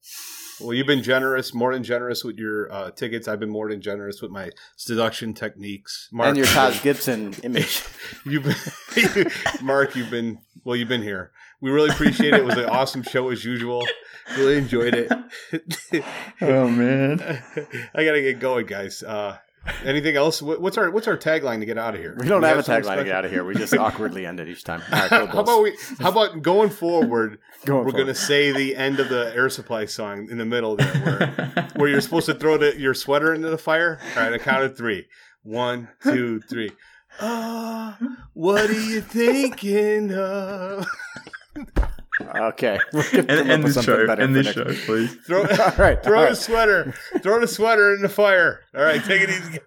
Well, 0.61 0.75
you've 0.75 0.87
been 0.87 1.03
generous, 1.03 1.55
more 1.55 1.73
than 1.73 1.83
generous 1.85 2.25
with 2.25 2.37
your 2.37 2.73
uh, 2.73 2.91
tickets. 2.91 3.29
I've 3.29 3.41
been 3.41 3.51
more 3.51 3.69
than 3.69 3.81
generous 3.81 4.21
with 4.21 4.31
my 4.31 4.51
seduction 4.77 5.35
techniques. 5.35 6.09
Mark, 6.13 6.29
and 6.29 6.37
your 6.37 6.47
Taj 6.47 6.83
Gibson 6.83 7.35
image. 7.43 7.85
You've 8.25 8.45
been, 8.45 9.31
Mark, 9.63 9.95
you've 9.95 10.11
been 10.11 10.41
well. 10.65 10.77
You've 10.77 10.89
been 10.89 11.03
here. 11.03 11.31
We 11.61 11.71
really 11.71 11.91
appreciate 11.91 12.35
it. 12.35 12.41
It 12.41 12.45
was 12.45 12.57
an 12.57 12.67
awesome 12.67 13.03
show 13.03 13.31
as 13.31 13.45
usual. 13.45 13.87
Really 14.37 14.59
enjoyed 14.59 14.95
it. 14.95 16.05
Oh 16.41 16.69
man. 16.69 17.21
I 17.95 18.05
gotta 18.05 18.21
get 18.21 18.39
going, 18.39 18.67
guys. 18.67 19.03
Uh, 19.03 19.39
anything 19.85 20.17
else? 20.17 20.41
What's 20.43 20.77
our 20.79 20.91
What's 20.91 21.09
our 21.09 21.17
tagline 21.17 21.61
to 21.61 21.67
get 21.67 21.79
out 21.79 21.95
of 21.95 22.01
here? 22.01 22.17
We 22.19 22.29
don't 22.29 22.43
have 22.43 22.59
a 22.59 22.63
tagline 22.63 22.99
to 22.99 23.05
get 23.05 23.15
out 23.15 23.25
of 23.25 23.31
here. 23.31 23.45
We 23.45 23.55
just 23.55 23.75
awkwardly 23.77 24.27
end 24.27 24.41
it 24.41 24.49
each 24.49 24.65
time. 24.65 24.83
All 24.93 24.99
right, 24.99 25.11
go 25.11 25.27
How 25.27 25.41
about 25.41 25.63
we? 25.63 25.77
How 26.01 26.11
about 26.11 26.43
going 26.43 26.71
forward? 26.71 27.39
Going 27.65 27.85
we're 27.85 27.91
forward. 27.91 28.05
gonna 28.05 28.15
say 28.15 28.53
the 28.53 28.77
end 28.77 29.01
of 29.01 29.09
the 29.09 29.33
Air 29.35 29.49
Supply 29.51 29.85
song 29.85 30.29
in 30.31 30.39
the 30.39 30.45
middle 30.45 30.77
there, 30.77 30.95
where 30.95 31.69
where 31.75 31.89
you're 31.89 32.01
supposed 32.01 32.27
to 32.27 32.35
throw 32.35 32.57
the, 32.57 32.79
your 32.79 32.95
sweater 32.95 33.35
into 33.35 33.51
the 33.51 33.59
fire. 33.59 33.99
All 34.17 34.23
right, 34.23 34.33
I 34.33 34.39
count 34.39 34.63
of 34.63 34.77
three. 34.77 35.07
One, 35.43 35.89
two, 36.05 36.41
three. 36.43 36.71
Ah, 37.21 37.99
what 38.33 38.71
are 38.71 38.81
you 38.81 39.01
thinking 39.01 40.15
of? 40.15 40.87
Okay, 42.21 42.79
we'll 42.93 43.03
get 43.11 43.31
End, 43.31 43.49
them 43.51 43.61
up 43.61 43.67
this 43.67 43.85
show. 43.85 44.07
better 44.07 44.23
End 44.23 44.35
for 44.35 44.43
this 44.43 44.57
next- 44.57 44.79
show, 44.81 44.87
please. 44.87 45.15
Throw, 45.27 45.43
All 45.65 45.73
right, 45.79 46.03
throw 46.03 46.21
all 46.25 46.29
the 46.31 46.35
sweater. 46.37 46.95
Throw 47.23 47.41
the 47.41 47.47
sweater 47.49 47.95
in 47.95 48.03
the 48.03 48.09
fire. 48.09 48.61
All 48.77 48.83
right, 48.83 49.03
take 49.05 49.23
it 49.23 49.31
easy. 49.31 49.59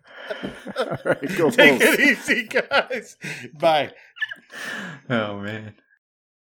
All 0.78 0.98
right, 1.06 1.38
go 1.38 1.50
Take 1.50 1.80
Bulls. 1.80 1.94
it 1.94 2.00
easy, 2.00 2.44
guys. 2.48 3.18
Bye. 3.58 3.92
Oh 5.10 5.40
man. 5.40 5.74